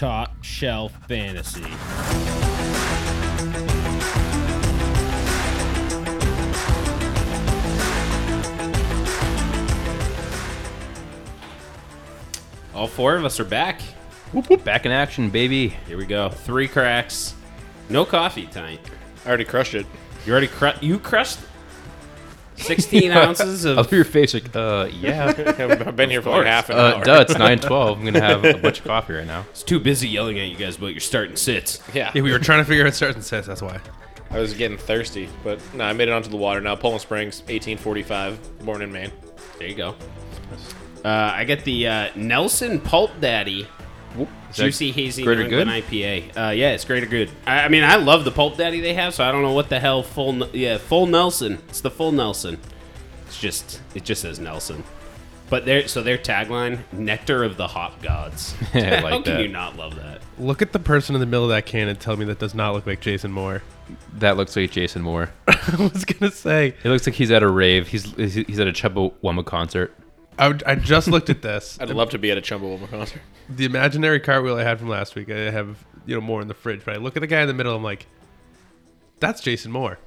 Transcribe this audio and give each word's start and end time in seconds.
Top 0.00 0.42
Shelf 0.42 0.94
Fantasy. 1.08 1.60
All 12.72 12.86
four 12.86 13.14
of 13.14 13.26
us 13.26 13.38
are 13.38 13.44
back. 13.44 13.82
Whoop, 14.32 14.48
whoop. 14.48 14.64
Back 14.64 14.86
in 14.86 14.92
action, 14.92 15.28
baby. 15.28 15.68
Here 15.68 15.98
we 15.98 16.06
go. 16.06 16.30
Three 16.30 16.66
cracks. 16.66 17.34
No 17.90 18.06
coffee 18.06 18.46
tonight. 18.46 18.80
I 19.26 19.28
already 19.28 19.44
crushed 19.44 19.74
it. 19.74 19.84
You 20.24 20.32
already 20.32 20.46
cru- 20.46 20.72
you 20.80 20.98
crushed 20.98 21.40
16 22.60 23.10
ounces 23.10 23.66
I 23.66 23.70
of 23.70 23.76
love 23.76 23.92
your 23.92 24.04
face. 24.04 24.34
Like, 24.34 24.54
uh, 24.54 24.88
yeah. 25.00 25.26
I've 25.26 25.96
been 25.96 26.10
here 26.10 26.22
for 26.22 26.30
like 26.30 26.46
half 26.46 26.70
an 26.70 26.78
uh, 26.78 26.96
hour. 26.96 27.04
duh, 27.04 27.20
it's 27.20 27.32
912. 27.32 27.98
I'm 27.98 28.04
going 28.04 28.14
to 28.14 28.20
have 28.20 28.44
a 28.44 28.58
bunch 28.58 28.80
of 28.80 28.84
coffee 28.84 29.14
right 29.14 29.26
now. 29.26 29.46
It's 29.50 29.62
too 29.62 29.80
busy 29.80 30.08
yelling 30.08 30.38
at 30.38 30.48
you 30.48 30.56
guys 30.56 30.76
about 30.76 30.88
your 30.88 31.00
starting 31.00 31.36
sits. 31.36 31.80
Yeah. 31.94 32.12
Yeah, 32.14 32.22
we 32.22 32.32
were 32.32 32.38
trying 32.38 32.60
to 32.60 32.64
figure 32.64 32.86
out 32.86 32.94
starting 32.94 33.16
and 33.16 33.24
sets. 33.24 33.46
That's 33.46 33.62
why. 33.62 33.80
I 34.30 34.38
was 34.38 34.54
getting 34.54 34.78
thirsty, 34.78 35.28
but 35.42 35.60
no, 35.74 35.84
I 35.84 35.92
made 35.92 36.08
it 36.08 36.12
onto 36.12 36.30
the 36.30 36.36
water 36.36 36.60
now. 36.60 36.76
Poland 36.76 37.00
Springs, 37.00 37.40
1845, 37.40 38.64
born 38.64 38.80
in 38.80 38.92
Maine. 38.92 39.10
There 39.58 39.66
you 39.66 39.74
go. 39.74 39.96
Uh, 41.04 41.32
I 41.34 41.44
get 41.44 41.64
the 41.64 41.88
uh, 41.88 42.08
Nelson 42.14 42.80
Pulp 42.80 43.10
Daddy 43.20 43.66
Juicy 44.52 44.90
Hazy 44.92 45.22
New 45.22 45.26
greater 45.26 45.42
England 45.42 45.70
IPA. 45.70 46.36
Uh, 46.36 46.50
yeah, 46.50 46.72
it's 46.72 46.84
greater 46.84 47.06
good. 47.06 47.30
I, 47.46 47.62
I 47.62 47.68
mean, 47.68 47.84
I 47.84 47.96
love 47.96 48.24
the 48.24 48.30
Pulp 48.30 48.56
Daddy 48.56 48.80
they 48.80 48.94
have, 48.94 49.14
so 49.14 49.24
I 49.24 49.32
don't 49.32 49.42
know 49.42 49.52
what 49.52 49.68
the 49.68 49.78
hell 49.80 50.02
full. 50.02 50.46
Yeah, 50.48 50.78
full 50.78 51.06
Nelson. 51.06 51.58
It's 51.68 51.80
the 51.80 51.90
full 51.90 52.12
Nelson. 52.12 52.58
It's 53.26 53.40
just 53.40 53.80
it 53.94 54.04
just 54.04 54.22
says 54.22 54.38
Nelson. 54.40 54.82
But 55.48 55.64
their 55.64 55.88
so 55.88 56.02
their 56.02 56.18
tagline: 56.18 56.80
"Nectar 56.92 57.44
of 57.44 57.56
the 57.56 57.68
hop 57.68 58.02
gods." 58.02 58.54
I 58.74 58.80
How 58.80 59.02
like 59.02 59.24
can 59.24 59.34
that. 59.34 59.42
you 59.42 59.48
not 59.48 59.76
love 59.76 59.96
that? 59.96 60.20
Look 60.38 60.62
at 60.62 60.72
the 60.72 60.78
person 60.78 61.14
in 61.14 61.20
the 61.20 61.26
middle 61.26 61.44
of 61.44 61.50
that 61.50 61.66
can 61.66 61.88
and 61.88 61.98
tell 62.00 62.16
me 62.16 62.24
that 62.26 62.38
does 62.38 62.54
not 62.54 62.72
look 62.72 62.86
like 62.86 63.00
Jason 63.00 63.30
Moore. 63.32 63.62
That 64.14 64.36
looks 64.36 64.54
like 64.56 64.70
Jason 64.70 65.02
Moore. 65.02 65.30
I 65.48 65.90
was 65.92 66.04
gonna 66.04 66.32
say. 66.32 66.74
It 66.82 66.88
looks 66.88 67.06
like 67.06 67.16
he's 67.16 67.30
at 67.30 67.42
a 67.42 67.48
rave. 67.48 67.88
He's 67.88 68.04
he's 68.14 68.34
he's 68.34 68.60
at 68.60 68.68
a 68.68 68.72
Chumbawamba 68.72 69.44
concert. 69.44 69.92
I, 70.40 70.48
would- 70.48 70.62
I 70.64 70.74
just 70.74 71.06
looked 71.08 71.30
at 71.30 71.42
this. 71.42 71.78
I'd 71.80 71.90
love 71.90 72.10
to 72.10 72.18
be 72.18 72.30
at 72.30 72.38
a 72.38 72.40
Chumbawamba 72.40 72.88
concert. 72.90 73.20
the 73.48 73.64
imaginary 73.66 74.18
cartwheel 74.20 74.56
I 74.56 74.64
had 74.64 74.78
from 74.78 74.88
last 74.88 75.14
week. 75.14 75.30
I 75.30 75.50
have 75.50 75.84
you 76.06 76.14
know 76.14 76.20
more 76.20 76.40
in 76.42 76.48
the 76.48 76.54
fridge, 76.54 76.82
but 76.84 76.94
I 76.94 76.98
look 76.98 77.16
at 77.16 77.20
the 77.20 77.26
guy 77.26 77.42
in 77.42 77.46
the 77.48 77.54
middle. 77.54 77.76
I'm 77.76 77.82
like, 77.84 78.06
that's 79.20 79.40
Jason 79.42 79.70
Moore, 79.70 79.98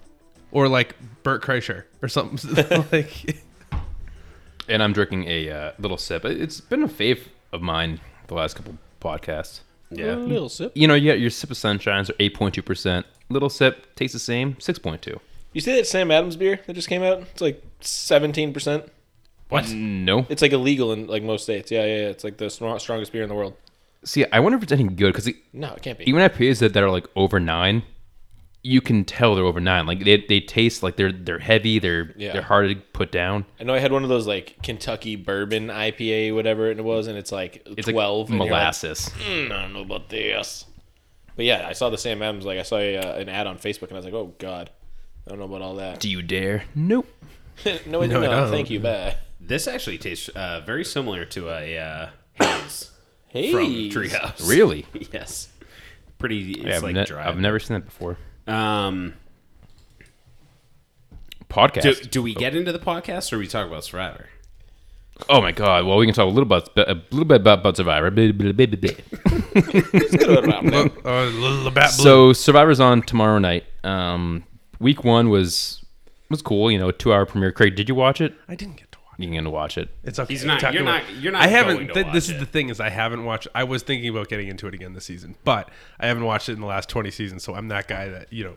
or 0.52 0.67
like 0.67 0.95
Bert 1.23 1.44
Kreischer 1.44 1.84
or 2.02 2.08
something. 2.08 2.56
like, 2.92 3.38
And 4.67 4.81
I'm 4.81 4.92
drinking 4.94 5.25
a 5.28 5.50
uh, 5.50 5.72
little 5.78 5.98
sip. 5.98 6.25
It's 6.25 6.59
been 6.62 6.84
a 6.84 6.88
fave 6.88 7.28
of 7.52 7.62
mine 7.62 8.00
the 8.28 8.34
last 8.34 8.56
couple 8.56 8.78
podcasts. 9.02 9.59
Yeah, 9.92 10.16
little 10.16 10.50
sip. 10.50 10.72
You 10.73 10.88
know, 10.88 10.95
you 10.95 11.12
got 11.12 11.20
your 11.20 11.30
sip 11.30 11.52
of 11.52 11.58
sunshines 11.58 12.09
are 12.09 12.14
8.2%. 12.14 13.03
Little 13.30 13.50
sip 13.50 13.94
tastes 13.95 14.14
the 14.14 14.20
same, 14.20 14.56
6.2. 14.56 15.20
You 15.53 15.62
see 15.62 15.75
that 15.75 15.86
Sam 15.86 16.09
Adams 16.09 16.36
beer 16.36 16.59
that 16.66 16.73
just 16.73 16.88
came 16.90 17.03
out? 17.03 17.20
It's 17.20 17.42
like 17.42 17.64
17%. 17.81 18.90
What? 19.54 19.70
No. 19.72 20.26
It's 20.30 20.42
like 20.42 20.52
illegal 20.52 20.92
in 20.94 21.08
like 21.08 21.23
most 21.23 21.44
states. 21.44 21.72
Yeah, 21.72 21.86
yeah, 21.86 21.96
yeah. 22.02 22.08
It's 22.09 22.23
like 22.23 22.38
the 22.38 22.50
strong- 22.50 22.80
strongest 22.80 23.12
beer 23.12 23.23
in 23.23 23.30
the 23.30 23.36
world. 23.36 23.54
See, 24.04 24.26
I 24.34 24.40
wonder 24.42 24.58
if 24.58 24.64
it's 24.64 24.72
any 24.72 24.84
good 24.84 25.14
because 25.14 25.30
No, 25.54 25.73
it 25.73 25.82
can't 25.82 25.98
be. 25.98 26.09
even 26.09 26.22
IPAs 26.22 26.59
that, 26.59 26.73
that 26.73 26.84
are 26.84 26.90
like 26.92 27.08
over 27.16 27.40
nine, 27.40 27.84
you 28.62 28.81
can 28.81 29.06
tell 29.06 29.36
they're 29.36 29.46
over 29.46 29.59
nine. 29.62 29.86
Like 29.86 30.04
they, 30.04 30.18
they 30.28 30.40
taste 30.42 30.84
like 30.84 30.96
they're 30.98 31.12
they're 31.12 31.40
heavy. 31.40 31.80
They're 31.80 32.14
Yeah. 32.18 32.34
they're 32.34 32.42
hard 32.42 32.70
to 32.70 32.76
put 32.94 33.12
down. 33.12 33.46
I 33.59 33.64
know 33.64 33.74
I 33.74 33.80
had 33.80 33.92
one 33.92 34.04
of 34.04 34.09
those 34.09 34.26
like 34.28 34.62
Kentucky 34.64 35.16
bourbon 35.16 35.68
IPA, 35.68 36.34
whatever 36.36 36.70
it 36.70 36.84
was, 36.84 37.08
and 37.08 37.18
it's 37.18 37.31
like 37.31 37.62
It's 37.78 37.88
12. 37.88 38.30
like 38.30 38.30
and 38.30 38.38
you're 38.38 38.40
like, 38.53 38.62
molasses. 38.62 39.09
"Hmm, 39.09 39.52
I 39.52 39.62
don't 39.62 39.74
know 39.74 39.81
about 39.81 40.09
this. 40.09 40.66
But 41.36 41.46
yeah, 41.46 41.66
I 41.68 41.74
saw 41.74 41.90
the 41.90 41.97
Sam 41.97 42.22
Adams. 42.22 42.46
Like 42.46 42.59
I 42.59 42.63
saw 42.63 42.78
a, 42.78 42.97
uh, 42.97 43.16
an 43.19 43.28
ad 43.30 43.47
on 43.47 43.58
Facebook, 43.58 43.84
and 43.84 43.94
I 43.94 43.96
was 43.96 44.06
like, 44.06 44.13
oh 44.13 44.34
god, 44.38 44.69
I 45.25 45.30
don't 45.30 45.40
know 45.40 45.46
about 45.46 45.62
all 45.62 45.75
that. 45.75 46.00
Do 46.00 46.09
you 46.09 46.22
dare? 46.22 46.63
Nope. 46.75 47.08
no, 47.86 48.02
I 48.02 48.08
do 48.08 48.13
No, 48.13 48.24
I 48.24 48.25
not. 48.28 48.36
don't. 48.42 48.52
Thank 48.52 48.69
you. 48.69 48.80
Bye. 48.80 49.16
This 49.46 49.68
actually 49.68 49.98
tastes 49.98 50.30
uh, 50.30 50.62
very 50.66 50.86
similar 50.86 51.26
to 51.26 51.50
a 51.50 51.78
uh, 51.78 52.09
haze 52.34 52.92
Hey, 53.28 53.52
from 53.52 53.66
Treehouse. 53.66 54.48
Really? 54.48 54.86
Yes. 55.12 55.50
Pretty. 56.20 56.52
It's 56.52 56.59
Yeah, 56.64 56.76
I've, 56.78 56.84
like 56.84 56.96
ne- 56.96 57.06
dry. 57.06 57.28
I've 57.28 57.40
never 57.40 57.59
seen 57.59 57.76
that 57.76 57.86
before. 57.86 58.18
Um, 58.48 59.14
Podcast. 61.50 61.81
do, 61.81 61.94
do 62.09 62.24
we 62.24 62.34
get 62.34 62.56
into 62.56 62.72
the 62.72 62.80
podcast 62.80 63.34
or 63.34 63.38
we 63.38 63.48
talk 63.48 63.68
about 63.68 63.84
Survivor? 63.84 64.28
oh 65.30 65.42
my 65.42 65.52
god. 65.52 65.86
Well, 65.86 65.98
we 65.98 66.06
can 66.06 66.16
talk 66.16 66.24
a 66.25 66.28
little 66.28 66.44
about 66.44 66.70
a 66.78 66.96
little 67.12 67.25
bit 67.25 67.42
about, 67.42 67.60
about 67.60 67.75
Survivor. 67.78 68.12
So 71.92 72.34
Survivor's 72.34 72.80
on 72.80 73.02
tomorrow 73.04 73.38
night. 73.40 73.66
Um, 73.84 74.44
week 74.80 75.04
one 75.04 75.30
was 75.30 75.84
was 76.30 76.42
cool. 76.42 76.72
You 76.72 76.80
know, 76.80 76.92
two 76.92 77.14
hour 77.14 77.25
premiere. 77.25 77.52
Craig, 77.52 77.75
did 77.75 77.90
you 77.90 77.96
watch 77.96 78.22
it? 78.22 78.34
I 78.48 78.56
didn't 78.56 78.78
get 78.78 78.92
to 78.92 78.93
watch. 78.93 78.93
You 79.23 79.31
can 79.41 79.51
watch 79.51 79.78
it. 79.78 79.89
It's 80.03 80.19
okay. 80.19 80.34
He's 80.34 80.44
not- 80.44 80.59
Talk 80.59 80.73
you're 80.73 80.81
about- 80.84 81.03
not- 81.07 81.16
you're 81.22 81.31
not 81.31 81.41
I 81.44 81.47
haven't. 81.47 81.88
to 81.88 81.94
th- 81.94 82.06
watch 82.07 82.13
this 82.13 82.25
is 82.25 82.35
it. 82.35 82.39
the 82.39 82.45
thing 82.45 82.69
is 82.69 82.79
I 82.79 82.89
haven't 82.89 83.23
watched. 83.25 83.47
I 83.56 83.63
was 83.63 83.84
thinking 83.84 84.09
about 84.09 84.28
getting 84.29 84.47
into 84.47 84.67
it 84.67 84.73
again 84.73 84.94
this 84.94 85.06
season, 85.06 85.35
but 85.44 85.69
I 86.00 86.07
haven't 86.07 86.23
watched 86.25 86.50
it 86.50 86.53
in 86.53 86.59
the 86.61 86.66
last 86.67 86.89
twenty 86.89 87.11
seasons. 87.11 87.44
So 87.44 87.56
I'm 87.56 87.67
that 87.69 87.88
guy 87.88 88.07
that 88.09 88.31
you 88.31 88.44
know. 88.44 88.56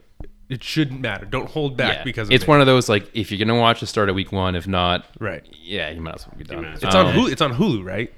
It 0.48 0.62
shouldn't 0.62 1.00
matter. 1.00 1.24
Don't 1.26 1.50
hold 1.50 1.76
back 1.76 1.98
Yeah. 1.98 2.04
because 2.04 2.28
of 2.28 2.32
it's 2.34 2.44
me. 2.44 2.48
one 2.48 2.60
of 2.60 2.66
those 2.68 2.88
like 2.88 3.08
if 3.14 3.32
you're 3.32 3.44
gonna 3.44 3.58
watch 3.58 3.82
it, 3.82 3.86
start 3.86 4.08
at 4.08 4.14
week 4.14 4.30
one. 4.30 4.54
If 4.54 4.68
not, 4.68 5.04
right. 5.18 5.44
yeah, 5.60 5.90
you 5.90 6.00
might 6.00 6.14
as 6.14 6.26
well 6.28 6.36
be 6.38 6.44
done. 6.44 6.64
It's 6.66 6.84
well. 6.84 7.08
on 7.08 7.14
Hulu. 7.14 7.32
It's 7.32 7.42
on 7.42 7.54
Hulu, 7.54 7.84
right? 7.84 8.12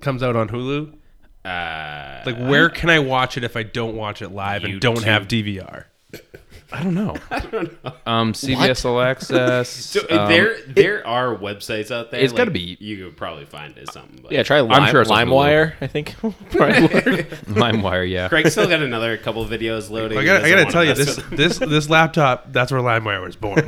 Comes 0.00 0.22
out 0.22 0.36
on 0.36 0.48
Hulu. 0.48 0.92
Uh, 1.44 2.22
Like, 2.24 2.36
where 2.38 2.68
can 2.68 2.90
I 2.90 2.98
watch 3.00 3.36
it 3.36 3.42
if 3.44 3.56
I 3.56 3.62
don't 3.64 3.96
watch 3.96 4.22
it 4.22 4.28
live 4.30 4.62
and 4.64 4.80
don't 4.80 5.02
have 5.04 5.26
DVR? 5.28 5.84
I 6.72 6.82
don't 6.82 6.94
know. 6.94 7.16
I 7.30 7.40
don't 7.40 7.84
know. 7.84 7.92
Um, 8.06 8.32
CBS 8.32 8.84
All 8.84 9.00
Access. 9.00 9.68
so 9.70 10.00
um, 10.10 10.28
there, 10.28 10.56
there 10.66 11.06
are 11.06 11.36
websites 11.36 11.90
out 11.90 12.10
there. 12.10 12.20
it's 12.20 12.32
gotta 12.32 12.50
be- 12.50 12.76
You 12.80 13.04
could 13.04 13.16
probably 13.16 13.44
find 13.44 13.76
it 13.76 13.90
something. 13.92 14.20
But 14.22 14.32
Yeah, 14.32 14.42
try 14.42 14.60
Lime, 14.60 14.90
sure 14.90 15.02
it's 15.02 15.10
on 15.10 15.28
LimeWire. 15.28 15.74
I 15.80 15.86
think. 15.86 16.14
LimeWire. 16.20 18.10
Yeah. 18.10 18.28
Greg 18.28 18.48
still 18.48 18.68
got 18.68 18.82
another 18.82 19.16
couple 19.16 19.42
of 19.42 19.50
videos 19.50 19.90
loading. 19.90 20.18
I 20.18 20.24
got. 20.24 20.44
I 20.44 20.50
doesn't 20.50 20.58
got 20.58 20.64
to 20.66 20.72
tell 20.72 20.84
you 20.84 20.94
this. 20.94 21.16
This 21.30 21.58
this 21.58 21.88
laptop. 21.90 22.52
That's 22.52 22.72
where 22.72 22.80
LimeWire 22.80 23.22
was 23.22 23.36
born. 23.36 23.62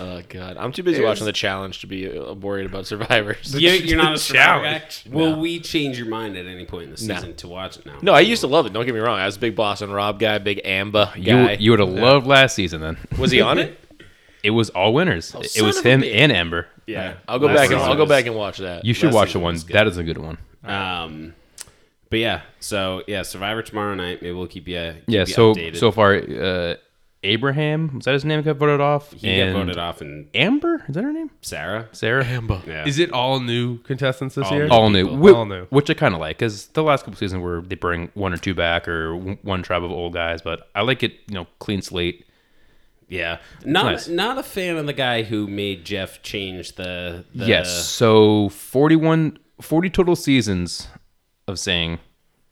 Oh 0.00 0.22
god, 0.28 0.56
I'm 0.56 0.72
too 0.72 0.82
busy 0.82 1.02
watching 1.02 1.26
the 1.26 1.32
challenge 1.32 1.80
to 1.80 1.86
be 1.86 2.16
uh, 2.18 2.32
worried 2.34 2.66
about 2.66 2.86
survivors. 2.86 3.54
You, 3.54 3.70
you're 3.70 3.96
not 4.02 4.14
a 4.14 4.18
Survivor 4.18 4.64
guy. 4.64 4.78
Challenge. 4.78 5.04
Will 5.10 5.38
we 5.40 5.60
change 5.60 5.98
your 5.98 6.08
mind 6.08 6.36
at 6.36 6.46
any 6.46 6.64
point 6.64 6.84
in 6.84 6.94
the 6.94 7.06
No. 7.06 7.14
season 7.14 7.34
to 7.36 7.48
watch 7.48 7.76
it 7.78 7.86
now? 7.86 7.98
No, 8.02 8.12
I 8.12 8.20
used 8.20 8.40
to 8.42 8.46
love 8.46 8.66
it. 8.66 8.72
Don't 8.72 8.84
get 8.86 8.94
me 8.94 9.00
wrong. 9.00 9.18
I 9.18 9.26
was 9.26 9.36
a 9.36 9.40
big 9.40 9.54
Boston 9.56 9.90
Rob 9.90 10.18
guy, 10.18 10.38
big 10.38 10.60
Amber 10.64 11.10
guy. 11.22 11.52
you 11.60 11.70
would 11.70 11.80
have 11.80 11.88
loved 11.90 12.26
last 12.26 12.54
season 12.54 12.80
then. 12.80 12.96
was 13.18 13.30
he 13.30 13.40
on 13.40 13.58
it? 13.58 13.78
It 14.42 14.50
was 14.50 14.68
all 14.68 14.92
winners. 14.92 15.34
it 15.56 15.62
was 15.62 15.80
him 15.80 16.02
bitch. 16.02 16.14
and 16.16 16.30
Amber. 16.30 16.66
Yeah, 16.86 17.14
I'll 17.26 17.38
go 17.38 17.46
Last 17.46 17.56
back 17.56 17.70
and 17.70 17.80
I'll 17.80 17.96
go 17.96 18.04
back 18.04 18.26
and 18.26 18.34
watch 18.36 18.58
that. 18.58 18.84
You 18.84 18.92
should 18.92 19.06
Last 19.06 19.14
watch 19.14 19.32
the 19.32 19.38
one. 19.38 19.56
That 19.72 19.86
is 19.86 19.96
a 19.96 20.02
good 20.02 20.18
one. 20.18 20.36
Um, 20.62 21.32
but 22.10 22.18
yeah, 22.18 22.42
so 22.60 23.02
yeah, 23.06 23.22
Survivor 23.22 23.62
tomorrow 23.62 23.94
night. 23.94 24.20
Maybe 24.20 24.34
we'll 24.34 24.46
keep 24.46 24.68
you. 24.68 24.92
Keep 24.96 25.04
Yeah. 25.06 25.20
you 25.20 25.26
So 25.26 25.54
updated. 25.54 25.76
so 25.78 25.90
far, 25.90 26.16
uh, 26.16 26.74
Abraham 27.24 27.96
was 27.96 28.04
that 28.04 28.12
his 28.12 28.24
name? 28.24 28.42
Got 28.42 28.56
voted 28.56 28.80
off. 28.80 29.12
he 29.12 29.28
and 29.30 29.52
got 29.54 29.58
voted 29.60 29.78
off, 29.78 30.00
and 30.00 30.28
Amber 30.34 30.84
is 30.88 30.94
that 30.94 31.02
her 31.04 31.12
name? 31.12 31.30
Sarah. 31.40 31.88
Sarah. 31.92 32.24
Amba. 32.24 32.62
Yeah, 32.66 32.86
Is 32.86 32.98
it 32.98 33.10
all 33.12 33.40
new 33.40 33.78
contestants 33.78 34.34
this 34.34 34.46
All 34.46 34.52
year? 34.54 34.66
new. 34.68 34.72
all 34.74 34.90
new, 34.90 35.04
people. 35.04 35.18
Whi- 35.18 35.32
All 35.32 35.46
new. 35.46 35.64
which 35.70 35.88
I 35.90 35.94
kind 35.94 36.14
of 36.14 36.20
like 36.20 36.38
because 36.38 36.66
the 36.68 36.82
last 36.82 37.04
couple 37.04 37.16
seasons 37.18 37.42
where 37.42 37.60
they 37.62 37.74
bring 37.76 38.10
one 38.14 38.32
or 38.32 38.36
two 38.36 38.54
back 38.54 38.86
or 38.86 39.16
w- 39.16 39.38
one 39.42 39.62
tribe 39.62 39.82
of 39.82 39.90
old 39.90 40.12
guys, 40.12 40.42
but 40.42 40.68
I 40.74 40.82
like 40.82 41.02
it, 41.02 41.12
you 41.28 41.34
know, 41.34 41.46
clean 41.58 41.80
slate. 41.82 42.26
yeah. 43.08 43.38
Not 43.64 43.84
nice. 43.92 44.08
not 44.08 44.38
a 44.38 44.42
fan 44.42 44.76
of 44.76 44.86
the 44.86 44.92
guy 44.92 45.22
who 45.22 45.46
made 45.46 45.84
Jeff 45.84 46.22
change 46.22 46.74
the. 46.76 47.24
the 47.34 47.46
yes, 47.46 47.86
so 47.86 48.48
41, 48.50 49.38
40 49.60 49.90
total 49.90 50.16
seasons 50.16 50.88
of 51.48 51.58
saying, 51.58 51.98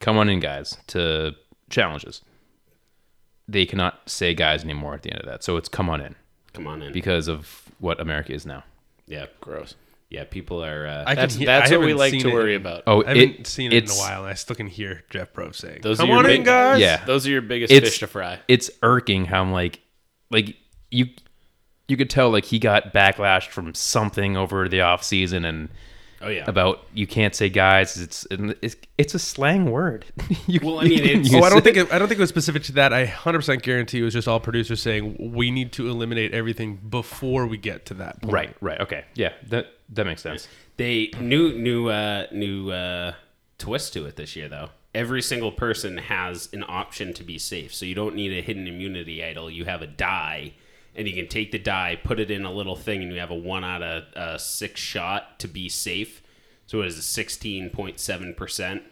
"Come 0.01 0.17
on 0.17 0.29
in, 0.29 0.41
guys," 0.41 0.77
to 0.89 1.35
challenges. 1.71 2.23
They 3.49 3.67
cannot 3.67 4.09
say 4.09 4.35
guys 4.35 4.63
anymore 4.65 4.95
at 4.95 5.03
the 5.03 5.11
end 5.11 5.21
of 5.21 5.27
that, 5.27 5.43
so 5.45 5.57
it's 5.57 5.69
"Come 5.69 5.89
on 5.91 6.01
in" 6.01 6.15
Come 6.53 6.67
on 6.67 6.83
in. 6.83 6.93
because 6.93 7.29
of 7.29 7.63
what 7.79 8.01
America 8.01 8.33
is 8.33 8.47
now. 8.47 8.63
yeah, 9.07 9.27
Gross. 9.41 9.75
yeah. 10.11 10.25
People 10.25 10.65
are. 10.65 10.87
Uh, 10.87 11.03
I 11.07 11.15
can 11.15 11.17
That's 11.17 11.35
hear- 11.35 11.47
that's 11.47 11.73
I 11.73 11.77
what 11.77 11.87
we 11.87 11.95
like 11.95 12.13
to 12.19 12.29
it 12.29 12.33
worry 12.33 12.55
about. 12.55 12.85
Oh, 12.87 13.03
I 13.05 13.09
haven't 13.09 13.41
it- 13.41 13.47
seen 13.47 13.73
it 13.73 13.85
in 13.85 13.91
a 13.91 13.95
while, 13.95 14.23
and 14.23 14.31
I 14.31 14.35
still 14.35 14.55
can 14.57 14.69
hear 14.69 15.03
Jeff 15.11 15.33
Probst 15.33 15.57
saying, 15.57 15.81
Those 15.83 15.99
"Come 15.99 16.11
are 16.11 16.15
your 16.15 16.19
on 16.25 16.31
in, 16.31 16.43
guys." 16.45 16.81
Yeah. 16.81 17.05
Those 17.05 17.27
are 17.27 17.31
your 17.31 17.43
biggest 17.43 17.73
It's- 17.73 17.91
fish 17.91 17.99
to 18.01 18.07
fry. 18.07 18.39
it's 18.49 18.71
irking 18.83 19.25
how 19.27 19.43
I'm 19.43 19.51
like, 19.53 19.81
like 20.31 20.57
you, 20.91 21.07
you 21.89 21.97
could 21.97 22.09
tell 22.11 22.31
like 22.31 22.45
he 22.45 22.59
got 22.59 22.95
backlash 22.95 23.49
from 23.49 23.75
something 23.75 24.37
over 24.37 24.69
the 24.69 24.81
off 24.83 25.03
season 25.03 25.45
and 25.45 25.69
oh 26.23 26.29
yeah. 26.29 26.45
about 26.47 26.85
you 26.95 27.07
can't 27.07 27.35
say 27.35 27.49
guys. 27.49 27.97
It's 28.01 28.27
it's, 28.31 28.77
it's 28.99 29.15
a 29.15 29.19
slang 29.19 29.71
word. 29.71 30.05
you, 30.47 30.61
Well, 30.63 30.81
I 30.81 30.85
mean, 30.85 30.99
it's- 31.05 31.35
Oh, 31.35 31.43
I 31.43 31.49
don't 31.51 31.59
it. 31.59 31.65
think 31.65 31.77
it, 31.77 31.93
I 31.93 31.99
don't 31.99 32.09
think 32.09 32.19
it 32.19 32.23
was 32.23 32.29
specific 32.31 32.63
to 32.65 32.73
that. 32.73 32.93
I 32.93 33.07
100% 33.07 33.63
guarantee 33.63 34.01
it 34.01 34.05
was 34.05 34.15
just 34.15 34.29
all 34.29 34.41
producers 34.41 34.81
saying 34.81 35.17
we 35.35 35.51
need 35.51 35.73
to 35.73 35.89
eliminate 35.89 36.33
everything 36.33 36.77
before 36.77 37.47
we 37.47 37.57
get 37.57 37.87
to 37.87 37.95
that 37.95 38.21
point. 38.23 38.33
Right, 38.33 38.57
right, 38.61 38.81
okay, 38.81 39.05
yeah, 39.15 39.33
that 39.49 39.67
that 39.91 40.07
makes 40.07 40.23
sense. 40.23 40.49
they 40.77 41.11
new 41.21 41.53
new 41.55 41.89
uh 41.89 42.27
new 42.33 42.71
uh 42.71 43.13
twist 43.59 43.93
to 43.95 44.07
it 44.07 44.17
this 44.17 44.35
year, 44.37 44.49
though. 44.49 44.71
Every 44.95 45.23
single 45.23 45.53
person 45.53 45.97
has 45.97 46.51
an 46.53 46.65
option 46.69 47.15
to 47.15 47.25
be 47.25 47.39
safe, 47.39 47.73
so 47.75 47.87
you 47.87 47.95
don't 47.95 48.15
need 48.15 48.33
a 48.37 48.43
hidden 48.43 48.67
immunity 48.67 49.25
idol. 49.25 49.51
You 49.51 49.65
have 49.65 49.81
a 49.81 49.87
die, 49.87 50.53
and 50.95 51.09
you 51.09 51.15
can 51.15 51.29
take 51.29 51.53
the 51.53 51.59
die, 51.59 51.99
put 52.03 52.21
it 52.21 52.31
in 52.31 52.45
a 52.45 52.53
little 52.53 52.77
thing, 52.77 53.03
and 53.03 53.13
you 53.13 53.19
have 53.19 53.31
a 53.31 53.35
one 53.35 53.65
out 53.65 53.83
of 53.83 54.03
uh, 54.15 54.39
six 54.39 54.81
shot 54.81 55.39
to 55.41 55.49
be 55.49 55.69
safe. 55.69 56.23
So 56.67 56.81
it 56.83 56.87
is 56.87 56.99
a 56.99 57.03
sixteen 57.03 57.71
point 57.71 57.99
seven 58.01 58.35
percent. 58.35 58.83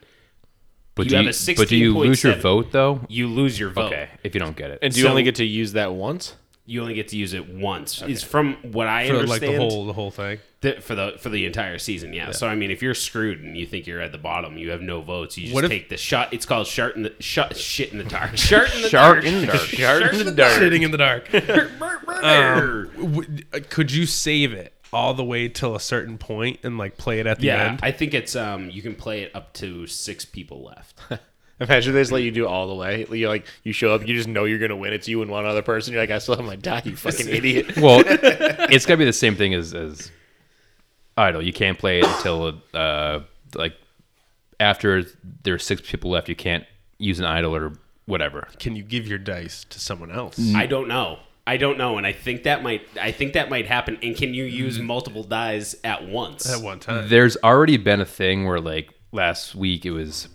But 0.95 1.05
You 1.07 1.11
do 1.11 1.17
have 1.17 1.25
you, 1.25 1.53
a 1.53 1.57
but 1.57 1.69
do 1.69 1.77
you 1.77 1.97
lose 1.97 2.23
your 2.23 2.35
vote 2.35 2.73
though? 2.73 3.01
You 3.09 3.29
lose 3.29 3.59
your 3.59 3.71
vote. 3.71 3.87
Okay, 3.93 4.09
if 4.23 4.35
you 4.35 4.41
don't 4.41 4.57
get 4.57 4.71
it. 4.71 4.81
And 4.83 4.93
do 4.93 4.99
you 5.01 5.05
So- 5.05 5.11
only 5.11 5.23
get 5.23 5.37
to 5.37 5.45
use 5.45 5.73
that 5.73 5.93
once? 5.95 6.37
You 6.67 6.83
only 6.83 6.95
get 6.95 7.09
to 7.09 7.17
use 7.17 7.33
it 7.33 7.49
once. 7.53 8.01
Is 8.03 8.23
from 8.23 8.55
what 8.73 8.87
I 8.87 9.09
for 9.09 9.17
understand. 9.17 9.29
like 9.29 9.41
the 9.41 9.57
whole 9.57 9.87
the 9.87 9.93
whole 9.93 10.11
thing. 10.13 10.39
The, 10.61 10.75
for 10.81 10.95
the 10.95 11.15
for 11.19 11.29
the 11.31 11.47
entire 11.47 11.79
season, 11.79 12.13
yeah. 12.13 12.31
So 12.33 12.47
I 12.47 12.55
mean, 12.55 12.71
if 12.71 12.81
you're 12.83 12.95
screwed 12.95 13.41
and 13.41 13.57
you 13.57 13.67
think 13.67 13.87
you're 13.87 14.01
at 14.01 14.13
the 14.13 14.19
bottom, 14.19 14.57
you 14.59 14.71
have 14.71 14.83
no 14.83 15.01
votes. 15.01 15.37
You 15.39 15.45
just 15.45 15.55
What 15.55 15.65
if- 15.65 15.71
take 15.71 15.89
the 15.89 15.97
shot. 15.97 16.33
It's 16.33 16.47
called 16.47 16.67
shart 16.67 16.95
in 16.97 17.03
the 17.03 17.15
shot 17.19 17.57
shit 17.57 17.91
in 17.93 17.99
the 17.99 18.05
dark. 18.05 18.37
Shart 18.37 18.73
in 18.75 18.83
the 18.83 18.89
Shark 18.89 19.15
dark. 19.23 19.25
in 19.25 19.41
the 19.41 19.47
dark. 19.47 19.61
Shart 19.61 20.15
in 20.15 20.25
the 20.27 20.33
dark. 20.33 20.53
Sitting 20.53 20.83
in 20.83 20.91
the 20.91 20.99
dark. 20.99 21.29
Um, 22.23 22.91
W- 23.01 23.39
uh, 23.55 23.61
Could 23.71 23.93
you 23.93 24.05
save 24.05 24.53
it 24.53 24.75
all 24.93 25.15
the 25.15 25.25
way 25.25 25.49
till 25.49 25.75
a 25.75 25.81
certain 25.81 26.19
point 26.19 26.59
and 26.63 26.77
like 26.77 26.97
play 26.99 27.21
it 27.21 27.27
at 27.27 27.39
the 27.39 27.47
yeah, 27.47 27.71
end? 27.71 27.81
I 27.83 27.93
think 27.93 28.13
it's 28.15 28.37
um 28.37 28.69
you 28.71 28.83
can 28.83 28.95
play 28.95 29.23
it 29.23 29.35
up 29.35 29.55
to 29.55 29.87
six 29.87 30.25
people 30.25 30.63
left. 30.65 31.01
Imagine 31.61 31.93
they 31.93 32.01
just 32.01 32.11
let 32.11 32.23
you 32.23 32.31
do 32.31 32.47
all 32.47 32.67
the 32.69 32.75
way. 32.75 33.07
You 33.11 33.29
like 33.29 33.47
you 33.65 33.73
show 33.73 33.95
up, 33.95 34.07
you 34.07 34.15
just 34.15 34.29
know 34.29 34.45
you're 34.45 34.59
gonna 34.59 34.77
win. 34.77 34.93
It's 34.95 35.07
you 35.07 35.21
and 35.21 35.31
one 35.31 35.45
other 35.45 35.63
person. 35.63 35.93
You're 35.93 36.03
like, 36.03 36.11
I 36.11 36.19
still 36.19 36.37
have 36.37 36.45
my 36.45 36.57
die, 36.57 36.83
you 36.85 36.97
fucking 36.97 37.29
idiot. 37.31 37.77
well, 37.77 38.03
it's 38.07 38.87
gotta 38.87 38.97
be 38.99 39.05
the 39.05 39.13
same 39.13 39.37
thing 39.37 39.53
as 39.55 39.75
as 39.75 40.11
idle. 41.19 41.43
You 41.43 41.53
can't 41.53 41.79
play 41.79 42.01
it 42.01 42.07
until 42.07 42.61
uh 42.73 43.21
like 43.55 43.75
after 44.59 45.05
there's 45.43 45.65
six 45.65 45.83
people 45.83 46.11
left. 46.11 46.29
You 46.29 46.37
can't 46.37 46.65
use 46.99 47.19
an 47.19 47.27
idol 47.27 47.55
or 47.55 47.75
whatever. 48.07 48.49
Can 48.59 48.75
you 48.75 48.83
give 48.83 49.07
your 49.07 49.19
dice 49.19 49.65
to 49.71 49.79
someone 49.79 50.11
else? 50.11 50.41
I 50.55 50.67
don't 50.67 50.89
know. 50.89 51.19
I 51.47 51.57
don't 51.57 51.79
know, 51.79 51.99
and 51.99 52.07
I 52.07 52.13
think 52.13 52.45
that 52.45 52.63
might 52.63 52.83
I 53.01 53.13
think 53.13 53.33
that 53.35 53.51
might 53.51 53.67
happen. 53.67 53.99
And 54.03 54.17
can 54.17 54.33
you 54.33 54.45
use 54.45 54.79
multiple 54.79 55.25
dies 55.25 55.75
at 55.85 56.07
once? 56.07 56.51
At 56.51 56.63
one 56.63 56.79
time. 56.79 57.09
There's 57.09 57.37
already 57.43 57.77
been 57.77 58.01
a 58.01 58.07
thing 58.07 58.47
where 58.47 58.61
like 58.61 58.91
last 59.13 59.55
week 59.55 59.85
it 59.85 59.91
was 59.91 60.29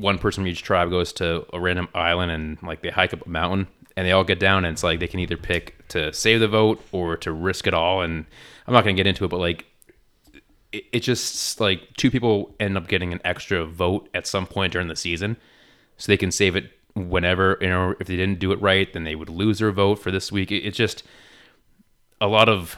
one 0.00 0.18
person 0.18 0.42
from 0.42 0.48
each 0.48 0.62
tribe 0.62 0.90
goes 0.90 1.12
to 1.12 1.44
a 1.52 1.60
random 1.60 1.88
island 1.94 2.32
and 2.32 2.62
like 2.62 2.82
they 2.82 2.90
hike 2.90 3.12
up 3.12 3.24
a 3.26 3.28
mountain 3.28 3.66
and 3.96 4.06
they 4.06 4.12
all 4.12 4.24
get 4.24 4.40
down 4.40 4.64
and 4.64 4.72
it's 4.72 4.82
like 4.82 4.98
they 4.98 5.06
can 5.06 5.20
either 5.20 5.36
pick 5.36 5.86
to 5.88 6.12
save 6.12 6.40
the 6.40 6.48
vote 6.48 6.82
or 6.90 7.16
to 7.18 7.30
risk 7.30 7.66
it 7.66 7.74
all 7.74 8.00
and 8.00 8.24
I'm 8.66 8.72
not 8.72 8.84
gonna 8.84 8.94
get 8.94 9.06
into 9.06 9.24
it 9.24 9.28
but 9.28 9.38
like 9.38 9.66
it, 10.72 10.84
it 10.92 11.00
just 11.00 11.60
like 11.60 11.94
two 11.96 12.10
people 12.10 12.54
end 12.58 12.76
up 12.76 12.88
getting 12.88 13.12
an 13.12 13.20
extra 13.24 13.66
vote 13.66 14.08
at 14.14 14.26
some 14.26 14.46
point 14.46 14.72
during 14.72 14.88
the 14.88 14.96
season 14.96 15.36
so 15.96 16.10
they 16.10 16.16
can 16.16 16.32
save 16.32 16.56
it 16.56 16.72
whenever 16.94 17.58
you 17.60 17.68
know 17.68 17.94
if 18.00 18.06
they 18.06 18.16
didn't 18.16 18.38
do 18.38 18.52
it 18.52 18.60
right 18.60 18.92
then 18.92 19.04
they 19.04 19.14
would 19.14 19.28
lose 19.28 19.58
their 19.58 19.70
vote 19.70 19.96
for 19.96 20.10
this 20.10 20.32
week. 20.32 20.50
It, 20.50 20.64
it's 20.64 20.76
just 20.76 21.02
a 22.20 22.26
lot 22.26 22.48
of 22.48 22.76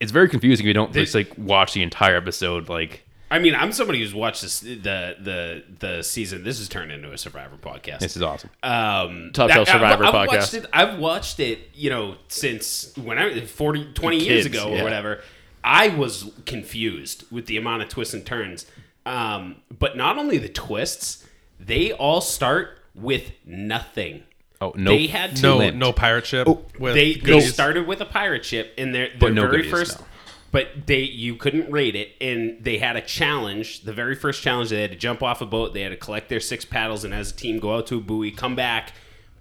it's 0.00 0.12
very 0.12 0.28
confusing 0.28 0.64
if 0.64 0.68
you 0.68 0.74
don't 0.74 0.92
just 0.92 1.14
like 1.14 1.32
watch 1.36 1.74
the 1.74 1.82
entire 1.82 2.16
episode 2.16 2.68
like 2.68 3.06
I 3.32 3.38
mean, 3.38 3.54
I'm 3.54 3.72
somebody 3.72 4.00
who's 4.00 4.14
watched 4.14 4.42
this, 4.42 4.60
the 4.60 4.76
the 4.78 5.64
the 5.78 6.02
season. 6.02 6.44
This 6.44 6.58
has 6.58 6.68
turned 6.68 6.92
into 6.92 7.12
a 7.12 7.18
Survivor 7.18 7.56
podcast. 7.56 8.00
this 8.00 8.14
is 8.14 8.22
awesome 8.22 8.50
um, 8.62 9.30
Top 9.32 9.50
Shelf 9.50 9.68
Survivor 9.68 10.04
I've, 10.04 10.14
I've 10.14 10.28
podcast. 10.28 10.36
Watched 10.36 10.54
it, 10.54 10.66
I've 10.70 10.98
watched 10.98 11.40
it, 11.40 11.70
you 11.72 11.88
know, 11.88 12.16
since 12.28 12.94
when 12.98 13.18
I 13.18 13.40
40, 13.40 13.94
20 13.94 14.18
years 14.18 14.44
ago 14.44 14.68
or 14.68 14.76
yeah. 14.76 14.82
whatever. 14.82 15.22
I 15.64 15.88
was 15.88 16.30
confused 16.44 17.24
with 17.30 17.46
the 17.46 17.56
amount 17.56 17.82
of 17.82 17.88
twists 17.88 18.12
and 18.14 18.26
turns. 18.26 18.66
Um, 19.06 19.62
but 19.76 19.96
not 19.96 20.18
only 20.18 20.36
the 20.38 20.48
twists, 20.48 21.24
they 21.58 21.92
all 21.92 22.20
start 22.20 22.78
with 22.94 23.30
nothing. 23.46 24.24
oh 24.60 24.72
no 24.76 24.90
They 24.90 25.06
had 25.06 25.36
to 25.36 25.42
no, 25.42 25.56
Flint. 25.56 25.76
no 25.76 25.92
pirate 25.92 26.26
ship. 26.26 26.48
with 26.78 26.94
they 26.94 27.14
they 27.14 27.40
started 27.40 27.86
with 27.86 28.00
a 28.00 28.06
pirate 28.06 28.44
ship 28.44 28.74
in 28.76 28.92
their, 28.92 29.08
their 29.18 29.30
no 29.30 29.42
very 29.42 29.58
goodies, 29.58 29.70
first 29.70 30.00
no. 30.00 30.06
But 30.52 30.86
they 30.86 31.00
you 31.00 31.34
couldn't 31.34 31.68
rate 31.72 31.96
it 31.96 32.10
and 32.20 32.62
they 32.62 32.78
had 32.78 32.94
a 32.94 33.00
challenge 33.00 33.80
the 33.82 33.92
very 33.92 34.14
first 34.14 34.42
challenge 34.42 34.70
they 34.70 34.82
had 34.82 34.90
to 34.92 34.96
jump 34.96 35.22
off 35.22 35.40
a 35.40 35.46
boat 35.46 35.74
they 35.74 35.82
had 35.82 35.88
to 35.90 35.96
collect 35.96 36.28
their 36.28 36.38
six 36.40 36.64
paddles 36.64 37.02
and 37.04 37.12
as 37.12 37.32
a 37.32 37.34
team 37.34 37.58
go 37.58 37.74
out 37.76 37.86
to 37.86 37.98
a 37.98 38.00
buoy 38.00 38.30
come 38.30 38.54
back 38.54 38.92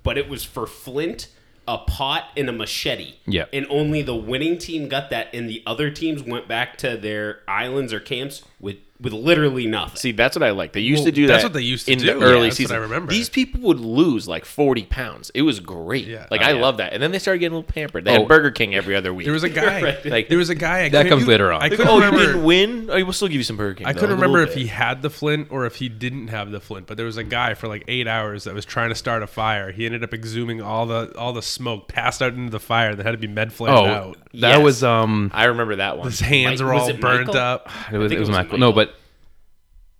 but 0.03 0.17
it 0.17 0.27
was 0.27 0.43
for 0.43 0.65
flint 0.65 1.27
a 1.67 1.77
pot 1.77 2.25
and 2.35 2.49
a 2.49 2.51
machete 2.51 3.13
Yeah. 3.27 3.45
and 3.53 3.67
only 3.69 4.01
the 4.01 4.15
winning 4.15 4.57
team 4.57 4.89
got 4.89 5.09
that 5.11 5.27
and 5.33 5.47
the 5.47 5.61
other 5.67 5.91
teams 5.91 6.23
went 6.23 6.47
back 6.47 6.75
to 6.77 6.97
their 6.97 7.41
islands 7.47 7.93
or 7.93 7.99
camps 7.99 8.43
with 8.59 8.77
with 9.01 9.13
literally 9.13 9.65
nothing 9.67 9.95
See, 9.97 10.11
that's 10.11 10.35
what 10.35 10.43
I 10.43 10.51
like. 10.51 10.73
They 10.73 10.79
used 10.79 10.99
Well, 10.99 11.05
to 11.05 11.11
do 11.11 11.27
that's 11.27 11.43
that. 11.43 11.47
That's 11.49 11.55
what 11.55 11.59
they 11.59 11.65
used 11.65 11.87
to 11.87 11.95
do 11.95 11.99
in 12.01 12.05
do. 12.13 12.19
the 12.19 12.25
Yeah, 12.25 12.31
early 12.31 12.41
that's 12.49 12.53
what 12.53 12.57
season. 12.57 12.75
I 12.75 12.79
remember. 12.79 13.11
These 13.11 13.29
people 13.29 13.61
would 13.61 13.79
lose 13.79 14.27
like 14.27 14.45
forty 14.45 14.83
pounds. 14.83 15.31
It 15.33 15.41
was 15.41 15.59
great. 15.59 16.05
Yeah. 16.07 16.27
Like 16.29 16.41
Oh, 16.41 16.45
I 16.45 16.51
yeah. 16.53 16.61
love 16.61 16.77
that. 16.77 16.93
And 16.93 17.01
then 17.01 17.11
they 17.11 17.19
started 17.19 17.39
getting 17.39 17.53
a 17.53 17.57
little 17.59 17.71
pampered. 17.73 18.05
They 18.05 18.11
Oh. 18.11 18.19
had 18.19 18.27
Burger 18.27 18.51
King 18.51 18.75
every 18.75 18.95
other 18.95 19.13
week. 19.13 19.25
There 19.25 19.33
was 19.33 19.43
a 19.43 19.49
guy. 19.61 19.81
Right. 19.81 20.05
Like- 20.05 20.29
there 20.29 20.37
was 20.37 20.49
a 20.49 20.55
guy. 20.55 20.81
I 20.85 20.89
That 20.89 21.03
couldn't- 21.03 21.17
comes 21.19 21.27
later 21.27 21.51
on. 21.51 21.61
I 21.61 21.69
couldn't 21.69 21.87
oh, 21.87 21.97
you 21.97 22.03
remember. 22.05 22.25
didn't 22.27 22.43
win. 22.43 22.89
Oh, 22.91 23.03
we'll 23.03 23.13
still 23.13 23.27
give 23.27 23.37
you 23.37 23.43
some 23.43 23.57
Burger 23.57 23.75
King. 23.75 23.87
I 23.87 23.93
though, 23.93 23.99
couldn't 24.01 24.13
a 24.13 24.15
remember 24.17 24.41
if 24.43 24.49
bit. 24.49 24.57
he 24.59 24.67
had 24.67 25.01
the 25.01 25.09
flint 25.09 25.47
or 25.49 25.65
if 25.65 25.75
he 25.77 25.89
didn't 25.89 26.27
have 26.27 26.51
the 26.51 26.59
flint, 26.59 26.85
but 26.87 26.97
there 26.97 27.05
was 27.05 27.17
a 27.17 27.23
guy 27.23 27.53
for 27.55 27.67
like 27.67 27.83
eight 27.87 28.07
hours 28.07 28.43
that 28.43 28.53
was 28.53 28.65
trying 28.65 28.89
to 28.89 28.95
start 28.95 29.23
a 29.23 29.27
fire. 29.27 29.71
He 29.71 29.85
ended 29.85 30.03
up 30.03 30.11
exhuming 30.11 30.63
all 30.63 30.85
the 30.85 31.11
all 31.17 31.33
the 31.33 31.41
smoke, 31.41 31.87
passed 31.87 32.21
out 32.21 32.33
into 32.33 32.51
the 32.51 32.59
fire, 32.59 32.93
that 32.95 33.05
had 33.05 33.11
to 33.13 33.17
be 33.17 33.27
med 33.27 33.51
flamed 33.51 33.77
oh 33.77 33.85
out. 33.85 34.17
that 34.35 34.57
Yes. 34.57 34.63
was 34.63 34.83
um 34.83 35.31
I 35.33 35.45
remember 35.45 35.77
that 35.77 35.97
one. 35.97 36.07
His 36.07 36.19
hands 36.19 36.61
Mike- 36.61 36.67
were 36.67 36.73
all 36.73 36.87
it 36.87 36.99
burnt 37.01 37.27
Michael? 37.27 37.41
up. 37.41 37.69
it 37.91 37.97
was, 37.97 38.11
it 38.11 38.19
was 38.19 38.19
it 38.19 38.19
was 38.19 38.29
Michael. 38.29 38.57
No, 38.59 38.71
but 38.71 38.90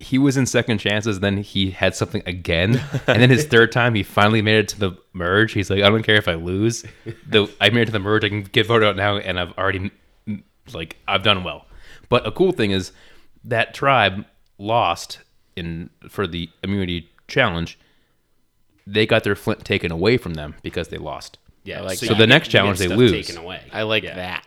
he 0.02 0.18
was 0.18 0.36
in 0.36 0.46
second 0.46 0.78
chances. 0.78 1.20
Then 1.20 1.38
he 1.38 1.70
had 1.70 1.94
something 1.94 2.22
again, 2.26 2.82
and 3.06 3.22
then 3.22 3.30
his 3.30 3.46
third 3.46 3.72
time, 3.72 3.94
he 3.94 4.02
finally 4.02 4.42
made 4.42 4.56
it 4.58 4.68
to 4.68 4.78
the 4.80 4.92
merge. 5.12 5.52
He's 5.52 5.70
like, 5.70 5.82
I 5.82 5.88
don't 5.88 6.02
care 6.02 6.16
if 6.16 6.28
I 6.28 6.34
lose. 6.34 6.84
The 7.26 7.48
I 7.60 7.70
made 7.70 7.82
it 7.82 7.86
to 7.86 7.92
the 7.92 7.98
merge. 7.98 8.24
I 8.24 8.28
can 8.28 8.42
get 8.42 8.66
voted 8.66 8.88
out 8.88 8.96
now, 8.96 9.16
and 9.16 9.38
I've 9.40 9.52
already 9.58 9.90
mm, 10.28 10.42
like 10.74 10.96
I've 11.08 11.22
done 11.22 11.44
well. 11.44 11.66
But 12.08 12.26
a 12.26 12.30
cool 12.32 12.52
thing 12.52 12.70
is 12.72 12.92
that 13.44 13.74
tribe 13.74 14.24
lost 14.58 15.20
in 15.56 15.90
for 16.08 16.26
the 16.26 16.50
immunity 16.62 17.10
challenge. 17.28 17.78
They 18.86 19.06
got 19.06 19.22
their 19.24 19.36
flint 19.36 19.64
taken 19.64 19.92
away 19.92 20.16
from 20.16 20.34
them 20.34 20.56
because 20.62 20.88
they 20.88 20.98
lost. 20.98 21.38
yeah 21.64 21.80
like 21.82 22.02
you 22.02 22.08
that. 22.08 22.14
So 22.14 22.18
the 22.18 22.26
next 22.26 22.48
you 22.48 22.52
get 22.52 22.58
challenge 22.58 22.78
they 22.80 22.86
stuff 22.86 22.98
lose. 22.98 23.12
taken 23.12 23.36
away 23.42 23.62
I 23.72 23.82
like 23.82 24.02
Yeah. 24.02 24.16
that. 24.16 24.46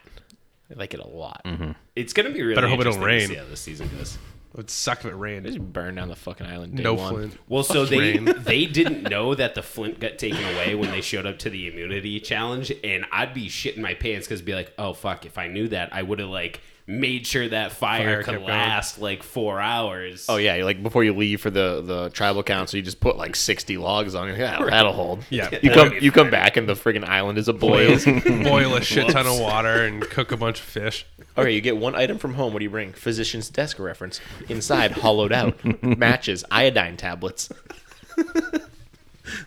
I 0.69 0.73
like 0.73 0.93
it 0.93 0.99
a 0.99 1.07
lot. 1.07 1.41
Mm-hmm. 1.45 1.71
it's 1.95 2.11
gonna 2.11 2.31
be 2.31 2.41
really 2.41 2.55
Better 2.55 2.67
hope 2.67 2.81
it 2.81 2.83
don't 2.85 2.95
interesting 2.95 3.01
to 3.01 3.05
rain. 3.05 3.27
see 3.29 3.35
how 3.35 3.45
this 3.49 3.61
season 3.61 3.89
goes 3.97 4.17
It 4.55 4.59
would 4.59 4.69
suck 4.69 4.99
if 4.99 5.05
it 5.07 5.15
rained. 5.15 5.45
They 5.45 5.49
just 5.49 5.73
burn 5.73 5.95
down 5.95 6.07
the 6.07 6.15
fucking 6.15 6.47
island. 6.47 6.77
Day 6.77 6.83
No 6.83 6.93
one. 6.93 7.13
flint. 7.13 7.37
Well, 7.49 7.63
so 7.63 7.83
they 7.83 7.99
rain. 8.13 8.33
they 8.37 8.65
didn't 8.65 9.03
know 9.03 9.35
that 9.35 9.53
the 9.53 9.61
flint 9.61 9.99
got 9.99 10.17
taken 10.17 10.41
away 10.41 10.75
when 10.75 10.91
they 10.91 11.01
showed 11.01 11.25
up 11.25 11.39
to 11.39 11.49
the 11.49 11.67
immunity 11.67 12.21
challenge, 12.21 12.71
and 12.81 13.05
I'd 13.11 13.33
be 13.33 13.49
shitting 13.49 13.79
my 13.79 13.95
pants 13.95 14.27
because 14.27 14.41
be 14.41 14.55
like, 14.55 14.71
oh 14.77 14.93
fuck, 14.93 15.25
if 15.25 15.37
I 15.37 15.47
knew 15.47 15.67
that, 15.67 15.89
I 15.93 16.03
would 16.03 16.19
have 16.19 16.29
like 16.29 16.61
made 16.87 17.25
sure 17.25 17.49
that 17.49 17.71
fire, 17.71 18.03
Fire 18.05 18.17
could 18.23 18.25
kept 18.25 18.37
going. 18.45 18.49
last 18.49 18.99
like 18.99 19.23
four 19.23 19.59
hours. 19.59 20.25
Oh 20.29 20.37
yeah, 20.37 20.63
like 20.63 20.83
before 20.83 21.03
you 21.03 21.13
leave 21.13 21.41
for 21.41 21.49
the 21.49 21.81
the 21.81 22.09
tribal 22.09 22.43
council, 22.43 22.77
you 22.77 22.83
just 22.83 22.99
put 22.99 23.17
like 23.17 23.35
sixty 23.35 23.77
logs 23.77 24.13
on 24.15 24.29
it. 24.29 24.37
Yeah, 24.37 24.63
that'll 24.65 24.93
hold. 24.93 25.23
Yeah. 25.29 25.49
you 25.61 25.71
come 25.71 25.93
you 25.99 26.11
come 26.11 26.29
back 26.29 26.57
and 26.57 26.69
the 26.69 26.73
friggin' 26.73 27.07
island 27.07 27.37
is 27.37 27.47
a 27.47 27.53
Boil 27.53 27.97
boil 28.43 28.75
a 28.75 28.81
shit 28.81 29.09
ton 29.09 29.25
of 29.25 29.39
water 29.39 29.83
and 29.83 30.01
cook 30.09 30.31
a 30.31 30.37
bunch 30.37 30.59
of 30.59 30.65
fish. 30.65 31.05
Okay, 31.37 31.51
you 31.51 31.61
get 31.61 31.77
one 31.77 31.95
item 31.95 32.17
from 32.17 32.35
home. 32.35 32.53
What 32.53 32.59
do 32.59 32.63
you 32.65 32.69
bring? 32.69 32.93
Physician's 32.93 33.49
desk 33.49 33.79
reference. 33.79 34.21
Inside, 34.47 34.91
hollowed 34.91 35.33
out 35.33 35.57
matches, 35.83 36.45
iodine 36.51 36.97
tablets. 36.97 37.49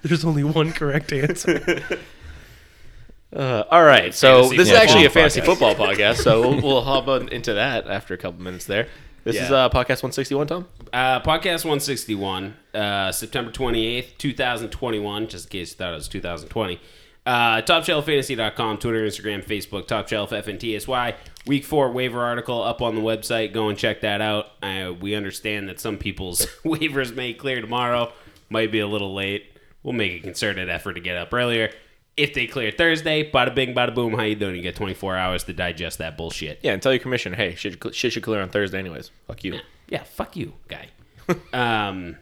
There's 0.02 0.24
only 0.24 0.44
one 0.44 0.72
correct 0.72 1.12
answer. 1.12 1.82
Uh, 3.34 3.64
all 3.70 3.84
right, 3.84 4.14
so 4.14 4.42
Fantasy 4.42 4.56
this 4.56 4.68
is 4.70 4.74
actually 4.74 5.04
a 5.04 5.08
podcast. 5.08 5.12
fantasy 5.12 5.40
football 5.42 5.74
podcast. 5.74 6.16
So 6.16 6.40
we'll, 6.40 6.62
we'll 6.62 6.82
hop 6.82 7.08
on 7.08 7.28
into 7.32 7.54
that 7.54 7.86
after 7.86 8.14
a 8.14 8.18
couple 8.18 8.42
minutes 8.42 8.64
there. 8.64 8.88
This 9.24 9.36
is 9.36 9.50
uh, 9.50 9.68
podcast 9.68 10.02
one 10.02 10.12
sixty 10.12 10.34
one. 10.34 10.46
Tom. 10.46 10.66
Uh, 10.90 11.20
podcast 11.20 11.64
161, 11.66 12.56
uh, 12.72 13.12
September 13.12 13.50
28th, 13.50 14.16
2021, 14.16 15.28
just 15.28 15.44
in 15.46 15.50
case 15.50 15.72
you 15.72 15.76
thought 15.76 15.92
it 15.92 15.96
was 15.96 16.08
2020. 16.08 16.80
Uh, 17.26 17.60
TopShelfFantasy.com, 17.60 18.78
Twitter, 18.78 19.06
Instagram, 19.06 19.44
Facebook, 19.44 19.86
Top 19.86 20.08
Shelf, 20.08 20.30
FNTSY. 20.30 21.14
Week 21.46 21.62
four 21.62 21.90
waiver 21.92 22.22
article 22.22 22.62
up 22.62 22.80
on 22.80 22.94
the 22.94 23.02
website. 23.02 23.52
Go 23.52 23.68
and 23.68 23.76
check 23.76 24.00
that 24.00 24.22
out. 24.22 24.46
Uh, 24.62 24.94
we 24.98 25.14
understand 25.14 25.68
that 25.68 25.78
some 25.78 25.98
people's 25.98 26.46
waivers 26.64 27.14
may 27.14 27.34
clear 27.34 27.60
tomorrow. 27.60 28.10
Might 28.48 28.72
be 28.72 28.80
a 28.80 28.86
little 28.86 29.12
late. 29.14 29.52
We'll 29.82 29.92
make 29.92 30.12
a 30.12 30.20
concerted 30.20 30.70
effort 30.70 30.94
to 30.94 31.00
get 31.00 31.18
up 31.18 31.34
earlier. 31.34 31.70
If 32.18 32.34
they 32.34 32.46
clear 32.46 32.70
Thursday, 32.70 33.30
bada 33.30 33.54
bing, 33.54 33.74
bada 33.74 33.94
boom, 33.94 34.14
how 34.14 34.22
you 34.24 34.34
doing? 34.34 34.56
You 34.56 34.62
get 34.62 34.74
24 34.76 35.16
hours 35.16 35.44
to 35.44 35.52
digest 35.52 35.98
that 35.98 36.16
bullshit. 36.16 36.58
Yeah, 36.62 36.72
and 36.72 36.82
tell 36.82 36.92
your 36.92 36.98
commissioner, 37.00 37.36
hey, 37.36 37.54
shit, 37.54 37.78
shit 37.94 38.12
should 38.12 38.22
clear 38.22 38.42
on 38.42 38.48
Thursday, 38.48 38.78
anyways. 38.78 39.10
Fuck 39.26 39.44
you. 39.44 39.60
Yeah, 39.88 40.02
fuck 40.02 40.36
you, 40.36 40.54
guy. 40.68 40.88
um, 41.52 42.16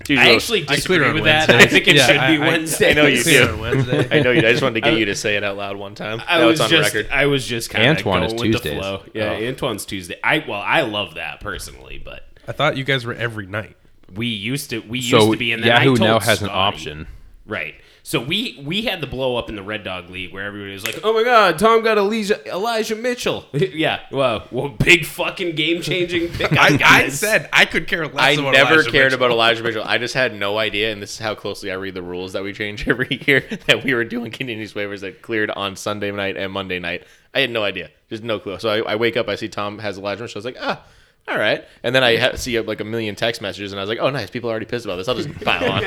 It's 0.00 0.10
usually- 0.10 0.28
I 0.30 0.34
actually 0.34 0.64
clear 0.64 0.76
disagree 0.76 1.06
on 1.08 1.14
with 1.14 1.24
that. 1.24 1.48
Wednesdays. 1.48 1.66
I 1.66 1.70
think 1.70 1.88
it 1.88 1.96
Yeah, 1.96 2.06
should 2.06 2.16
I- 2.18 2.36
be 2.36 2.42
I- 2.42 2.46
Wednesday. 2.48 2.90
I 2.90 2.92
know 2.94 3.06
you 3.06 3.22
Clear 3.22 3.46
do. 3.48 3.56
Wednesday. 3.58 4.08
I 4.18 4.22
know 4.22 4.30
you. 4.30 4.38
I 4.40 4.50
just 4.52 4.62
wanted 4.62 4.74
to 4.74 4.80
get 4.82 4.98
you 4.98 5.04
to 5.06 5.14
say 5.14 5.36
it 5.36 5.42
out 5.44 5.56
loud 5.56 5.76
one 5.76 5.94
time. 5.94 6.20
I 6.28 6.38
now 6.38 6.46
was 6.48 6.60
it's 6.60 6.64
on 6.64 6.70
just, 6.70 6.94
record. 6.94 7.10
I 7.12 7.26
was 7.26 7.46
just 7.46 7.70
kind 7.70 7.84
of 7.88 7.96
Antoine 7.96 8.20
going 8.20 8.34
is 8.34 8.40
with 8.54 8.62
the 8.62 8.70
flow. 8.76 9.02
Yeah, 9.14 9.30
Oh. 9.30 9.42
Antoine's 9.42 9.84
Tuesday. 9.86 10.16
I 10.22 10.44
well, 10.46 10.60
I 10.60 10.82
love 10.82 11.14
that 11.14 11.40
personally, 11.40 12.00
but 12.04 12.24
I 12.46 12.52
thought 12.52 12.76
you 12.76 12.84
guys 12.84 13.04
were 13.06 13.14
every 13.14 13.46
night. 13.46 13.76
We 14.14 14.26
used 14.28 14.70
to 14.70 14.80
we 14.80 14.98
used 14.98 15.10
So 15.10 15.32
to 15.32 15.38
be 15.38 15.52
in 15.52 15.60
the 15.62 15.66
Yahoo 15.68 15.80
I 15.80 15.84
told 15.84 16.00
now 16.00 16.20
has 16.20 16.42
an 16.42 16.48
option. 16.50 17.06
Right. 17.46 17.74
So 18.08 18.18
we 18.18 18.58
we 18.64 18.80
had 18.80 19.02
the 19.02 19.06
blow 19.06 19.36
up 19.36 19.50
in 19.50 19.54
the 19.54 19.62
Red 19.62 19.84
Dog 19.84 20.08
League 20.08 20.32
where 20.32 20.42
everybody 20.42 20.72
was 20.72 20.86
like, 20.86 20.98
"Oh 21.04 21.12
my 21.12 21.24
God, 21.24 21.58
Tom 21.58 21.82
got 21.82 21.98
Elijah, 21.98 22.42
Elijah 22.48 22.96
Mitchell." 22.96 23.44
yeah, 23.52 24.00
well, 24.10 24.48
well, 24.50 24.70
big 24.70 25.04
fucking 25.04 25.54
game 25.56 25.82
changing 25.82 26.28
pick. 26.32 26.50
I, 26.54 26.78
I 26.82 27.08
said 27.10 27.50
I 27.52 27.66
could 27.66 27.86
care 27.86 28.06
less. 28.06 28.24
I 28.24 28.30
about 28.30 28.54
never 28.54 28.72
Elijah 28.76 28.90
cared 28.90 29.04
Mitchell. 29.12 29.26
about 29.26 29.30
Elijah 29.30 29.62
Mitchell. 29.62 29.84
I 29.84 29.98
just 29.98 30.14
had 30.14 30.34
no 30.34 30.56
idea, 30.56 30.90
and 30.90 31.02
this 31.02 31.10
is 31.10 31.18
how 31.18 31.34
closely 31.34 31.70
I 31.70 31.74
read 31.74 31.92
the 31.92 32.02
rules 32.02 32.32
that 32.32 32.42
we 32.42 32.54
change 32.54 32.88
every 32.88 33.22
year. 33.26 33.46
That 33.66 33.84
we 33.84 33.92
were 33.92 34.04
doing 34.04 34.30
continuous 34.30 34.72
waivers 34.72 35.00
that 35.00 35.20
cleared 35.20 35.50
on 35.50 35.76
Sunday 35.76 36.10
night 36.10 36.38
and 36.38 36.50
Monday 36.50 36.78
night. 36.78 37.04
I 37.34 37.40
had 37.40 37.50
no 37.50 37.62
idea, 37.62 37.90
just 38.08 38.22
no 38.22 38.38
clue. 38.38 38.58
So 38.58 38.70
I, 38.70 38.92
I 38.92 38.96
wake 38.96 39.18
up, 39.18 39.28
I 39.28 39.34
see 39.34 39.48
Tom 39.48 39.80
has 39.80 39.98
Elijah 39.98 40.22
Mitchell. 40.22 40.38
I 40.38 40.40
was 40.40 40.44
like, 40.46 40.56
ah, 40.58 40.82
all 41.28 41.38
right. 41.38 41.64
And 41.82 41.94
then 41.94 42.02
I 42.02 42.16
ha- 42.16 42.36
see 42.36 42.56
uh, 42.58 42.62
like 42.62 42.80
a 42.80 42.84
million 42.84 43.14
text 43.14 43.42
messages, 43.42 43.72
and 43.72 43.78
I 43.80 43.82
was 43.82 43.88
like, 43.88 43.98
oh, 44.00 44.10
nice. 44.10 44.30
People 44.30 44.48
are 44.48 44.52
already 44.52 44.66
pissed 44.66 44.84
about 44.84 44.96
this. 44.96 45.08
I'll 45.08 45.14
just 45.14 45.32
pile 45.44 45.70
on. 45.70 45.82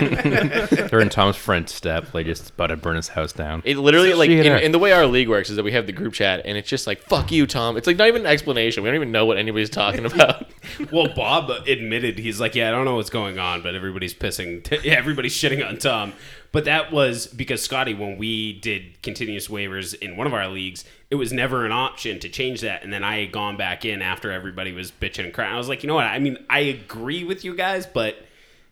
They're 0.90 1.00
in 1.00 1.10
Tom's 1.10 1.36
front 1.36 1.70
step, 1.70 2.12
They 2.12 2.24
just 2.24 2.52
about 2.52 2.68
to 2.68 2.78
burn 2.78 2.96
his 2.96 3.08
house 3.08 3.34
down. 3.34 3.62
It 3.66 3.78
literally 3.78 4.14
like 4.14 4.30
in, 4.30 4.46
in 4.46 4.72
the 4.72 4.80
way 4.80 4.92
our 4.92 5.06
league 5.06 5.30
works 5.30 5.50
is 5.50 5.56
that 5.56 5.64
we 5.64 5.72
have 5.72 5.88
the 5.88 5.94
group 5.94 6.14
chat, 6.14 6.42
and 6.46 6.58
it's 6.58 6.70
just 6.70 6.88
like 6.88 7.02
fuck 7.02 7.32
you, 7.32 7.48
Tom. 7.48 7.78
It's 7.78 7.88
like 7.88 7.98
not 7.98 8.08
even 8.08 8.22
an 8.22 8.28
explanation. 8.28 8.84
We 8.84 8.90
don't 8.90 8.96
even 8.96 9.12
know 9.12 9.26
what 9.26 9.38
anybody's 9.38 9.70
talking 9.70 10.06
about. 10.06 10.48
Well, 10.92 11.14
Bob 11.14 11.50
admitted 11.68 12.18
he's 12.18 12.40
like, 12.40 12.56
"Yeah, 12.56 12.70
I 12.70 12.72
don't 12.72 12.86
know 12.86 12.96
what's 12.96 13.10
going 13.10 13.40
on, 13.40 13.62
but 13.62 13.76
everybody's 13.76 14.14
pissing. 14.14 14.64
T- 14.64 14.80
yeah, 14.84 14.94
everybody's 14.94 15.34
shitting 15.34 15.68
on 15.68 15.78
Tom." 15.78 16.14
But 16.52 16.66
that 16.66 16.92
was 16.92 17.28
because 17.28 17.62
Scotty, 17.62 17.94
when 17.94 18.18
we 18.18 18.54
did 18.60 19.02
continuous 19.02 19.48
waivers 19.48 19.94
in 19.94 20.18
one 20.18 20.28
of 20.28 20.34
our 20.34 20.48
leagues, 20.50 20.84
it 21.10 21.16
was 21.16 21.32
never 21.32 21.66
an 21.66 21.72
option 21.72 22.20
to 22.20 22.30
change 22.30 22.62
that. 22.62 22.84
And 22.84 22.92
then 22.92 23.04
I 23.04 23.22
had 23.22 23.32
gone 23.32 23.56
back 23.56 23.86
in 23.86 24.02
after 24.02 24.32
everybody 24.32 24.74
was 24.74 24.92
bitching 24.92 25.26
and 25.26 25.34
crying. 25.34 25.54
I 25.54 25.58
was 25.58 25.70
like, 25.70 25.82
you 25.82 25.88
know 25.88 25.96
what? 25.96 26.06
I 26.06 26.20
mean, 26.20 26.38
I 26.50 26.60
agree 26.60 27.24
with 27.24 27.46
you 27.46 27.56
guys, 27.56 27.86
but 27.86 28.18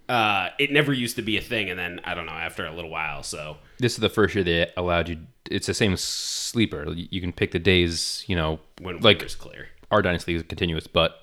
uh, 0.10 0.50
it 0.60 0.72
never 0.72 0.92
used 0.92 1.16
to 1.16 1.22
be 1.22 1.38
a 1.38 1.42
thing. 1.42 1.70
And 1.70 1.80
then 1.80 2.02
I 2.04 2.16
don't 2.16 2.26
know 2.26 2.34
after 2.34 2.66
a 2.66 2.74
little 2.74 2.92
while. 2.92 3.24
So 3.24 3.58
This 3.78 3.94
is 3.94 4.00
the 4.00 4.10
first 4.10 4.36
year 4.36 4.44
they 4.44 4.70
allowed 4.76 5.08
you. 5.08 5.18
It's 5.50 5.68
the 5.68 5.74
same 5.74 5.96
sleeper. 5.96 6.92
You 6.92 7.22
can 7.22 7.32
pick 7.32 7.52
the 7.52 7.60
days. 7.60 8.26
You 8.28 8.36
know, 8.36 8.60
when 8.82 9.00
like 9.00 9.20
waivers 9.20 9.38
clear, 9.38 9.70
our 9.90 10.02
dynasty 10.02 10.36
is 10.36 10.44
continuous, 10.44 10.86
but 10.86 11.16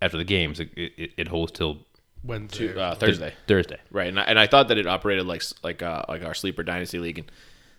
after 0.00 0.16
the 0.16 0.24
games, 0.24 0.60
it, 0.60 0.70
it, 0.76 1.12
it 1.18 1.28
holds 1.28 1.52
till 1.52 1.78
Wednesday. 2.24 2.78
uh, 2.78 2.94
Thursday. 2.94 3.32
Thursday. 3.46 3.78
Right, 3.90 4.08
and 4.08 4.20
I, 4.20 4.22
and 4.24 4.38
I 4.38 4.46
thought 4.46 4.68
that 4.68 4.78
it 4.78 4.86
operated 4.86 5.26
like 5.26 5.42
like 5.62 5.82
uh, 5.82 6.02
like 6.08 6.24
our 6.24 6.34
sleeper 6.34 6.62
dynasty 6.62 6.98
league. 6.98 7.18
And 7.18 7.30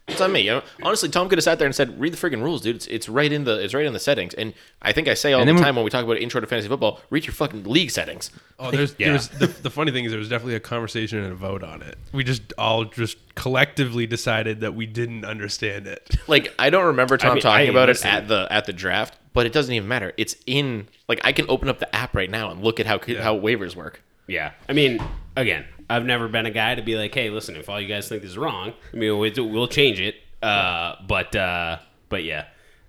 it's 0.07 0.19
on 0.19 0.31
me. 0.31 0.41
You 0.41 0.51
know, 0.51 0.63
honestly, 0.81 1.09
Tom 1.09 1.29
could 1.29 1.37
have 1.37 1.43
sat 1.43 1.59
there 1.59 1.67
and 1.67 1.75
said, 1.75 1.99
"Read 1.99 2.11
the 2.11 2.17
freaking 2.17 2.41
rules, 2.41 2.61
dude. 2.61 2.75
It's, 2.77 2.87
it's 2.87 3.07
right 3.07 3.31
in 3.31 3.43
the 3.43 3.63
it's 3.63 3.73
right 3.75 3.85
in 3.85 3.93
the 3.93 3.99
settings." 3.99 4.33
And 4.33 4.53
I 4.81 4.91
think 4.93 5.07
I 5.07 5.13
say 5.13 5.31
all 5.33 5.45
the 5.45 5.53
time 5.53 5.75
when 5.75 5.85
we 5.85 5.91
talk 5.91 6.03
about 6.03 6.17
intro 6.17 6.41
to 6.41 6.47
fantasy 6.47 6.67
football, 6.67 6.99
read 7.11 7.25
your 7.25 7.33
fucking 7.33 7.63
league 7.65 7.91
settings. 7.91 8.31
Oh, 8.59 8.71
there's, 8.71 8.95
Yeah. 8.97 9.09
there's 9.09 9.27
the, 9.29 9.47
the 9.47 9.69
funny 9.69 9.91
thing 9.91 10.05
is 10.05 10.11
there 10.11 10.19
was 10.19 10.27
definitely 10.27 10.55
a 10.55 10.59
conversation 10.59 11.19
and 11.19 11.31
a 11.31 11.35
vote 11.35 11.63
on 11.63 11.81
it. 11.83 11.97
We 12.11 12.23
just 12.23 12.51
all 12.57 12.85
just 12.85 13.17
collectively 13.35 14.07
decided 14.07 14.61
that 14.61 14.73
we 14.73 14.85
didn't 14.87 15.23
understand 15.23 15.87
it. 15.87 16.15
Like 16.27 16.53
I 16.57 16.69
don't 16.71 16.85
remember 16.85 17.17
Tom 17.17 17.35
mean, 17.35 17.41
talking 17.43 17.67
I 17.67 17.69
about 17.69 17.89
it 17.89 18.03
at 18.05 18.27
the 18.27 18.47
at 18.49 18.65
the 18.65 18.73
draft, 18.73 19.17
but 19.33 19.45
it 19.45 19.53
doesn't 19.53 19.73
even 19.73 19.87
matter. 19.87 20.13
It's 20.17 20.35
in 20.47 20.87
like 21.07 21.21
I 21.23 21.31
can 21.31 21.45
open 21.47 21.69
up 21.69 21.77
the 21.79 21.93
app 21.95 22.15
right 22.15 22.29
now 22.29 22.49
and 22.51 22.63
look 22.63 22.79
at 22.79 22.85
how 22.87 22.99
how 23.21 23.37
waivers 23.37 23.75
work. 23.75 24.01
Yeah, 24.31 24.51
I 24.69 24.73
mean, 24.73 25.03
again, 25.35 25.65
I've 25.89 26.05
never 26.05 26.27
been 26.27 26.45
a 26.45 26.51
guy 26.51 26.75
to 26.75 26.81
be 26.81 26.95
like, 26.95 27.13
"Hey, 27.13 27.29
listen, 27.29 27.55
if 27.57 27.67
all 27.69 27.79
you 27.81 27.87
guys 27.87 28.07
think 28.07 28.21
this 28.21 28.31
is 28.31 28.37
wrong, 28.37 28.73
I 28.93 28.95
mean, 28.95 29.17
we'll, 29.17 29.49
we'll 29.49 29.67
change 29.67 29.99
it." 29.99 30.15
Uh, 30.41 30.95
but 31.05 31.35
uh, 31.35 31.79
but 32.09 32.23
yeah. 32.23 32.45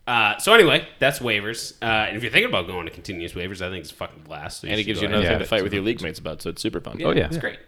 Uh, 0.06 0.36
so 0.38 0.52
anyway, 0.54 0.86
that's 0.98 1.18
waivers. 1.20 1.74
Uh, 1.82 1.84
and 2.06 2.16
if 2.16 2.22
you're 2.22 2.32
thinking 2.32 2.48
about 2.48 2.66
going 2.66 2.86
to 2.86 2.92
continuous 2.92 3.32
waivers, 3.32 3.60
I 3.60 3.70
think 3.70 3.82
it's 3.82 3.92
a 3.92 3.94
fucking 3.94 4.22
blast. 4.22 4.60
So 4.62 4.68
And 4.68 4.78
it 4.78 4.84
gives 4.84 5.00
you 5.00 5.08
another 5.08 5.26
thing 5.26 5.38
to 5.38 5.44
fight 5.44 5.62
with 5.62 5.72
your 5.72 5.82
league 5.82 6.00
mates 6.00 6.18
about, 6.18 6.42
so 6.42 6.50
it's 6.50 6.62
super 6.62 6.80
fun. 6.80 7.00
Oh 7.04 7.12
yeah. 7.12 7.26
It's 7.26 7.38
great. 7.38 7.58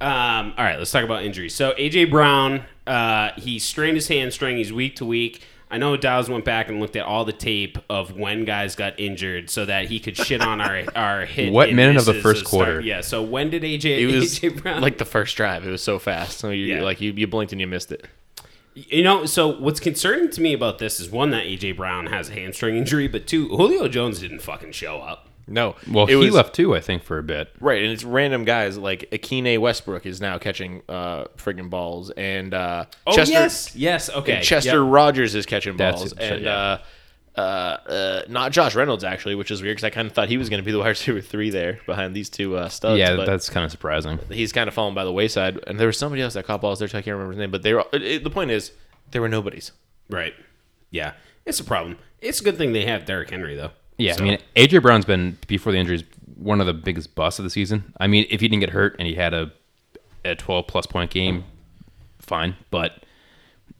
Um, 0.00 0.54
all 0.56 0.64
right, 0.64 0.78
let's 0.78 0.90
talk 0.90 1.04
about 1.04 1.24
injuries. 1.24 1.54
So 1.54 1.72
AJ 1.72 2.10
Brown, 2.10 2.64
uh, 2.86 3.32
he 3.36 3.58
strained 3.58 3.96
his 3.96 4.08
hamstring. 4.08 4.56
He's 4.56 4.72
week 4.72 4.96
to 4.96 5.04
week. 5.04 5.42
I 5.70 5.78
know 5.78 5.96
Dow's 5.96 6.28
went 6.28 6.44
back 6.44 6.68
and 6.68 6.80
looked 6.80 6.96
at 6.96 7.04
all 7.04 7.24
the 7.24 7.32
tape 7.32 7.78
of 7.88 8.16
when 8.16 8.44
guys 8.44 8.74
got 8.74 8.98
injured 8.98 9.50
so 9.50 9.64
that 9.66 9.86
he 9.86 10.00
could 10.00 10.16
shit 10.16 10.40
on 10.40 10.60
our 10.60 10.82
our 10.96 11.26
hit. 11.26 11.52
What 11.52 11.72
minute 11.72 11.96
of 11.96 12.06
the 12.06 12.14
first 12.14 12.42
of 12.42 12.48
start- 12.48 12.64
quarter? 12.66 12.80
Yeah. 12.80 13.02
So 13.02 13.22
when 13.22 13.50
did 13.50 13.62
AJ? 13.62 13.98
It 14.00 14.06
was 14.06 14.40
AJ 14.40 14.62
Brown 14.62 14.80
like 14.82 14.98
the 14.98 15.04
first 15.04 15.36
drive. 15.36 15.64
It 15.66 15.70
was 15.70 15.82
so 15.82 15.98
fast. 15.98 16.38
So 16.38 16.50
you 16.50 16.64
Yeah. 16.66 16.82
like 16.82 17.00
you, 17.00 17.12
you 17.12 17.26
blinked 17.28 17.52
and 17.52 17.60
you 17.60 17.66
missed 17.68 17.92
it. 17.92 18.04
You 18.74 19.02
know, 19.02 19.26
so 19.26 19.48
what's 19.48 19.80
concerning 19.80 20.30
to 20.30 20.40
me 20.40 20.52
about 20.52 20.78
this 20.78 21.00
is 21.00 21.08
one 21.10 21.30
that 21.30 21.44
AJ 21.44 21.76
Brown 21.76 22.06
has 22.06 22.30
a 22.30 22.34
hamstring 22.34 22.76
injury, 22.76 23.08
but 23.08 23.26
two, 23.26 23.48
Julio 23.48 23.88
Jones 23.88 24.20
didn't 24.20 24.42
fucking 24.42 24.72
show 24.72 24.98
up. 24.98 25.28
No. 25.50 25.74
Well, 25.90 26.04
it 26.06 26.10
he 26.10 26.16
was, 26.16 26.32
left 26.34 26.54
too, 26.54 26.74
I 26.76 26.80
think, 26.80 27.02
for 27.02 27.18
a 27.18 27.22
bit. 27.22 27.50
Right, 27.60 27.82
and 27.82 27.92
it's 27.92 28.04
random 28.04 28.44
guys 28.44 28.78
like 28.78 29.10
Akine 29.10 29.58
Westbrook 29.58 30.06
is 30.06 30.20
now 30.20 30.38
catching 30.38 30.82
uh 30.88 31.24
friggin' 31.36 31.68
balls, 31.68 32.10
and 32.10 32.54
uh, 32.54 32.84
Oh 33.06 33.14
Chester 33.14 33.32
yes, 33.32 33.76
yes, 33.76 34.10
okay. 34.10 34.36
and 34.36 34.44
Chester 34.44 34.82
Yep. 34.82 34.92
Rogers 34.92 35.34
is 35.34 35.46
catching 35.46 35.76
balls, 35.76 36.12
it, 36.12 36.18
and 36.20 36.42
yeah. 36.44 36.54
uh, 36.56 36.78
uh, 37.36 37.40
uh, 37.40 38.22
not 38.28 38.52
Josh 38.52 38.74
Reynolds 38.74 39.04
actually, 39.04 39.34
which 39.34 39.50
is 39.50 39.62
weird 39.62 39.76
because 39.76 39.84
I 39.84 39.90
kind 39.90 40.06
of 40.06 40.12
thought 40.12 40.28
he 40.28 40.36
was 40.36 40.48
going 40.48 40.60
to 40.60 40.64
be 40.64 40.72
the 40.72 40.78
wide 40.78 40.88
receiver 40.88 41.20
three 41.20 41.50
there 41.50 41.80
behind 41.86 42.14
these 42.14 42.28
two 42.30 42.56
uh, 42.56 42.68
studs. 42.68 42.98
yeah, 42.98 43.16
but 43.16 43.26
that's 43.26 43.48
kind 43.48 43.64
of 43.64 43.70
surprising. 43.70 44.18
he's 44.30 44.52
kind 44.52 44.68
of 44.68 44.74
fallen 44.74 44.94
by 44.94 45.04
the 45.04 45.12
wayside. 45.12 45.58
And 45.66 45.78
there 45.78 45.86
was 45.86 45.96
somebody 45.98 46.22
else 46.22 46.34
that 46.34 46.44
caught 46.44 46.60
balls 46.60 46.80
there. 46.80 46.88
too, 46.88 46.98
I 46.98 47.02
can't 47.02 47.14
remember 47.14 47.32
his 47.32 47.38
name, 47.38 47.50
but 47.50 47.62
they 47.62 47.72
were. 47.74 47.84
It, 47.92 48.02
it- 48.02 48.24
the 48.24 48.30
point 48.30 48.50
is, 48.50 48.72
there 49.12 49.20
were 49.22 49.28
nobodies. 49.28 49.72
Right. 50.08 50.34
Yeah, 50.90 51.12
it's 51.46 51.60
a 51.60 51.64
problem. 51.64 51.98
It's 52.20 52.40
a 52.40 52.44
good 52.44 52.58
thing 52.58 52.72
they 52.72 52.84
have 52.84 53.04
Derrick 53.06 53.30
Henry 53.30 53.54
though. 53.54 53.70
Yeah, 54.00 54.12
So- 54.14 54.24
I 54.24 54.28
mean, 54.28 54.38
AJ 54.56 54.82
Brown's 54.82 55.04
been 55.04 55.38
before 55.46 55.72
the 55.72 55.78
injuries 55.78 56.04
one 56.36 56.60
of 56.60 56.66
the 56.66 56.72
biggest 56.74 57.14
busts 57.14 57.38
of 57.38 57.44
the 57.44 57.50
season. 57.50 57.92
I 58.00 58.06
mean, 58.06 58.26
if 58.30 58.40
he 58.40 58.48
didn't 58.48 58.60
get 58.60 58.70
hurt 58.70 58.96
and 58.98 59.06
he 59.06 59.14
had 59.14 59.34
a 59.34 59.52
a 60.24 60.34
12 60.34 60.66
plus 60.66 60.86
point 60.86 61.10
game, 61.10 61.44
fine. 62.18 62.56
But 62.70 63.04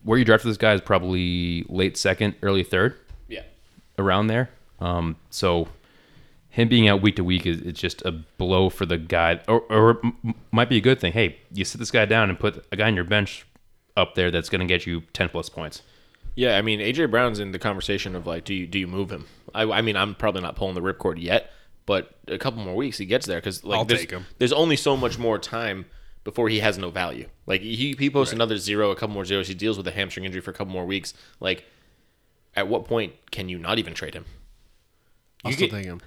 where 0.04 0.18
you 0.18 0.24
drafted 0.24 0.50
this 0.50 0.56
guy 0.56 0.72
is 0.74 0.80
probably 0.80 1.64
late 1.68 1.96
second, 1.98 2.34
early 2.42 2.62
third, 2.62 2.96
Yeah. 3.28 3.42
around 3.98 4.28
there. 4.28 4.48
Um, 4.80 5.16
so 5.28 5.68
him 6.48 6.68
being 6.68 6.88
out 6.88 7.02
week 7.02 7.16
to 7.16 7.24
week 7.24 7.44
is 7.46 7.60
it's 7.60 7.78
just 7.80 8.00
a 8.06 8.12
blow 8.12 8.70
for 8.70 8.86
the 8.86 8.96
guy, 8.98 9.40
or, 9.48 9.60
or 9.70 10.00
m- 10.02 10.34
might 10.50 10.68
be 10.70 10.78
a 10.78 10.80
good 10.80 10.98
thing. 10.98 11.12
Hey, 11.12 11.36
you 11.52 11.64
sit 11.66 11.78
this 11.78 11.90
guy 11.90 12.06
down 12.06 12.30
and 12.30 12.38
put 12.38 12.64
a 12.72 12.76
guy 12.76 12.86
on 12.86 12.94
your 12.94 13.04
bench 13.04 13.44
up 13.96 14.14
there 14.14 14.30
that's 14.30 14.48
going 14.48 14.60
to 14.60 14.66
get 14.66 14.86
you 14.86 15.02
10 15.12 15.28
plus 15.28 15.48
points. 15.50 15.82
Yeah, 16.40 16.56
I 16.56 16.62
mean 16.62 16.80
AJ 16.80 17.11
Brown's 17.11 17.38
in 17.38 17.52
the 17.52 17.59
conversation 17.59 18.16
of 18.16 18.26
like, 18.26 18.44
do 18.44 18.54
you 18.54 18.66
do 18.66 18.78
you 18.78 18.87
move 18.87 19.11
him? 19.12 19.26
I, 19.54 19.62
I 19.70 19.82
mean, 19.82 19.94
I'm 19.94 20.14
probably 20.14 20.40
not 20.40 20.56
pulling 20.56 20.75
the 20.75 20.80
ripcord 20.80 21.20
yet, 21.23 21.50
but 21.85 22.14
a 22.28 22.38
couple 22.38 22.62
more 22.62 22.75
weeks 22.75 22.97
he 22.97 23.04
gets 23.04 23.26
there 23.26 23.37
because 23.38 23.62
like 23.62 23.78
I'll 23.78 23.85
there's, 23.85 24.00
take 24.00 24.11
him. 24.11 24.25
there's 24.38 24.52
only 24.52 24.76
so 24.76 24.97
much 24.97 25.18
more 25.18 25.38
time 25.38 25.85
before 26.25 26.49
he 26.49 26.61
has 26.61 26.78
no 26.78 26.88
value. 26.88 27.28
Like 27.44 27.61
he 27.61 27.94
he 27.99 28.09
posts 28.09 28.32
another 28.32 28.56
zero, 28.56 28.90
a 28.90 28.97
couple 28.97 29.12
more 29.12 29.26
zeros. 29.26 29.49
He 29.49 29.54
deals 29.54 29.76
with 29.76 29.87
a 29.87 29.90
hamstring 29.90 30.25
injury 30.25 30.40
for 30.40 30.50
a 30.50 30.54
couple 30.54 30.73
more 30.73 30.87
weeks. 30.87 31.12
Like, 31.40 31.66
at 32.56 32.68
what 32.68 32.87
point 32.87 33.12
can 33.30 33.50
you 33.50 33.59
not 33.59 33.78
even 33.78 33.92
trade 33.92 34.14
him? 34.14 34.25
I'll 35.44 35.50
You 35.50 35.56
still 35.56 35.68
get- 35.68 35.76
take 35.76 35.85
him. 35.85 36.00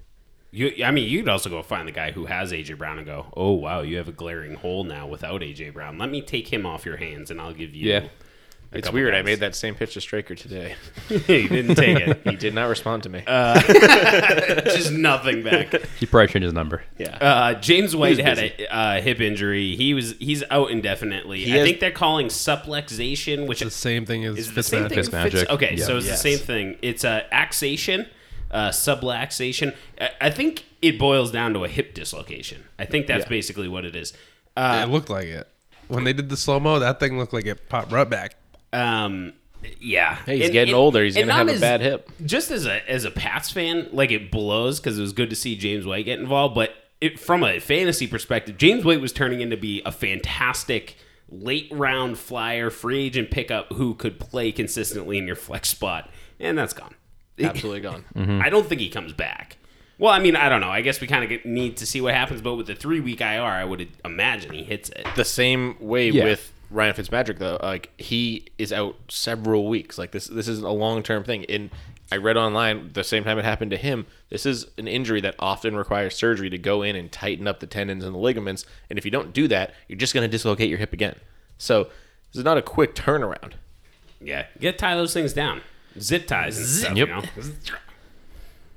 You, 0.50 0.84
I 0.86 0.90
mean, 0.92 1.10
you'd 1.10 1.28
also 1.30 1.50
go 1.50 1.62
find 1.63 1.88
the 1.88 1.92
guy 1.92 2.12
who 2.12 2.25
has 2.28 2.52
AJ 2.52 2.78
Brown 2.78 2.98
and 2.98 3.06
go, 3.08 3.28
"Oh 3.36 3.52
wow, 3.54 3.82
you 3.82 3.98
have 3.98 4.08
a 4.08 4.12
glaring 4.12 4.56
hole 4.56 4.84
now 4.84 5.06
without 5.08 5.42
AJ 5.42 5.74
Brown. 5.74 5.98
Let 6.00 6.10
me 6.12 6.22
take 6.22 6.52
him 6.54 6.66
off 6.66 6.86
your 6.86 6.98
hands, 6.98 7.30
and 7.30 7.40
I'll 7.42 7.54
give 7.54 7.74
you." 7.75 7.90
Yeah. 7.90 8.08
A 8.74 8.77
It's 8.77 8.88
couple 8.88 8.96
weird. 9.00 9.13
I 9.13 9.22
made 9.22 9.39
that 9.42 9.56
same 9.56 9.75
pitch 9.75 9.94
to 9.94 10.01
Straker 10.01 10.34
today. 10.36 10.75
he 11.08 11.48
didn't 11.48 11.75
take 11.75 12.00
it. 12.00 12.22
He 12.24 12.36
did 12.36 12.53
not 12.56 12.65
respond 12.70 13.03
to 13.03 13.10
me. 13.10 13.24
Just 14.65 14.92
nothing 14.92 15.44
back. 15.44 15.72
He 16.00 16.06
probably 16.06 16.27
changed 16.27 16.44
his 16.46 16.53
number. 16.53 16.84
yeah. 16.98 17.18
Uh, 17.18 17.53
James 17.56 17.96
White 17.96 18.18
had 18.20 18.38
busy. 18.38 18.63
a 18.63 18.74
uh, 18.75 19.01
hip 19.01 19.20
injury. 19.22 19.75
He 19.75 19.94
was 19.94 20.15
he's 20.20 20.44
out 20.50 20.72
indefinitely. 20.72 21.46
I 21.46 21.58
has- 21.58 21.68
think 21.68 21.80
they're 21.80 21.92
calling 21.92 22.27
subluxation, 22.27 23.48
which 23.48 23.60
The 23.62 23.70
same 23.70 24.06
thing 24.06 24.25
as 24.25 24.38
is 24.38 24.53
the 24.53 24.63
same 24.63 24.86
Fitzmagic. 24.86 24.89
thing. 24.89 25.32
Fitzmagic. 25.44 25.50
okay, 25.50 25.75
Yeah. 25.77 25.86
so 25.86 25.98
it's 25.98 26.06
Yes. 26.08 26.22
the 26.24 26.30
same 26.38 26.46
thing. 26.46 26.77
It's 26.82 27.03
a 27.03 27.25
axation, 27.34 28.08
uh, 28.51 28.70
subluxation. 28.70 29.75
I, 30.00 30.10
I 30.22 30.30
think 30.30 30.65
it 30.82 30.98
boils 31.00 31.32
down 31.32 31.53
to 31.53 31.63
a 31.63 31.68
hip 31.68 31.94
dislocation. 31.94 32.63
I 32.80 32.86
think 32.86 33.08
that's 33.08 33.25
Yeah. 33.25 33.30
basically 33.30 33.68
what 33.68 33.86
it 33.86 33.96
is. 33.96 34.13
Uh, 34.58 34.82
it 34.88 34.92
looked 34.92 35.10
like 35.10 35.25
it. 35.27 35.48
When 35.88 36.03
they 36.06 36.13
did 36.13 36.30
the 36.30 36.38
slow 36.38 36.60
mo, 36.60 36.80
that 36.80 37.00
thing 37.00 37.18
looked 37.20 37.34
like 37.34 37.46
it 37.46 37.68
popped 37.70 37.92
right 37.92 38.10
back. 38.10 38.36
Um, 38.74 39.34
yeah, 39.80 40.18
Hey, 40.25 40.38
he's 40.38 40.46
And- 40.48 40.53
getting 40.53 40.74
and- 40.74 40.80
older. 40.80 41.03
He's 41.03 41.15
gonna 41.15 41.32
have 41.34 41.48
not 41.48 41.56
a 41.56 41.60
bad 41.60 41.82
hip. 41.82 42.10
Just 42.25 42.51
as 42.51 42.65
a 42.65 42.88
as 42.89 43.06
a 43.06 43.12
Pats 43.12 43.50
fan, 43.51 43.88
like 43.94 44.12
it 44.12 44.30
blows 44.32 44.80
because 44.80 44.98
it 44.98 45.01
was 45.01 45.13
good 45.13 45.30
to 45.30 45.36
see 45.36 45.56
James 45.56 45.86
White 45.86 46.06
get 46.06 46.20
involved. 46.20 46.53
But 46.56 46.74
it, 47.00 47.20
from 47.20 47.44
a 47.44 47.60
fantasy 47.60 48.08
perspective, 48.08 48.58
James 48.58 48.84
White 48.84 49.00
was 49.01 49.13
turning 49.13 49.39
into 49.42 49.56
be 49.56 49.82
a 49.86 49.92
fantastic 49.92 50.98
late 51.30 51.68
round 51.72 52.18
flyer, 52.18 52.70
free 52.70 53.06
agent 53.06 53.32
pickup 53.32 53.72
who 53.74 53.94
could 53.96 54.20
play 54.20 54.51
consistently 54.51 55.18
in 55.18 55.25
your 55.27 55.36
flex 55.36 55.70
spot, 55.70 56.10
and 56.39 56.58
that's 56.58 56.74
gone. 56.74 56.94
Absolutely 57.42 57.82
gone. 57.82 58.06
I 58.44 58.50
don't 58.50 58.68
think 58.68 58.82
he 58.82 58.89
comes 58.89 59.13
back. 59.13 59.58
Well, 59.98 60.12
I 60.12 60.20
mean, 60.20 60.36
I 60.36 60.50
don't 60.50 60.60
know. 60.62 60.70
I 60.70 60.82
guess 60.82 61.00
we 61.00 61.08
kind 61.08 61.32
of 61.32 61.46
need 61.46 61.77
to 61.77 61.86
see 61.86 62.01
what 62.01 62.13
happens. 62.13 62.42
But 62.42 62.56
with 62.56 62.68
the 62.68 62.75
three 62.75 63.00
week 63.00 63.22
IR, 63.22 63.42
I 63.44 63.63
would 63.63 63.88
imagine 64.03 64.51
he 64.53 64.63
hits 64.63 64.89
it. 64.89 65.06
The 65.15 65.24
same 65.25 65.75
way 65.80 66.10
Yeah. 66.10 66.25
with 66.25 66.51
Ryan 66.74 66.96
Fitzmagic 66.96 67.38
though. 67.38 67.58
Like 67.62 67.92
he 67.98 68.48
is 68.58 68.74
out 68.74 68.96
several 69.08 69.70
weeks. 69.70 69.98
Like 69.98 70.12
this 70.12 70.27
this 70.27 70.48
is 70.48 70.62
a 70.62 70.70
long 70.70 71.03
term 71.03 71.24
thing. 71.24 71.46
And 71.46 71.70
I 72.12 72.18
read 72.18 72.36
online 72.36 72.92
the 72.94 73.03
same 73.03 73.24
time 73.24 73.39
it 73.39 73.46
happened 73.46 73.72
to 73.72 73.77
him. 73.77 74.06
This 74.30 74.46
is 74.46 74.68
an 74.77 74.88
injury 74.88 75.22
that 75.22 75.36
often 75.39 75.75
requires 75.75 76.15
surgery 76.15 76.50
to 76.50 76.58
go 76.58 76.82
in 76.82 76.96
and 76.96 77.12
tighten 77.12 77.48
up 77.48 77.60
the 77.60 77.68
tendons 77.68 78.03
and 78.03 78.13
the 78.13 78.20
ligaments. 78.20 78.65
And 78.89 79.00
if 79.00 79.06
you 79.06 79.12
don't 79.12 79.34
do 79.34 79.48
that, 79.48 79.74
you're 79.88 79.98
just 79.98 80.13
going 80.13 80.30
to 80.30 80.32
dislocate 80.32 80.70
your 80.70 80.80
hip 80.80 80.94
again. 80.94 81.15
So 81.58 81.86
this 81.86 82.39
is 82.39 82.44
not 82.44 82.58
a 82.58 82.62
quick 82.62 82.96
turnaround. 82.96 83.53
Yeah, 84.20 84.46
get 84.60 84.77
tie 84.77 84.96
those 84.96 85.13
things 85.13 85.34
down. 85.34 85.62
Zip 86.00 86.27
ties 86.27 86.58
and 86.58 86.68
stuff. 86.68 86.98
Yep. 86.98 87.08
You 87.08 87.13
know? 87.13 87.24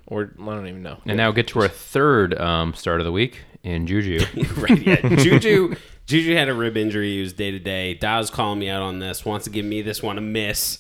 Or 0.07 0.33
I 0.39 0.45
don't 0.45 0.69
even 0.69 0.83
know. 0.83 0.99
And 1.07 1.17
now 1.17 1.33
get 1.33 1.49
to 1.49 1.61
our 1.61 1.69
third 1.69 2.39
um, 2.39 2.75
start 2.75 3.01
of 3.01 3.05
the 3.05 3.13
week 3.13 3.41
in 3.63 3.87
Juju. 3.87 4.25
right. 4.57 4.87
Yeah. 4.87 5.17
Juju. 5.17 5.75
Juju 6.07 6.35
had 6.35 6.49
a 6.49 6.55
rib 6.55 6.77
injury. 6.77 7.15
He 7.17 7.21
was 7.21 7.33
day 7.33 7.51
to 7.51 7.59
day. 7.59 7.95
Dawes 7.95 8.31
calling 8.31 8.59
me 8.59 8.69
out 8.69 8.83
on 8.83 8.99
this. 9.01 9.25
Wants 9.25 9.45
to 9.45 9.51
give 9.51 9.65
me 9.65 9.83
this 9.83 10.03
one 10.03 10.19
a 10.19 10.21
miss. 10.21 10.79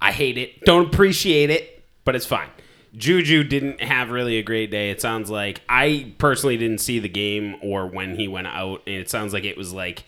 I 0.00 0.12
hate 0.12 0.36
it. 0.38 0.60
Don't 0.62 0.92
appreciate 0.92 1.50
it, 1.50 1.84
but 2.04 2.14
it's 2.14 2.26
fine. 2.26 2.48
Juju 2.94 3.44
didn't 3.44 3.80
have 3.80 4.10
really 4.10 4.38
a 4.38 4.42
great 4.42 4.70
day. 4.70 4.90
It 4.90 5.00
sounds 5.00 5.30
like 5.30 5.60
I 5.68 6.14
personally 6.18 6.56
didn't 6.56 6.78
see 6.78 6.98
the 6.98 7.08
game 7.08 7.56
or 7.62 7.86
when 7.86 8.16
he 8.16 8.26
went 8.26 8.46
out, 8.46 8.82
and 8.86 8.96
it 8.96 9.10
sounds 9.10 9.32
like 9.32 9.44
it 9.44 9.56
was 9.56 9.72
like 9.72 10.04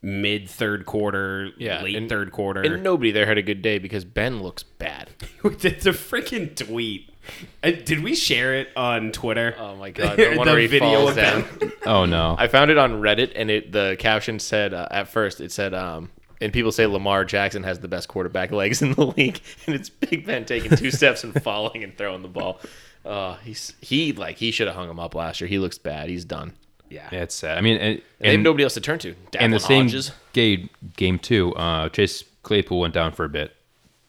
mid 0.00 0.48
third 0.48 0.86
quarter, 0.86 1.50
Yeah, 1.58 1.82
late 1.82 1.96
and- 1.96 2.08
third 2.08 2.30
quarter. 2.32 2.62
And 2.62 2.82
nobody 2.82 3.10
there 3.10 3.26
had 3.26 3.38
a 3.38 3.42
good 3.42 3.60
day 3.62 3.78
because 3.78 4.04
Ben 4.04 4.40
looks 4.42 4.62
bad. 4.62 5.10
it's 5.44 5.86
a 5.86 5.90
freaking 5.92 6.54
tweet. 6.54 7.10
Uh, 7.62 7.72
did 7.72 8.04
we 8.04 8.14
share 8.14 8.54
it 8.54 8.68
on 8.76 9.10
Twitter? 9.10 9.52
Oh 9.58 9.74
my 9.74 9.90
god, 9.90 10.16
the 10.16 10.34
one 10.36 10.46
where 10.46 10.58
he 10.60 10.78
falls 10.78 11.16
down. 11.16 11.44
oh 11.86 12.04
no. 12.04 12.36
I 12.38 12.46
found 12.46 12.70
it 12.70 12.78
on 12.78 13.00
Reddit, 13.00 13.32
and 13.34 13.50
it 13.50 13.72
the 13.72 13.96
caption 13.98 14.38
said 14.38 14.72
uh, 14.72 14.86
at 14.92 15.08
first 15.08 15.40
it 15.40 15.50
said, 15.50 15.74
um, 15.74 16.08
and 16.40 16.52
people 16.52 16.70
say 16.70 16.86
Lamar 16.86 17.24
Jackson 17.24 17.64
has 17.64 17.80
the 17.80 17.88
best 17.88 18.06
quarterback 18.06 18.52
legs 18.52 18.80
in 18.80 18.92
the 18.92 19.06
league, 19.06 19.40
and 19.66 19.74
it's 19.74 19.88
Big 19.90 20.24
Ben 20.24 20.44
taking 20.44 20.76
two 20.76 20.92
steps 20.92 21.24
and 21.24 21.42
falling 21.42 21.82
and 21.82 21.98
throwing 21.98 22.22
the 22.22 22.28
ball. 22.28 22.60
Uh, 23.04 23.36
he's 23.38 23.72
he 23.80 24.12
like 24.12 24.36
he 24.36 24.52
should 24.52 24.68
have 24.68 24.76
hung 24.76 24.88
him 24.88 25.00
up 25.00 25.16
last 25.16 25.40
year. 25.40 25.48
He 25.48 25.58
looks 25.58 25.78
bad. 25.78 26.08
He's 26.08 26.24
done. 26.24 26.52
yeah. 26.88 27.08
Yeah, 27.10 27.22
it's 27.22 27.34
sad. 27.34 27.58
I 27.58 27.60
mean, 27.60 27.76
and, 27.78 28.02
They 28.20 28.30
have 28.32 28.40
nobody 28.40 28.62
else 28.62 28.74
to 28.74 28.80
turn 28.80 29.00
to. 29.00 29.16
and 29.36 29.52
the 29.52 29.58
same 29.58 29.86
Hodges. 29.86 30.12
game, 30.32 30.70
game 30.96 31.18
two, 31.18 31.54
uh, 31.56 31.88
Chase 31.88 32.22
Claypool 32.44 32.78
went 32.78 32.94
down 32.94 33.10
for 33.12 33.24
a 33.24 33.28
bit, 33.28 33.56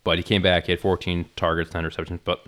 but 0.04 0.18
he 0.20 0.24
came 0.24 0.44
back. 0.44 0.68
He 0.68 0.72
had 0.72 0.80
14 0.80 1.26
targets, 1.36 1.72
10 1.72 1.84
receptions. 1.84 2.20
But 2.24 2.46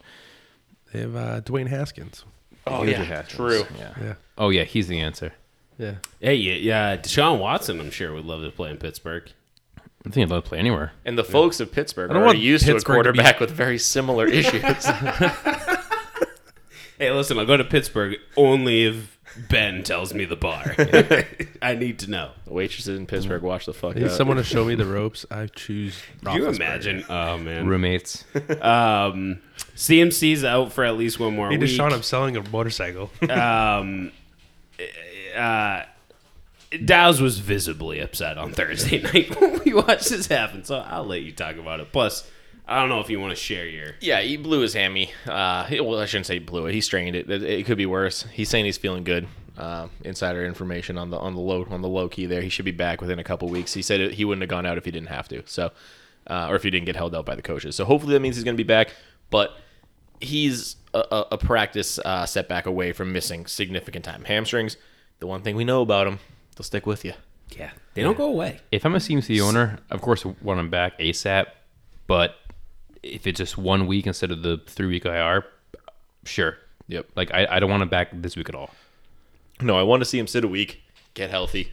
They 0.91 0.99
have 0.99 1.15
uh, 1.15 1.41
Dwayne 1.41 1.67
Haskins. 1.67 2.25
Oh 2.67 2.83
Here's 2.83 2.91
yeah, 2.91 2.99
what 2.99 3.07
happens. 3.07 3.33
true. 3.33 3.63
Yeah. 3.77 3.93
Yeah. 4.01 4.13
Oh 4.37 4.49
yeah, 4.49 4.63
he's 4.63 4.87
the 4.87 4.99
answer. 4.99 5.33
Yeah. 5.77 5.95
Hey, 6.19 6.35
yeah, 6.35 6.53
yeah, 6.53 6.97
Deshaun 6.97 7.39
Watson, 7.39 7.79
I'm 7.79 7.89
sure 7.89 8.13
would 8.13 8.25
love 8.25 8.43
to 8.43 8.51
play 8.51 8.69
in 8.69 8.77
Pittsburgh. 8.77 9.31
I 9.79 9.81
think 10.09 10.15
he'd 10.15 10.29
love 10.29 10.43
to 10.43 10.49
play 10.49 10.59
anywhere. 10.59 10.91
And 11.05 11.17
the 11.17 11.23
folks 11.23 11.59
of 11.59 11.71
Pittsburgh 11.71 12.09
I 12.09 12.13
are 12.13 12.15
don't 12.15 12.23
already 12.23 12.39
want 12.39 12.45
used 12.45 12.65
to 12.65 12.71
a 12.71 12.75
Pittsburgh 12.75 13.03
to 13.03 13.11
be- 13.13 13.17
quarterback 13.17 13.39
with 13.39 13.51
very 13.51 13.77
similar 13.79 14.27
issues. 14.27 14.61
Hey, 16.97 17.09
listen, 17.11 17.39
I'll 17.39 17.47
go 17.47 17.57
to 17.57 17.63
Pittsburgh 17.63 18.17
only 18.37 18.85
if 18.85 19.17
Ben 19.49 19.83
tells 19.83 20.13
me 20.13 20.25
the 20.25 20.35
bar. 20.35 20.75
I 21.61 21.75
need 21.75 21.99
to 21.99 22.09
know. 22.09 22.31
Waitresses 22.45 22.97
in 22.97 23.05
Pittsburgh, 23.05 23.41
watch 23.41 23.65
the 23.65 23.73
fuck 23.73 23.95
I 23.95 23.99
need 23.99 24.05
out. 24.05 24.11
someone 24.11 24.37
to 24.37 24.43
show 24.43 24.65
me 24.65 24.75
the 24.75 24.85
ropes. 24.85 25.25
I 25.31 25.47
choose. 25.47 26.01
Can 26.23 26.35
you 26.35 26.47
Roethlisberger. 26.47 26.55
imagine? 26.55 27.05
Oh 27.09 27.37
man. 27.37 27.67
Roommates. 27.67 28.23
Um, 28.61 29.39
CMC's 29.75 30.43
out 30.43 30.71
for 30.73 30.83
at 30.83 30.97
least 30.97 31.19
one 31.19 31.35
more 31.35 31.49
Hey, 31.49 31.57
week. 31.57 31.69
Deshaun, 31.69 31.91
I'm 31.93 32.03
selling 32.03 32.37
a 32.37 32.49
motorcycle. 32.49 33.09
um, 33.29 34.11
uh, 35.35 35.83
Dow's 36.85 37.21
was 37.21 37.39
visibly 37.39 37.99
upset 37.99 38.37
on 38.37 38.53
Thursday 38.53 39.01
night 39.13 39.39
when 39.39 39.61
we 39.65 39.73
watched 39.73 40.09
this 40.09 40.27
happen. 40.27 40.63
So 40.63 40.77
I'll 40.77 41.05
let 41.05 41.21
you 41.21 41.31
talk 41.31 41.57
about 41.57 41.79
it. 41.79 41.91
Plus, 41.91 42.29
I 42.67 42.79
don't 42.79 42.89
know 42.89 42.99
if 42.99 43.09
you 43.09 43.19
want 43.19 43.31
to 43.31 43.35
share 43.35 43.67
your. 43.67 43.95
Yeah, 43.99 44.21
he 44.21 44.37
blew 44.37 44.61
his 44.61 44.73
hammy. 44.73 45.11
Uh, 45.25 45.67
well, 45.71 45.99
I 45.99 46.05
shouldn't 46.05 46.27
say 46.27 46.39
blew 46.39 46.67
it. 46.67 46.73
He 46.73 46.81
strained 46.81 47.15
it. 47.15 47.29
It, 47.29 47.43
it 47.43 47.65
could 47.65 47.77
be 47.77 47.85
worse. 47.85 48.23
He's 48.31 48.49
saying 48.49 48.65
he's 48.65 48.77
feeling 48.77 49.03
good. 49.03 49.27
Uh, 49.57 49.89
insider 50.03 50.45
information 50.45 50.97
on 50.97 51.09
the 51.09 51.17
on 51.17 51.35
the 51.35 51.41
low 51.41 51.67
on 51.69 51.81
the 51.81 51.87
low 51.87 52.07
key 52.07 52.25
there. 52.25 52.41
He 52.41 52.49
should 52.49 52.65
be 52.65 52.71
back 52.71 53.01
within 53.01 53.19
a 53.19 53.23
couple 53.23 53.49
weeks. 53.49 53.73
He 53.73 53.81
said 53.81 54.13
he 54.13 54.23
wouldn't 54.23 54.41
have 54.41 54.49
gone 54.49 54.65
out 54.65 54.77
if 54.77 54.85
he 54.85 54.91
didn't 54.91 55.09
have 55.09 55.27
to. 55.27 55.43
So, 55.45 55.71
uh, 56.27 56.47
or 56.49 56.55
if 56.55 56.63
he 56.63 56.69
didn't 56.69 56.85
get 56.85 56.95
held 56.95 57.13
out 57.13 57.25
by 57.25 57.35
the 57.35 57.41
coaches. 57.41 57.75
So 57.75 57.83
hopefully 57.83 58.13
that 58.13 58.21
means 58.21 58.37
he's 58.37 58.45
going 58.45 58.55
to 58.55 58.63
be 58.63 58.67
back. 58.67 58.93
But 59.29 59.57
he's 60.21 60.77
a, 60.93 60.99
a, 60.99 61.27
a 61.31 61.37
practice 61.37 61.99
uh, 61.99 62.25
setback 62.25 62.65
away 62.65 62.93
from 62.93 63.11
missing 63.11 63.45
significant 63.45 64.05
time. 64.05 64.23
Hamstrings, 64.23 64.77
the 65.19 65.27
one 65.27 65.41
thing 65.41 65.55
we 65.55 65.65
know 65.65 65.81
about 65.81 66.05
them, 66.05 66.19
they'll 66.55 66.63
stick 66.63 66.85
with 66.85 67.03
you. 67.03 67.13
Yeah, 67.49 67.71
they 67.93 68.03
don't 68.03 68.17
go 68.17 68.27
away. 68.27 68.61
If 68.71 68.85
I'm 68.85 68.95
a 68.95 68.99
CMC 68.99 69.41
owner, 69.41 69.79
of 69.89 70.01
course, 70.01 70.25
I 70.25 70.33
want 70.41 70.59
him 70.59 70.69
back 70.69 70.97
ASAP. 70.99 71.47
But 72.07 72.35
if 73.03 73.27
it's 73.27 73.37
just 73.37 73.57
one 73.57 73.87
week 73.87 74.07
instead 74.07 74.31
of 74.31 74.43
the 74.43 74.57
three 74.67 74.87
week 74.87 75.05
IR, 75.05 75.45
sure. 76.25 76.57
Yep. 76.87 77.07
Like 77.15 77.33
I, 77.33 77.47
I 77.49 77.59
don't 77.59 77.69
want 77.69 77.83
him 77.83 77.89
back 77.89 78.09
this 78.13 78.35
week 78.35 78.49
at 78.49 78.55
all. 78.55 78.71
No, 79.61 79.77
I 79.77 79.83
want 79.83 80.01
to 80.01 80.05
see 80.05 80.19
him 80.19 80.27
sit 80.27 80.43
a 80.43 80.47
week, 80.47 80.81
get 81.13 81.29
healthy. 81.29 81.71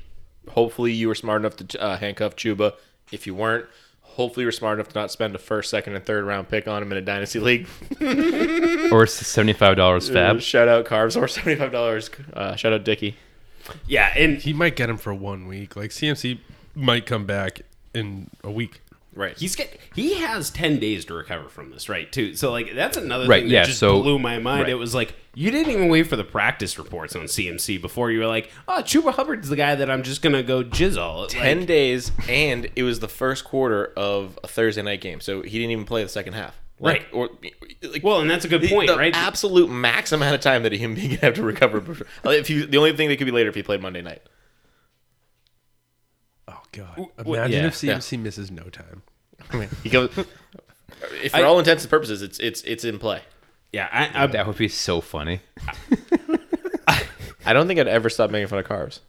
Hopefully, 0.50 0.92
you 0.92 1.08
were 1.08 1.14
smart 1.14 1.42
enough 1.42 1.56
to 1.56 1.82
uh, 1.82 1.96
handcuff 1.96 2.36
Chuba. 2.36 2.74
If 3.12 3.26
you 3.26 3.34
weren't, 3.34 3.66
hopefully, 4.02 4.42
you 4.42 4.48
were 4.48 4.52
smart 4.52 4.78
enough 4.78 4.88
to 4.88 4.98
not 4.98 5.10
spend 5.10 5.34
a 5.34 5.38
first, 5.38 5.70
second, 5.70 5.94
and 5.94 6.04
third 6.04 6.24
round 6.24 6.48
pick 6.48 6.68
on 6.68 6.82
him 6.82 6.92
in 6.92 6.98
a 6.98 7.02
dynasty 7.02 7.40
league. 7.40 7.66
Or 8.90 9.06
seventy 9.06 9.52
five 9.52 9.76
dollars 9.76 10.08
fab. 10.08 10.36
Uh, 10.36 10.40
shout 10.40 10.66
out 10.66 10.86
Carbs 10.86 11.20
or 11.20 11.28
seventy 11.28 11.56
five 11.56 11.70
dollars. 11.70 12.08
Uh, 12.32 12.56
shout 12.56 12.72
out 12.72 12.84
Dicky. 12.84 13.16
Yeah, 13.86 14.12
and 14.16 14.38
he 14.38 14.54
might 14.54 14.76
get 14.76 14.88
him 14.88 14.96
for 14.96 15.12
one 15.12 15.46
week. 15.46 15.76
Like 15.76 15.90
CMC 15.90 16.38
might 16.74 17.04
come 17.04 17.26
back 17.26 17.60
in 17.92 18.30
a 18.42 18.50
week. 18.50 18.80
Right. 19.18 19.36
he's 19.36 19.56
get 19.56 19.76
he 19.94 20.14
has 20.20 20.48
ten 20.48 20.78
days 20.78 21.04
to 21.06 21.14
recover 21.14 21.48
from 21.48 21.70
this, 21.70 21.88
right? 21.88 22.10
Too. 22.10 22.34
So 22.36 22.52
like 22.52 22.74
that's 22.74 22.96
another 22.96 23.26
Right, 23.26 23.40
thing 23.42 23.48
that 23.48 23.54
yeah, 23.54 23.64
just 23.64 23.80
so- 23.80 24.00
blew 24.00 24.18
my 24.18 24.38
mind. 24.38 24.62
right. 24.62 24.70
It 24.70 24.76
was 24.76 24.94
like 24.94 25.14
you 25.34 25.50
didn't 25.50 25.72
even 25.72 25.88
wait 25.88 26.04
for 26.06 26.16
the 26.16 26.24
practice 26.24 26.78
reports 26.78 27.14
on 27.16 27.22
CMC 27.24 27.80
before 27.80 28.10
you 28.10 28.20
were 28.20 28.26
like, 28.26 28.50
oh, 28.68 28.80
Chuba 28.84 29.12
Hubbard's 29.12 29.48
the 29.48 29.56
guy 29.56 29.74
that 29.74 29.90
I'm 29.90 30.02
just 30.02 30.22
gonna 30.22 30.42
go 30.42 30.62
jizzle. 30.64 31.22
Like, 31.22 31.30
ten 31.30 31.66
days, 31.66 32.12
and 32.28 32.70
it 32.76 32.82
was 32.84 33.00
the 33.00 33.08
first 33.08 33.44
quarter 33.44 33.92
of 33.96 34.38
a 34.44 34.48
Thursday 34.48 34.82
night 34.82 35.00
game, 35.00 35.20
so 35.20 35.42
he 35.42 35.58
didn't 35.58 35.72
even 35.72 35.84
play 35.84 36.02
the 36.04 36.08
second 36.08 36.34
half. 36.34 36.60
Like, 36.80 37.02
Right. 37.02 37.06
Or 37.12 37.30
like, 37.82 38.04
Well, 38.04 38.20
and 38.20 38.30
that's 38.30 38.44
a 38.44 38.48
good 38.48 38.60
the, 38.62 38.68
point, 38.68 38.86
the 38.88 38.96
right? 38.96 39.12
absolute 39.14 39.68
max 39.68 40.12
amount 40.12 40.36
of 40.36 40.40
time 40.40 40.62
that 40.62 40.70
he 40.70 40.78
he 40.78 41.08
could 41.08 41.18
have 41.20 41.34
to 41.34 41.42
recover. 41.42 41.80
before- 41.80 42.06
If 42.24 42.48
you, 42.50 42.66
the 42.66 42.78
only 42.78 42.92
thing 42.96 43.08
that 43.08 43.16
could 43.16 43.24
be 43.24 43.32
later 43.32 43.48
if 43.48 43.56
he 43.56 43.64
played 43.64 43.82
Monday 43.82 44.00
night. 44.02 44.22
God! 46.72 47.06
Imagine 47.24 47.52
yeah, 47.62 47.66
if 47.66 47.74
CMC 47.74 48.18
misses 48.20 48.50
no 48.50 48.64
time. 48.64 49.02
He 49.82 49.88
goes. 49.90 50.10
if 51.22 51.32
for 51.32 51.38
I- 51.38 51.42
all 51.42 51.58
intents 51.58 51.84
and 51.84 51.90
purposes, 51.90 52.22
it's 52.22 52.38
it's 52.38 52.62
it's 52.62 52.84
in 52.84 52.98
play. 52.98 53.22
yeah, 53.72 53.88
I, 53.92 54.24
I, 54.24 54.26
That 54.26 54.46
would 54.46 54.56
be 54.58 54.68
so 54.68 55.00
funny. 55.00 55.40
I 57.46 57.52
don't 57.52 57.66
think 57.66 57.80
I'd 57.80 57.88
ever 57.88 58.10
stop 58.10 58.30
making 58.30 58.48
fun 58.48 58.58
of 58.58 58.66
carbs. 58.66 59.00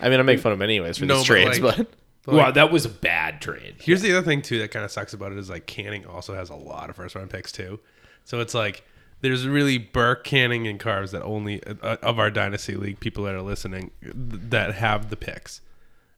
I 0.00 0.08
mean, 0.08 0.20
I 0.20 0.22
make 0.22 0.38
fun 0.40 0.52
of 0.52 0.58
him 0.58 0.62
anyways 0.62 0.98
for 0.98 1.06
No, 1.06 1.16
these 1.16 1.22
but, 1.22 1.26
trades, 1.26 1.60
like- 1.60 1.76
but 1.78 1.86
But, 2.24 2.34
wow, 2.34 2.44
like, 2.46 2.54
that 2.54 2.70
was 2.70 2.84
a 2.84 2.88
bad 2.90 3.40
trade. 3.40 3.76
here's 3.80 4.02
the 4.02 4.12
other 4.16 4.24
thing 4.24 4.42
too 4.42 4.58
that 4.60 4.70
kind 4.70 4.84
of 4.84 4.90
sucks 4.92 5.12
about 5.14 5.32
it 5.32 5.38
is 5.38 5.48
like 5.50 5.66
Canning 5.66 6.06
also 6.06 6.34
has 6.34 6.50
a 6.50 6.54
lot 6.54 6.90
of 6.90 6.96
first 6.96 7.14
round 7.14 7.30
picks 7.30 7.50
too. 7.50 7.80
So 8.24 8.40
it's 8.40 8.54
like 8.54 8.84
there's 9.20 9.48
really 9.48 9.78
Burke, 9.78 10.22
Canning, 10.24 10.68
and 10.68 10.78
Carves 10.78 11.10
that 11.12 11.22
only 11.22 11.62
uh, 11.64 11.96
of 12.02 12.18
our 12.20 12.30
dynasty 12.30 12.76
league 12.76 13.00
people 13.00 13.24
that 13.24 13.34
are 13.34 13.42
listening 13.42 13.90
th- 14.02 14.14
that 14.50 14.74
have 14.74 15.10
the 15.10 15.16
picks. 15.16 15.60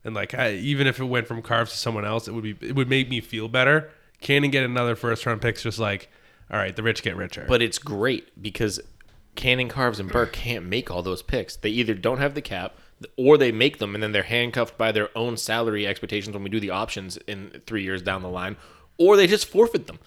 And 0.03 0.15
like 0.15 0.33
I, 0.33 0.53
even 0.53 0.87
if 0.87 0.99
it 0.99 1.05
went 1.05 1.27
from 1.27 1.41
Carves 1.41 1.71
to 1.71 1.77
someone 1.77 2.05
else, 2.05 2.27
it 2.27 2.33
would 2.33 2.43
be 2.43 2.55
it 2.61 2.75
would 2.75 2.89
make 2.89 3.09
me 3.09 3.21
feel 3.21 3.47
better. 3.47 3.89
Canning 4.19 4.51
get 4.51 4.63
another 4.63 4.95
first 4.95 5.25
round 5.25 5.41
picks 5.41 5.63
just 5.63 5.79
like 5.79 6.09
all 6.49 6.57
right, 6.57 6.75
the 6.75 6.83
rich 6.83 7.01
get 7.01 7.15
richer. 7.15 7.45
but 7.47 7.61
it's 7.61 7.79
great 7.79 8.41
because 8.41 8.79
Canning, 9.35 9.69
Carves, 9.69 9.99
and 9.99 10.11
Burke 10.11 10.33
can't 10.33 10.65
make 10.65 10.91
all 10.91 11.01
those 11.01 11.21
picks. 11.21 11.55
They 11.55 11.69
either 11.69 11.93
don't 11.93 12.17
have 12.17 12.33
the 12.33 12.41
cap, 12.41 12.75
or 13.17 13.37
they 13.37 13.51
make 13.51 13.77
them 13.77 13.95
and 13.95 14.03
then 14.03 14.11
they're 14.11 14.23
handcuffed 14.23 14.77
by 14.77 14.91
their 14.91 15.15
own 15.17 15.37
salary 15.37 15.87
expectations 15.87 16.33
when 16.33 16.43
we 16.43 16.49
do 16.49 16.59
the 16.59 16.69
options 16.69 17.15
in 17.27 17.61
three 17.65 17.83
years 17.83 18.01
down 18.01 18.21
the 18.21 18.29
line, 18.29 18.57
or 18.97 19.15
they 19.15 19.27
just 19.27 19.47
forfeit 19.47 19.87
them. 19.87 19.99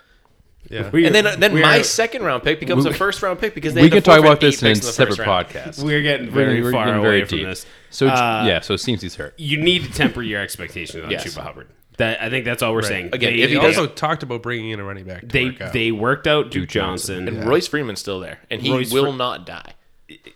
Yeah. 0.71 0.91
We- 0.93 1.07
And 1.07 1.15
then 1.15 1.39
then 1.41 1.61
my 1.61 1.83
second 1.83 2.23
round 2.23 2.43
pick 2.43 2.61
becomes 2.61 2.85
a 2.87 2.93
first 3.05 3.23
round 3.23 3.39
pick 3.39 3.55
because 3.55 3.75
they 3.75 3.83
we 3.83 3.87
had 3.89 3.93
can 3.95 4.03
talk 4.03 4.19
about 4.21 4.41
this 4.41 4.63
eight 4.63 4.67
in 4.71 4.73
a 4.79 4.83
separate 4.83 5.17
first 5.17 5.27
round. 5.27 5.49
podcast. 5.49 5.83
We're 5.85 6.03
getting 6.03 6.31
very 6.31 6.63
We're 6.63 6.73
far 6.73 6.87
getting 6.87 7.01
away 7.01 7.09
very 7.09 7.25
from 7.27 7.39
deep. 7.39 7.47
this. 7.47 7.67
So 7.91 8.09
Uh, 8.09 8.45
yeah, 8.47 8.61
so 8.61 8.75
it 8.75 8.79
seems 8.79 9.03
he's 9.03 9.17
hurt. 9.17 9.35
You 9.39 9.57
need 9.59 9.85
to 9.85 9.93
temper 9.93 10.23
your 10.23 10.41
expectations 10.41 11.05
on 11.05 11.11
Yes. 11.11 11.25
Chuba 11.27 11.43
Hubbard. 11.43 11.69
That 11.99 12.21
I 12.21 12.29
think 12.29 12.45
that's 12.45 12.61
all 12.63 12.73
we're 12.75 12.83
saying. 12.83 13.11
Again, 13.13 13.35
they, 13.35 13.43
if 13.43 13.51
he 13.51 13.55
He 13.57 13.61
does- 13.61 13.79
also 13.79 13.93
talked 13.93 14.23
about 14.25 14.43
bringing 14.43 14.71
in 14.71 14.81
a 14.81 14.85
running 14.85 15.05
back. 15.05 15.21
To 15.21 15.27
they 15.29 15.45
work 15.47 15.61
out. 15.61 15.73
they 15.73 15.93
worked 15.93 16.27
out 16.27 16.51
Duke 16.51 16.69
Johnson. 16.69 17.29
And 17.29 17.45
Royce 17.45 17.69
Freeman's 17.69 18.01
still 18.01 18.19
there, 18.19 18.41
and 18.51 18.61
he 18.61 18.73
Royce 18.73 18.91
will 18.93 19.13
Fre- 19.13 19.17
not 19.19 19.47
die. 19.47 19.75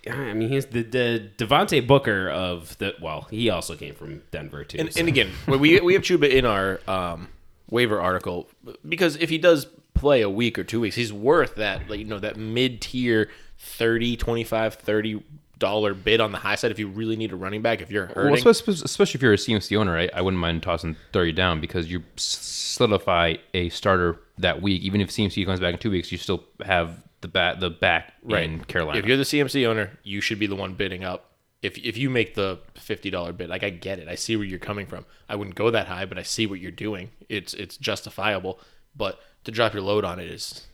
I 0.09 0.33
mean, 0.33 0.49
he's 0.49 0.65
the, 0.67 0.81
the 0.83 1.29
Devontae 1.37 1.85
Booker 1.85 2.29
of 2.29 2.77
the. 2.79 2.95
Well, 3.01 3.27
he 3.29 3.49
also 3.49 3.75
came 3.75 3.93
from 3.93 4.21
Denver 4.31 4.63
too. 4.63 4.77
And, 4.79 4.93
so- 4.93 4.99
and 5.01 5.09
again, 5.09 5.31
we 5.47 5.79
we 5.81 5.93
have 5.95 6.01
Chuba 6.03 6.29
in 6.29 6.45
our 6.45 6.79
um, 6.87 7.27
waiver 7.69 7.99
article 8.01 8.47
because 8.87 9.17
if 9.17 9.29
he 9.29 9.37
does 9.37 9.67
play 9.99 10.21
a 10.21 10.29
week 10.29 10.57
or 10.57 10.63
two 10.63 10.81
weeks, 10.81 10.95
he's 10.95 11.13
worth 11.13 11.55
that 11.55 11.89
like 11.89 11.99
you 11.99 12.05
know 12.05 12.19
that 12.19 12.37
mid 12.37 12.81
tier 12.81 13.29
30, 13.57 14.17
25, 14.17 14.75
30 14.75 15.23
dollar 15.59 15.93
bid 15.93 16.21
on 16.21 16.31
the 16.31 16.37
high 16.37 16.55
side 16.55 16.71
if 16.71 16.79
you 16.79 16.87
really 16.87 17.15
need 17.15 17.31
a 17.31 17.35
running 17.35 17.61
back. 17.61 17.81
If 17.81 17.91
you're 17.91 18.07
Well, 18.07 18.25
hurting, 18.25 18.47
especially, 18.47 18.81
especially 18.85 19.17
if 19.17 19.21
you're 19.21 19.33
a 19.33 19.37
CMC 19.37 19.77
owner, 19.77 19.97
I, 19.97 20.09
I 20.13 20.21
wouldn't 20.21 20.39
mind 20.39 20.63
tossing 20.63 20.95
thirty 21.11 21.31
down 21.31 21.61
because 21.61 21.91
you 21.91 22.03
solidify 22.15 23.35
a 23.53 23.69
starter 23.69 24.19
that 24.37 24.61
week. 24.61 24.81
Even 24.81 25.01
if 25.01 25.09
CMC 25.09 25.45
comes 25.45 25.59
back 25.59 25.73
in 25.73 25.79
two 25.79 25.91
weeks, 25.91 26.11
you 26.11 26.17
still 26.17 26.43
have 26.65 27.03
the 27.21 27.27
bat 27.27 27.59
the 27.59 27.69
back 27.69 28.13
right. 28.23 28.43
in 28.43 28.63
Carolina. 28.63 28.99
If 28.99 29.05
you're 29.05 29.17
the 29.17 29.23
CMC 29.23 29.67
owner, 29.67 29.91
you 30.03 30.21
should 30.21 30.39
be 30.39 30.47
the 30.47 30.55
one 30.55 30.73
bidding 30.73 31.03
up. 31.03 31.25
If 31.61 31.77
if 31.77 31.97
you 31.97 32.09
make 32.09 32.35
the 32.35 32.59
fifty 32.75 33.09
dollar 33.09 33.33
bid, 33.33 33.49
like 33.49 33.63
I 33.63 33.69
get 33.69 33.99
it, 33.99 34.07
I 34.07 34.15
see 34.15 34.37
where 34.37 34.45
you're 34.45 34.59
coming 34.59 34.85
from. 34.85 35.05
I 35.27 35.35
wouldn't 35.35 35.55
go 35.55 35.69
that 35.71 35.87
high, 35.87 36.05
but 36.05 36.17
I 36.17 36.23
see 36.23 36.47
what 36.47 36.59
you're 36.59 36.71
doing. 36.71 37.11
It's 37.27 37.53
it's 37.53 37.75
justifiable. 37.77 38.59
But 38.95 39.19
to 39.43 39.51
drop 39.51 39.73
your 39.73 39.81
load 39.81 40.05
on 40.05 40.19
it 40.19 40.29
is 40.29 40.65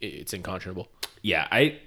it's 0.00 0.32
unconscionable. 0.32 0.88
Yeah, 1.22 1.46
I 1.50 1.80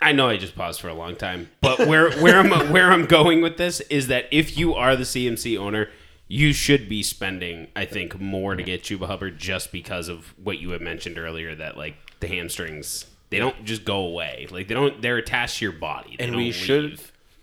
I 0.00 0.12
know 0.12 0.28
I 0.28 0.36
just 0.36 0.54
paused 0.54 0.80
for 0.80 0.88
a 0.88 0.94
long 0.94 1.16
time, 1.16 1.50
but 1.60 1.86
where 1.86 2.10
where 2.22 2.38
I'm 2.38 2.72
where 2.72 2.92
I'm 2.92 3.06
going 3.06 3.40
with 3.42 3.56
this 3.56 3.80
is 3.82 4.08
that 4.08 4.26
if 4.30 4.56
you 4.56 4.74
are 4.74 4.96
the 4.96 5.04
CMC 5.04 5.58
owner, 5.58 5.88
you 6.28 6.52
should 6.52 6.88
be 6.88 7.02
spending, 7.02 7.68
I 7.76 7.84
think, 7.84 8.20
more 8.20 8.56
to 8.56 8.62
get 8.62 8.82
Chuba 8.82 9.06
Hubbard 9.06 9.38
just 9.38 9.72
because 9.72 10.08
of 10.08 10.34
what 10.42 10.58
you 10.58 10.70
had 10.70 10.80
mentioned 10.80 11.18
earlier 11.18 11.54
that 11.54 11.76
like 11.76 11.96
the 12.20 12.28
hamstrings 12.28 13.06
they 13.30 13.38
don't 13.38 13.64
just 13.64 13.84
go 13.84 13.98
away. 13.98 14.46
Like 14.50 14.68
they 14.68 14.74
don't 14.74 15.00
they're 15.00 15.16
attached 15.16 15.58
to 15.58 15.64
your 15.64 15.72
body. 15.72 16.16
They 16.18 16.24
And 16.24 16.32
don't 16.32 16.42
we 16.42 16.52
should 16.52 17.00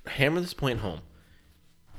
hammer 0.07 0.41
this 0.41 0.53
point 0.53 0.79
home. 0.79 1.01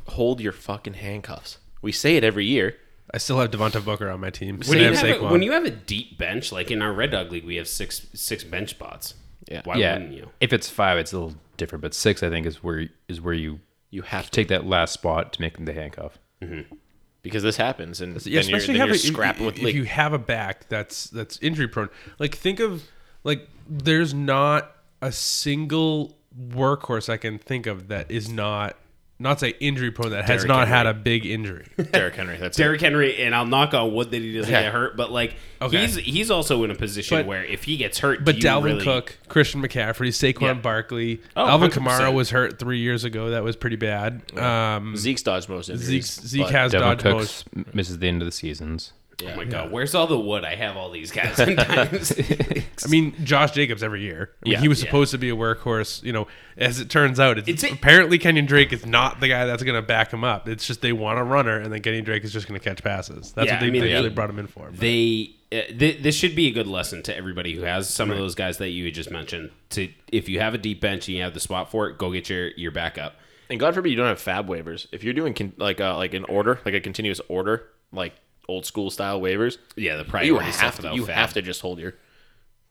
Hold 0.09 0.41
your 0.41 0.53
fucking 0.53 0.95
handcuffs. 0.95 1.59
We 1.83 1.93
say 1.93 2.17
it 2.17 2.25
every 2.25 2.47
year. 2.47 2.77
I 3.13 3.19
still 3.19 3.39
have 3.39 3.51
Devontae 3.51 3.85
Booker 3.85 4.09
on 4.09 4.21
my 4.21 4.31
team. 4.31 4.61
when 4.67 4.79
you, 4.79 4.93
have 4.93 5.05
a, 5.05 5.25
when 5.25 5.43
you 5.43 5.53
have 5.53 5.65
a 5.65 5.71
deep 5.71 6.19
bench, 6.19 6.51
like 6.53 6.71
in 6.71 6.83
our 6.83 6.93
Red 6.93 7.11
Dog 7.11 7.31
League, 7.31 7.45
we 7.45 7.57
have 7.57 7.69
six 7.69 8.07
six 8.15 8.45
bench 8.45 8.71
spots. 8.71 9.15
Yeah. 9.49 9.61
Why 9.65 9.77
yeah, 9.77 9.95
wouldn't 9.95 10.13
you? 10.13 10.31
if 10.41 10.53
it's 10.53 10.71
five, 10.71 10.99
it's 10.99 11.13
a 11.13 11.19
little 11.19 11.35
different, 11.57 11.83
but 11.83 11.95
six, 11.95 12.23
I 12.23 12.31
think, 12.31 12.47
is 12.47 12.63
where 12.63 12.89
is 13.09 13.21
where 13.21 13.35
you 13.35 13.61
You 13.91 14.03
have 14.03 14.27
to 14.27 14.31
take 14.31 14.49
that 14.49 14.67
last 14.67 14.93
spot 14.95 15.33
to 15.35 15.41
make 15.41 15.63
the 15.65 15.73
handcuff. 15.73 16.19
Mm-hmm. 16.43 16.75
because 17.23 17.43
this 17.43 17.57
happens, 17.57 18.01
and 18.01 18.15
yeah, 18.15 18.21
then 18.21 18.33
you're, 18.33 18.41
especially 18.41 18.75
then 18.75 18.81
have 18.81 18.89
you're 18.89 18.97
a, 18.97 18.99
scrapping 18.99 19.47
if, 19.47 19.55
with 19.55 19.69
if 19.69 19.75
you 19.75 19.85
have 19.85 20.13
a 20.13 20.19
back 20.19 20.69
that's 20.69 21.05
that's 21.11 21.39
injury 21.39 21.69
prone. 21.69 21.89
Like 22.19 22.35
think 22.35 22.61
of 22.61 22.85
like 23.23 23.49
there's 23.69 24.13
not 24.15 24.75
a 25.01 25.13
single 25.13 26.17
workhorse 26.37 27.09
I 27.09 27.17
can 27.17 27.39
think 27.39 27.67
of 27.67 27.89
that 27.89 28.11
is 28.11 28.29
not 28.29 28.77
not 29.19 29.39
say 29.39 29.55
injury 29.61 29.91
prone 29.93 30.11
that 30.11 30.25
has 30.25 30.43
Derrick 30.43 30.49
not 30.49 30.69
had 30.69 30.87
a 30.87 30.93
big 30.95 31.25
injury. 31.25 31.67
Derrick 31.93 32.15
Henry. 32.17 32.37
That's 32.37 32.57
Derrick 32.59 32.81
Henry, 32.81 33.23
and 33.23 33.35
I'll 33.35 33.47
knock 33.47 33.73
on 33.73 33.95
wood 33.95 34.11
that 34.11 34.21
he 34.21 34.35
doesn't 34.37 34.53
Yeah. 34.53 34.63
get 34.65 34.73
hurt, 34.73 34.97
but 34.97 35.13
like 35.13 35.37
Okay. 35.63 35.81
he's 35.83 35.97
he's 35.97 36.31
also 36.31 36.65
in 36.65 36.71
a 36.71 36.75
position 36.75 37.19
But- 37.19 37.27
where 37.27 37.45
if 37.45 37.65
he 37.65 37.77
gets 37.77 38.01
hurt, 38.01 38.25
But 38.25 38.33
do 38.37 38.39
you 38.41 38.45
Dalvin 38.45 38.65
really- 38.65 38.85
Cook, 38.85 39.19
Christian 39.29 39.63
McCaffrey, 39.63 40.09
Saquon 40.09 40.41
Yeah. 40.43 40.55
Barkley, 40.55 41.21
Oh, 41.37 41.47
Alvin 41.47 41.71
100%. 41.71 41.73
Kamara 41.87 42.13
was 42.13 42.31
hurt 42.31 42.59
three 42.59 42.79
years 42.81 43.05
ago. 43.05 43.31
That 43.31 43.45
was 43.45 43.55
pretty 43.57 43.77
bad. 43.77 44.23
Um, 44.39 44.97
Zeke's 44.97 45.23
dodged 45.23 45.49
most 45.49 45.67
Zeke, 45.67 45.77
injuries. 45.77 46.21
Zeke 46.27 46.43
but- 46.43 46.53
has 46.53 46.73
Devin 46.73 46.89
dodged 46.89 47.03
Cooks 47.03 47.45
most. 47.55 47.75
misses 47.75 47.99
the 48.01 48.09
end 48.09 48.21
of 48.21 48.27
the 48.27 48.33
seasons. 48.33 48.93
Oh 49.23 49.37
my 49.37 49.45
god, 49.45 49.71
where's 49.71 49.95
all 49.95 50.07
the 50.07 50.19
wood? 50.19 50.45
I 50.45 50.55
have 50.55 50.77
all 50.77 50.91
these 50.91 51.11
guys 51.13 51.37
sometimes. 51.37 52.13
I 52.85 52.89
mean, 52.89 53.15
Josh 53.25 53.53
Jacobs 53.53 53.83
every 53.83 54.03
year. 54.03 54.31
I 54.45 54.49
mean, 54.49 54.53
Yeah. 54.55 54.61
he 54.61 54.69
was 54.69 54.81
Yeah. 54.83 54.87
supposed 54.87 55.11
to 55.13 55.19
be 55.19 55.31
a 55.31 55.37
workhorse. 55.37 56.03
You 56.03 56.13
know, 56.13 56.27
as 56.57 56.81
it 56.81 56.91
turns 56.91 57.21
out, 57.21 57.39
it's, 57.39 57.49
It's 57.49 57.65
a- 57.65 57.73
apparently 57.73 58.19
Kenyon 58.19 58.47
Drake 58.47 58.73
is 58.73 58.85
not 58.87 59.21
the 59.21 59.29
guy 59.29 59.45
that's 59.47 59.63
going 59.63 59.77
to 59.77 59.83
back 59.83 60.13
him 60.13 60.25
up. 60.25 60.49
It's 60.49 60.67
just 60.67 60.81
they 60.83 60.93
want 60.93 61.19
a 61.19 61.25
runner, 61.25 61.59
and 61.59 61.73
then 61.73 61.81
Kenyon 61.83 62.05
Drake 62.05 62.25
is 62.25 62.33
just 62.33 62.49
going 62.49 62.59
to 62.61 62.65
catch 62.65 62.83
passes. 62.83 63.33
That's 63.33 63.47
Yeah, 63.47 63.55
what 63.55 63.61
they, 63.61 63.67
I 63.67 63.71
mean, 63.71 63.83
they, 63.83 63.93
they- 63.93 64.03
they 64.03 64.09
brought 64.09 64.31
him 64.31 64.39
in 64.39 64.47
for. 64.47 64.71
But- 64.71 64.81
they 64.81 65.31
uh, 65.53 65.63
th- 65.79 66.03
this 66.03 66.17
should 66.17 66.35
be 66.35 66.49
a 66.49 66.51
good 66.51 66.67
lesson 66.67 67.03
to 67.05 67.17
everybody 67.17 67.55
who 67.55 67.63
has 67.63 67.89
some 67.89 68.11
of 68.11 68.17
those 68.19 68.35
guys 68.35 68.59
that 68.59 68.71
you 68.71 68.91
just 68.91 69.11
mentioned. 69.11 69.51
To 69.71 69.89
if 70.11 70.29
you 70.29 70.41
have 70.41 70.55
a 70.55 70.59
deep 70.59 70.81
bench 70.81 71.07
and 71.09 71.17
you 71.17 71.23
have 71.23 71.35
the 71.35 71.41
spot 71.41 71.71
for 71.71 71.89
it, 71.89 71.99
go 71.99 72.11
get 72.11 72.29
your 72.29 72.49
your 72.57 72.73
backup. 72.73 73.15
And 73.51 73.61
God 73.61 73.75
forbid 73.75 73.91
you 73.91 73.97
don't 73.97 74.07
have 74.09 74.21
fab 74.21 74.49
waivers. 74.49 74.87
If 74.91 75.05
you're 75.05 75.13
doing 75.15 75.35
con- 75.35 75.53
like 75.59 75.81
uh, 75.81 75.97
like 75.97 76.15
an 76.15 76.25
order, 76.25 76.59
like 76.65 76.75
a 76.75 76.81
continuous 76.81 77.21
order, 77.29 77.67
like 77.93 78.15
old 78.49 78.67
school 78.67 78.91
style 78.91 79.21
waivers, 79.21 79.59
Yeah, 79.77 79.97
the 79.97 80.05
priority 80.05 80.47
you 80.47 80.53
stuff 80.53 80.63
have 80.63 80.75
to 80.77 80.83
without 80.83 80.95
you 80.97 81.07
fab. 81.07 81.15
have 81.17 81.33
to 81.35 81.43
just 81.43 81.61
hold 81.61 81.79
your 81.79 81.95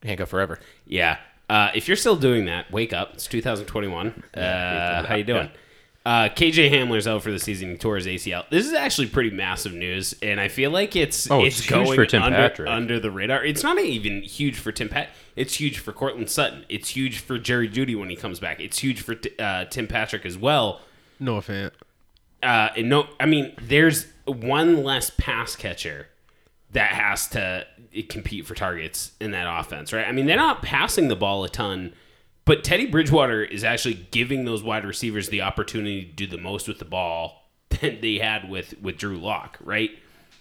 handcuff 0.04 0.30
forever. 0.30 0.60
Yeah. 0.86 1.18
Uh, 1.50 1.70
if 1.76 1.88
you're 1.88 1.98
still 1.98 2.16
doing 2.16 2.46
that, 2.46 2.72
wake 2.72 2.94
up. 2.94 3.14
It's 3.16 3.28
2021. 3.28 4.24
Uh, 4.34 5.06
how 5.06 5.16
you 5.16 5.24
doing? 5.24 5.50
Uh, 6.06 6.28
KJ 6.28 6.70
Hamler's 6.70 7.08
out 7.08 7.24
for 7.24 7.32
the 7.32 7.40
season. 7.40 7.70
He 7.72 7.78
tore 7.78 7.96
his 7.96 8.08
ACL. 8.08 8.44
This 8.50 8.66
is 8.66 8.74
actually 8.74 9.08
pretty 9.08 9.30
massive 9.30 9.72
news, 9.74 10.14
and 10.22 10.38
I 10.40 10.50
feel 10.50 10.70
like 10.70 10.98
it's 10.98 11.32
Oh, 11.32 11.46
it's, 11.46 11.60
it's 11.60 11.70
going 11.70 11.96
for 11.96 12.06
Tim 12.06 12.22
under, 12.24 12.38
Patrick. 12.38 12.70
under 12.70 13.00
the 13.00 13.10
radar. 13.10 13.44
It's 13.46 13.64
not 13.64 13.80
even 13.80 14.22
huge 14.22 14.58
for 14.58 14.74
Tim 14.74 14.90
Pat. 14.90 15.10
It's 15.38 15.54
huge 15.56 15.80
for 15.80 15.94
Courtland 15.94 16.30
Sutton. 16.30 16.66
It's 16.68 16.90
huge 16.90 17.20
for 17.20 17.38
Jerry 17.38 17.70
Jeudy 17.70 17.98
when 17.98 18.10
he 18.10 18.18
comes 18.18 18.40
back. 18.42 18.60
It's 18.60 18.80
huge 18.80 19.00
for 19.02 19.16
uh, 19.40 19.66
Tim 19.66 19.88
Patrick 19.88 20.26
as 20.26 20.38
well. 20.38 20.82
No 21.22 21.38
offense. 21.38 21.74
Uh, 22.42 22.70
and 22.76 22.90
no, 22.90 23.08
I 23.22 23.26
mean, 23.26 23.54
there's 23.62 24.08
one 24.26 24.84
less 24.84 25.10
pass 25.10 25.56
catcher 25.56 26.08
that 26.72 26.92
has 26.92 27.28
to 27.30 27.66
compete 28.10 28.46
for 28.46 28.56
targets 28.56 29.12
in 29.20 29.32
that 29.32 29.48
offense, 29.60 29.94
right? 29.94 30.08
I 30.08 30.12
mean, 30.12 30.26
they're 30.26 30.36
not 30.36 30.62
passing 30.62 31.08
the 31.08 31.16
ball 31.16 31.44
a 31.44 31.50
ton, 31.50 31.94
but 32.46 32.64
Teddy 32.64 32.88
Bridgewater 32.88 33.44
is 33.44 33.64
actually 33.64 34.08
giving 34.12 34.46
those 34.46 34.64
wide 34.64 34.86
receivers 34.86 35.30
the 35.30 35.42
opportunity 35.42 36.06
to 36.06 36.12
do 36.12 36.28
the 36.28 36.38
most 36.38 36.68
with 36.68 36.80
the 36.80 36.86
ball 36.86 37.44
than 37.70 38.02
they 38.02 38.18
had 38.18 38.50
with 38.50 38.76
with 38.82 38.98
Drew 38.98 39.18
Lock, 39.18 39.58
right? 39.62 39.92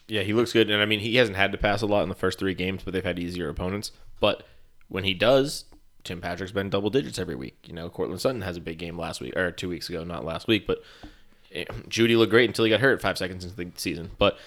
Yeah, 0.08 0.22
he 0.22 0.32
looks 0.32 0.52
good, 0.52 0.70
and 0.70 0.82
I 0.82 0.86
mean 0.86 1.00
he 1.00 1.16
hasn't 1.16 1.36
had 1.36 1.52
to 1.52 1.58
pass 1.58 1.82
a 1.82 1.86
lot 1.86 2.02
in 2.02 2.08
the 2.08 2.14
first 2.14 2.38
three 2.38 2.54
games, 2.54 2.82
but 2.84 2.92
they've 2.92 3.04
had 3.04 3.18
easier 3.18 3.48
opponents. 3.48 3.92
But 4.20 4.46
when 4.88 5.04
he 5.04 5.14
does, 5.14 5.64
Tim 6.04 6.20
Patrick's 6.20 6.52
been 6.52 6.70
double 6.70 6.90
digits 6.90 7.18
every 7.18 7.36
week. 7.36 7.58
You 7.66 7.74
know, 7.74 7.88
Courtland 7.88 8.20
Sutton 8.20 8.42
has 8.42 8.56
a 8.56 8.60
big 8.60 8.78
game 8.78 8.98
last 8.98 9.20
week 9.20 9.36
or 9.36 9.50
two 9.50 9.68
weeks 9.68 9.88
ago, 9.88 10.02
not 10.04 10.24
last 10.24 10.48
week, 10.48 10.66
but 10.66 10.82
Jeudy 11.88 12.16
looked 12.16 12.30
great 12.30 12.48
until 12.48 12.64
he 12.64 12.70
got 12.70 12.80
hurt 12.80 13.00
five 13.00 13.18
seconds 13.18 13.44
into 13.44 13.56
the 13.56 13.70
season. 13.76 14.10
But 14.18 14.38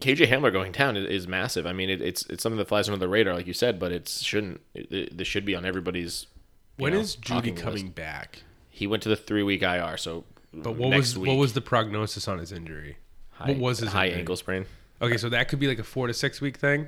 KJ 0.00 0.28
Hamler 0.28 0.52
going 0.52 0.72
down 0.72 0.96
is, 0.96 1.06
is 1.08 1.28
massive. 1.28 1.66
I 1.66 1.72
mean, 1.72 1.90
it, 1.90 2.00
it's 2.00 2.24
it's 2.26 2.42
something 2.42 2.58
that 2.58 2.68
flies 2.68 2.88
under 2.88 2.98
the 2.98 3.08
radar, 3.08 3.34
like 3.34 3.46
you 3.46 3.52
said, 3.52 3.78
but 3.78 3.90
it 3.92 4.08
shouldn't. 4.08 4.60
It, 4.74 4.92
it, 4.92 5.18
this 5.18 5.26
should 5.26 5.44
be 5.44 5.54
on 5.54 5.64
everybody's. 5.64 6.26
you 6.76 6.84
When 6.84 6.92
know, 6.92 7.00
is 7.00 7.16
Jeudy 7.16 7.56
coming 7.56 7.86
list. 7.86 7.94
back? 7.94 8.42
He 8.70 8.86
went 8.86 9.02
to 9.02 9.08
the 9.08 9.16
three 9.16 9.42
week 9.42 9.62
IR, 9.62 9.96
so 9.96 10.24
But 10.54 10.76
what 10.76 10.90
next 10.90 11.14
was 11.14 11.18
week, 11.18 11.28
what 11.28 11.36
was 11.38 11.52
the 11.54 11.60
prognosis 11.60 12.28
on 12.28 12.38
his 12.38 12.52
injury? 12.52 12.98
high, 13.30 13.48
what 13.48 13.58
was 13.58 13.78
his 13.80 13.90
high 13.90 14.06
injury? 14.06 14.20
ankle 14.20 14.36
sprain? 14.36 14.66
Okay, 15.02 15.16
so 15.16 15.28
that 15.28 15.48
could 15.48 15.58
be 15.58 15.66
like 15.66 15.78
a 15.80 15.84
four 15.84 16.06
to 16.06 16.14
six 16.14 16.40
week 16.40 16.56
thing, 16.58 16.86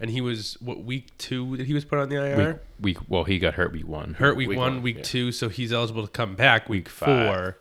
and 0.00 0.10
he 0.10 0.20
was 0.20 0.56
what 0.60 0.84
week 0.84 1.16
two 1.18 1.56
that 1.56 1.66
he 1.66 1.74
was 1.74 1.84
put 1.84 1.98
on 1.98 2.08
the 2.08 2.16
IR. 2.24 2.60
Week, 2.78 2.98
week 3.00 3.08
well, 3.08 3.24
he 3.24 3.40
got 3.40 3.54
hurt 3.54 3.72
week 3.72 3.88
one. 3.88 4.14
Hurt 4.14 4.36
week, 4.36 4.48
Week 4.50 4.58
one, 4.58 4.74
one, 4.74 4.82
week 4.82 4.98
yeah. 4.98 5.02
two, 5.02 5.32
so 5.32 5.48
he's 5.48 5.72
eligible 5.72 6.02
to 6.06 6.08
come 6.12 6.36
back 6.36 6.68
week, 6.68 6.88
five. 6.88 7.34
four. 7.34 7.58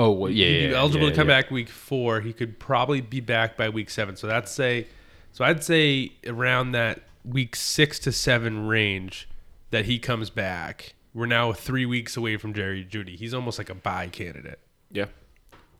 Oh, 0.00 0.12
well, 0.12 0.30
yeah, 0.30 0.46
He'd 0.46 0.52
yeah, 0.60 0.66
be 0.68 0.72
yeah, 0.72 0.78
eligible 0.78 1.04
yeah, 1.06 1.10
to 1.10 1.16
come 1.16 1.28
yeah. 1.28 1.40
back 1.42 1.50
week 1.50 1.68
four. 1.68 2.20
He 2.20 2.32
could 2.32 2.58
probably 2.60 3.00
be 3.00 3.18
back 3.20 3.56
by 3.56 3.68
week 3.68 3.90
seven. 3.90 4.14
So 4.16 4.26
that's 4.28 4.50
say, 4.52 4.86
so 5.32 5.44
I'd 5.44 5.64
say 5.64 6.12
around 6.24 6.72
that 6.72 7.00
week 7.24 7.56
six 7.56 7.98
to 8.00 8.12
seven 8.12 8.68
range 8.68 9.28
that 9.70 9.86
he 9.86 9.98
comes 9.98 10.30
back. 10.30 10.94
We're 11.12 11.26
now 11.26 11.52
three 11.52 11.84
weeks 11.84 12.16
away 12.16 12.36
from 12.36 12.54
Jerry 12.54 12.84
Jeudy. 12.88 13.16
He's 13.16 13.34
almost 13.34 13.58
like 13.58 13.70
a 13.70 13.74
buy 13.74 14.06
candidate 14.06 14.60
Yeah. 14.92 15.06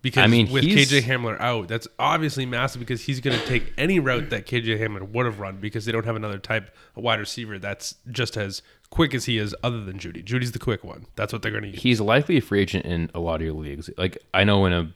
because 0.03 0.25
I 0.25 0.27
mean, 0.27 0.51
with 0.51 0.65
he's- 0.65 0.91
KJ 0.91 1.03
Hamler 1.03 1.41
out, 1.41 1.69
that's 1.69 1.87
obviously 1.99 2.45
massive 2.45 2.81
because 2.81 3.03
he's 3.03 3.21
going 3.21 3.39
to 3.39 3.47
take 3.47 3.73
any 3.79 4.01
route 4.01 4.31
that 4.31 4.47
KJ 4.47 4.81
Hamler 4.81 5.09
would 5.09 5.27
have 5.27 5.39
run 5.39 5.59
because 5.59 5.85
they 5.85 5.93
don't 5.93 6.07
have 6.07 6.17
another 6.17 6.39
type 6.39 6.75
of 6.97 7.05
wide 7.05 7.21
receiver 7.21 7.59
that's 7.59 7.95
just 8.11 8.37
as 8.37 8.63
quick 8.91 9.15
as 9.15 9.27
he 9.27 9.39
is, 9.39 9.55
other 9.63 9.85
than 9.85 9.99
Jeudy. 9.99 10.23
Jeudy's 10.25 10.53
the 10.53 10.59
quick 10.59 10.83
one. 10.85 11.07
That's 11.17 11.33
what 11.33 11.43
they're 11.43 11.51
going 11.53 11.65
to 11.65 11.71
use. 11.71 11.83
He's 11.83 12.01
likely 12.01 12.37
a 12.39 12.41
free 12.41 12.61
agent 12.61 12.85
in 12.87 13.11
a 13.15 13.21
lot 13.21 13.37
of 13.37 13.43
your 13.43 13.55
leagues. 13.55 13.91
Like 13.97 14.19
I 14.35 14.45
know 14.45 14.65
in 14.67 14.73
a 14.73 14.93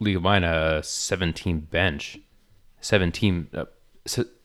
league 0.00 0.16
of 0.16 0.22
mine, 0.22 0.44
a 0.44 0.82
seventeen 0.82 1.60
bench, 1.60 2.18
seventeen, 2.80 3.48
uh, 3.54 3.64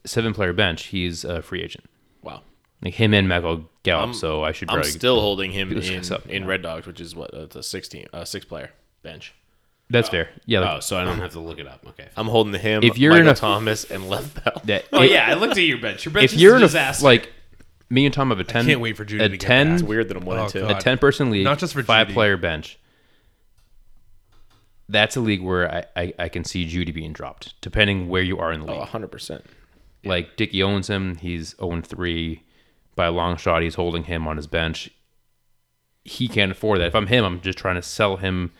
seven 0.06 0.34
player 0.34 0.54
bench. 0.54 0.86
He's 0.88 1.24
a 1.24 1.41
free 1.41 1.62
agent. 1.62 1.86
Wow. 2.22 2.41
Like 2.82 2.96
him 2.96 3.13
and 3.13 3.28
Michael 3.30 3.70
Gallup. 3.84 4.15
so 4.15 4.44
I 4.44 4.52
should 4.52 4.70
I'm 4.70 4.84
still 4.84 5.20
holding 5.22 5.52
him 5.52 5.72
in, 5.72 6.12
up. 6.12 6.26
in 6.28 6.46
Red 6.46 6.62
Dogs, 6.62 6.86
which 6.86 7.00
is 7.02 7.15
what 7.15 7.34
uh, 7.34 7.44
it's 7.44 7.56
a 7.56 7.63
sixteen, 7.63 8.08
uh, 8.13 8.26
six 8.26 8.46
player 8.46 8.72
bench. 9.02 9.34
that's 9.89 10.10
fair. 10.10 10.30
Yeah. 10.46 10.60
Like, 10.62 10.78
Oh, 10.78 10.80
so 10.82 10.98
I 10.98 11.04
don't 11.06 11.20
have 11.20 11.32
to 11.34 11.39
look 11.39 11.60
it 11.60 11.68
up. 11.68 11.86
Okay. 11.89 12.08
I'm 12.18 12.28
holding 12.28 12.60
him. 12.60 12.84
If 12.84 12.98
you're 12.98 13.12
Michael 13.12 13.28
in 13.28 13.34
a- 13.34 13.36
Thomas 13.36 13.86
and 13.89 14.10
left 14.10 14.44
Bell. 14.44 14.62
that, 14.65 14.86
Oh 14.91 15.02
it- 15.04 15.12
yeah, 15.12 15.28
I 15.30 15.36
looked 15.36 15.54
at 15.54 15.63
your 15.63 15.78
bench. 15.78 16.06
Your 16.06 16.13
bench 16.13 16.26
If 16.26 16.34
is 16.34 16.41
you're 16.41 16.56
a 16.56 16.58
in 16.58 16.63
a 16.63 16.94
like 17.02 17.32
me 17.89 18.06
and 18.06 18.13
Tom 18.13 18.30
have 18.30 18.39
a 18.39 18.43
ten. 18.43 18.65
I 18.65 18.69
can't 18.69 18.82
wait 18.82 18.98
for 18.98 19.06
Jeudy 19.06 19.21
a 19.24 19.30
to 19.30 19.38
get 19.38 19.39
ten. 19.41 19.67
back. 19.67 19.74
It's 19.76 19.84
weird 19.84 20.08
that 20.10 20.17
I'm 20.17 20.26
one 20.26 20.38
Oh, 20.39 20.43
and 20.43 20.52
two. 20.52 20.62
God. 20.62 20.71
a 20.71 20.80
10 20.80 20.98
person 20.98 21.30
league, 21.32 21.43
Not 21.43 21.60
just 21.60 21.74
for 21.74 21.84
five 21.84 22.08
Jeudy. 22.08 22.13
player 22.13 22.38
bench. 22.38 22.80
That's 24.88 25.15
a 25.15 25.19
league 25.21 25.41
where 25.41 25.71
I, 25.74 25.86
I, 25.95 26.13
I 26.19 26.30
can 26.30 26.43
see 26.43 26.65
Jeudy 26.67 26.93
being 26.93 27.12
dropped, 27.13 27.60
depending 27.62 28.08
where 28.08 28.21
you 28.21 28.38
are 28.38 28.52
in 28.52 28.62
the 28.62 28.71
Oh, 28.71 28.80
league. 28.80 28.88
100%. 28.89 29.41
Like 30.04 30.36
Dickey 30.36 30.62
owns 30.62 30.88
him, 30.89 31.15
he's 31.15 31.56
0 31.60 31.82
3. 31.82 32.41
By 32.95 33.06
a 33.08 33.12
long 33.12 33.36
shot, 33.36 33.63
he's 33.63 33.76
holding 33.76 34.04
him 34.04 34.28
on 34.28 34.38
his 34.38 34.48
bench. 34.48 34.89
He 36.04 36.28
can't 36.28 36.52
afford 36.52 36.80
that. 36.80 36.88
If 36.88 36.95
I'm 36.95 37.08
him, 37.08 37.26
I'm 37.26 37.41
just 37.41 37.58
trying 37.58 37.76
to 37.76 37.82
sell 37.82 38.17
him 38.17 38.52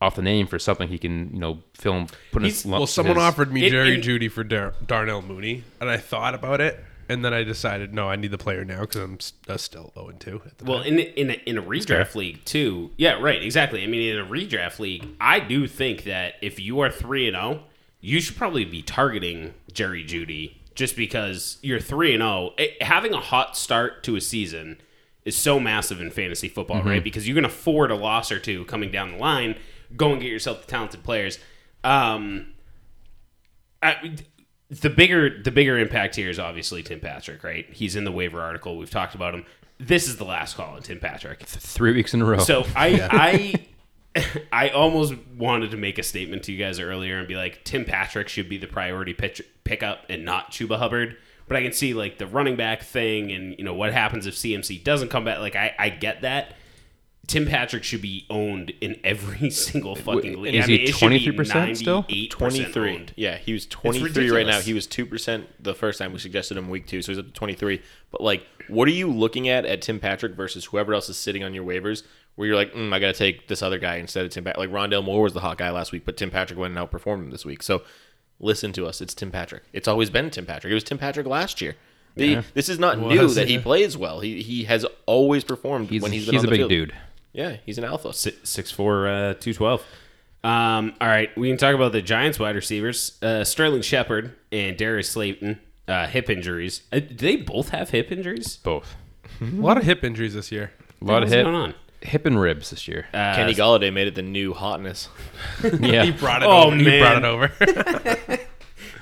off 0.00 0.14
the 0.14 0.22
name 0.22 0.46
for 0.46 0.58
something 0.60 0.88
he 0.88 0.96
can, 0.98 1.30
you 1.34 1.40
know, 1.40 1.58
film. 1.74 2.06
Put 2.30 2.42
in 2.42 2.44
He's- 2.46 2.62
his, 2.62 2.70
Well, 2.70 2.86
someone 2.86 3.16
his- 3.16 3.24
offered 3.24 3.52
me 3.52 3.66
It- 3.66 3.70
Jerry 3.70 3.96
it- 3.98 4.02
Jeudy 4.04 4.30
for 4.30 4.44
Dar- 4.44 4.74
Darnell 4.86 5.20
Mooney, 5.22 5.64
and 5.80 5.90
I 5.90 5.96
thought 5.96 6.34
about 6.34 6.60
it, 6.60 6.82
and 7.08 7.24
then 7.24 7.32
I 7.34 7.42
decided 7.44 7.92
no, 7.94 8.08
I 8.08 8.16
need 8.16 8.30
the 8.30 8.38
player 8.38 8.64
now 8.64 8.80
because 8.82 8.96
I'm 9.00 9.18
uh, 9.48 9.56
still 9.56 9.92
0 9.94 10.08
and 10.08 10.20
2. 10.20 10.42
At 10.46 10.58
the 10.58 10.64
Well, 10.64 10.78
time. 10.82 10.94
in 10.94 10.98
a, 10.98 11.02
in 11.02 11.30
a, 11.30 11.32
in 11.46 11.58
a 11.58 11.62
redraft 11.62 12.14
league 12.14 12.44
too. 12.44 12.90
Yeah, 12.96 13.18
right. 13.20 13.42
Exactly. 13.42 13.82
I 13.82 13.86
mean, 13.86 14.14
in 14.14 14.20
a 14.20 14.26
redraft 14.26 14.78
league, 14.78 15.06
I 15.20 15.40
do 15.40 15.66
think 15.66 16.04
that 16.04 16.34
if 16.42 16.58
you 16.60 16.80
are 16.80 16.90
three 16.90 17.26
and 17.28 17.34
zero, 17.36 17.64
you 18.00 18.20
should 18.20 18.36
probably 18.36 18.64
be 18.64 18.82
targeting 18.82 19.54
Jerry 19.72 20.04
Jeudy 20.04 20.56
just 20.74 20.96
because 20.96 21.58
you're 21.62 21.80
three 21.80 22.12
and 22.14 22.20
zero. 22.22 22.50
Having 22.80 23.14
a 23.14 23.20
hot 23.20 23.56
start 23.56 24.02
to 24.04 24.16
a 24.16 24.20
season 24.20 24.80
is 25.24 25.36
so 25.36 25.58
massive 25.58 26.00
in 26.02 26.10
fantasy 26.10 26.48
football, 26.48 26.82
right? 26.82 27.02
Because 27.02 27.26
you 27.26 27.34
can 27.34 27.44
afford 27.46 27.90
a 27.90 27.94
loss 27.94 28.30
or 28.30 28.38
two 28.38 28.64
coming 28.66 28.90
down 28.90 29.12
the 29.12 29.16
line. 29.18 29.56
Go 29.96 30.12
and 30.12 30.20
get 30.20 30.30
yourself 30.30 30.60
the 30.66 30.70
talented 30.70 31.02
players. 31.02 31.38
Um, 31.82 32.52
I, 33.82 34.16
the 34.70 34.90
bigger 34.90 35.42
the 35.42 35.50
bigger 35.50 35.78
impact 35.78 36.16
here 36.16 36.30
is 36.30 36.38
obviously 36.38 36.82
Tim 36.82 37.00
Patrick, 37.00 37.44
right? 37.44 37.66
He's 37.72 37.96
in 37.96 38.04
the 38.04 38.12
waiver 38.12 38.40
article. 38.40 38.76
We've 38.76 38.90
talked 38.90 39.14
about 39.14 39.34
him. 39.34 39.44
This 39.78 40.08
is 40.08 40.16
the 40.16 40.24
last 40.24 40.56
call 40.56 40.76
on 40.76 40.82
Tim 40.82 41.00
Patrick. 41.00 41.42
Three 41.42 41.92
weeks 41.92 42.14
in 42.14 42.22
a 42.22 42.24
row. 42.24 42.38
So 42.38 42.64
I 42.74 43.08
I 44.14 44.22
I 44.52 44.68
almost 44.70 45.14
wanted 45.36 45.70
to 45.72 45.76
make 45.76 45.98
a 45.98 46.02
statement 46.02 46.44
to 46.44 46.52
you 46.52 46.58
guys 46.58 46.78
earlier 46.78 47.18
and 47.18 47.28
be 47.28 47.36
like 47.36 47.64
Tim 47.64 47.84
Patrick 47.84 48.28
should 48.28 48.48
be 48.48 48.58
the 48.58 48.66
priority 48.66 49.12
pitch, 49.12 49.42
pickup 49.64 50.04
and 50.08 50.24
not 50.24 50.50
Chuba 50.50 50.78
Hubbard. 50.78 51.16
But 51.46 51.58
I 51.58 51.62
can 51.62 51.72
see 51.72 51.92
like 51.92 52.18
the 52.18 52.26
running 52.26 52.56
back 52.56 52.82
thing 52.82 53.30
and 53.30 53.54
you 53.58 53.64
know 53.64 53.74
what 53.74 53.92
happens 53.92 54.26
if 54.26 54.34
CMC 54.34 54.82
doesn't 54.82 55.08
come 55.08 55.24
back. 55.24 55.40
Like 55.40 55.56
I, 55.56 55.74
I 55.78 55.88
get 55.90 56.22
that. 56.22 56.54
Tim 57.26 57.46
Patrick 57.46 57.84
should 57.84 58.02
be 58.02 58.26
owned 58.28 58.72
in 58.80 58.98
every 59.04 59.50
single 59.66 59.94
fucking 59.94 60.40
league. 60.42 60.54
is 60.54 60.64
I 60.64 60.66
he 60.68 60.78
mean, 60.78 60.88
it 60.88 60.94
should 60.94 61.10
be 61.10 61.36
23% 61.36 61.76
still? 61.76 62.02
98% 62.04 62.30
23. 62.30 63.06
Yeah, 63.16 63.36
he 63.38 63.52
was 63.52 63.66
23 63.66 64.30
right 64.30 64.46
now. 64.46 64.60
He 64.60 64.72
was 64.74 64.86
2% 64.86 65.44
the 65.60 65.74
first 65.74 65.98
time 65.98 66.12
we 66.12 66.18
suggested 66.18 66.56
him 66.56 66.68
week 66.68 66.86
two, 66.86 67.02
so 67.02 67.12
he's 67.12 67.18
up 67.18 67.26
to 67.26 67.32
23. 67.32 67.80
But, 68.10 68.20
like, 68.20 68.46
what 68.68 68.88
are 68.88 68.92
you 68.92 69.10
looking 69.10 69.48
at 69.48 69.64
at 69.64 69.82
Tim 69.82 70.00
Patrick 70.00 70.34
versus 70.34 70.66
whoever 70.66 70.94
else 70.94 71.08
is 71.08 71.16
sitting 71.16 71.44
on 71.44 71.54
your 71.54 71.64
waivers 71.64 72.02
where 72.34 72.48
you're 72.48 72.56
like, 72.56 72.72
mm, 72.74 72.92
I 72.92 72.98
got 72.98 73.08
to 73.08 73.12
take 73.18 73.48
this 73.48 73.62
other 73.62 73.78
guy 73.78 73.96
instead 73.96 74.24
of 74.24 74.30
Tim 74.30 74.44
Patrick? 74.44 74.70
Like, 74.70 74.70
Rondale 74.70 75.04
Moore 75.04 75.22
was 75.22 75.32
the 75.34 75.40
hot 75.40 75.58
guy 75.58 75.70
last 75.70 75.92
week, 75.92 76.04
but 76.04 76.16
Tim 76.16 76.30
Patrick 76.30 76.58
went 76.58 76.76
and 76.76 76.88
outperformed 76.90 77.24
him 77.24 77.30
this 77.30 77.44
week. 77.44 77.62
So, 77.62 77.82
listen 78.40 78.72
to 78.72 78.86
us. 78.86 79.00
It's 79.00 79.14
Tim 79.14 79.30
Patrick. 79.30 79.62
It's 79.72 79.88
always 79.88 80.10
been 80.10 80.30
Tim 80.30 80.46
Patrick. 80.46 80.70
It 80.70 80.74
was 80.74 80.84
Tim 80.84 80.98
Patrick 80.98 81.26
last 81.26 81.60
year. 81.60 81.76
The, 82.16 82.44
This 82.54 82.68
is 82.68 82.78
not 82.78 82.98
new 83.00 83.20
Was 83.20 83.34
that 83.34 83.48
he 83.48 83.58
plays 83.58 83.96
well. 83.96 84.20
He 84.20 84.40
he 84.40 84.64
has 84.64 84.86
always 85.04 85.42
performed 85.42 85.88
he's 85.90 86.00
when 86.00 86.12
he's 86.12 86.22
he's, 86.22 86.30
been 86.30 86.38
on 86.38 86.44
a 86.44 86.46
the 86.46 86.50
big 86.50 86.58
field. 86.60 86.70
dude. 86.70 86.94
Yeah, 87.34 87.56
he's 87.66 87.76
an 87.76 87.84
alpha. 87.84 88.12
Six 88.14 88.48
six 88.48 88.70
four 88.70 89.06
uh, 89.06 89.34
two 89.34 89.52
twelve. 89.52 89.82
Um, 90.42 90.94
all 91.00 91.08
right, 91.08 91.36
we 91.36 91.48
can 91.48 91.56
talk 91.56 91.74
about 91.74 91.92
the 91.92 92.00
Giants 92.02 92.38
wide 92.38 92.54
receivers. 92.54 93.18
Uh, 93.22 93.44
Sterling 93.44 93.82
Shepard 93.82 94.34
and 94.52 94.76
Darius 94.76 95.10
Slayton 95.10 95.58
uh, 95.88 96.06
hip 96.06 96.30
injuries. 96.30 96.82
Uh, 96.92 97.00
do 97.00 97.14
they 97.14 97.36
both 97.36 97.70
have 97.70 97.90
hip 97.90 98.12
injuries? 98.12 98.58
Both. 98.58 98.94
a 99.40 99.44
lot 99.46 99.76
of 99.78 99.84
hip 99.84 100.04
injuries 100.04 100.34
this 100.34 100.52
year. 100.52 100.72
A 101.02 101.04
lot 101.04 101.22
of 101.22 101.28
hip, 101.28 101.44
going 101.44 101.54
on? 101.56 101.74
hip 102.02 102.24
and 102.26 102.38
ribs 102.40 102.70
this 102.70 102.86
year. 102.86 103.06
Uh, 103.12 103.34
Kenny 103.34 103.54
Golladay 103.54 103.92
made 103.92 104.06
it 104.06 104.14
the 104.14 104.22
new 104.22 104.52
hotness. 104.54 105.08
yeah. 105.80 106.04
He 106.04 106.10
brought 106.12 106.42
it 106.42 106.46
Oh, 106.48 106.64
over. 106.66 106.76
He 106.76 106.98
brought 107.00 107.16
it 107.16 107.24
over. 107.24 108.38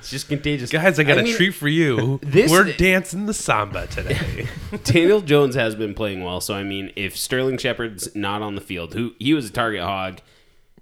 it's 0.02 0.10
just 0.10 0.28
contagious. 0.28 0.70
Guys, 0.70 0.98
I 0.98 1.04
got 1.04 1.18
a 1.18 1.22
mean, 1.22 1.36
treat 1.36 1.50
for 1.52 1.68
you. 1.68 2.18
this- 2.22 2.50
We're 2.50 2.72
dancing 2.72 3.26
the 3.26 3.34
samba 3.34 3.86
today. 3.86 4.48
Daniel 4.84 5.20
Jones 5.20 5.54
has 5.54 5.74
been 5.76 5.94
playing 5.94 6.24
well, 6.24 6.40
so 6.40 6.54
I 6.54 6.64
mean, 6.64 6.92
if 6.96 7.16
Sterling 7.16 7.56
Shepard's 7.58 8.14
not 8.16 8.42
on 8.42 8.54
the 8.56 8.60
field, 8.60 8.94
who 8.94 9.14
he 9.18 9.32
was 9.34 9.48
a 9.48 9.52
target 9.52 9.80
hog. 9.82 10.18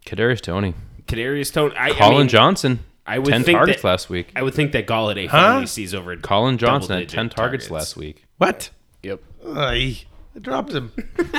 Kadarius 0.07 0.41
Toney. 0.41 0.75
Kadarius 1.07 1.53
Tone, 1.53 1.73
I, 1.77 1.91
I 1.91 1.93
Collin 1.93 2.19
mean, 2.19 2.29
Johnson. 2.29 2.79
I 3.07 3.19
would 3.19 3.31
10 3.31 3.43
think 3.45 3.57
targets 3.59 3.83
that- 3.83 3.89
last 3.89 4.09
week. 4.09 4.33
I 4.35 4.43
would 4.43 4.55
think 4.55 4.73
that 4.73 4.87
Golladay 4.87 5.27
Huh? 5.29 5.37
finally 5.39 5.67
sees 5.67 5.95
over 5.95 6.17
Collin 6.17 6.57
Johnson 6.59 6.99
had 7.01 7.09
10 7.09 7.29
targets, 7.31 7.67
targets. 7.67 7.71
last 7.71 7.97
week. 7.97 8.25
what? 8.39 8.71
Yep. 9.03 9.21
Ay, 9.47 10.03
I 10.35 10.39
dropped 10.39 10.73
him. 10.73 10.93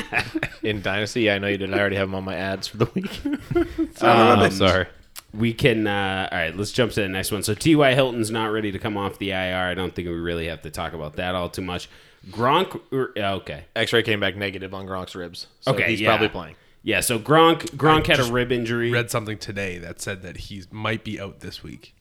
In 0.64 0.82
Dynasty, 0.82 1.22
yeah, 1.22 1.36
I 1.36 1.40
know 1.40 1.48
you 1.48 1.58
did. 1.58 1.74
I 1.74 1.80
already 1.80 1.96
have 1.96 2.08
him 2.10 2.16
on 2.16 2.24
my 2.24 2.36
ads 2.36 2.68
for 2.68 2.78
the 2.78 2.86
week. 2.94 3.22
Oh, 4.02 4.50
sorry. 4.50 4.88
We 5.34 5.54
can. 5.54 5.88
Uh, 5.88 6.28
all 6.32 6.38
right, 6.38 6.56
let's 6.56 6.72
jump 6.72 6.92
to 6.94 7.02
the 7.02 7.08
next 7.10 7.32
one. 7.32 7.44
So 7.44 7.54
T.Y. 7.54 7.94
Hilton's 7.94 8.32
not 8.32 8.48
ready 8.52 8.72
to 8.72 8.80
come 8.80 8.98
off 8.98 9.18
the 9.18 9.32
IR. 9.32 9.56
I 9.70 9.74
don't 9.74 9.96
think 9.96 10.08
we 10.08 10.14
really 10.14 10.48
have 10.48 10.62
to 10.64 10.70
talk 10.72 10.94
about 10.94 11.16
that 11.16 11.36
all 11.36 11.50
too 11.50 11.62
much. 11.62 11.90
Gronk. 12.30 12.80
er, 12.94 13.14
Okay. 13.18 13.64
X-ray 13.76 14.04
came 14.04 14.20
back 14.20 14.36
negative 14.36 14.74
on 14.74 14.86
Gronk's 14.86 15.16
ribs. 15.16 15.48
So 15.62 15.72
Okay. 15.74 15.90
he's 15.90 16.02
yeah. 16.02 16.10
probably 16.10 16.30
playing. 16.30 16.56
Yeah. 16.84 17.00
So 17.00 17.18
Gronk. 17.18 17.62
Gronk 17.78 18.08
had 18.08 18.20
a 18.20 18.26
rib 18.26 18.52
injury. 18.52 18.92
Read 18.92 19.10
something 19.10 19.38
today 19.38 19.78
that 19.80 20.02
said 20.02 20.22
that 20.24 20.36
he 20.38 20.64
might 20.72 21.04
be 21.04 21.20
out 21.20 21.40
this 21.40 21.64
week. 21.64 21.96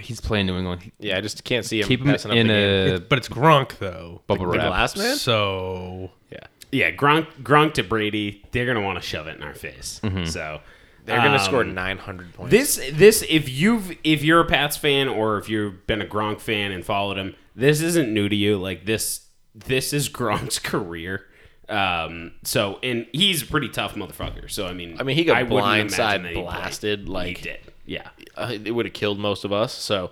He's 0.00 0.20
playing 0.20 0.46
New 0.46 0.58
England. 0.58 0.92
Yeah, 0.98 1.16
I 1.16 1.22
just 1.22 1.42
can't 1.44 1.64
see 1.64 1.80
him 1.80 1.88
Keep 1.88 2.00
him 2.02 2.08
passing 2.08 2.30
up 2.30 2.36
in 2.36 2.46
the 2.48 2.52
game. 2.52 2.94
a 2.96 3.00
But 3.00 3.18
it's 3.18 3.28
Gronk 3.28 3.78
though. 3.78 4.20
bubble 4.26 4.44
the 4.50 4.58
wrap. 4.58 4.66
glass 4.68 4.96
man. 4.96 5.16
So 5.16 6.10
Yeah, 6.30 6.38
yeah. 6.70 6.90
Gronk. 6.90 7.26
Gronk 7.42 7.72
to 7.74 7.82
Brady. 7.82 8.42
They're 8.52 8.66
gonna 8.66 8.82
want 8.84 9.00
to 9.00 9.04
shove 9.08 9.26
it 9.28 9.36
in 9.36 9.42
our 9.42 9.54
face. 9.54 10.00
So. 10.26 10.60
They're 11.06 11.16
gonna 11.18 11.36
um, 11.36 11.44
score 11.44 11.64
900 11.64 12.34
points. 12.34 12.50
This 12.50 12.80
this 12.92 13.24
if 13.28 13.48
you've 13.48 13.96
if 14.04 14.22
you're 14.22 14.40
a 14.40 14.44
Pats 14.46 14.76
fan 14.76 15.08
or 15.08 15.38
if 15.38 15.48
you've 15.48 15.86
been 15.86 16.02
a 16.02 16.06
Gronk 16.06 16.40
fan 16.40 16.72
and 16.72 16.84
followed 16.84 17.16
him, 17.16 17.34
this 17.54 17.80
isn't 17.80 18.12
new 18.12 18.28
to 18.28 18.36
you. 18.36 18.58
Like 18.58 18.84
this 18.86 19.26
this 19.54 19.92
is 19.92 20.08
Gronk's 20.10 20.58
career. 20.58 21.26
Um 21.68 22.32
so 22.44 22.78
and 22.82 23.06
he's 23.12 23.42
a 23.42 23.46
pretty 23.46 23.68
tough 23.68 23.94
motherfucker. 23.94 24.50
So 24.50 24.66
I 24.66 24.72
mean 24.72 24.96
I 25.00 25.02
mean, 25.02 25.16
he 25.16 25.24
got 25.24 25.46
blindside 25.46 26.34
blasted, 26.34 27.08
like- 27.08 27.38
he 27.38 27.42
did. 27.42 27.60
Yeah. 27.88 28.08
uh, 28.36 28.50
it 28.52 28.72
would 28.72 28.84
have 28.86 28.94
killed 28.94 29.18
most 29.20 29.44
of 29.44 29.52
us. 29.52 29.72
So 29.72 30.10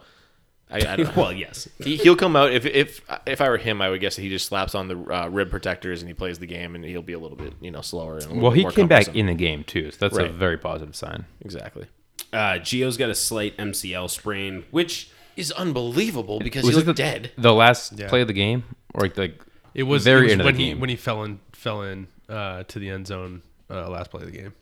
I, 0.70 0.76
I 0.78 0.96
don't 0.96 1.16
well, 1.16 1.32
yes. 1.32 1.68
he, 1.78 1.96
he'll 1.96 2.16
come 2.16 2.34
out 2.36 2.52
if 2.52 2.64
if 2.66 3.00
if 3.26 3.40
I 3.40 3.48
were 3.48 3.58
him, 3.58 3.80
I 3.82 3.90
would 3.90 4.00
guess 4.00 4.16
that 4.16 4.22
he 4.22 4.28
just 4.28 4.46
slaps 4.46 4.74
on 4.74 4.88
the 4.88 4.96
uh, 4.98 5.28
rib 5.28 5.50
protectors 5.50 6.00
and 6.02 6.08
he 6.08 6.14
plays 6.14 6.38
the 6.38 6.46
game, 6.46 6.74
and 6.74 6.84
he'll 6.84 7.02
be 7.02 7.12
a 7.12 7.18
little 7.18 7.36
bit 7.36 7.52
you 7.60 7.70
know 7.70 7.80
slower. 7.82 8.18
And 8.18 8.32
a 8.32 8.34
Well, 8.42 8.50
he 8.52 8.62
more 8.62 8.70
came 8.72 8.88
back 8.88 9.14
in 9.14 9.26
the 9.26 9.34
game, 9.34 9.62
too. 9.64 9.90
So 9.90 9.96
that's 10.08 10.16
a 10.18 10.28
very 10.28 10.56
positive 10.58 10.96
sign. 10.96 11.26
exactly. 11.40 11.86
Uh 12.32 12.58
Gio's 12.58 12.96
got 12.96 13.10
a 13.10 13.14
slight 13.14 13.56
MCL 13.58 14.08
sprain, 14.10 14.64
which 14.70 15.10
Is 15.36 15.52
unbelievable 15.52 16.38
because 16.40 16.64
Was 16.64 16.74
he 16.76 16.80
it 16.82 16.86
looked 16.86 16.96
the, 16.96 17.02
dead. 17.02 17.30
the 17.36 17.52
last 17.52 17.92
Yeah. 17.98 18.08
play 18.08 18.22
of 18.22 18.26
the 18.28 18.32
game? 18.32 18.64
Or 18.94 19.02
like, 19.02 19.16
like 19.18 19.40
it 19.74 19.82
was 19.84 20.04
very 20.04 20.20
it 20.20 20.24
was 20.24 20.32
end 20.32 20.40
of 20.40 20.44
when 20.46 20.54
the 20.56 20.62
he 20.64 20.68
game. 20.70 20.80
when 20.80 20.90
he 20.90 20.96
fell 20.96 21.22
in 21.24 21.40
fell 21.52 21.82
in 21.82 22.06
uh, 22.28 22.62
to 22.64 22.78
the 22.78 22.88
end 22.90 23.06
zone 23.06 23.42
uh, 23.70 23.88
last 23.90 24.10
play 24.10 24.22
of 24.22 24.30
the 24.32 24.36
game. 24.38 24.52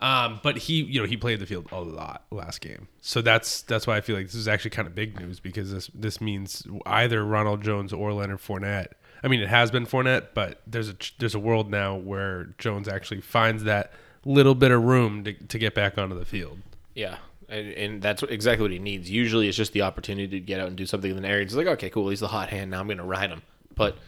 Um, 0.00 0.40
but 0.42 0.58
he, 0.58 0.82
you 0.82 1.00
know, 1.00 1.06
he 1.06 1.16
played 1.16 1.38
the 1.38 1.46
field 1.46 1.68
a 1.70 1.80
lot 1.80 2.24
last 2.30 2.60
game, 2.60 2.88
so 3.00 3.22
that's 3.22 3.62
that's 3.62 3.86
why 3.86 3.96
I 3.96 4.00
feel 4.00 4.16
like 4.16 4.26
this 4.26 4.34
is 4.34 4.48
actually 4.48 4.70
kind 4.72 4.88
of 4.88 4.94
big 4.94 5.18
news 5.18 5.40
because 5.40 5.72
this 5.72 5.88
this 5.94 6.20
means 6.20 6.66
either 6.84 7.24
Ronald 7.24 7.62
Jones 7.62 7.92
or 7.92 8.12
Leonard 8.12 8.40
Fournette. 8.40 8.88
I 9.22 9.28
mean, 9.28 9.40
it 9.40 9.48
has 9.48 9.70
been 9.70 9.86
Fournette, 9.86 10.28
but 10.34 10.60
there's 10.66 10.88
a 10.88 10.96
there's 11.18 11.34
a 11.34 11.38
world 11.38 11.70
now 11.70 11.96
where 11.96 12.54
Jones 12.58 12.88
actually 12.88 13.20
finds 13.20 13.64
that 13.64 13.92
little 14.24 14.54
bit 14.54 14.70
of 14.70 14.82
room 14.82 15.24
to, 15.24 15.32
to 15.32 15.58
get 15.58 15.74
back 15.74 15.96
onto 15.98 16.18
the 16.18 16.24
field. 16.24 16.58
Yeah. 16.94 17.18
And, 17.48 17.68
and 17.72 18.02
that's 18.02 18.22
exactly 18.22 18.62
what 18.62 18.70
he 18.70 18.78
needs. 18.78 19.10
Usually, 19.10 19.48
it's 19.48 19.56
just 19.56 19.72
the 19.72 19.82
opportunity 19.82 20.28
to 20.28 20.40
get 20.40 20.60
out 20.60 20.68
and 20.68 20.76
do 20.76 20.86
something 20.86 21.10
in 21.10 21.22
the 21.22 21.28
area. 21.28 21.44
It's 21.44 21.54
like, 21.54 21.66
okay, 21.66 21.90
cool, 21.90 22.08
he's 22.08 22.20
the 22.20 22.28
hot 22.28 22.48
hand. 22.48 22.70
Now 22.70 22.80
I'm 22.80 22.86
going 22.86 22.98
to 22.98 23.04
ride 23.04 23.30
him. 23.30 23.42
But 23.74 23.98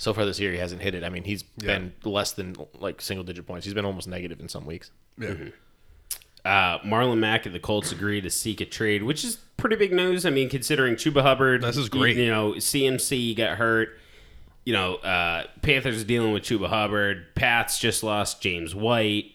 so 0.00 0.14
far 0.14 0.24
this 0.24 0.40
year, 0.40 0.50
he 0.50 0.56
hasn't 0.56 0.80
hit 0.80 0.94
it. 0.94 1.04
I 1.04 1.10
mean, 1.10 1.24
he's 1.24 1.42
been 1.42 1.92
less 2.04 2.32
than 2.32 2.56
like 2.78 3.02
single 3.02 3.22
digit 3.22 3.46
points. 3.46 3.66
He's 3.66 3.74
been 3.74 3.84
almost 3.84 4.08
negative 4.08 4.40
in 4.40 4.48
some 4.48 4.64
weeks. 4.64 4.90
Yeah. 5.18 5.34
uh, 6.42 6.78
Marlon 6.78 7.18
Mack 7.18 7.44
and 7.44 7.54
the 7.54 7.60
Colts 7.60 7.92
agree 7.92 8.22
to 8.22 8.30
seek 8.30 8.62
a 8.62 8.64
trade, 8.64 9.02
which 9.02 9.24
is 9.24 9.36
pretty 9.58 9.76
big 9.76 9.92
news. 9.92 10.24
I 10.24 10.30
mean, 10.30 10.48
considering 10.48 10.94
Chuba 10.94 11.20
Hubbard, 11.20 11.62
This 11.62 11.76
is 11.76 11.90
great. 11.90 12.16
You, 12.16 12.30
know, 12.30 12.52
CMC 12.52 13.36
got 13.36 13.58
hurt. 13.58 13.90
You 14.64 14.72
know, 14.72 14.94
uh, 14.96 15.44
Panthers 15.60 16.00
are 16.00 16.06
dealing 16.06 16.32
with 16.32 16.44
Chuba 16.44 16.68
Hubbard. 16.68 17.34
Pats 17.34 17.78
just 17.78 18.02
lost 18.02 18.40
James 18.40 18.74
White. 18.74 19.32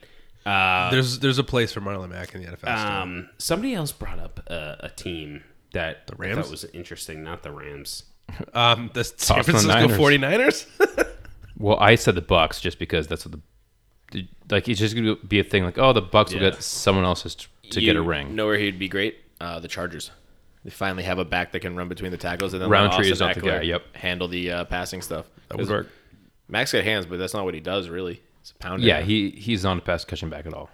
Uh, 0.48 0.90
There's 0.90 1.20
there's 1.20 1.40
a 1.40 1.44
place 1.44 1.74
for 1.74 1.82
Marlon 1.82 2.10
Mack 2.10 2.34
in 2.34 2.42
the 2.44 2.52
NFL. 2.52 2.68
um, 2.76 3.30
somebody 3.38 3.74
else 3.76 3.92
brought 3.92 4.20
up 4.20 4.40
a, 4.48 4.78
a 4.82 4.90
team 4.90 5.44
that 5.74 6.08
the 6.08 6.16
Rams? 6.16 6.38
that 6.38 6.50
was 6.52 6.66
interesting, 6.66 7.24
not 7.24 7.44
the 7.44 7.52
Rams. 7.52 8.04
Um, 8.54 8.90
the 8.94 9.04
San 9.04 9.44
Francisco 9.44 9.88
Niners. 9.88 9.98
49ers? 9.98 11.08
Well, 11.58 11.78
I 11.80 11.96
said 11.96 12.16
the 12.16 12.22
Bucks 12.22 12.60
just 12.60 12.80
because 12.80 13.08
that's 13.08 13.26
what 13.26 13.40
the 14.12 14.28
like. 14.50 14.68
It's 14.68 14.80
just 14.80 14.96
gonna 14.96 15.16
be 15.16 15.40
a 15.40 15.44
thing 15.44 15.64
like, 15.64 15.78
oh, 15.78 15.94
the 15.94 16.02
Bucks 16.02 16.34
will 16.34 16.42
get 16.42 16.62
someone 16.62 17.06
else's 17.06 17.36
t- 17.36 17.48
to 17.70 17.82
get 17.82 17.96
a 17.96 18.02
ring. 18.02 18.36
Know 18.36 18.46
where 18.46 18.58
he'd 18.58 18.78
be 18.78 18.90
great? 18.90 19.18
Uh, 19.40 19.60
the 19.60 19.68
Chargers. 19.68 20.12
They 20.64 20.72
finally 20.72 21.04
have 21.04 21.20
a 21.20 21.26
back 21.26 21.52
that 21.52 21.60
can 21.60 21.76
run 21.76 21.88
between 21.88 22.12
the 22.12 22.18
tackles, 22.18 22.54
and 22.54 22.62
then 22.62 22.70
Rountree 22.70 23.10
is 23.10 23.20
not 23.20 23.36
the 23.36 23.42
guy, 23.42 23.62
yep. 23.62 23.84
handle 23.96 24.28
the 24.28 24.52
uh, 24.52 24.66
passing 24.66 25.02
stuff. 25.02 25.30
That 25.50 25.58
would 25.58 25.70
work. 25.70 25.88
Max 26.48 26.74
got 26.74 26.84
hands, 26.84 27.06
but 27.06 27.20
that's 27.20 27.34
not 27.34 27.46
what 27.46 27.54
he 27.54 27.60
does 27.60 27.88
really. 27.88 28.22
It's 28.42 28.52
a 28.52 28.56
pounder. 28.56 28.86
Yeah, 28.86 29.02
he 29.02 29.30
he's 29.30 29.64
not 29.64 29.78
a 29.78 29.82
pass 29.82 30.04
catching 30.04 30.30
back 30.30 30.46
at 30.46 30.54
all. 30.54 30.70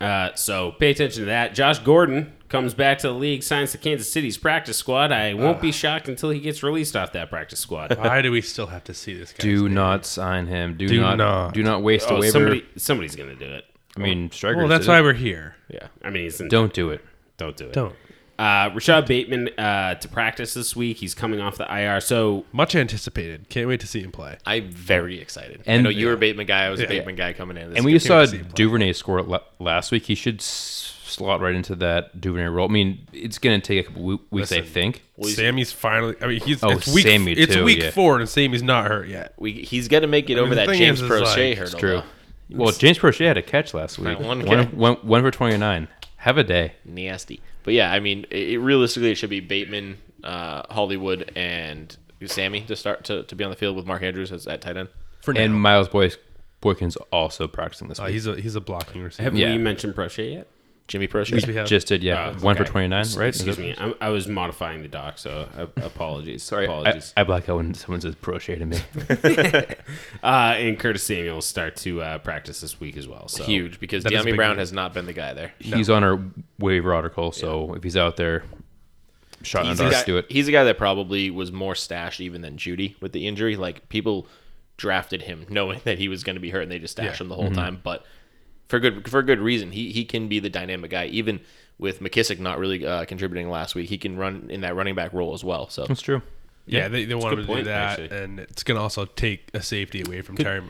Uh, 0.00 0.34
so 0.34 0.72
pay 0.72 0.90
attention 0.90 1.22
to 1.22 1.26
that. 1.26 1.54
Josh 1.54 1.78
Gordon 1.78 2.32
comes 2.48 2.74
back 2.74 2.98
to 2.98 3.08
the 3.08 3.14
league, 3.14 3.42
signs 3.42 3.72
to 3.72 3.78
Kansas 3.78 4.12
City's 4.12 4.36
practice 4.36 4.76
squad. 4.76 5.10
I 5.10 5.32
won't 5.34 5.60
be 5.60 5.72
shocked 5.72 6.08
until 6.08 6.30
he 6.30 6.38
gets 6.40 6.62
released 6.62 6.94
off 6.94 7.12
that 7.12 7.30
practice 7.30 7.60
squad. 7.60 7.96
Why 7.98 8.20
do 8.22 8.30
we 8.30 8.40
still 8.42 8.66
have 8.66 8.84
to 8.84 8.94
see 8.94 9.14
this 9.18 9.32
guy? 9.32 9.42
Do 9.42 9.68
not 9.68 10.04
sign 10.04 10.46
him. 10.46 10.76
Do, 10.76 10.86
Do 10.86 11.00
not, 11.00 11.16
not. 11.16 11.54
do 11.54 11.62
not 11.62 11.82
waste 11.82 12.06
a 12.08 12.14
oh, 12.14 12.20
waiver. 12.20 12.30
somebody, 12.32 12.66
somebody's 12.76 13.16
gonna 13.16 13.34
do 13.36 13.46
it. 13.46 13.64
I 13.96 14.00
mean, 14.00 14.30
strikers. 14.30 14.58
Well, 14.58 14.68
that's 14.68 14.86
why 14.86 14.98
it. 14.98 15.02
we're 15.02 15.14
here. 15.14 15.56
yeah. 15.68 15.88
I 16.04 16.10
mean, 16.10 16.24
he's 16.24 16.40
in, 16.40 16.48
Don't 16.48 16.72
do 16.74 16.90
it. 16.90 17.02
don't 17.38 17.56
do 17.56 17.66
it. 17.68 17.72
Don't. 17.72 17.94
Uh, 18.38 18.70
Rashod 18.74 19.06
Bateman 19.06 19.48
uh, 19.58 19.94
to 19.94 20.08
practice 20.08 20.52
this 20.54 20.76
week. 20.76 20.98
He's 20.98 21.14
coming 21.14 21.40
off 21.40 21.56
the 21.56 21.64
IR. 21.74 22.00
So 22.00 22.44
Much 22.52 22.74
anticipated. 22.74 23.48
Can't 23.48 23.66
wait 23.68 23.80
to 23.80 23.86
see 23.86 24.00
him 24.02 24.12
play. 24.12 24.36
I'm 24.44 24.70
very 24.70 25.20
excited. 25.20 25.60
I 25.66 25.72
And- 25.72 25.82
know 25.84 25.88
you 25.90 26.06
were 26.06 26.12
a 26.12 26.16
Bateman 26.18 26.46
guy. 26.46 26.64
I 26.64 26.70
was 26.70 26.80
Yeah. 26.80 26.86
a 26.86 26.88
Bateman 26.90 27.16
guy 27.16 27.32
coming 27.32 27.56
in. 27.56 27.70
This 27.70 27.70
week. 27.70 27.78
And 27.78 27.78
is 27.78 27.84
we 27.86 27.92
just 27.94 28.06
saw 28.06 28.20
to 28.20 28.26
see 28.28 28.36
him 28.38 28.44
play. 28.46 28.52
Duvernay 28.54 28.92
score 28.92 29.22
la- 29.22 29.38
last 29.58 29.90
week. 29.90 30.04
He 30.04 30.14
should 30.14 30.42
slot 30.42 31.40
right 31.40 31.54
into 31.54 31.74
that 31.76 32.20
Duvernay 32.20 32.46
role. 32.48 32.68
I 32.68 32.72
mean, 32.72 33.06
it's 33.12 33.38
going 33.38 33.58
to 33.60 33.66
take 33.66 33.80
a 33.80 33.88
couple 33.88 34.02
we- 34.02 34.18
weeks, 34.30 34.52
I 34.52 34.60
think. 34.60 35.02
Sammy's 35.22 35.72
finally. 35.72 36.14
I 36.20 36.26
mean, 36.26 36.40
he's. 36.40 36.62
Oh, 36.62 36.70
it's 36.72 36.92
week, 36.92 37.06
Sammy 37.06 37.32
It's 37.32 37.54
too, 37.54 37.64
week 37.64 37.78
yeah. 37.82 37.90
four, 37.90 38.18
and 38.20 38.28
Sammy's 38.28 38.62
not 38.62 38.86
hurt 38.88 39.08
yet. 39.08 39.32
we, 39.38 39.52
he's 39.52 39.88
got 39.88 40.00
to 40.00 40.06
make 40.06 40.28
it 40.28 40.36
over 40.36 40.50
the 40.50 40.66
that 40.66 40.76
James 40.76 41.00
is, 41.00 41.10
is 41.10 41.10
Proche 41.10 41.22
like- 41.22 41.56
hurdle. 41.58 41.62
It's 41.62 41.74
true. 41.74 41.90
though. 41.90 42.02
Well, 42.48 42.70
James 42.72 42.98
Proche 42.98 43.26
had 43.26 43.36
a 43.36 43.42
catch 43.42 43.74
last 43.74 43.98
week. 43.98 44.06
Right, 44.08 44.20
one 44.20 44.46
one, 44.46 44.66
catch. 44.66 44.72
one- 44.74 44.94
one 44.96 45.22
for 45.22 45.30
29. 45.32 45.88
Have 46.26 46.38
a 46.38 46.44
day. 46.44 46.72
nasty. 46.84 47.40
But 47.62 47.74
yeah, 47.74 47.92
I 47.92 48.00
mean, 48.00 48.26
it, 48.30 48.50
it 48.50 48.58
realistically, 48.58 49.10
it 49.12 49.14
should 49.14 49.30
be 49.30 49.40
Bateman, 49.40 49.98
uh, 50.24 50.62
Hollywood, 50.72 51.30
and 51.36 51.96
Sammy 52.26 52.60
to 52.62 52.76
start 52.76 53.04
to, 53.04 53.22
to 53.24 53.34
be 53.34 53.44
on 53.44 53.50
the 53.50 53.56
field 53.56 53.76
with 53.76 53.86
Mark 53.86 54.02
Andrews 54.02 54.32
as 54.32 54.46
at 54.46 54.60
tight 54.60 54.76
end. 54.76 54.88
For 55.22 55.32
now, 55.32 55.40
And 55.40 55.54
Miles 55.60 55.88
Boyce, 55.88 56.16
Boykins 56.62 56.96
also 57.12 57.46
practicing 57.48 57.88
this 57.88 57.98
Uh, 58.00 58.04
week. 58.04 58.12
he's 58.12 58.26
a 58.26 58.40
he's 58.40 58.56
a 58.56 58.60
blocking 58.60 59.02
receiver. 59.02 59.22
have 59.24 59.36
Yeah. 59.36 59.52
we 59.52 59.58
mentioned 59.58 59.94
Proche 59.94 60.32
yet? 60.32 60.48
Jimmy 60.88 61.08
Proche. 61.08 61.32
Yes, 61.32 61.46
we 61.46 61.54
have. 61.54 61.66
Just 61.66 61.88
did, 61.88 62.02
yeah. 62.02 62.34
Oh, 62.36 62.44
One 62.44 62.54
for 62.56 62.64
29, 62.64 63.06
right? 63.16 63.26
Excuse 63.28 63.58
me. 63.58 63.74
I, 63.76 63.92
I 64.00 64.08
was 64.10 64.28
modifying 64.28 64.82
the 64.82 64.88
doc, 64.88 65.18
so 65.18 65.48
uh, 65.58 65.66
apologies. 65.84 66.42
Sorry, 66.44 66.66
I, 66.66 66.70
apologies. 66.70 67.12
I 67.16 67.24
black 67.24 67.48
out 67.48 67.56
when 67.56 67.74
someone 67.74 68.00
says 68.00 68.14
Proche 68.14 68.56
to 68.58 68.66
me. 68.66 68.78
uh, 70.22 70.54
and 70.56 70.78
Curtis 70.78 71.02
Samuel 71.02 71.34
will 71.36 71.42
start 71.42 71.76
to 71.78 72.02
uh, 72.02 72.18
practice 72.18 72.60
this 72.60 72.78
week 72.80 72.96
as 72.96 73.08
well. 73.08 73.28
So 73.28 73.42
Huge 73.44 73.80
because 73.80 74.04
That 74.04 74.12
is 74.12 74.24
Dyami 74.24 74.36
Brown 74.36 74.50
news. 74.56 74.60
has 74.60 74.72
not 74.72 74.94
been 74.94 75.06
the 75.06 75.12
guy 75.12 75.34
there. 75.34 75.52
He's 75.58 75.90
on 75.90 76.04
our 76.04 76.20
waiver 76.58 76.94
article, 76.94 77.32
so 77.32 77.74
if 77.74 77.82
he's 77.82 77.96
out 77.96 78.16
there, 78.16 78.44
shot 79.42 79.62
in 79.62 79.68
He's 79.70 79.78
the 79.78 79.84
the, 79.84 79.90
guy, 79.90 80.04
do 80.04 80.16
it. 80.18 80.26
he's 80.30 80.46
the 80.46 80.52
guy 80.52 80.64
that 80.64 80.78
probably 80.78 81.30
was 81.30 81.52
more 81.52 81.74
stashed 81.74 82.20
even 82.20 82.42
than 82.42 82.56
Jeudy 82.56 82.94
with 83.00 83.12
the 83.12 83.26
injury. 83.26 83.56
Like 83.56 83.88
people 83.88 84.26
drafted 84.76 85.22
him 85.22 85.46
knowing 85.48 85.80
that 85.84 85.98
he 85.98 86.08
was 86.08 86.22
going 86.22 86.36
to 86.36 86.40
be 86.40 86.50
hurt, 86.50 86.62
and 86.62 86.70
they 86.70 86.78
just 86.78 86.92
stashed 86.92 87.20
Yeah. 87.20 87.24
him 87.24 87.28
the 87.28 87.34
whole 87.36 87.50
time. 87.50 87.80
But 87.82 88.04
for 88.68 88.80
good 88.80 89.08
for 89.08 89.22
good 89.22 89.40
reason, 89.40 89.72
he 89.72 89.92
he 89.92 90.04
can 90.04 90.28
be 90.28 90.38
the 90.38 90.50
dynamic 90.50 90.90
guy. 90.90 91.06
Even 91.06 91.40
with 91.78 92.00
McKissic 92.00 92.38
not 92.38 92.58
really 92.58 92.86
uh, 92.86 93.04
contributing 93.04 93.50
last 93.50 93.74
week, 93.74 93.88
he 93.88 93.98
can 93.98 94.16
run 94.16 94.46
in 94.50 94.62
that 94.62 94.74
running 94.74 94.94
back 94.94 95.12
role 95.12 95.34
as 95.34 95.44
well. 95.44 95.68
So 95.68 95.84
That's 95.86 96.00
true. 96.00 96.22
Yeah, 96.66 96.88
they, 96.88 97.04
they 97.04 97.14
want 97.14 97.38
him 97.38 97.46
to 97.46 97.54
do 97.54 97.62
that, 97.64 98.00
actually. 98.00 98.18
and 98.18 98.40
it's 98.40 98.64
gonna 98.64 98.80
also 98.80 99.04
take 99.04 99.50
a 99.54 99.62
safety 99.62 100.02
away 100.04 100.22
from 100.22 100.36
Terry. 100.36 100.62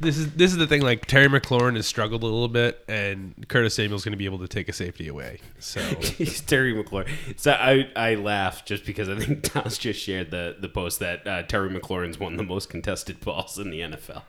This 0.00 0.16
is 0.16 0.32
this 0.32 0.52
is 0.52 0.58
the 0.58 0.66
thing. 0.66 0.80
Like 0.80 1.06
Terry 1.06 1.28
McLaurin 1.28 1.76
has 1.76 1.86
struggled 1.86 2.22
a 2.22 2.26
little 2.26 2.48
bit, 2.48 2.82
and 2.88 3.46
Curtis 3.48 3.74
Samuel's 3.74 4.04
going 4.04 4.12
to 4.12 4.18
be 4.18 4.24
able 4.24 4.38
to 4.38 4.48
take 4.48 4.68
a 4.68 4.72
safety 4.72 5.06
away. 5.06 5.40
So 5.58 5.80
He's 6.00 6.40
Terry 6.40 6.72
McLaurin. 6.74 7.10
So 7.36 7.52
I 7.52 7.90
I 7.94 8.14
laugh 8.14 8.64
just 8.64 8.84
because 8.86 9.08
I 9.08 9.16
think 9.16 9.42
Tom's 9.52 9.78
just 9.78 10.00
shared 10.00 10.30
the 10.30 10.56
the 10.58 10.68
post 10.68 10.98
that 11.00 11.26
uh, 11.26 11.42
Terry 11.42 11.68
McLaurin's 11.68 12.18
won 12.18 12.36
the 12.36 12.42
most 12.42 12.70
contested 12.70 13.20
balls 13.20 13.58
in 13.58 13.70
the 13.70 13.80
NFL. 13.80 14.22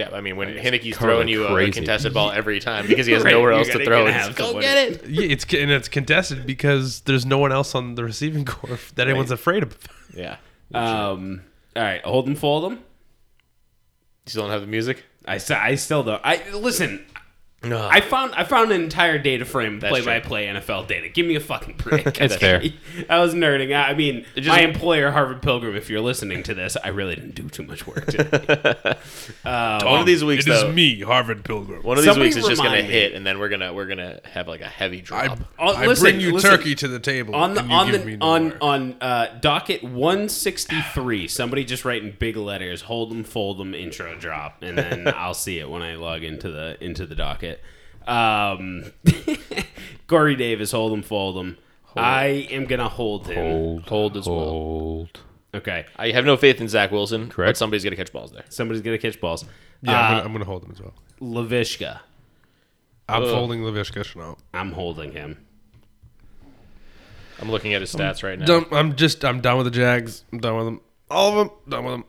Yeah, 0.00 0.10
I 0.16 0.20
mean 0.20 0.36
when 0.36 0.48
Heinicke's 0.56 0.96
throwing 0.96 1.28
you 1.28 1.44
a, 1.46 1.52
crazy. 1.52 1.72
contested 1.72 2.14
ball 2.14 2.30
every 2.30 2.58
time 2.58 2.86
because 2.86 3.06
he 3.06 3.12
has 3.16 3.22
Right, 3.22 3.32
nowhere 3.32 3.52
you 3.52 3.58
else 3.58 3.66
to 3.68 3.72
gotta- 3.74 3.84
throw, 3.84 4.04
gotta 4.06 4.16
it's 4.16 4.26
have 4.26 4.36
go 4.36 4.44
somebody. 4.46 4.66
get 4.66 4.78
it. 4.78 5.06
yeah, 5.08 5.26
it's 5.26 5.44
and 5.54 5.70
it's 5.70 5.88
contested 5.88 6.46
because 6.46 7.00
there's 7.02 7.26
no 7.26 7.38
one 7.38 7.52
else 7.52 7.74
on 7.74 7.94
the 7.96 8.04
receiving 8.04 8.44
corps 8.44 8.78
that 8.94 9.06
anyone's 9.08 9.30
afraid 9.30 9.62
of. 9.62 9.76
Yeah, 10.14 10.36
Um. 10.74 11.42
All 11.76 11.82
right, 11.82 12.02
hold 12.04 12.26
them, 12.26 12.34
fold 12.34 12.64
them. 12.64 12.72
you 12.74 14.30
still 14.30 14.42
don't 14.42 14.50
have 14.50 14.60
the 14.62 14.66
music. 14.66 15.04
I, 15.28 15.34
I 15.50 15.74
still 15.76 16.02
don't. 16.02 16.20
I 16.24 16.42
listen. 16.52 17.04
No, 17.62 17.86
I 17.86 18.00
found 18.00 18.34
I 18.34 18.44
found 18.44 18.72
an 18.72 18.80
entire 18.82 19.18
data 19.18 19.44
frame 19.44 19.80
That's 19.80 19.90
play 19.90 20.00
by 20.02 20.18
play 20.20 20.46
NFL 20.46 20.86
data. 20.86 21.10
Give 21.10 21.26
me 21.26 21.34
a 21.34 21.40
fucking 21.40 21.74
break. 21.76 22.06
It's 22.20 22.34
fair. 22.36 22.62
I 23.10 23.18
was 23.18 23.34
nerding. 23.34 23.70
out. 23.72 23.90
I 23.90 23.94
mean, 23.94 24.24
just- 24.34 24.48
my 24.48 24.60
employer, 24.60 25.10
Harvard 25.10 25.42
Pilgrim. 25.42 25.76
If 25.76 25.90
you're 25.90 26.00
listening 26.00 26.42
to 26.44 26.54
this, 26.54 26.78
I 26.82 26.88
really 26.88 27.16
didn't 27.16 27.34
do 27.34 27.50
too 27.50 27.62
much 27.64 27.86
work 27.86 28.06
today. 28.06 28.94
one 29.42 30.00
of 30.00 30.06
these 30.06 30.24
weeks 30.24 30.46
It 30.46 30.52
is 30.52 30.62
though. 30.62 30.72
me, 30.72 31.00
Harvard 31.00 31.44
Pilgrim. 31.44 31.82
One 31.82 31.98
of 31.98 32.04
these 32.04 32.16
weeks 32.16 32.36
is 32.36 32.46
just 32.46 32.62
gonna 32.62 32.76
me. 32.82 32.88
hit, 32.88 33.12
and 33.12 33.26
then 33.26 33.38
we're 33.38 33.50
gonna 33.50 33.74
we're 33.74 33.86
gonna 33.86 34.20
have 34.24 34.48
like 34.48 34.62
a 34.62 34.68
heavy 34.68 35.02
drop. 35.02 35.38
I, 35.38 35.44
Oh, 35.58 35.74
I 35.74 35.86
listen, 35.86 36.04
bring 36.04 36.20
you 36.20 36.32
listen. 36.32 36.50
turkey 36.50 36.74
to 36.76 36.88
the 36.88 36.98
table. 36.98 37.34
on 37.34 37.52
the 37.52 37.62
on 37.62 37.92
the 37.92 37.98
me 37.98 38.16
on 38.22 38.54
on 38.62 38.96
uh, 39.02 39.38
docket 39.40 39.82
163 39.82 41.28
somebody 41.28 41.64
just 41.64 41.84
write 41.84 42.02
in 42.02 42.12
big 42.18 42.36
letters 42.36 42.82
hold 42.82 43.10
them 43.10 43.24
fold 43.24 43.58
them 43.58 43.74
intro 43.74 44.14
drop 44.16 44.62
and 44.62 44.78
then 44.78 45.08
i'll 45.16 45.34
see 45.34 45.58
it 45.58 45.68
when 45.68 45.82
i 45.82 45.94
log 45.94 46.22
into 46.22 46.50
the 46.50 46.76
into 46.82 47.04
the 47.06 47.14
docket 47.14 47.49
um 48.10 48.84
corey 50.06 50.34
davis 50.36 50.72
hold 50.72 50.92
him, 50.92 51.02
fold 51.02 51.36
them 51.36 51.56
i 51.96 52.26
am 52.50 52.64
gonna 52.66 52.88
hold 52.88 53.26
him 53.28 53.36
Hold, 53.36 53.82
Hold 53.88 54.16
as 54.16 54.26
well. 54.26 54.38
hold. 54.38 55.20
okay 55.54 55.86
I 55.96 56.10
have 56.10 56.24
no 56.24 56.36
faith 56.36 56.60
in 56.60 56.68
Zach 56.68 56.90
Wilson, 56.90 57.22
Correct. 57.22 57.36
but 57.36 57.42
Correct. 57.42 57.58
somebody's 57.58 57.84
gonna 57.84 57.96
catch 57.96 58.12
balls 58.12 58.32
there. 58.32 58.44
somebody's 58.48 58.82
gonna 58.82 58.98
catch 58.98 59.20
balls 59.20 59.44
yeah, 59.82 59.92
I'm, 59.98 60.04
uh, 60.04 60.08
gonna, 60.10 60.24
I'm 60.26 60.32
gonna 60.32 60.44
hold 60.44 60.64
him 60.64 60.70
as 60.72 60.80
well. 60.80 60.94
lavishka 61.20 62.00
I'm 63.08 63.22
folding 63.22 63.62
Lavishka 63.62 64.02
Shenault. 64.04 64.38
i'm 64.54 64.72
holding 64.72 65.12
him 65.12 65.38
I'm 67.40 67.50
looking 67.50 67.72
at 67.72 67.80
his 67.80 67.94
stats 67.94 68.22
right 68.22 68.38
now. 68.38 68.44
Done, 68.44 68.66
I'm 68.70 68.96
just 68.96 69.24
I'm 69.24 69.40
done 69.40 69.56
with 69.56 69.64
the 69.64 69.70
Jags. 69.70 70.24
I'm 70.30 70.40
done 70.40 70.56
with 70.58 70.66
them. 70.66 70.80
All 71.10 71.30
of 71.30 71.36
them. 71.48 71.56
Done 71.70 71.84
with 71.86 71.94
them. 71.94 72.04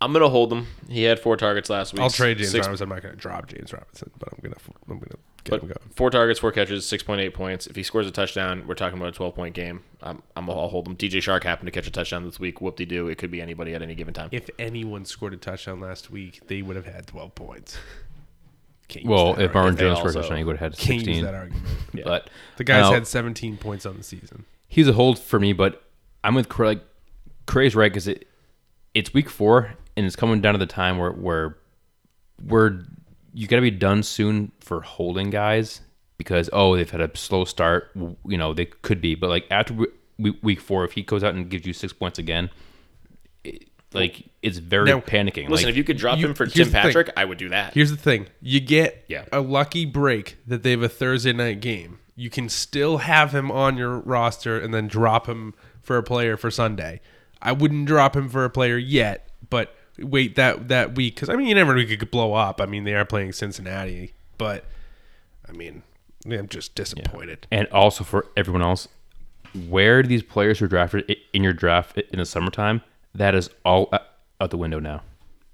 I'm 0.00 0.14
gonna 0.14 0.30
hold 0.30 0.50
him. 0.50 0.66
He 0.88 1.02
had 1.02 1.20
four 1.20 1.36
targets 1.36 1.68
last 1.68 1.92
week. 1.92 2.00
I'll 2.00 2.08
trade 2.08 2.38
James 2.38 2.52
Six- 2.52 2.66
Robinson. 2.66 2.84
I'm 2.84 2.88
not 2.96 3.02
gonna 3.02 3.16
drop 3.16 3.48
James 3.48 3.70
Robinson, 3.70 4.10
but 4.18 4.30
I'm 4.32 4.38
gonna 4.42 4.56
I'm 4.88 4.98
gonna 4.98 5.12
get 5.44 5.50
But 5.52 5.60
him 5.62 5.68
going. 5.68 5.78
four 5.94 6.10
targets, 6.10 6.38
four 6.40 6.52
catches, 6.52 6.86
six 6.86 7.02
point 7.02 7.20
eight 7.20 7.34
points. 7.34 7.66
If 7.66 7.76
he 7.76 7.82
scores 7.82 8.06
a 8.06 8.10
touchdown, 8.10 8.64
we're 8.66 8.74
talking 8.74 8.98
about 8.98 9.08
a 9.08 9.12
twelve 9.12 9.34
point 9.34 9.54
game. 9.54 9.82
I'm, 10.02 10.22
I'm 10.36 10.48
I'll 10.50 10.68
hold 10.68 10.86
him. 10.88 10.96
DJ 10.96 11.18
Chark 11.18 11.44
happened 11.44 11.66
to 11.66 11.70
catch 11.72 11.86
a 11.86 11.90
touchdown 11.90 12.24
this 12.24 12.38
week. 12.40 12.60
Whoop 12.60 12.76
de 12.76 12.84
doo. 12.84 13.08
It 13.08 13.18
could 13.18 13.30
be 13.30 13.40
anybody 13.40 13.74
at 13.74 13.82
any 13.82 13.94
given 13.94 14.14
time. 14.14 14.28
If 14.32 14.48
anyone 14.58 15.04
scored 15.04 15.34
a 15.34 15.36
touchdown 15.36 15.80
last 15.80 16.10
week, 16.10 16.40
they 16.48 16.62
would 16.62 16.76
have 16.76 16.86
had 16.86 17.06
12 17.06 17.34
points. 17.34 17.76
Can't 18.88 19.04
use 19.04 19.10
Well, 19.10 19.34
that 19.34 19.44
if 19.44 19.54
Marvin 19.54 19.72
If 19.74 19.78
they 19.78 19.84
Jones 19.86 19.98
scored 20.00 20.14
a 20.14 20.18
also- 20.18 20.20
touchdown, 20.20 20.38
he 20.38 20.44
would 20.44 20.56
have 20.58 20.72
had 20.74 20.78
Can't 20.78 20.96
use 20.98 21.04
16. 21.16 21.24
that 21.24 21.34
argument. 21.34 21.64
But 22.04 22.30
The 22.56 22.64
guy's 22.64 22.82
now, 22.82 22.92
had 22.92 23.06
17 23.06 23.56
points 23.56 23.86
on 23.86 23.96
the 23.96 24.02
season. 24.02 24.44
he's 24.68 24.86
a 24.88 24.92
hold 24.92 25.18
for 25.18 25.38
me, 25.40 25.52
but 25.52 25.82
I'm 26.24 26.34
with 26.34 26.48
Craig. 26.48 26.80
Craig's 27.46 27.74
right 27.74 27.90
because 27.90 28.06
it 28.08 28.28
it's 28.94 29.12
week 29.14 29.28
four 29.30 29.74
and 29.96 30.04
it's 30.06 30.14
coming 30.16 30.40
down 30.40 30.52
to 30.54 30.58
the 30.58 30.66
time 30.66 30.98
where 30.98 31.10
where 31.12 31.56
where 32.46 32.84
you 33.32 33.46
got 33.46 33.56
to 33.56 33.62
be 33.62 33.70
done 33.70 34.02
soon 34.02 34.52
for 34.60 34.80
holding 34.82 35.30
guys 35.30 35.80
because 36.18 36.48
oh 36.52 36.76
they've 36.76 36.90
had 36.90 37.00
a 37.00 37.10
slow 37.16 37.44
start, 37.44 37.90
you 37.94 38.36
know 38.38 38.54
they 38.54 38.66
could 38.66 39.00
be, 39.00 39.14
but 39.14 39.28
like 39.30 39.46
after 39.50 39.74
we- 39.74 39.86
we- 40.18 40.38
week 40.42 40.60
four, 40.60 40.84
if 40.84 40.92
he 40.92 41.02
goes 41.02 41.24
out 41.24 41.34
and 41.34 41.48
gives 41.50 41.66
you 41.66 41.72
six 41.72 41.92
points 41.92 42.18
again, 42.18 42.50
it, 43.44 43.68
like 43.92 44.28
it's 44.42 44.58
very 44.58 44.86
Now, 44.86 45.00
panicking. 45.00 45.48
Listen, 45.48 45.66
like, 45.66 45.70
if 45.72 45.76
you 45.76 45.84
could 45.84 45.96
drop 45.96 46.18
you- 46.18 46.26
him 46.26 46.34
for 46.34 46.46
Tim 46.46 46.64
the 46.66 46.70
thing. 46.70 46.82
Patrick, 46.82 47.10
I 47.16 47.24
would 47.24 47.38
do 47.38 47.48
that. 47.48 47.74
Here's 47.74 47.90
the 47.90 47.96
thing: 47.96 48.26
you 48.40 48.60
get 48.60 49.04
Yeah. 49.08 49.24
a 49.32 49.40
lucky 49.40 49.84
break 49.84 50.36
that 50.46 50.62
they 50.62 50.70
have 50.70 50.82
a 50.82 50.88
Thursday 50.88 51.32
night 51.32 51.60
game. 51.60 51.98
You 52.14 52.30
can 52.30 52.48
still 52.48 52.98
have 52.98 53.34
him 53.34 53.50
on 53.50 53.76
your 53.76 53.98
roster 54.00 54.58
and 54.58 54.72
then 54.72 54.86
drop 54.86 55.26
him 55.26 55.54
for 55.80 55.96
a 55.96 56.02
player 56.02 56.36
for 56.36 56.50
Sunday. 56.50 57.00
I 57.40 57.52
wouldn't 57.52 57.86
drop 57.86 58.14
him 58.14 58.28
for 58.28 58.44
a 58.44 58.50
player 58.50 58.76
yet, 58.76 59.28
but 59.50 59.74
wait 60.02 60.36
that 60.36 60.68
that 60.68 60.94
week 60.94 61.14
because 61.14 61.28
I 61.28 61.36
mean 61.36 61.46
you 61.46 61.54
never 61.54 61.74
know 61.74 61.80
he 61.80 61.96
could 61.96 62.10
blow 62.10 62.34
up. 62.34 62.60
I 62.60 62.66
mean 62.66 62.84
they 62.84 62.94
are 62.94 63.04
playing 63.04 63.32
Cincinnati, 63.32 64.12
but 64.38 64.64
I 65.48 65.52
mean 65.52 65.82
I'm 66.30 66.48
just 66.48 66.74
disappointed. 66.74 67.46
And 67.50 67.66
also 67.68 68.04
for 68.04 68.26
everyone 68.36 68.62
else, 68.62 68.88
where 69.68 70.02
these 70.02 70.22
players 70.22 70.60
were 70.60 70.68
drafted 70.68 71.16
in 71.32 71.42
your 71.42 71.52
draft 71.52 71.98
in 71.98 72.18
the 72.18 72.24
summertime, 72.24 72.82
that 73.14 73.34
is 73.34 73.50
all 73.64 73.88
uh, 73.92 73.98
out 74.40 74.50
the 74.50 74.56
window 74.56 74.78
now. 74.78 75.02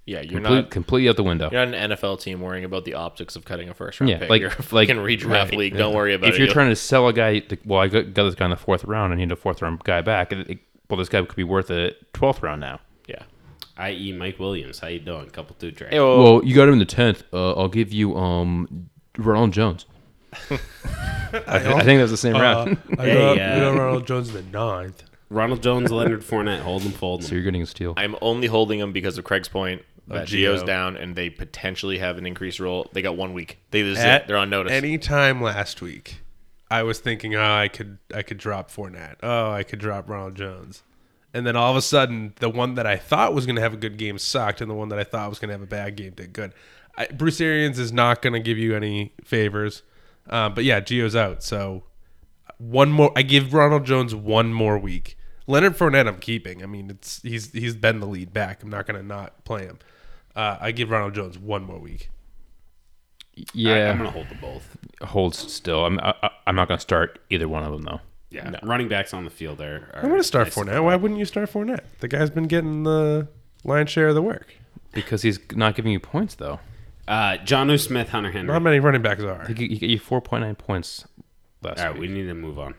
yeah, 0.07 0.21
you're 0.21 0.41
Complete, 0.41 0.55
not. 0.57 0.71
completely 0.71 1.09
out 1.09 1.17
the 1.17 1.23
window. 1.23 1.49
You're 1.51 1.65
not 1.67 1.75
an 1.75 1.91
NFL 1.91 2.21
team 2.21 2.41
worrying 2.41 2.65
about 2.65 2.85
the 2.85 2.95
optics 2.95 3.35
of 3.37 3.45
cutting 3.45 3.69
a 3.69 3.75
first 3.75 4.01
round 4.01 4.11
Yeah, 4.11 4.19
pick. 4.19 4.31
like- 4.31 4.41
you're 4.41 4.51
a 4.51 4.57
like- 4.73 4.89
fucking 4.89 4.97
redraft 5.03 5.29
right, 5.51 5.53
league. 5.57 5.77
Don't 5.77 5.95
worry 5.95 6.15
about 6.15 6.29
if 6.29 6.35
it. 6.35 6.37
If 6.37 6.45
you're 6.47 6.53
trying 6.53 6.69
to 6.71 6.77
sell 6.77 7.09
a 7.09 7.13
guy, 7.13 7.41
to, 7.41 7.59
well, 7.65 7.81
I 7.81 7.89
got, 7.89 8.15
got 8.15 8.25
this 8.25 8.35
guy 8.35 8.45
in 8.47 8.51
the 8.51 8.57
fourth 8.57 8.85
round. 8.85 9.13
I 9.13 9.17
need 9.17 9.33
a 9.33 9.37
fourth 9.37 9.61
round 9.63 9.83
guy 9.85 10.01
back. 10.03 10.33
It- 10.33 10.49
it- 10.51 10.59
well, 10.89 10.97
this 10.99 11.09
guy 11.11 11.21
could 11.23 11.37
be 11.37 11.45
worth 11.45 11.71
a 11.71 11.93
twelfth 12.15 12.43
round 12.43 12.61
now. 12.63 12.81
Yeah. 13.79 13.85
i.e 13.85 14.13
mike 14.13 14.39
williams 14.39 14.79
how 14.81 14.89
you 14.89 14.99
doing 14.99 15.29
couple 15.31 15.55
two 15.59 15.71
trade 15.73 15.91
Hey, 15.93 16.01
well, 16.01 16.23
Well, 16.23 16.45
you 16.45 16.55
got 16.55 16.67
him 16.69 16.75
in 16.75 16.79
the 16.81 16.85
tenth. 16.85 17.23
Uh, 17.33 17.53
I'll 17.53 17.69
give 17.69 17.93
you 17.93 18.17
um 18.17 18.89
Ronald 19.17 19.53
Jones. 19.53 19.87
I, 20.51 20.59
I 21.47 21.83
think 21.85 21.99
that's 22.01 22.11
the 22.11 22.17
same 22.17 22.35
round. 22.35 22.79
I 22.99 23.03
Hey, 23.05 23.31
uh, 23.33 23.35
got 23.35 23.79
Ronald 23.79 24.07
Jones 24.07 24.29
in 24.29 24.35
the 24.35 24.43
ninth. 24.59 25.03
ronald 25.31 25.63
jones 25.63 25.91
leonard 25.91 26.23
Fournette, 26.23 26.61
hold 26.61 26.83
them 26.83 26.93
fold 26.93 27.21
them 27.23 27.29
so 27.29 27.35
you're 27.35 27.45
getting 27.45 27.63
a 27.63 27.67
steal. 27.67 27.95
I'm 27.97 28.17
only 28.23 28.47
holding 28.47 28.79
him 28.79 28.93
because 28.93 29.19
of 29.19 29.25
Craig's 29.25 29.49
point 29.49 29.83
that 30.07 30.27
Gio. 30.27 30.55
Gio's 30.55 30.63
down 30.63 30.97
and 30.97 31.15
they 31.17 31.29
potentially 31.29 31.99
have 31.99 32.17
an 32.17 32.27
increased 32.27 32.61
role. 32.61 32.89
They 32.95 33.03
got 33.03 33.17
one 33.17 33.35
week. 33.35 33.59
They 33.71 33.83
this 33.83 33.99
At, 33.99 34.27
they're 34.27 34.39
on 34.39 34.49
notice. 34.49 34.73
Any 34.73 34.97
time 34.97 35.43
last 35.43 35.83
week, 35.83 36.21
I 36.71 36.83
was 36.83 36.99
thinking, 36.99 37.35
oh, 37.35 37.43
I 37.43 37.69
could 37.69 37.99
I 38.15 38.23
could 38.23 38.39
drop 38.39 38.71
Fournette. 38.71 39.17
Oh, 39.23 39.51
I 39.51 39.63
could 39.65 39.79
drop 39.81 40.09
Ronald 40.09 40.35
Jones. 40.35 40.83
And 41.39 41.47
then 41.47 41.57
all 41.57 41.71
of 41.71 41.77
a 41.77 41.83
sudden, 41.83 42.35
the 42.41 42.51
one 42.51 42.75
that 42.75 42.87
I 42.87 42.97
thought 42.97 43.33
was 43.33 43.47
going 43.47 43.57
to 43.57 43.63
have 43.63 43.73
a 43.73 43.79
good 43.79 43.97
game 43.97 44.19
sucked, 44.19 44.61
and 44.61 44.69
the 44.71 44.75
one 44.75 44.89
that 44.91 44.99
I 44.99 45.05
thought 45.05 45.29
was 45.31 45.39
going 45.39 45.49
to 45.49 45.55
have 45.55 45.63
a 45.63 45.67
bad 45.67 45.97
game 45.97 46.13
did 46.13 46.33
good. 46.33 46.53
I, 46.97 47.07
Bruce 47.07 47.41
Arians 47.41 47.79
is 47.79 47.93
not 47.93 48.21
going 48.23 48.33
to 48.33 48.41
give 48.41 48.59
you 48.59 48.75
any 48.77 49.13
favors. 49.25 49.83
Um, 50.29 50.55
but 50.55 50.65
yeah, 50.65 50.81
Gio's 50.81 51.17
out, 51.17 51.43
so 51.43 51.85
one 52.59 52.91
more. 52.91 53.13
I 53.17 53.23
give 53.23 53.55
Ronald 53.55 53.87
Jones 53.87 54.15
one 54.15 54.53
more 54.53 54.79
week. 54.79 55.17
Leonard 55.47 55.79
Fournette, 55.79 56.07
I'm 56.07 56.19
keeping. 56.19 56.63
I 56.63 56.67
mean, 56.67 56.91
it's 56.91 57.23
he's 57.23 57.53
he's 57.53 57.75
been 57.75 58.01
the 58.01 58.07
lead 58.07 58.35
back. 58.35 58.63
I'm 58.63 58.69
not 58.69 58.87
gonna 58.87 59.03
not 59.03 59.45
play 59.45 59.65
him. 59.65 59.79
Uh, 60.37 60.59
I 60.61 60.73
give 60.73 60.91
Ronald 60.91 61.15
Jones 61.15 61.39
one 61.39 61.65
more 61.65 61.79
week. 61.79 62.11
Yeah, 63.55 63.75
I, 63.75 63.79
am 63.79 63.99
gonna 63.99 64.11
hold 64.11 64.29
the 64.29 64.35
both. 64.35 64.77
holds 65.03 65.51
still. 65.53 65.87
I'm 65.87 65.99
I, 66.01 66.15
I- 66.23 66.31
I'm 66.49 66.57
not 66.57 66.67
going 66.67 66.79
to 66.79 66.83
start 66.83 67.19
either 67.29 67.47
one 67.47 67.63
of 67.63 67.73
them 67.73 67.83
though. 67.83 68.01
Yeah, 68.31 68.59
running 68.63 68.89
backs 68.89 69.15
on 69.15 69.25
the 69.25 69.31
field 69.31 69.61
are. 69.61 69.89
are 69.95 70.01
I'm 70.03 70.11
gonna 70.11 70.23
start 70.23 70.49
nice. 70.49 70.55
Fournette. 70.55 70.85
Why 70.85 70.97
wouldn't 70.97 71.19
you 71.19 71.25
start 71.25 71.51
Fournette? 71.51 71.81
The 72.01 72.09
guy's 72.09 72.29
been 72.31 72.47
getting 72.47 72.83
the 72.83 73.29
lion's 73.65 73.91
share 73.91 74.09
of 74.09 74.15
the 74.15 74.23
work. 74.23 74.55
Because 74.93 75.23
he's 75.23 75.39
not 75.55 75.75
giving 75.75 75.93
you 75.93 76.01
points 76.01 76.35
though. 76.35 76.61
Uh, 77.07 77.39
Jonnu 77.39 77.81
Smith, 77.81 78.11
Hunter 78.11 78.31
Henry. 78.31 78.53
Not 78.53 78.61
many 78.63 78.81
running 78.81 79.01
backs 79.01 79.23
are. 79.23 79.47
He, 79.47 79.55
g- 79.55 79.69
he 79.69 79.79
got 79.79 79.89
you 79.89 79.99
4.9 79.99 80.59
points 80.59 81.07
last 81.63 81.79
All 81.81 81.87
right, 81.87 81.95
week. 81.99 82.03
we 82.11 82.15
need 82.15 82.27
to 82.27 82.35
move 82.35 82.59
on. 82.59 82.75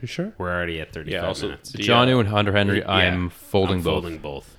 You 0.00 0.06
sure? 0.06 0.32
We're 0.38 0.52
already 0.52 0.80
at 0.80 0.92
35 0.92 1.12
Yeah, 1.12 1.26
also- 1.26 1.46
minutes. 1.48 1.72
The, 1.72 1.78
Jonnu 1.82 2.16
uh, 2.16 2.20
and 2.20 2.28
Hunter 2.28 2.52
Henry, 2.52 2.78
Yeah, 2.80 2.90
I'm 2.92 3.30
folding 3.30 3.78
I'm 3.78 3.82
both. 3.82 4.02
Folding 4.04 4.18
both. 4.18 4.56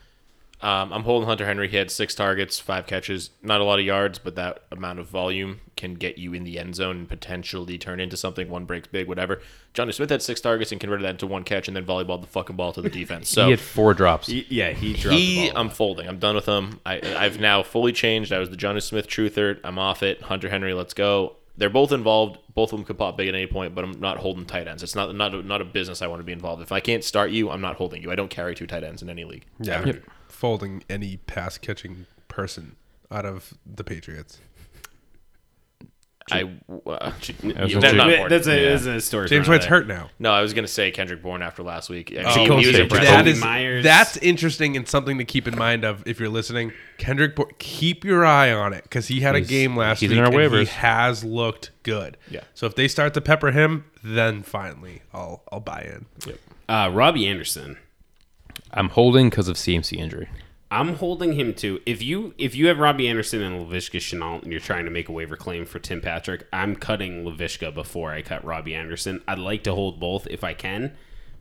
Um, 0.66 0.92
I'm 0.92 1.04
holding 1.04 1.28
Hunter 1.28 1.46
Henry. 1.46 1.68
He 1.68 1.78
had 1.78 1.92
six 1.92 2.16
targets, 2.16 2.58
five 2.58 2.88
catches. 2.88 3.30
Not 3.44 3.62
a 3.62 3.64
lot 3.64 3.78
of 3.78 3.86
yards, 3.86 4.18
but 4.18 4.34
that 4.34 4.64
amount 4.72 4.98
of 4.98 5.06
volume 5.06 5.62
can 5.78 5.94
get 5.94 6.18
you 6.18 6.34
in 6.34 6.44
the 6.44 6.58
end 6.58 6.74
zone 6.74 6.98
and 6.98 7.08
potentially 7.08 7.78
turn 7.78 8.00
into 8.00 8.18
something. 8.18 8.50
One 8.50 8.66
breaks 8.66 8.88
big, 8.88 9.08
whatever. 9.08 9.44
Johnny 9.76 9.92
Smith 9.92 10.10
had 10.10 10.24
six 10.24 10.42
targets 10.42 10.72
and 10.72 10.82
converted 10.82 11.06
that 11.06 11.12
into 11.12 11.28
one 11.28 11.44
catch, 11.44 11.68
and 11.68 11.78
then 11.78 11.86
volleyballed 11.86 12.22
the 12.22 12.28
fucking 12.28 12.56
ball 12.56 12.74
to 12.74 12.82
the 12.82 12.90
defense. 12.90 13.30
So 13.36 13.46
he 13.46 13.52
had 13.52 13.60
four 13.60 13.94
drops. 13.94 14.26
He- 14.28 14.48
yeah, 14.50 14.72
he 14.72 14.94
dropped 14.94 15.20
he, 15.20 15.36
the 15.36 15.52
ball. 15.52 15.62
I'm 15.62 15.70
folding. 15.70 16.08
I'm 16.08 16.18
done 16.18 16.34
with 16.34 16.48
him. 16.48 16.80
I, 16.84 17.00
I've 17.16 17.40
now 17.40 17.62
fully 17.62 17.92
changed. 17.92 18.34
I 18.34 18.40
was 18.40 18.50
the 18.50 18.58
Johnny 18.58 18.80
Smith 18.80 19.08
truther. 19.08 19.60
I'm 19.64 19.78
off 19.78 20.02
it. 20.02 20.24
Hunter 20.24 20.50
Henry, 20.50 20.74
let's 20.74 20.96
go. 20.96 21.36
They're 21.58 21.70
both 21.70 21.92
involved. 21.92 22.40
Both 22.56 22.74
of 22.74 22.80
them 22.80 22.86
could 22.86 22.98
pop 22.98 23.18
big 23.18 23.28
at 23.28 23.36
any 23.36 23.46
point, 23.46 23.76
but 23.76 23.84
I'm 23.84 24.00
not 24.00 24.18
holding 24.18 24.46
tight 24.46 24.68
ends. 24.68 24.82
It's 24.82 24.96
not 24.96 25.14
not 25.14 25.36
a, 25.36 25.44
not 25.44 25.62
a 25.62 25.66
business 25.66 26.02
I 26.02 26.08
want 26.08 26.22
to 26.22 26.24
be 26.24 26.32
involved. 26.32 26.62
If 26.64 26.72
I 26.72 26.80
can't 26.80 27.04
start 27.04 27.30
you, 27.30 27.52
I'm 27.52 27.62
not 27.62 27.76
holding 27.76 28.02
you. 28.02 28.12
I 28.12 28.16
don't 28.16 28.30
carry 28.30 28.56
two 28.56 28.66
tight 28.68 28.84
ends 28.84 29.02
in 29.04 29.10
any 29.10 29.26
league. 29.26 29.46
Yeah. 29.60 29.86
Yep. 29.86 30.04
Folding 30.36 30.84
any 30.90 31.16
pass 31.18 31.58
catching 31.58 32.06
person 32.28 32.76
out 33.10 33.26
of 33.26 33.54
the 33.66 33.84
Patriots. 33.86 34.40
I 36.32 36.42
uh, 36.42 36.48
was 36.68 37.30
yeah, 37.44 37.62
not- 37.62 37.82
say- 37.82 37.90
important. 37.92 38.30
that's 38.30 38.48
a, 38.48 38.56
Yeah. 38.62 38.70
that's 38.72 38.86
a 38.88 39.00
story. 39.00 39.30
James 39.30 39.48
White's 39.48 39.66
hurt 39.66 39.88
now. 39.88 40.10
No, 40.18 40.32
I 40.32 40.42
was 40.42 40.54
gonna 40.54 40.68
say 40.68 40.90
Kendrick 40.90 41.22
Bourne 41.22 41.44
after 41.44 41.62
last 41.62 41.88
week. 41.90 42.12
I 42.12 42.16
mean, 42.16 42.52
Oh, 42.52 42.58
he, 42.58 42.64
he 42.72 42.82
was 42.82 42.90
that 42.90 43.28
is 43.28 43.40
Meyers. 43.40 43.84
that's 43.84 44.18
interesting 44.18 44.76
and 44.76 44.88
something 44.88 45.20
to 45.20 45.24
keep 45.24 45.48
in 45.48 45.56
mind 45.56 45.84
of 45.84 46.02
if 46.08 46.20
you're 46.20 46.30
listening. 46.30 46.74
Kendrick, 46.98 47.36
Bourne, 47.36 47.52
keep 47.60 48.04
your 48.04 48.26
eye 48.26 48.52
on 48.52 48.74
it 48.74 48.84
because 48.84 49.08
he 49.08 49.22
had 49.22 49.36
a 49.36 49.42
game 49.42 49.78
last 49.78 50.00
he's 50.00 50.10
week 50.10 50.18
in 50.18 50.26
our 50.26 50.34
and 50.42 50.54
he 50.54 50.66
has 50.66 51.24
looked 51.24 51.70
good. 51.84 52.18
Yeah. 52.30 52.42
So 52.56 52.66
if 52.66 52.76
they 52.76 52.88
start 52.88 53.14
to 53.14 53.22
pepper 53.22 53.52
him, 53.52 53.86
then 54.04 54.42
finally 54.42 55.04
I'll 55.14 55.44
I'll 55.52 55.60
buy 55.62 55.82
in. 55.82 56.06
Uh, 56.68 56.90
Robbie 56.92 57.28
Anderson. 57.28 57.78
I'm 58.76 58.90
holding 58.90 59.30
because 59.30 59.48
of 59.48 59.56
CMC 59.56 59.98
injury. 59.98 60.30
I'm 60.72 60.96
holding 60.96 61.34
him 61.34 61.54
too. 61.54 61.80
if 61.86 62.02
you 62.04 62.34
if 62.38 62.54
you 62.56 62.68
have 62.68 62.80
Robbie 62.80 63.08
Anderson 63.08 63.42
and 63.42 63.66
Lavishka 63.66 64.00
Shenault 64.00 64.44
and 64.44 64.52
you're 64.52 64.60
trying 64.60 64.86
to 64.86 64.92
make 64.92 65.08
a 65.08 65.12
waiver 65.12 65.38
claim 65.38 65.66
for 65.66 65.80
Tim 65.80 66.02
Patrick, 66.02 66.48
I'm 66.52 66.76
cutting 66.76 67.24
Lavishka 67.24 67.74
before 67.74 68.12
I 68.12 68.22
cut 68.22 68.44
Robbie 68.44 68.76
Anderson. 68.76 69.22
I'd 69.28 69.40
like 69.40 69.64
to 69.64 69.74
hold 69.76 70.00
both 70.00 70.28
if 70.28 70.44
I 70.44 70.54
can, 70.54 70.94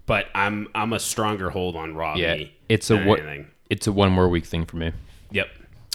but 0.07 0.27
I'm 0.35 0.69
I'm 0.75 0.93
a 0.93 1.01
stronger 1.01 1.51
hold 1.51 1.75
on 1.75 1.95
Robbie. 1.97 2.21
Yeah, 2.21 2.45
it's 2.69 2.91
a 2.91 2.95
than 2.95 3.07
what? 3.07 3.21
It's 3.71 3.87
a 3.87 3.93
one 3.93 4.13
more 4.13 4.29
week 4.29 4.45
thing 4.45 4.67
for 4.67 4.77
me. 4.77 4.93
Yep. 5.31 5.49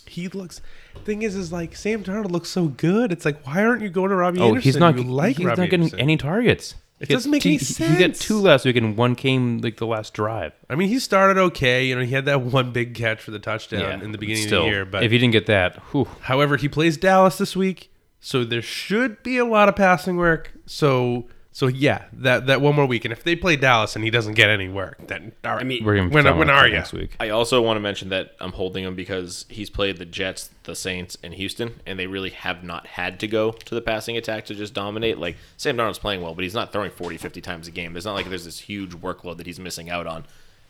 He 0.07 0.27
looks. 0.27 0.59
Thing 1.05 1.21
is, 1.21 1.35
is 1.35 1.51
like 1.53 1.75
Sam 1.75 2.03
Darnold 2.03 2.31
looks 2.31 2.49
so 2.49 2.67
good. 2.67 3.11
It's 3.11 3.25
like 3.25 3.45
why 3.45 3.63
aren't 3.63 3.83
you 3.83 3.89
going 3.89 4.09
to 4.09 4.15
Robbie 4.15 4.39
Oh, 4.41 4.47
Anderson? 4.49 4.63
he's 4.67 4.77
not. 4.77 4.97
You 4.97 5.03
like 5.03 5.37
he's 5.37 5.45
Robbie 5.45 5.61
not 5.61 5.69
getting 5.69 5.83
Anderson. 5.85 5.99
any 5.99 6.17
targets. 6.17 6.75
It 6.99 7.07
He 7.07 7.13
doesn't 7.13 7.31
make 7.31 7.43
two- 7.43 7.49
any 7.49 7.57
he- 7.59 7.85
He 7.85 8.07
got 8.07 8.15
two 8.15 8.39
last 8.41 8.65
week, 8.65 8.75
and 8.75 8.97
one 8.97 9.15
came 9.15 9.59
like 9.59 9.77
the 9.77 9.87
last 9.87 10.13
drive. 10.13 10.51
I 10.69 10.75
mean, 10.75 10.89
he 10.89 10.99
started 10.99 11.37
okay. 11.39 11.85
You 11.85 11.95
know, 11.95 12.03
he 12.03 12.11
had 12.11 12.25
that 12.25 12.41
one 12.57 12.71
big 12.71 12.93
catch 12.93 13.21
for 13.21 13.31
the 13.31 13.39
touchdown 13.39 14.01
in 14.01 14.11
the 14.11 14.17
beginning 14.17 14.47
Still, 14.47 14.59
of 14.61 14.65
the 14.65 14.71
year. 14.71 14.85
But 14.85 15.03
if 15.03 15.11
he 15.11 15.17
didn't 15.17 15.31
get 15.33 15.45
that, 15.45 15.77
whew, 15.91 16.07
However, 16.21 16.57
he 16.57 16.67
plays 16.67 16.97
Dallas 16.97 17.37
this 17.37 17.55
week, 17.55 17.91
so 18.19 18.43
there 18.43 18.61
should 18.61 19.23
be 19.23 19.37
a 19.37 19.45
lot 19.45 19.69
of 19.69 19.75
passing 19.77 20.17
work. 20.17 20.51
So, 20.65 21.27
so 21.59 21.67
yeah, 21.67 22.05
that 22.13 22.47
that 22.47 22.61
one 22.61 22.73
more 22.73 22.85
week, 22.85 23.03
and 23.03 23.11
if 23.11 23.21
they 23.25 23.35
play 23.35 23.57
Dallas 23.57 23.93
and 23.97 24.05
he 24.05 24.09
doesn't 24.09 24.35
get 24.35 24.49
any 24.49 24.69
work, 24.69 24.97
then 25.07 25.33
all 25.43 25.55
right. 25.55 25.59
I 25.59 25.63
mean, 25.65 25.83
we're 25.83 25.97
gonna 25.97 26.07
When- 26.07 26.23
when 26.37 26.49
are 26.49 26.61
that 26.63 26.71
ya? 26.71 26.77
next 26.77 26.93
week? 26.93 27.17
I 27.19 27.31
also 27.31 27.61
want 27.61 27.75
to 27.75 27.81
mention 27.81 28.07
that 28.09 28.33
I'm 28.39 28.53
holding 28.53 28.85
him 28.85 28.95
because 28.95 29.43
he's 29.49 29.69
played 29.69 29.97
the 29.97 30.05
Jets, 30.05 30.51
the 30.63 30.73
Saints, 30.73 31.17
and 31.21 31.33
Houston, 31.33 31.81
and 31.85 31.99
they 31.99 32.07
really 32.07 32.29
have 32.29 32.63
not 32.63 32.87
had 32.87 33.19
to 33.19 33.27
go 33.27 33.51
to 33.51 33.75
the 33.75 33.81
passing 33.81 34.15
attack 34.15 34.45
to 34.45 34.55
just 34.55 34.73
dominate. 34.73 35.17
Like 35.17 35.35
Sam 35.57 35.75
Darnold's 35.75 35.99
playing 35.99 36.21
well, 36.21 36.33
but 36.33 36.45
he's 36.45 36.53
not 36.53 36.71
throwing 36.71 36.91
40, 36.91 37.17
50 37.17 37.41
times 37.41 37.67
a 37.67 37.71
game. 37.71 37.91
There's 37.91 38.05
not 38.05 38.13
like 38.13 38.29
there's 38.29 38.45
this 38.45 38.59
huge 38.59 38.91
workload 38.91 39.35
that 39.35 39.45
he's 39.45 39.59
missing 39.59 39.89
out 39.89 40.07
on. 40.07 40.25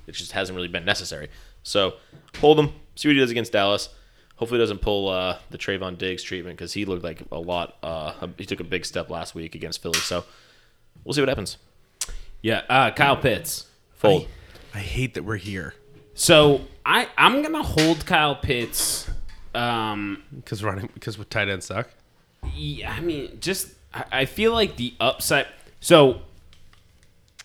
It 0.08 0.14
just 0.14 0.32
hasn't 0.32 0.56
really 0.56 0.70
been 0.70 0.86
necessary. 0.86 1.30
So 1.62 1.98
hold 2.40 2.60
him, 2.60 2.74
see 2.96 3.10
what 3.10 3.14
he 3.14 3.20
does 3.20 3.30
against 3.30 3.52
Dallas. 3.52 3.90
Hopefully, 4.38 4.58
he 4.60 4.64
doesn't 4.64 4.82
pull 4.82 5.10
uh, 5.10 5.38
the 5.52 5.60
Trevon 5.60 6.00
Diggs 6.00 6.24
treatment 6.24 6.58
because 6.58 6.74
he 6.74 6.86
looked 6.86 7.04
like 7.04 7.22
a 7.32 7.38
lot. 7.38 7.76
Uh, 7.84 8.14
he 8.40 8.46
took 8.46 8.60
a 8.60 8.64
big 8.64 8.86
step 8.86 9.12
last 9.12 9.36
week 9.36 9.54
against 9.54 9.84
Philly. 9.84 10.00
So 10.00 10.24
we'll 11.04 11.14
see 11.14 11.22
what 11.22 11.30
happens. 11.30 11.58
Yeah. 12.42 12.62
Uh, 12.70 12.92
Kyle 12.92 13.18
Pitts. 13.18 13.68
Fold. 13.96 14.28
I 14.74 14.80
hate 14.80 15.16
that 15.16 15.24
we're 15.24 15.36
here 15.36 15.74
So 16.14 16.62
I 16.86 17.08
I'm 17.18 17.42
gonna 17.42 17.64
hold 17.64 18.06
Kyle 18.06 18.36
Pitts. 18.36 19.10
Um, 19.56 20.24
because 20.36 20.64
running 20.64 20.90
because 20.94 21.18
with 21.18 21.30
tight 21.30 21.50
ends 21.50 21.66
suck. 21.66 21.90
Yeah, 22.54 22.94
I 22.94 23.02
mean, 23.02 23.40
just 23.40 23.70
I 23.94 24.06
I 24.12 24.26
feel 24.26 24.54
like 24.54 24.76
the 24.76 24.94
upside. 25.00 25.48
So 25.80 26.22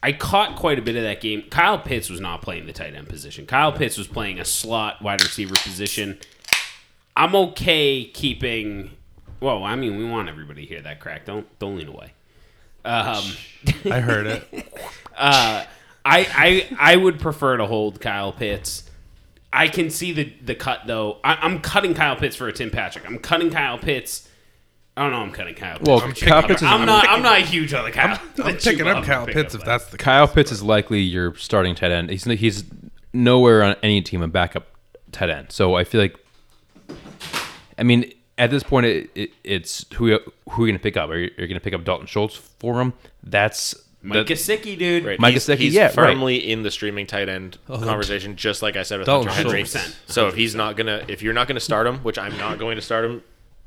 I 0.03 0.13
caught 0.13 0.57
quite 0.57 0.79
a 0.79 0.83
bit 0.83 0.97
of 0.97 1.03
that 1.03 1.21
game. 1.21 1.45
Kyle 1.51 1.79
Pitts 1.79 2.11
was 2.11 2.21
not 2.21 2.43
playing 2.43 2.67
the 2.67 2.73
tight 2.73 2.95
end 2.95 3.09
position. 3.09 3.47
Kyle 3.47 3.73
Pitts 3.73 3.97
was 3.97 4.07
playing 4.07 4.39
a 4.39 4.45
slot 4.45 5.01
wide 5.03 5.23
receiver 5.23 5.55
position. 5.55 6.19
I'm 7.17 7.35
okay 7.35 8.05
keeping. 8.05 8.91
Well, 9.41 9.65
I 9.65 9.77
mean, 9.77 9.97
we 9.97 10.05
want 10.05 10.29
everybody 10.29 10.63
to 10.63 10.69
hear 10.69 10.83
that 10.83 11.01
crack. 11.01 11.25
Don't 11.25 11.47
don't 11.59 11.77
lean 11.77 11.89
away. 11.89 12.13
Um, 12.85 13.25
I 13.91 14.01
heard 14.01 14.27
it. 14.27 14.73
I, 15.17 15.67
I 16.05 16.69
I 16.79 16.97
would 16.97 17.19
prefer 17.19 17.57
to 17.57 17.67
hold 17.67 18.01
Kyle 18.01 18.33
Pitts. 18.33 18.89
I 19.53 19.69
can 19.69 19.91
see 19.91 20.13
the 20.13 20.33
the 20.43 20.55
cut 20.55 20.81
though. 20.87 21.19
I, 21.25 21.35
I'm 21.37 21.61
cutting 21.61 21.95
Kyle 21.95 22.17
Pitts 22.17 22.37
for 22.37 22.49
a 22.49 22.53
Tim 22.53 22.71
Patrick. 22.71 23.07
I'm 23.07 23.19
cutting 23.19 23.51
Kyle 23.51 23.79
Pitts. 23.79 24.29
I 24.97 25.03
don't 25.03 25.13
know. 25.13 25.19
I'm 25.19 25.33
cutting 25.33 25.55
Kyle. 25.55 25.79
Pitts. 25.79 25.89
Well, 25.89 26.01
I'm, 26.03 26.13
Kyle 26.13 26.43
Pitts 26.43 26.63
is 26.63 26.69
I'm 26.69 26.85
not. 26.85 27.09
I'm 27.09 27.23
not 27.23 27.41
huge 27.41 27.73
on 27.73 27.85
the 27.85 27.91
Kyle. 27.91 28.21
I'm 28.43 28.57
picking 28.57 28.87
up 28.87 29.05
Kyle 29.05 29.27
Pitts 29.27 29.55
if 29.55 29.65
that's 29.65 29.87
the 29.87 29.99
Kyle 29.99 30.29
Pitts 30.29 30.53
is 30.53 30.63
likely 30.63 31.01
your 31.01 31.35
starting 31.37 31.75
tight 31.75 31.91
end. 31.91 32.11
He's 32.11 32.25
he's 32.25 32.65
nowhere 33.13 33.63
on 33.63 33.77
any 33.83 34.03
team 34.03 34.23
a 34.23 34.29
backup 34.29 34.67
tight 35.13 35.31
end. 35.31 35.53
So 35.53 35.75
I 35.75 35.85
feel 35.85 36.01
like, 36.01 36.17
I 37.79 37.83
mean, 37.83 38.13
at 38.37 38.51
this 38.51 38.63
point, 38.63 38.87
it, 38.87 39.11
it, 39.15 39.31
it's 39.45 39.87
who 39.95 40.09
you- 40.09 40.33
who 40.51 40.63
are 40.63 40.67
you 40.67 40.73
going 40.73 40.79
to 40.79 40.83
pick 40.83 40.97
up? 40.97 41.11
Are 41.11 41.17
you, 41.17 41.31
going 41.37 41.55
to 41.55 41.61
pick 41.61 41.75
up 41.75 41.85
Dalton 41.85 42.07
Schultz 42.07 42.35
for 42.37 42.81
him? 42.81 42.93
That's 43.23 43.75
Mike 44.03 44.27
that- 44.27 44.35
Gesicki, 44.35 44.77
dude. 44.79 45.05
Right. 45.05 45.19
Mike 45.21 45.35
he's, 45.35 45.47
Gesicki, 45.47 45.59
he's 45.59 45.75
yeah, 45.75 45.85
right. 45.85 45.95
firmly 45.95 46.37
in 46.37 46.63
the 46.63 46.71
streaming 46.71 47.07
tight 47.07 47.29
end 47.29 47.59
conversation, 47.69 48.37
just 48.37 48.61
like 48.63 48.77
I 48.77 48.83
said 48.83 48.99
with 48.99 49.07
Dalton 49.07 49.29
Hunter 49.29 49.49
Henry. 49.49 49.65
Schultz. 49.65 49.97
So 50.07 50.29
if 50.29 50.35
he's 50.35 50.55
not 50.55 50.77
gonna, 50.77 51.05
if 51.09 51.23
you're 51.23 51.33
not 51.33 51.49
gonna 51.49 51.61
start 51.61 51.87
him, 51.87 51.99
which 51.99 52.19
I'm 52.19 52.37
not 52.37 52.59
going 52.59 52.77
to 52.77 52.83
start 52.83 53.05
him 53.05 53.23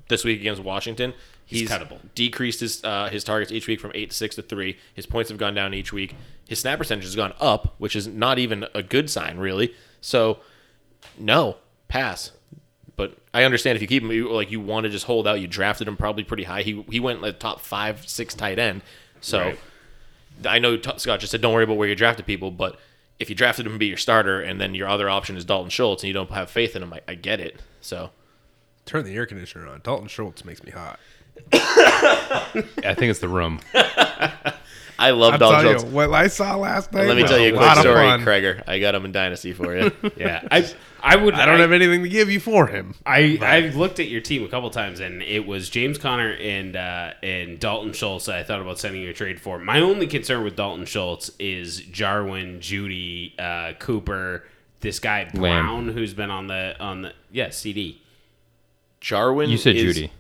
this 0.10 0.24
week 0.24 0.40
against 0.40 0.62
Washington, 0.62 1.14
he's, 1.46 1.70
cuttable. 1.70 2.00
decreased 2.14 2.60
his 2.60 2.84
uh, 2.84 3.10
his 3.10 3.24
targets 3.24 3.52
each 3.52 3.68
week 3.68 3.80
from 3.80 3.92
eight 3.96 4.12
to 4.12 4.16
six 4.16 4.36
to 4.36 4.42
three. 4.42 4.78
His 4.94 5.06
points 5.06 5.30
have 5.30 5.38
gone 5.38 5.54
down 5.56 5.74
each 5.74 5.92
week. 5.92 6.16
His 6.48 6.60
snap 6.60 6.78
percentage 6.78 7.06
has 7.06 7.16
gone 7.16 7.34
up, 7.40 7.76
which 7.78 7.96
is 7.96 8.08
not 8.08 8.38
even 8.40 8.66
a 8.74 8.84
good 8.84 9.10
sign, 9.10 9.38
really. 9.38 9.74
So 10.02 10.40
no, 11.18 11.58
pass. 11.88 12.32
But 12.98 13.18
I 13.34 13.46
understand 13.46 13.78
if 13.78 13.82
you 13.82 13.88
keep 13.88 14.04
him, 14.04 14.12
you, 14.12 14.30
like 14.30 14.52
you 14.52 14.60
want 14.60 14.84
to 14.84 14.90
just 14.90 15.06
hold 15.06 15.28
out. 15.28 15.40
You 15.40 15.48
drafted 15.48 15.88
him 15.88 15.96
probably 15.96 16.26
pretty 16.26 16.44
high. 16.44 16.64
He 16.64 16.84
he 16.90 17.00
went 17.00 17.22
like 17.22 17.40
top 17.40 17.62
five, 17.62 18.08
six 18.08 18.36
tight 18.36 18.60
end. 18.60 18.82
So. 19.22 19.40
Right. 19.40 19.60
I 20.46 20.60
know 20.60 20.78
T- 20.78 20.92
Scott 20.98 21.20
just 21.20 21.32
said 21.32 21.42
don't 21.42 21.52
worry 21.52 21.64
about 21.64 21.78
where 21.78 21.88
you 21.88 21.96
drafted 21.96 22.28
people, 22.28 22.52
but 22.52 22.78
if 23.18 23.28
you 23.28 23.36
drafted 23.36 23.66
him 23.66 23.72
to 23.72 23.80
be 23.80 23.88
your 23.88 23.98
starter 23.98 24.40
and 24.40 24.62
then 24.62 24.76
your 24.76 24.88
other 24.88 25.10
option 25.10 25.36
is 25.36 25.44
Dalton 25.44 25.72
Schultz 25.72 26.04
and 26.04 26.10
you 26.10 26.14
don't 26.14 26.30
have 26.30 26.52
faith 26.52 26.76
in 26.76 26.84
him, 26.84 26.94
I, 26.94 27.02
I 27.08 27.16
get 27.16 27.40
it. 27.40 27.60
So 27.82 28.12
Turn 28.88 29.04
the 29.04 29.14
air 29.16 29.26
conditioner 29.26 29.68
on. 29.68 29.82
Dalton 29.84 30.08
Schultz 30.08 30.46
makes 30.46 30.64
me 30.64 30.72
hot. 30.72 30.98
I 31.52 32.64
think 32.74 33.12
it's 33.12 33.20
the 33.20 33.28
room. 33.28 33.60
I 35.00 35.12
love 35.12 35.34
I'll 35.34 35.40
Dalton 35.40 35.62
tell 35.62 35.72
Schultz. 35.74 35.84
you 35.86 35.90
what 35.92 36.12
I 36.14 36.28
saw 36.28 36.56
last 36.56 36.92
night. 36.92 37.08
Let 37.08 37.16
me 37.18 37.22
was 37.22 37.32
tell 37.32 37.40
you 37.40 37.54
a 37.54 37.56
lot 37.56 37.74
quick 37.74 37.82
story, 37.84 38.06
fun. 38.08 38.22
Craiger. 38.22 38.64
I 38.68 38.80
got 38.80 38.96
him 38.96 39.06
in 39.06 39.12
Dynasty 39.12 39.54
for 39.54 39.76
you. 39.78 39.92
Yeah, 40.18 40.48
I 40.50 40.68
I 41.02 41.16
would. 41.16 41.36
I 41.36 41.46
don't 41.46 41.60
have 41.60 41.72
anything 41.72 42.02
to 42.04 42.10
give 42.10 42.32
you 42.32 42.40
for 42.40 42.66
him. 42.68 42.96
I 43.06 43.38
I've 43.42 43.76
looked 43.76 44.00
at 44.00 44.08
your 44.08 44.22
team 44.22 44.44
a 44.44 44.48
couple 44.48 44.70
times, 44.72 45.00
and 45.00 45.22
it 45.22 45.46
was 45.46 45.70
James 45.70 45.98
Conner 46.00 46.32
and 46.34 46.76
uh, 46.76 47.14
and 47.22 47.60
Dalton 47.60 47.94
Schultz. 47.94 48.26
that 48.26 48.36
I 48.36 48.44
thought 48.44 48.62
about 48.62 48.80
sending 48.80 49.02
you 49.04 49.12
a 49.12 49.14
trade 49.14 49.40
for. 49.40 49.60
My 49.60 49.80
only 49.80 50.08
concern 50.08 50.44
with 50.44 50.56
Dalton 50.56 50.86
Schultz 50.86 51.30
is 51.40 51.82
Jarwin, 51.82 52.60
Judy, 52.62 53.36
uh, 53.38 53.74
Cooper, 53.80 54.44
this 54.82 55.00
guy 55.00 55.26
Brown, 55.26 55.90
who's 55.90 56.16
been 56.16 56.32
on 56.32 56.48
the 56.48 56.76
on 56.80 57.04
the 57.04 57.14
yeah 57.32 57.52
CD. 57.52 58.02
Jarwin. 59.00 59.50
You 59.52 59.58
said 59.58 59.76
is- 59.76 59.84
Judy. 59.96 60.12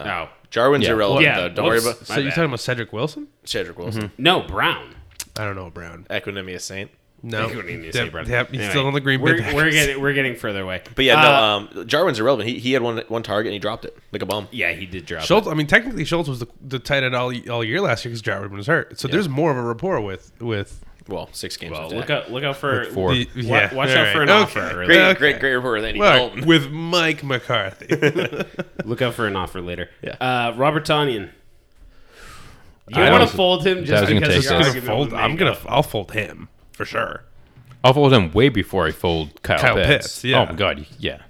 Oh, 0.00 0.28
Jarwin's 0.52 0.84
Yeah. 0.84 0.92
irrelevant 0.92 1.24
Yeah, 1.24 1.40
though. 1.40 1.48
Don't 1.48 1.66
worry 1.66 1.78
about 1.78 2.06
So 2.06 2.12
My 2.14 2.20
you're 2.20 2.28
bad. 2.30 2.34
talking 2.36 2.44
about 2.50 2.60
Cedric 2.60 2.92
Wilson? 2.92 3.26
Cedric 3.44 3.78
Wilson. 3.78 4.12
No, 4.18 4.42
Brown. 4.42 4.94
I 5.36 5.44
don't 5.44 5.56
know 5.56 5.70
Brown. 5.70 6.06
Equanimeous 6.10 6.60
Saint. 6.60 6.90
No, 7.24 7.48
You 7.48 7.54
wouldn't 7.56 7.70
even 7.70 7.92
say 7.92 8.02
Yep, 8.04 8.12
Brown. 8.12 8.28
yep, 8.28 8.50
he's 8.50 8.58
Anyway, 8.58 8.70
still 8.70 8.86
on 8.86 8.94
the 8.94 9.00
Green 9.00 9.20
Bay. 9.20 9.40
We're, 9.40 9.54
we're 9.54 9.70
getting 9.70 10.00
we're 10.02 10.12
getting 10.12 10.34
further 10.36 10.60
away. 10.62 10.82
But 10.94 11.04
yeah, 11.04 11.20
Uh, 11.20 11.22
no. 11.70 11.80
Um, 11.80 11.86
Jarwin's 11.88 12.18
irrelevant. 12.20 12.48
He, 12.48 12.58
he 12.58 12.72
had 12.72 12.82
one 12.82 12.98
one 13.08 13.22
target 13.22 13.46
and 13.50 13.54
he 13.54 13.58
dropped 13.60 13.84
it 13.84 13.96
like 14.12 14.22
a 14.22 14.26
bomb. 14.26 14.48
yeah, 14.50 14.72
he 14.72 14.86
did 14.86 15.06
drop. 15.06 15.24
Schultz. 15.24 15.46
I 15.46 15.54
mean, 15.54 15.66
technically, 15.68 16.04
Schultz 16.04 16.28
was 16.28 16.40
the, 16.40 16.48
the 16.60 16.78
tight 16.80 17.02
end 17.04 17.14
all, 17.14 17.32
all 17.50 17.64
year 17.64 17.80
last 17.80 18.04
year 18.04 18.10
because 18.10 18.22
Jarwin 18.22 18.52
was 18.52 18.66
hurt. 18.66 18.98
So 19.00 19.08
there's 19.08 19.28
more 19.28 19.50
of 19.52 19.56
a 19.56 19.62
rapport 19.62 20.00
with 20.00 20.32
with 20.40 20.84
Well, 21.08 21.28
six 21.32 21.56
games. 21.56 21.72
Well, 21.72 21.88
with 21.88 21.96
look 21.96 22.10
out! 22.10 22.30
Look 22.30 22.44
out 22.44 22.56
for 22.56 22.84
four. 22.86 23.12
the, 23.14 23.28
yeah. 23.34 23.74
watch 23.74 23.90
all 23.90 23.96
out 23.96 24.12
for 24.12 24.22
an 24.22 24.30
Okay. 24.30 24.42
offer. 24.42 24.60
early. 24.60 24.86
Great, 24.86 25.00
Okay. 25.00 25.18
great, 25.18 25.40
great 25.40 25.54
reporter. 25.54 25.84
Andy 25.84 25.98
Well, 25.98 26.28
Dalton. 26.28 26.46
with 26.46 26.70
Mike 26.70 27.24
McCarthy. 27.24 27.86
Look 28.84 29.02
out 29.02 29.14
for 29.14 29.26
an 29.26 29.34
offer 29.36 29.60
later. 29.60 29.90
Yeah. 30.02 30.12
Uh, 30.20 30.54
Robert 30.56 30.84
Tonyan. 30.86 31.30
You 32.88 33.02
I 33.02 33.10
want 33.10 33.22
was- 33.22 33.30
to 33.30 33.36
fold 33.36 33.66
him 33.66 33.78
I 33.78 33.80
just 33.82 34.00
was 34.02 34.08
gonna 34.10 34.20
because 34.20 34.44
take 34.44 34.44
of 34.44 34.44
that. 34.44 34.50
your 34.50 34.52
gonna 34.52 34.64
argument 34.66 34.86
fold. 34.86 35.10
with 35.12 35.20
I'm 35.20 35.36
gonna. 35.36 35.56
I'll 35.66 35.82
fold 35.82 36.12
him 36.12 36.48
for 36.72 36.84
sure. 36.84 37.24
I'll 37.84 37.94
fold 37.94 38.12
him 38.12 38.30
way 38.32 38.48
before 38.48 38.86
I 38.86 38.92
fold 38.92 39.42
Kyle, 39.42 39.58
Kyle 39.58 39.74
Pitts. 39.74 39.88
Pitts, 39.88 40.24
yeah. 40.24 40.42
Oh 40.42 40.46
my 40.46 40.54
god, 40.54 40.86
yeah. 40.98 41.22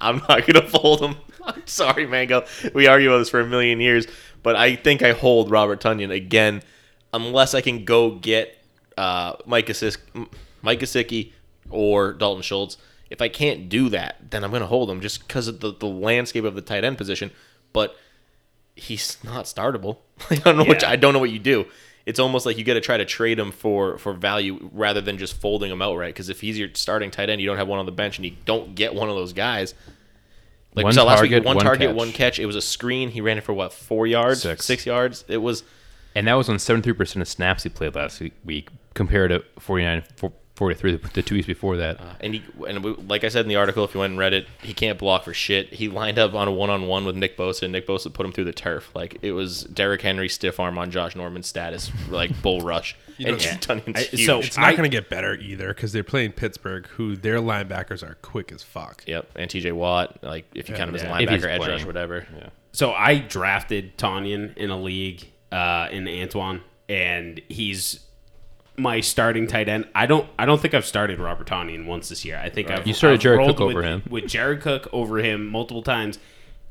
I'm 0.00 0.18
not 0.28 0.46
gonna 0.46 0.62
fold 0.68 1.00
him. 1.00 1.16
I'm 1.44 1.66
sorry, 1.66 2.06
Mango. 2.06 2.44
We 2.72 2.86
argue 2.86 3.08
about 3.10 3.18
this 3.18 3.30
for 3.30 3.40
a 3.40 3.46
million 3.46 3.80
years, 3.80 4.06
but 4.42 4.56
I 4.56 4.76
think 4.76 5.02
I 5.02 5.12
hold 5.12 5.50
Robert 5.50 5.80
Tonyan 5.80 6.12
again, 6.14 6.62
unless 7.14 7.54
I 7.54 7.60
can 7.60 7.84
go 7.84 8.12
get 8.16 8.58
uh, 8.98 9.34
Mike 9.46 9.66
Gesicki, 9.66 10.28
Mike 10.62 11.32
or 11.70 12.12
Dalton 12.12 12.42
Schultz. 12.42 12.76
If 13.10 13.22
I 13.22 13.28
can't 13.28 13.68
do 13.68 13.88
that, 13.90 14.30
then 14.30 14.44
I'm 14.44 14.50
gonna 14.50 14.66
hold 14.66 14.90
him 14.90 15.00
just 15.00 15.26
because 15.26 15.48
of 15.48 15.60
the, 15.60 15.72
the 15.72 15.86
landscape 15.86 16.44
of 16.44 16.54
the 16.54 16.60
tight 16.62 16.84
end 16.84 16.98
position. 16.98 17.30
But 17.72 17.96
he's 18.76 19.22
not 19.22 19.44
startable. 19.44 19.98
I 20.30 20.36
don't 20.36 20.56
know 20.56 20.64
what 20.64 20.82
Yeah. 20.82 20.90
I 20.90 20.96
don't 20.96 21.12
know 21.12 21.20
what 21.20 21.30
you 21.30 21.38
do. 21.38 21.66
It's 22.06 22.18
almost 22.18 22.44
like 22.44 22.58
you 22.58 22.64
got 22.64 22.74
to 22.74 22.80
try 22.82 22.98
to 22.98 23.04
trade 23.04 23.38
him 23.38 23.50
for 23.50 23.96
for 23.98 24.12
value 24.12 24.68
rather 24.72 25.00
than 25.00 25.16
just 25.16 25.34
folding 25.40 25.70
him 25.70 25.80
outright. 25.80 26.14
Because 26.14 26.28
if 26.28 26.40
he's 26.40 26.58
your 26.58 26.68
starting 26.74 27.10
tight 27.10 27.30
end, 27.30 27.40
you 27.40 27.46
don't 27.46 27.56
have 27.56 27.68
one 27.68 27.78
on 27.78 27.86
the 27.86 27.92
bench, 27.92 28.18
and 28.18 28.24
you 28.26 28.32
don't 28.44 28.74
get 28.74 28.94
one 28.94 29.08
of 29.08 29.14
those 29.16 29.32
guys. 29.32 29.74
Like 30.74 30.84
One 30.84 30.90
we 30.90 30.94
saw 30.94 31.04
last 31.04 31.18
target, 31.18 31.38
week, 31.40 31.46
one, 31.46 31.56
one 31.56 31.64
target, 31.64 31.88
catch. 31.90 31.96
one 31.96 32.10
catch. 32.12 32.38
It 32.40 32.46
was 32.46 32.56
a 32.56 32.60
screen. 32.60 33.08
He 33.10 33.20
ran 33.20 33.38
it 33.38 33.44
for 33.44 33.52
what 33.52 33.72
four 33.72 34.06
yards, 34.08 34.42
Six. 34.42 34.84
yards. 34.86 35.24
It 35.28 35.36
was 35.38 35.62
And 36.14 36.26
that 36.28 36.34
was 36.34 36.48
on 36.48 36.56
73% 36.56 37.20
of 37.20 37.28
snaps 37.28 37.62
he 37.64 37.68
played 37.68 37.94
last 37.94 38.20
week- 38.20 38.34
week 38.44 38.68
compared 38.94 39.30
to 39.30 39.42
49, 39.58 40.02
43 40.54 41.00
the 41.14 41.22
two 41.22 41.34
weeks 41.34 41.48
before 41.48 41.76
that. 41.78 42.00
Uh, 42.00 42.04
and 42.20 42.34
he 42.34 42.42
and 42.68 42.84
we, 42.84 42.92
like 42.92 43.24
I 43.24 43.28
said 43.28 43.44
in 43.44 43.48
the 43.48 43.56
article, 43.56 43.82
if 43.84 43.92
you 43.92 43.98
went 43.98 44.12
and 44.12 44.18
read 44.20 44.32
it, 44.32 44.46
he 44.62 44.72
can't 44.72 44.96
block 45.00 45.24
for 45.24 45.34
shit. 45.34 45.72
He 45.72 45.88
lined 45.88 46.16
up 46.16 46.32
on 46.34 46.46
a 46.46 46.52
one 46.52 46.70
on 46.70 46.86
one 46.86 47.04
with 47.04 47.16
Nick 47.16 47.36
Bosa, 47.36 47.62
and 47.64 47.72
Nick 47.72 47.88
Bosa 47.88 48.12
put 48.12 48.24
him 48.24 48.30
through 48.30 48.44
the 48.44 48.52
turf. 48.52 48.88
Like 48.94 49.18
it 49.22 49.32
was 49.32 49.64
Derrick 49.64 50.02
Henry 50.02 50.28
stiff 50.28 50.60
arm 50.60 50.78
on 50.78 50.92
Josh 50.92 51.16
Norman 51.16 51.42
status, 51.42 51.90
like 52.08 52.40
bull 52.42 52.60
rush. 52.60 52.94
and 53.18 53.26
know, 53.26 53.34
Tonyan's 53.36 53.96
I- 54.14 54.24
so- 54.24 54.38
It's 54.38 54.56
not 54.56 54.76
going 54.76 54.88
to 54.88 54.96
get 54.96 55.10
better 55.10 55.34
either 55.34 55.68
because 55.74 55.92
they're 55.92 56.04
playing 56.04 56.32
Pittsburgh, 56.32 56.86
who 56.86 57.16
their 57.16 57.38
linebackers 57.40 58.08
are 58.08 58.14
quick 58.22 58.52
as 58.52 58.62
fuck. 58.62 59.02
Yep, 59.08 59.30
and 59.34 59.50
TJ 59.50 59.72
Watt, 59.72 60.18
like 60.22 60.44
if 60.54 60.68
you 60.68 60.76
count 60.76 60.88
him 60.90 60.94
as 60.94 61.02
a 61.02 61.06
yeah. 61.06 61.18
If 61.18 61.30
he's 61.30 61.42
linebacker, 61.42 61.48
edge 61.48 61.58
rush, 61.62 61.66
playing. 61.68 61.86
whatever. 61.88 62.26
Yeah. 62.36 62.48
So 62.70 62.92
I 62.92 63.18
drafted 63.18 63.98
Tonyan 63.98 64.56
in 64.56 64.70
a 64.70 64.80
league 64.80 65.24
uh, 65.54 65.88
in 65.92 66.08
Antoine, 66.08 66.62
and 66.88 67.40
he's 67.48 68.00
my 68.76 69.00
starting 69.00 69.46
tight 69.46 69.68
end. 69.68 69.86
I 69.94 70.06
don't 70.06 70.28
I 70.36 70.46
don't 70.46 70.60
think 70.60 70.74
I've 70.74 70.84
started 70.84 71.20
Robert 71.20 71.46
Tonyan 71.46 71.86
once 71.86 72.08
this 72.08 72.24
year. 72.24 72.38
I 72.42 72.50
think 72.50 72.70
I've 72.70 72.86
You 72.86 72.92
started 72.92 73.14
I've 73.14 73.20
Jared 73.20 73.46
Cook 73.46 73.60
with, 73.60 73.76
over 73.76 73.82
him. 73.82 74.02
with 74.10 74.26
Jared 74.26 74.62
Cook 74.62 74.88
over 74.92 75.18
him 75.18 75.46
multiple 75.46 75.82
times, 75.82 76.18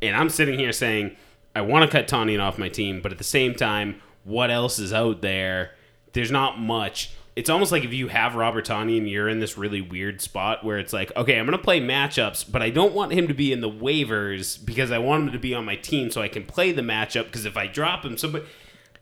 and 0.01 0.15
I'm 0.15 0.29
sitting 0.29 0.59
here 0.59 0.73
saying 0.73 1.15
I 1.55 1.61
want 1.61 1.89
to 1.89 1.97
cut 1.97 2.09
Tonyan 2.09 2.41
off 2.41 2.57
my 2.57 2.67
team, 2.67 3.01
but 3.01 3.13
at 3.13 3.17
the 3.17 3.23
same 3.23 3.55
time, 3.55 4.01
what 4.25 4.51
else 4.51 4.79
is 4.79 4.91
out 4.91 5.21
there? 5.21 5.71
There's 6.11 6.31
not 6.31 6.59
much. 6.59 7.11
It's 7.35 7.49
almost 7.49 7.71
like 7.71 7.83
if 7.83 7.93
you 7.93 8.09
have 8.09 8.35
Robert 8.35 8.67
Tonyan, 8.67 9.09
you're 9.09 9.29
in 9.29 9.39
this 9.39 9.57
really 9.57 9.81
weird 9.81 10.21
spot 10.21 10.63
where 10.63 10.77
it's 10.77 10.93
like, 10.93 11.15
okay, 11.15 11.39
I'm 11.39 11.45
going 11.47 11.57
to 11.57 11.63
play 11.63 11.81
matchups, 11.81 12.51
but 12.51 12.61
I 12.61 12.69
don't 12.69 12.93
want 12.93 13.11
him 13.11 13.27
to 13.27 13.33
be 13.33 13.51
in 13.51 13.61
the 13.61 13.69
waivers 13.69 14.63
because 14.63 14.91
I 14.91 14.99
want 14.99 15.27
him 15.27 15.31
to 15.31 15.39
be 15.39 15.55
on 15.55 15.65
my 15.65 15.75
team 15.75 16.11
so 16.11 16.21
I 16.21 16.27
can 16.27 16.45
play 16.45 16.71
the 16.71 16.83
matchup. 16.83 17.25
Because 17.25 17.45
if 17.45 17.57
I 17.57 17.65
drop 17.65 18.05
him, 18.05 18.17
somebody, 18.17 18.45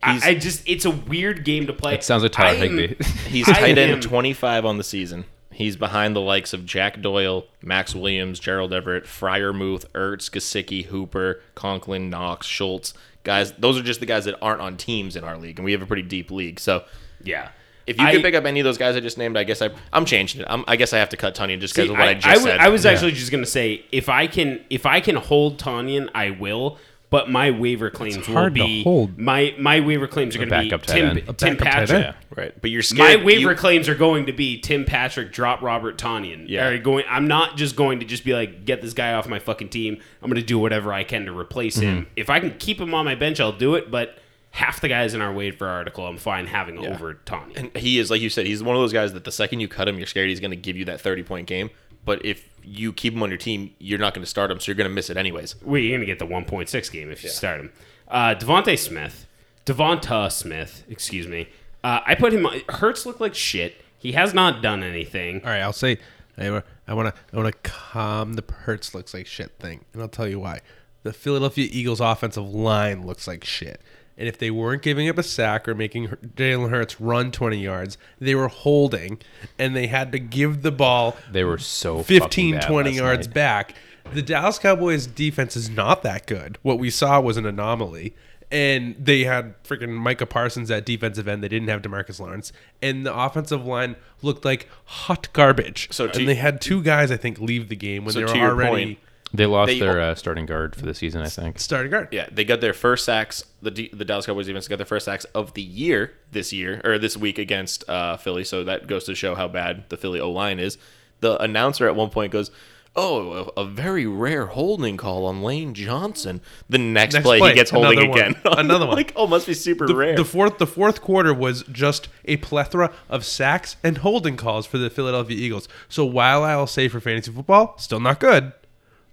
I, 0.04 0.20
I 0.24 0.36
just, 0.36 0.68
it's 0.68 0.86
a 0.86 0.92
weird 0.92 1.44
game 1.46 1.68
to 1.68 1.74
play. 1.74 1.94
It 1.94 2.04
sounds 2.04 2.24
like 2.24 2.32
Tyler 2.32 2.58
I 2.58 2.66
am- 2.66 2.78
Higbee. 2.78 3.04
He's 3.30 3.48
I 3.48 3.54
tight 3.54 3.78
end 3.78 4.02
25 4.02 4.66
on 4.66 4.78
the 4.78 4.84
season. 4.84 5.26
He's 5.54 5.76
behind 5.76 6.16
the 6.16 6.22
likes 6.22 6.54
of 6.54 6.66
Jack 6.66 7.02
Doyle, 7.02 7.46
Max 7.62 7.94
Williams, 7.94 8.40
Gerald 8.40 8.74
Everett, 8.74 9.04
Freiermuth, 9.04 9.86
Ertz, 9.92 10.30
Gesicki, 10.32 10.86
Hooper, 10.86 11.42
Conklin, 11.56 12.10
Knox, 12.10 12.48
Schultz. 12.48 12.94
Guys, 13.24 13.52
those 13.54 13.78
are 13.78 13.84
just 13.84 14.00
the 14.00 14.06
guys 14.08 14.26
that 14.26 14.36
aren't 14.42 14.62
on 14.62 14.78
teams 14.78 15.16
in 15.16 15.24
our 15.24 15.38
league, 15.38 15.60
and 15.60 15.66
we 15.66 15.74
have 15.74 15.82
a 15.82 15.86
pretty 15.86 16.02
deep 16.02 16.32
league. 16.32 16.60
So 16.60 16.84
yeah. 17.22 17.50
if 17.86 18.00
you 18.00 18.06
I- 18.08 18.14
could 18.14 18.24
pick 18.24 18.34
up 18.34 18.46
any 18.46 18.60
of 18.60 18.64
those 18.64 18.80
guys 18.80 18.96
I 18.96 19.02
just 19.02 19.20
named, 19.20 19.38
I 19.38 19.44
guess 19.44 19.62
I, 19.62 19.70
I'm 19.94 20.06
changing 20.06 20.42
it. 20.42 20.48
I'm, 20.50 20.64
I 20.68 20.78
guess 20.78 20.94
I 20.94 20.98
have 21.00 21.10
to 21.10 21.18
cut 21.18 21.36
Tonyan 21.36 21.60
just 21.60 21.76
because 21.76 21.92
of 21.92 21.98
what 21.98 22.08
I, 22.08 22.12
I, 22.12 22.14
just 22.16 22.26
I, 22.28 22.34
w- 22.36 22.48
said. 22.52 22.60
I 22.60 22.70
was 22.70 22.86
actually 22.88 23.12
just 23.12 23.32
gonna 23.32 23.46
say 23.46 23.86
if 23.92 24.10
I 24.10 24.26
can 24.26 24.62
if 24.72 24.88
I 24.88 25.00
can 25.02 25.18
hold 25.18 25.60
Tonyan, 25.60 26.10
I 26.16 26.32
will. 26.32 26.80
But 27.12 27.30
my 27.30 27.52
waiver 27.52 27.90
claims 27.90 28.26
will 28.26 28.34
hard 28.36 28.56
to 28.56 28.64
be 28.64 28.84
hold. 28.84 29.20
my 29.20 29.54
my 29.60 29.82
waiver 29.82 30.08
claims 30.08 30.34
are 30.34 30.40
going 30.40 30.50
to 30.50 30.60
be 30.62 30.70
backup 30.70 30.86
tight 30.88 30.96
Tim, 30.96 31.16
Tim 31.16 31.26
backup 31.26 31.38
tight 31.38 31.60
Patrick. 31.60 32.06
end. 32.06 32.16
right, 32.36 32.62
but 32.62 32.72
you're 32.72 32.82
scared. 32.82 33.20
My 33.20 33.26
waiver 33.26 33.52
you- 33.52 33.58
claims 33.58 33.90
are 33.90 33.96
going 33.96 34.26
to 34.28 34.32
be 34.32 34.58
Tim 34.60 34.86
Patrick 34.86 35.34
drop 35.34 35.62
Robert 35.62 35.98
Tonyan. 35.98 36.46
Yeah. 36.48 36.70
Are 36.70 36.78
going. 36.80 37.04
I'm 37.10 37.28
not 37.28 37.58
just 37.58 37.76
going 37.76 38.00
to 38.00 38.06
just 38.06 38.24
be 38.24 38.34
like 38.34 38.64
get 38.64 38.82
this 38.82 38.94
guy 38.94 39.14
off 39.14 39.28
my 39.28 39.40
fucking 39.40 39.70
team. 39.70 39.98
I'm 40.22 40.30
going 40.30 40.42
to 40.42 40.48
do 40.48 40.58
whatever 40.58 40.94
I 40.94 41.04
can 41.04 41.26
to 41.26 41.38
replace 41.38 41.76
him. 41.76 42.04
Mm-hmm. 42.06 42.10
If 42.16 42.30
I 42.30 42.40
can 42.40 42.58
keep 42.58 42.80
him 42.80 42.94
on 42.94 43.04
my 43.04 43.16
bench, 43.16 43.42
I'll 43.42 43.52
do 43.52 43.76
it. 43.76 43.92
But 43.92 44.18
half 44.52 44.80
the 44.80 44.88
guys 44.88 45.14
in 45.14 45.22
our 45.22 45.34
waiver 45.34 45.68
article, 45.68 46.08
I'm 46.08 46.18
fine 46.18 46.46
having 46.46 46.78
over 46.86 47.16
Tonyan. 47.26 47.58
And 47.58 47.76
he 47.78 48.00
is, 48.00 48.10
like 48.10 48.22
you 48.22 48.30
said, 48.30 48.46
he's 48.46 48.64
one 48.64 48.76
of 48.78 48.82
those 48.82 48.94
guys 48.94 49.12
that 49.14 49.26
the 49.26 49.32
second 49.34 49.60
you 49.60 49.68
cut 49.68 49.88
him, 49.90 49.98
you're 49.98 50.08
scared 50.08 50.30
he's 50.30 50.40
going 50.40 50.52
to 50.52 50.58
give 50.58 50.78
you 50.78 50.86
that 50.86 51.02
30 51.02 51.24
point 51.24 51.48
game. 51.48 51.70
But 52.04 52.26
if 52.26 52.48
you 52.64 52.94
keep 52.94 53.14
him 53.14 53.24
on 53.24 53.30
your 53.30 53.38
team, 53.38 53.74
you're 53.80 54.00
not 54.00 54.14
going 54.14 54.24
to 54.24 54.30
start 54.30 54.52
him, 54.52 54.60
so 54.60 54.72
you're 54.72 54.76
going 54.78 54.90
to 54.90 54.94
miss 54.94 55.10
it 55.10 55.18
anyways. 55.18 55.56
Well, 55.62 55.80
you're 55.80 55.98
going 55.98 56.02
to 56.02 56.06
get 56.06 56.20
the 56.20 56.28
1.6 56.28 56.92
game 56.92 57.12
if 57.12 57.24
you 57.24 57.30
start 57.30 57.60
him. 57.60 57.72
Uh, 58.08 58.36
Devontae 58.36 58.78
Smith, 58.78 59.26
Devonta 59.66 60.32
Smith, 60.32 60.84
excuse 60.90 61.28
me. 61.28 61.50
Uh, 61.84 62.00
I 62.06 62.16
put 62.16 62.34
him. 62.34 62.48
Hurts 62.70 63.06
look 63.06 63.20
like 63.20 63.34
shit. 63.34 63.76
He 63.98 64.12
has 64.14 64.34
not 64.34 64.62
done 64.62 64.84
anything. 64.84 65.42
All 65.44 65.50
right, 65.50 65.62
I'll 65.62 65.74
say 65.74 65.98
I 66.38 66.50
want 66.50 66.66
to 66.66 67.14
I 67.34 67.38
want 67.38 67.54
to 67.54 67.70
calm 67.70 68.34
the 68.34 68.44
Hurts 68.52 68.94
looks 68.94 69.14
like 69.14 69.28
shit 69.28 69.52
thing, 69.60 69.86
and 69.94 70.02
I'll 70.02 70.08
tell 70.10 70.28
you 70.28 70.40
why. 70.40 70.62
The 71.04 71.14
Philadelphia 71.14 71.68
Eagles 71.72 72.00
offensive 72.00 72.54
line 72.54 73.06
looks 73.06 73.28
like 73.28 73.44
shit. 73.44 73.82
And 74.22 74.28
if 74.28 74.38
they 74.38 74.52
weren't 74.52 74.84
giving 74.84 75.10
up 75.10 75.18
a 75.18 75.24
sack 75.24 75.68
or 75.68 75.74
making 75.74 76.06
Hur- 76.10 76.18
Jalen 76.36 76.70
Hurts 76.70 77.02
run 77.02 77.32
20 77.32 77.58
yards, 77.58 77.98
they 78.20 78.36
were 78.36 78.50
holding 78.50 79.18
and 79.58 79.76
they 79.76 79.88
had 79.88 80.12
to 80.12 80.20
give 80.20 80.62
the 80.62 80.72
ball 80.72 81.18
They 81.32 81.44
were 81.44 81.58
so 81.58 82.04
fucking 82.04 82.20
15, 82.20 82.54
bad 82.54 82.68
20 82.68 82.92
yards 82.92 83.28
night. 83.28 83.34
back. 83.34 83.76
The 84.14 84.22
Dallas 84.22 84.60
Cowboys 84.60 85.08
defense 85.08 85.56
is 85.58 85.72
not 85.72 86.04
that 86.04 86.28
good. 86.28 86.60
What 86.62 86.78
we 86.78 86.92
saw 86.92 87.20
was 87.20 87.36
an 87.36 87.48
anomaly. 87.48 88.14
And 88.52 88.96
they 89.00 89.24
had 89.24 89.56
freaking 89.64 89.90
Micah 89.98 90.28
Parsons 90.28 90.70
at 90.70 90.86
defensive 90.86 91.28
end. 91.28 91.42
They 91.44 91.48
didn't 91.48 91.70
have 91.70 91.82
Demarcus 91.82 92.20
Lawrence. 92.20 92.52
And 92.80 93.04
the 93.04 93.18
offensive 93.18 93.66
line 93.66 93.96
looked 94.22 94.46
like 94.46 94.68
hot 94.86 95.30
garbage. 95.34 95.88
So 95.92 96.08
to- 96.08 96.20
and 96.20 96.28
they 96.30 96.36
had 96.36 96.62
two 96.62 96.84
guys, 96.84 97.12
I 97.12 97.18
think, 97.18 97.40
leave 97.40 97.70
the 97.70 97.76
game 97.76 98.06
when 98.06 98.14
So 98.14 98.20
they 98.20 98.26
to 98.28 98.32
were 98.34 98.38
your 98.38 98.50
already 98.52 98.86
point, 98.86 99.00
They 99.34 99.46
lost 99.46 99.68
They- 99.70 99.80
their 99.80 100.00
uh, 100.02 100.16
starting 100.16 100.46
guard 100.46 100.76
for 100.76 100.86
the 100.86 100.94
season, 100.94 101.22
I 101.22 101.28
think. 101.30 101.60
starting 101.60 101.90
guard. 101.92 102.10
Yeah, 102.12 102.28
they 102.32 102.44
got 102.44 102.60
their 102.62 102.74
first 102.74 103.06
sacks. 103.06 103.46
The 103.62 103.72
D- 103.72 103.90
the 103.94 104.04
Dallas 104.06 104.26
Cowboys 104.26 104.48
defense 104.48 104.68
got 104.68 104.78
their 104.78 104.86
first 104.86 105.06
sacks 105.06 105.26
of 105.36 105.54
the 105.54 105.62
year 105.62 106.14
this 106.32 106.52
year 106.52 106.82
or 106.84 106.98
this 107.00 107.16
week 107.16 107.38
against 107.40 107.88
uh, 107.90 108.18
Philly. 108.18 108.44
So 108.44 108.64
that 108.66 108.88
goes 108.88 109.06
to 109.06 109.16
show 109.16 109.36
how 109.36 109.48
bad 109.48 109.86
the 109.90 109.98
Philly 109.98 110.20
O 110.20 110.30
line 110.32 110.60
is. 110.60 110.78
The 111.22 111.42
announcer 111.42 111.88
at 111.88 111.96
one 111.96 112.10
point 112.10 112.34
goes, 112.34 112.52
"Oh, 112.96 113.52
a, 113.56 113.62
a 113.62 113.66
very 113.66 114.06
rare 114.08 114.48
holding 114.48 114.98
call 114.98 115.26
on 115.28 115.42
Lane 115.44 115.74
Johnson." 115.76 116.42
The 116.70 116.80
next, 116.80 117.14
Next 117.14 117.24
play, 117.24 117.38
play, 117.40 117.50
he 117.52 117.56
gets 117.56 117.70
holding 117.72 118.00
another 118.00 118.10
one. 118.10 118.20
again. 118.20 118.36
Another 118.58 118.88
one. 118.88 118.96
like, 118.98 119.14
oh, 119.16 119.28
must 119.28 119.48
be 119.48 119.54
super 119.54 119.88
The, 119.88 119.96
rare. 119.96 120.16
the 120.16 120.26
fourth 120.26 120.58
the 120.58 120.68
fourth 120.68 121.00
quarter 121.00 121.34
was 121.34 121.64
just 121.72 122.10
a 122.26 122.38
plethora 122.38 122.92
of 123.08 123.24
sacks 123.24 123.76
and 123.84 124.00
holding 124.00 124.36
calls 124.36 124.66
for 124.66 124.78
the 124.78 124.90
Philadelphia 124.90 125.38
Eagles. 125.38 125.70
So 125.88 126.04
while 126.06 126.44
I'll 126.44 126.68
say 126.68 126.88
for 126.90 127.00
fantasy 127.00 127.32
football, 127.32 127.78
still 127.78 128.00
not 128.00 128.20
good. 128.20 128.52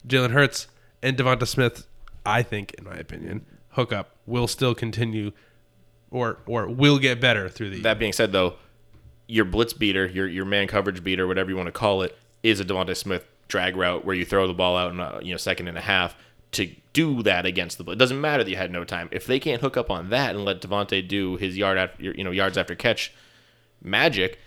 Jalen 0.06 0.30
Hurts 0.30 0.68
and 1.02 1.16
Devonta 1.16 1.46
Smith, 1.46 1.86
I 2.24 2.42
think, 2.42 2.74
in 2.74 2.84
my 2.84 2.96
opinion, 2.96 3.44
hookup 3.70 4.16
will 4.26 4.46
still 4.46 4.74
continue 4.74 5.32
or 6.10 6.38
or 6.46 6.66
will 6.68 6.98
get 6.98 7.20
better 7.20 7.48
through 7.48 7.70
the 7.70 7.80
that 7.82 7.98
being 7.98 8.12
said, 8.12 8.32
though, 8.32 8.54
your 9.26 9.44
blitz 9.44 9.72
beater, 9.72 10.06
your 10.06 10.26
your 10.26 10.44
man 10.44 10.66
coverage 10.66 11.02
beater, 11.02 11.26
whatever 11.26 11.50
you 11.50 11.56
want 11.56 11.66
to 11.66 11.72
call 11.72 12.02
it, 12.02 12.16
is 12.42 12.60
a 12.60 12.64
Devontae 12.64 12.96
Smith 12.96 13.26
drag 13.48 13.76
route 13.76 14.04
where 14.04 14.14
you 14.14 14.24
throw 14.24 14.46
the 14.46 14.54
ball 14.54 14.76
out 14.76 14.92
in 14.92 15.00
a, 15.00 15.20
you 15.22 15.32
know 15.32 15.36
second 15.36 15.68
and 15.68 15.78
a 15.78 15.82
half 15.82 16.16
to 16.52 16.70
do 16.92 17.22
that 17.22 17.44
against 17.46 17.78
the. 17.78 17.90
It 17.90 17.98
doesn't 17.98 18.20
matter 18.20 18.42
that 18.42 18.50
you 18.50 18.56
had 18.56 18.70
no 18.70 18.84
time 18.84 19.08
if 19.12 19.26
they 19.26 19.38
can't 19.38 19.60
hook 19.60 19.76
up 19.76 19.90
on 19.90 20.10
that 20.10 20.34
and 20.34 20.44
let 20.44 20.60
Devonte 20.60 21.06
do 21.06 21.36
his 21.36 21.56
yard 21.56 21.78
after 21.78 22.02
you 22.02 22.24
know 22.24 22.30
yards 22.30 22.56
after 22.56 22.74
catch 22.74 23.12
magic. 23.82 24.38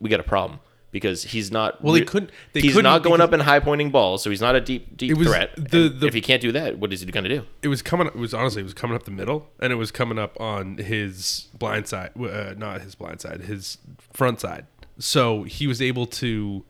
We 0.00 0.08
got 0.08 0.20
a 0.20 0.24
problem 0.24 0.60
because 0.90 1.22
he's 1.24 1.50
not. 1.50 1.82
Well, 1.82 1.94
he 1.94 2.04
couldn't- 2.04 2.30
they 2.52 2.60
he's 2.60 2.72
couldn't 2.72 2.84
not 2.90 3.02
going 3.02 3.20
up 3.20 3.32
and 3.32 3.42
high 3.42 3.60
pointing 3.60 3.90
balls, 3.90 4.22
so 4.22 4.30
he's 4.30 4.40
not 4.40 4.54
a 4.54 4.60
deep 4.60 4.96
deep 4.96 5.10
It 5.10 5.16
was 5.18 5.28
threat. 5.28 5.50
the- 5.56 5.88
the- 5.88 6.06
if 6.06 6.14
he 6.14 6.20
can't 6.20 6.40
do 6.42 6.50
that, 6.52 6.78
what 6.78 6.92
is 6.92 7.00
he 7.00 7.06
going 7.06 7.24
to 7.24 7.30
do? 7.30 7.44
it 7.62 7.68
was 7.68 7.82
coming. 7.82 8.06
It 8.06 8.16
was 8.16 8.32
honestly, 8.34 8.60
it 8.60 8.64
was 8.64 8.74
coming 8.74 8.96
up 8.96 9.04
the 9.04 9.10
middle, 9.10 9.48
and 9.60 9.72
it 9.72 9.76
was 9.76 9.90
coming 9.90 10.18
up 10.18 10.40
on 10.40 10.78
his 10.78 11.48
blind 11.58 11.86
side. 11.88 12.10
Uh, 12.18 12.54
not 12.56 12.80
his 12.80 12.94
blind 12.94 13.20
side, 13.20 13.42
his 13.42 13.78
front 14.12 14.40
side. 14.40 14.66
So 14.98 15.42
he 15.44 15.66
was 15.66 15.80
able 15.82 16.06
to. 16.06 16.64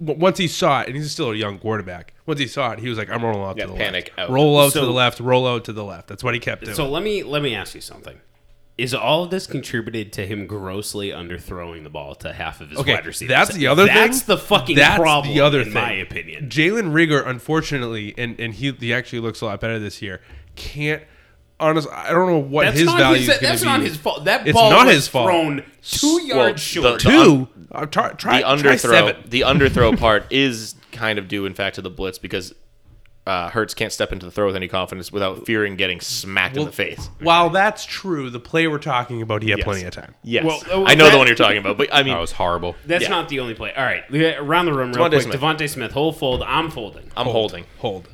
Once 0.00 0.38
he 0.38 0.48
saw 0.48 0.80
it, 0.80 0.88
and 0.88 0.96
he's 0.96 1.12
still 1.12 1.30
a 1.30 1.36
young 1.36 1.58
quarterback. 1.60 2.12
Once 2.26 2.40
he 2.40 2.46
saw 2.48 2.72
it, 2.72 2.80
he 2.80 2.88
was 2.88 2.98
like, 2.98 3.08
"I'm 3.08 3.22
rolling 3.24 3.42
out 3.42 3.56
Yeah, 3.56 3.66
to 3.66 3.72
the 3.72 3.76
panic 3.78 4.12
left, 4.16 4.30
out. 4.30 4.34
roll 4.34 4.58
out 4.60 4.72
to 4.72 4.80
the 4.80 4.90
left, 4.90 5.20
roll 5.20 5.46
out 5.46 5.64
to 5.66 5.72
the 5.72 5.84
left." 5.84 6.08
That's 6.08 6.24
what 6.24 6.34
he 6.34 6.40
kept 6.40 6.64
doing. 6.64 6.74
So 6.74 6.88
let 6.88 7.04
me 7.04 7.22
let 7.22 7.40
me 7.40 7.54
ask 7.54 7.74
you 7.76 7.80
something. 7.80 8.18
Is 8.78 8.94
all 8.94 9.24
of 9.24 9.30
this 9.30 9.46
contributed 9.46 10.12
to 10.14 10.26
him 10.26 10.46
grossly 10.46 11.10
underthrowing 11.10 11.82
the 11.82 11.90
ball 11.90 12.14
to 12.16 12.32
half 12.32 12.60
of 12.62 12.70
his 12.70 12.78
Okay, 12.78 12.94
wide 12.94 13.06
receivers? 13.06 13.28
that's 13.34 13.54
the 13.54 13.66
other 13.66 13.84
That's 13.84 13.94
thing. 13.98 14.06
That's 14.10 14.22
the 14.22 14.38
fucking 14.38 14.76
That's 14.76 14.98
problem. 14.98 15.32
the 15.34 15.40
other 15.40 15.58
in 15.60 15.64
thing. 15.66 15.74
my 15.74 15.92
opinion. 15.92 16.48
Jalen 16.48 16.90
Reagor, 16.92 17.24
unfortunately, 17.26 18.14
and 18.16 18.40
and 18.40 18.54
he 18.54 18.72
he 18.72 18.92
actually 18.94 19.20
looks 19.20 19.40
a 19.42 19.44
lot 19.46 19.60
better 19.60 19.78
this 19.78 20.00
year. 20.00 20.20
Can't 20.56 21.02
honest. 21.60 21.86
I 21.92 22.10
don't 22.10 22.26
know 22.30 22.38
what 22.38 22.64
That's 22.64 22.78
his 22.80 22.88
value 22.92 23.18
his. 23.18 23.28
is 23.28 23.28
going 23.28 23.40
That's 23.42 23.60
to 23.60 23.66
be. 23.66 23.70
not 23.72 23.80
his 23.82 23.96
fault. 23.98 24.24
That 24.24 24.46
It's 24.48 24.58
ball 24.58 24.70
not 24.70 24.86
was 24.86 24.94
his 24.96 25.08
fault. 25.08 25.26
thrown 25.28 25.64
two 25.82 26.22
yards 26.22 26.62
short. 26.62 27.02
the- 27.02 27.10
Two. 27.10 27.48
Uh, 27.70 27.86
try, 27.86 28.10
try, 28.12 28.38
the 28.38 28.62
try 28.62 28.74
underthrow, 28.74 28.78
seven. 28.90 29.16
the 29.28 29.40
underthrow 29.42 29.96
part 29.98 30.26
is 30.30 30.74
kind 30.92 31.18
of 31.18 31.28
due, 31.28 31.46
in 31.46 31.54
fact, 31.54 31.76
to 31.76 31.82
the 31.82 31.88
blitz 31.90 32.18
because 32.18 32.54
uh, 33.26 33.48
Hurts 33.50 33.72
can't 33.74 33.92
step 33.92 34.12
into 34.12 34.26
the 34.26 34.32
throw 34.32 34.46
with 34.46 34.56
any 34.56 34.66
confidence 34.68 35.12
without 35.12 35.46
fearing 35.46 35.76
getting 35.76 36.00
smacked 36.00 36.56
in 36.56 36.64
the 36.64 36.72
face. 36.72 37.08
While 37.20 37.50
that's 37.50 37.84
true, 37.84 38.30
the 38.30 38.40
play 38.40 38.66
we're 38.66 38.78
talking 38.78 39.22
about, 39.22 39.42
he 39.42 39.50
had 39.50 39.58
Yes. 39.60 39.64
plenty 39.64 39.84
of 39.84 39.92
time. 39.92 40.14
Yes, 40.24 40.44
Well, 40.44 40.60
uh, 40.70 40.84
I 40.86 40.94
know 40.94 41.04
that- 41.04 41.12
the 41.12 41.18
one 41.18 41.26
you're 41.28 41.36
talking 41.36 41.58
about, 41.58 41.78
but 41.78 41.88
I 41.92 42.02
mean, 42.02 42.14
That 42.14 42.20
was 42.20 42.32
horrible. 42.32 42.74
That's 42.86 43.04
Yeah. 43.04 43.10
not 43.10 43.28
the 43.28 43.38
only 43.40 43.54
play. 43.54 43.72
All 43.74 43.84
right, 43.84 44.02
around 44.38 44.66
the 44.66 44.72
room 44.72 44.92
real 44.92 45.04
Devontae 45.06 45.10
quick. 45.10 45.22
Smith. 45.22 45.40
Devontae 45.40 45.68
Smith, 45.68 45.92
hold 45.92 46.18
fold. 46.18 46.42
I'm 46.42 46.70
folding. 46.70 47.10
I'm 47.16 47.26
holding 47.26 47.64
Hold. 47.78 48.08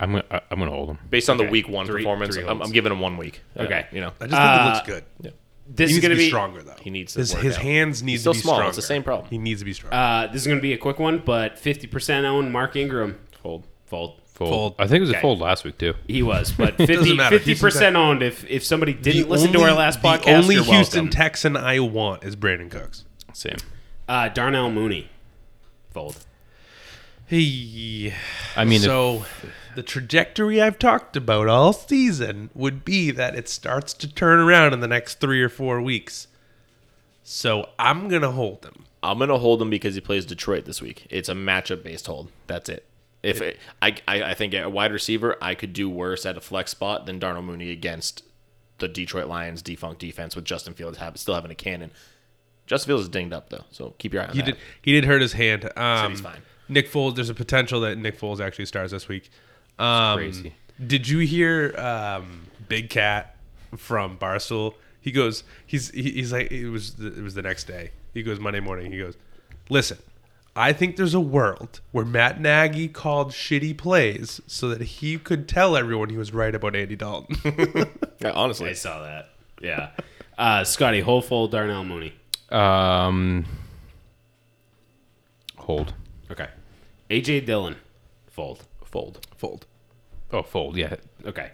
I'm 0.00 0.12
gonna 0.12 0.24
I- 0.30 0.40
I'm 0.50 0.58
gonna 0.58 0.70
hold 0.70 0.88
him. 0.90 0.98
based 1.10 1.28
on 1.30 1.36
the 1.36 1.44
week 1.44 1.68
one 1.68 1.86
Three- 1.86 2.02
performance. 2.02 2.34
three 2.34 2.44
I'm. 2.46 2.60
I'm 2.62 2.72
giving 2.72 2.90
him 2.90 3.00
one 3.00 3.16
week. 3.16 3.42
Uh, 3.58 3.62
Okay. 3.64 3.86
you 3.92 4.00
know, 4.00 4.12
I 4.20 4.26
just 4.26 4.30
think 4.30 4.32
Uh, 4.34 4.60
it 4.60 4.74
looks 4.74 4.86
good. 4.86 5.32
This 5.66 5.90
He 5.90 5.96
is 5.96 6.02
needs 6.02 6.08
to 6.12 6.16
be 6.16 6.24
be 6.24 6.28
stronger 6.28 6.62
though. 6.62 6.74
he 6.82 6.90
needs 6.90 7.12
to 7.14 7.20
his, 7.20 7.32
his 7.32 7.56
hands 7.56 8.02
need 8.02 8.18
still 8.18 8.32
to 8.34 8.38
be 8.38 8.42
small. 8.42 8.54
stronger. 8.56 8.68
It's 8.68 8.76
the 8.76 8.82
same 8.82 9.02
problem. 9.02 9.28
He 9.30 9.38
needs 9.38 9.60
to 9.60 9.64
be 9.64 9.72
stronger. 9.72 9.96
Uh, 9.96 10.26
this 10.26 10.42
is 10.42 10.46
going 10.46 10.58
to 10.58 10.62
be 10.62 10.72
a 10.74 10.76
quick 10.78 10.98
one, 10.98 11.22
but 11.24 11.56
50% 11.58 12.24
owned 12.26 12.52
Mark 12.52 12.76
Ingram. 12.76 13.18
Fold. 13.42 13.64
Fold. 13.86 14.16
Fold. 14.34 14.50
Fold. 14.50 14.74
I 14.80 14.86
think 14.88 14.98
it 14.98 15.00
was 15.02 15.10
Okay. 15.10 15.18
a 15.18 15.22
fold 15.22 15.40
last 15.40 15.64
week 15.64 15.78
too. 15.78 15.94
He 16.08 16.22
was, 16.22 16.50
but 16.52 16.76
50 16.76 17.54
percent 17.54 17.94
owned. 17.96 18.22
If 18.22 18.44
if 18.50 18.64
somebody 18.64 18.92
didn't 18.92 19.22
The 19.22 19.28
listen 19.28 19.52
to 19.52 19.60
our 19.62 19.72
last 19.72 20.02
the 20.02 20.08
podcast, 20.08 20.34
only 20.42 20.56
you're 20.56 20.64
Houston 20.64 21.04
welcome. 21.04 21.10
Texan 21.10 21.56
I 21.56 21.78
want 21.80 22.24
is 22.24 22.34
Brandin 22.36 22.70
Cooks. 22.70 23.04
Same. 23.32 23.56
uh, 24.08 24.28
Darnell 24.28 24.70
Mooney, 24.70 25.08
fold. 25.92 26.24
Hey, 27.26 28.12
I 28.56 28.64
mean, 28.64 28.76
if- 28.76 28.82
so 28.82 29.24
the 29.76 29.82
trajectory 29.82 30.60
I've 30.60 30.78
talked 30.78 31.16
about 31.16 31.48
all 31.48 31.72
season 31.72 32.50
would 32.54 32.84
be 32.84 33.10
that 33.12 33.34
it 33.34 33.48
starts 33.48 33.94
to 33.94 34.12
turn 34.12 34.38
around 34.40 34.72
in 34.72 34.80
the 34.80 34.88
next 34.88 35.20
three 35.20 35.42
or 35.42 35.48
four 35.48 35.80
weeks. 35.80 36.26
So 37.22 37.68
I'm 37.78 38.08
gonna 38.08 38.30
hold 38.32 38.64
him. 38.64 38.84
I'm 39.02 39.18
gonna 39.18 39.38
hold 39.38 39.62
him 39.62 39.70
because 39.70 39.94
he 39.94 40.00
plays 40.00 40.26
Detroit 40.26 40.64
this 40.66 40.82
week. 40.82 41.06
It's 41.08 41.28
a 41.28 41.34
matchup 41.34 41.82
based 41.82 42.06
hold. 42.06 42.30
That's 42.46 42.68
it. 42.68 42.84
If 43.24 43.40
it, 43.40 43.58
I, 43.82 43.96
I 44.06 44.22
I 44.22 44.34
think 44.34 44.54
at 44.54 44.64
a 44.64 44.70
wide 44.70 44.92
receiver, 44.92 45.36
I 45.40 45.54
could 45.54 45.72
do 45.72 45.88
worse 45.88 46.26
at 46.26 46.36
a 46.36 46.40
flex 46.40 46.70
spot 46.70 47.06
than 47.06 47.18
Darnell 47.18 47.42
Mooney 47.42 47.70
against 47.70 48.22
the 48.78 48.88
Detroit 48.88 49.26
Lions 49.26 49.62
defunct 49.62 50.00
defense 50.00 50.34
with 50.36 50.44
Justin 50.44 50.74
Fields 50.74 50.98
have, 50.98 51.16
still 51.18 51.34
having 51.34 51.50
a 51.50 51.54
cannon. 51.54 51.90
Justin 52.66 52.88
Fields 52.88 53.02
is 53.04 53.08
dinged 53.08 53.32
up 53.32 53.50
though, 53.50 53.64
so 53.70 53.94
keep 53.98 54.12
your 54.12 54.22
eye 54.22 54.26
on 54.26 54.32
He 54.34 54.40
that. 54.40 54.46
did. 54.46 54.56
He 54.82 54.92
did 54.92 55.04
hurt 55.04 55.22
his 55.22 55.32
hand. 55.34 55.70
Um, 55.76 56.10
he's 56.10 56.20
fine. 56.20 56.40
Nick 56.68 56.90
Foles. 56.90 57.14
There's 57.14 57.28
a 57.30 57.34
potential 57.34 57.80
that 57.82 57.96
Nick 57.98 58.18
Foles 58.18 58.40
actually 58.40 58.66
starts 58.66 58.90
this 58.92 59.06
week. 59.08 59.30
Um, 59.78 60.16
crazy. 60.18 60.54
Did 60.84 61.08
you 61.08 61.18
hear 61.18 61.74
um, 61.78 62.46
Big 62.68 62.90
Cat 62.90 63.36
from 63.76 64.18
Barstool? 64.18 64.74
He 65.00 65.12
goes. 65.12 65.44
He's 65.66 65.90
he's 65.90 66.32
like 66.32 66.50
it 66.50 66.68
was 66.70 66.94
the, 66.94 67.08
it 67.08 67.22
was 67.22 67.34
the 67.34 67.42
next 67.42 67.64
day. 67.64 67.90
He 68.14 68.22
goes 68.22 68.40
Monday 68.40 68.60
morning. 68.60 68.90
He 68.90 68.98
goes, 68.98 69.16
listen. 69.68 69.98
I 70.56 70.72
think 70.72 70.96
there's 70.96 71.14
a 71.14 71.20
world 71.20 71.80
where 71.90 72.04
Matt 72.04 72.40
Nagy 72.40 72.86
called 72.88 73.32
shitty 73.32 73.76
plays 73.76 74.40
so 74.46 74.68
that 74.68 74.80
he 74.82 75.18
could 75.18 75.48
tell 75.48 75.76
everyone 75.76 76.10
he 76.10 76.16
was 76.16 76.32
right 76.32 76.54
about 76.54 76.76
Andy 76.76 76.96
Dalton. 76.96 77.36
Yeah, 78.20 78.30
honestly, 78.30 78.70
I 78.70 78.74
saw 78.74 79.02
that. 79.02 79.30
Yeah. 79.60 79.90
Uh, 80.38 80.64
Scotty, 80.64 81.00
hold 81.00 81.26
fold 81.26 81.50
Darnell 81.50 81.84
Mooney. 81.84 82.14
um, 82.50 83.44
hold. 85.58 85.92
Okay. 86.30 86.48
AJ 87.10 87.44
Dillon, 87.46 87.76
fold. 88.30 88.64
fold. 88.84 89.26
Fold. 89.36 89.66
Oh, 90.32 90.42
fold. 90.42 90.76
Yeah. 90.76 90.96
Okay. 91.26 91.50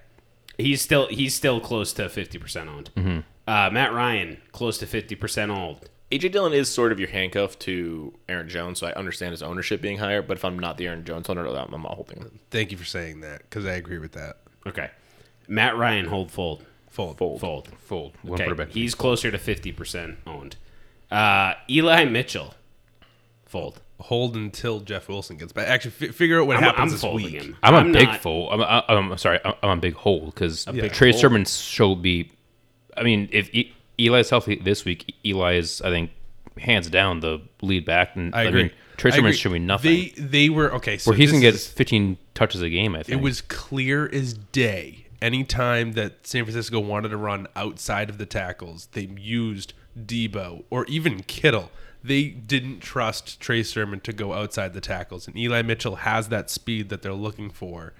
He's 0.58 0.80
still 0.80 1.08
he's 1.08 1.34
still 1.34 1.58
close 1.60 1.92
to 1.94 2.02
50% 2.04 2.68
owned. 2.68 2.90
Mm-hmm. 2.94 3.18
Uh, 3.48 3.70
Matt 3.70 3.92
Ryan, 3.92 4.40
close 4.52 4.78
to 4.78 4.86
50% 4.86 5.48
owned. 5.50 5.89
AJ 6.10 6.32
Dillon 6.32 6.52
is 6.52 6.68
sort 6.68 6.90
of 6.92 6.98
your 6.98 7.08
handcuff 7.08 7.58
to 7.60 8.12
Aaron 8.28 8.48
Jones, 8.48 8.80
so 8.80 8.86
I 8.88 8.92
understand 8.94 9.30
his 9.30 9.42
ownership 9.42 9.80
being 9.80 9.98
higher. 9.98 10.22
But 10.22 10.36
if 10.38 10.44
I'm 10.44 10.58
not 10.58 10.76
the 10.76 10.86
Aaron 10.88 11.04
Jones 11.04 11.28
owner, 11.28 11.46
I'm 11.46 11.72
I'm 11.72 11.82
not 11.82 11.94
holding 11.94 12.18
him. 12.18 12.40
Thank 12.50 12.72
you 12.72 12.76
for 12.78 12.84
saying 12.84 13.20
that 13.20 13.42
because 13.42 13.64
I 13.64 13.72
agree 13.74 13.98
with 13.98 14.12
that. 14.12 14.38
Okay. 14.66 14.90
Matt 15.46 15.76
Ryan, 15.76 16.06
hold 16.06 16.30
fold. 16.30 16.64
Fold. 16.90 17.18
Fold. 17.18 17.40
Fold. 17.40 17.68
Fold. 17.78 18.12
One 18.22 18.34
Okay. 18.34 18.44
quarterback. 18.44 18.70
He's 18.72 18.94
closer 18.96 19.30
to 19.30 19.38
50% 19.38 20.16
owned. 20.26 20.56
Uh, 21.10 21.54
Eli 21.68 22.04
Mitchell, 22.04 22.54
fold. 23.46 23.80
Hold 24.00 24.34
until 24.34 24.80
Jeff 24.80 25.08
Wilson 25.08 25.36
gets 25.36 25.52
back. 25.52 25.68
Actually, 25.68 25.90
fi 25.92 26.08
figure 26.08 26.40
out 26.40 26.46
what 26.46 26.56
I'm, 26.56 26.62
happens 26.62 27.04
I'm 27.04 27.14
this 27.14 27.24
week. 27.24 27.34
him. 27.42 27.56
I'm, 27.62 27.74
a 27.74 27.92
big 27.92 28.08
not- 28.08 28.20
fold. 28.20 28.52
I'm, 28.52 28.62
I'm, 28.62 29.12
I'm 29.12 29.18
sorry. 29.18 29.38
I'm, 29.44 29.54
I'm 29.62 29.78
a 29.78 29.80
big 29.80 29.94
hold 29.94 30.34
because 30.34 30.64
big 30.64 30.92
Trey 30.92 31.10
hold? 31.10 31.20
Sermon 31.20 31.44
showed 31.44 32.02
me. 32.02 32.30
I 32.96 33.02
mean, 33.02 33.28
if 33.30 33.54
e- 33.54 33.72
Eli's 34.00 34.30
healthy 34.30 34.56
this 34.56 34.84
week, 34.84 35.14
Eli 35.24 35.54
is, 35.54 35.80
I 35.82 35.90
think, 35.90 36.10
hands 36.58 36.88
down 36.88 37.20
the 37.20 37.40
lead 37.62 37.84
back. 37.84 38.16
And 38.16 38.34
I 38.34 38.44
agree. 38.44 38.62
mean, 38.64 38.72
Trey 38.96 39.12
I 39.12 39.30
showing 39.32 39.54
me 39.54 39.58
nothing. 39.60 39.90
They 39.90 40.08
they 40.16 40.48
were 40.50 40.74
okay. 40.74 40.98
So 40.98 41.10
where 41.10 41.16
he's 41.18 41.30
gonna 41.30 41.40
get 41.40 41.54
is- 41.54 41.66
15 41.66 42.18
touches 42.34 42.60
a 42.62 42.68
game. 42.68 42.94
I 42.94 43.02
think 43.02 43.18
It 43.20 43.24
was 43.24 43.40
clear 43.40 44.08
as 44.12 44.34
day. 44.34 45.06
Anytime 45.22 45.92
that 45.92 46.26
San 46.26 46.44
Francisco 46.44 46.80
wanted 46.80 47.10
to 47.10 47.16
run 47.16 47.46
outside 47.54 48.08
of 48.08 48.16
the 48.18 48.24
tackles, 48.26 48.88
they 48.92 49.08
used 49.18 49.74
Deebo 49.98 50.64
or 50.70 50.86
even 50.86 51.22
Kittle. 51.22 51.70
They 52.02 52.28
didn't 52.28 52.80
trust 52.80 53.38
Trey 53.40 53.62
Sermon 53.62 54.00
to 54.00 54.12
go 54.14 54.32
outside 54.32 54.72
the 54.72 54.80
tackles, 54.80 55.26
and 55.26 55.36
Eli 55.36 55.60
Mitchell 55.60 55.96
has 55.96 56.28
that 56.28 56.48
speed 56.48 56.88
that 56.88 57.02
they're 57.02 57.12
looking 57.12 57.50
for 57.50 57.92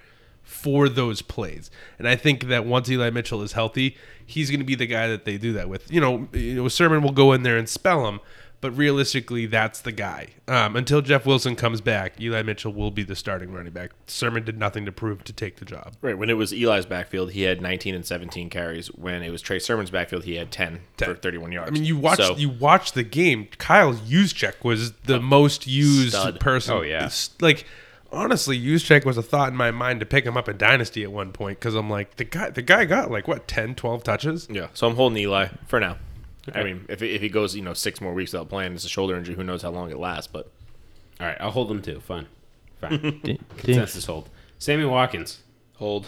for 0.51 0.89
those 0.89 1.23
plays. 1.23 1.71
And 1.99 2.09
I 2.09 2.17
think 2.17 2.49
that 2.49 2.67
once 2.67 2.91
Eli 2.91 3.11
Mitchell 3.11 3.41
is 3.43 3.53
healthy, 3.53 3.97
he's 4.27 4.51
going 4.51 4.61
to 4.61 4.67
be 4.67 4.75
the 4.75 4.87
guy 4.87 5.07
that 5.09 5.25
they 5.25 5.39
do 5.39 5.53
that 5.53 5.69
with. 5.69 5.91
You 5.93 6.01
know, 6.01 6.29
you 6.33 6.55
know, 6.55 6.69
Sermon 6.69 7.03
will 7.03 7.13
go 7.13 7.33
in 7.33 7.45
there 7.45 7.57
and 7.57 7.69
spell 7.69 8.07
him, 8.09 8.19
but 8.61 8.73
realistically, 8.73 9.47
that's 9.47 9.81
the 9.81 9.93
guy. 9.93 10.31
Um, 10.49 10.75
until 10.77 11.01
Jeff 11.01 11.25
Wilson 11.25 11.55
comes 11.57 11.81
back, 11.81 12.21
Eli 12.21 12.43
Mitchell 12.43 12.73
will 12.75 12.91
be 12.91 13.03
the 13.05 13.15
starting 13.17 13.53
running 13.53 13.73
back. 13.73 13.93
Sermon 14.07 14.45
did 14.45 14.59
nothing 14.59 14.85
to 14.87 14.93
prove 14.93 15.23
to 15.25 15.33
take 15.33 15.57
the 15.57 15.65
job. 15.65 15.95
Right. 16.03 16.19
When 16.19 16.29
it 16.29 16.35
was 16.37 16.53
Eli's 16.53 16.85
backfield, 16.85 17.31
he 17.31 17.43
had 17.43 17.63
19 17.63 17.95
and 17.95 18.05
17 18.05 18.51
carries. 18.51 18.89
When 18.89 19.23
it 19.23 19.31
was 19.31 19.41
Trey 19.41 19.61
Sermon's 19.61 19.91
backfield, 19.91 20.25
he 20.25 20.35
had 20.35 20.51
10, 20.51 20.81
for 20.99 21.15
31 21.15 21.53
yards. 21.53 21.71
I 21.71 21.73
mean, 21.73 21.85
you 21.85 21.97
watched 21.97 22.23
So, 22.23 22.37
you 22.37 22.51
watched 22.51 22.95
the 22.95 23.05
game. 23.05 23.49
Kyle 23.59 23.95
Juszczyk 23.95 24.63
was 24.65 24.93
the 25.05 25.21
most 25.21 25.67
used 25.67 26.11
stud. 26.11 26.41
person. 26.41 26.75
Oh, 26.75 26.83
yeah. 26.83 27.07
It's 27.07 27.31
like 27.41 27.65
honestly, 28.13 28.59
Juszczyk 28.61 29.05
was 29.05 29.17
a 29.17 29.23
thought 29.23 29.49
in 29.51 29.57
my 29.57 29.71
mind 29.71 30.01
to 30.01 30.07
pick 30.07 30.25
him 30.25 30.37
up 30.37 30.49
in 30.49 30.57
Dynasty 30.57 31.03
at 31.03 31.13
one 31.13 31.33
point 31.33 31.59
because 31.59 31.75
I'm 31.75 31.89
like 31.91 32.17
the 32.17 32.25
guy. 32.25 32.51
The 32.51 32.63
guy 32.63 32.85
got 32.85 33.11
like 33.11 33.27
what 33.29 33.47
10, 33.49 33.75
12 33.75 34.03
touches. 34.05 34.49
Yeah. 34.51 34.69
So 34.75 34.87
I'm 34.87 34.97
holding 34.97 35.19
Eli 35.19 35.49
for 35.67 35.81
now. 35.81 35.97
I 36.55 36.65
mean, 36.65 36.87
if, 36.89 37.03
if 37.03 37.21
he 37.21 37.29
goes, 37.29 37.55
you 37.55 37.63
know, 37.63 37.75
six 37.75 38.01
more 38.01 38.13
weeks 38.13 38.33
without 38.33 38.49
playing, 38.49 38.73
it's 38.75 38.85
a 38.85 38.89
shoulder 38.89 39.17
injury. 39.17 39.35
Who 39.37 39.45
knows 39.45 39.63
how 39.63 39.71
long 39.71 39.91
it 39.91 39.99
lasts? 39.99 40.27
But 40.27 40.51
All 41.21 41.27
right, 41.27 41.37
I'll 41.41 41.51
hold 41.51 41.71
him 41.71 41.81
too. 41.83 42.01
Fine. 42.01 42.27
Fine. 42.81 43.01
Ding- 43.01 43.21
ding. 43.23 43.45
Consensus 43.59 44.07
hold. 44.07 44.29
Sammy 44.59 44.85
Watkins. 44.85 45.43
hold. 45.77 46.07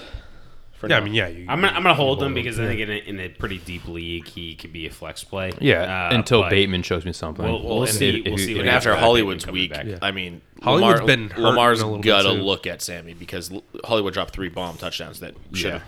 For 0.83 0.89
Yeah, 0.89 0.97
now. 0.99 1.03
I 1.03 1.05
mean, 1.05 1.15
yeah, 1.15 1.29
you, 1.29 1.47
I'm 1.49 1.61
gonna, 1.61 1.69
I'm 1.77 1.83
gonna 1.85 1.95
hold 1.95 2.21
him 2.21 2.35
because 2.35 2.59
I 2.59 2.67
think 2.67 2.81
in 2.81 2.91
a, 2.91 2.95
in 2.95 3.21
a 3.21 3.29
pretty 3.29 3.59
deep 3.59 3.87
league 3.87 4.27
he 4.27 4.57
could 4.57 4.73
be 4.73 4.87
a 4.89 4.91
flex 4.91 5.23
play. 5.23 5.53
Yeah, 5.61 6.09
Uh, 6.11 6.15
until 6.17 6.43
Bateman 6.51 6.83
shows 6.83 7.05
me 7.05 7.13
something. 7.13 7.45
We'll, 7.45 7.63
we'll 7.63 7.75
Well, 7.77 7.83
and 7.85 7.91
see. 7.93 8.19
if- 8.19 8.25
we'll 8.25 8.35
if- 8.35 8.41
see. 8.41 8.59
And 8.59 8.69
after 8.69 8.97
Hollywood's 8.97 9.47
week, 9.47 9.71
back. 9.73 9.87
I 10.03 10.11
mean, 10.11 10.41
Hollywood's 10.61 11.01
Lamar, 11.03 11.07
been 11.07 11.29
hurting 11.31 11.45
Lamar's 11.45 11.81
a 11.81 11.87
little 11.87 12.01
bit, 12.01 12.09
got 12.09 12.23
to 12.23 12.35
too. 12.35 12.43
look 12.43 12.67
at 12.67 12.83
Sammy 12.83 13.15
because 13.15 13.53
Hollywood 13.85 14.13
dropped 14.13 14.33
three 14.35 14.49
bomb 14.49 14.77
touchdowns 14.77 15.21
that 15.21 15.35
should 15.55 15.75
Yeah. 15.75 15.81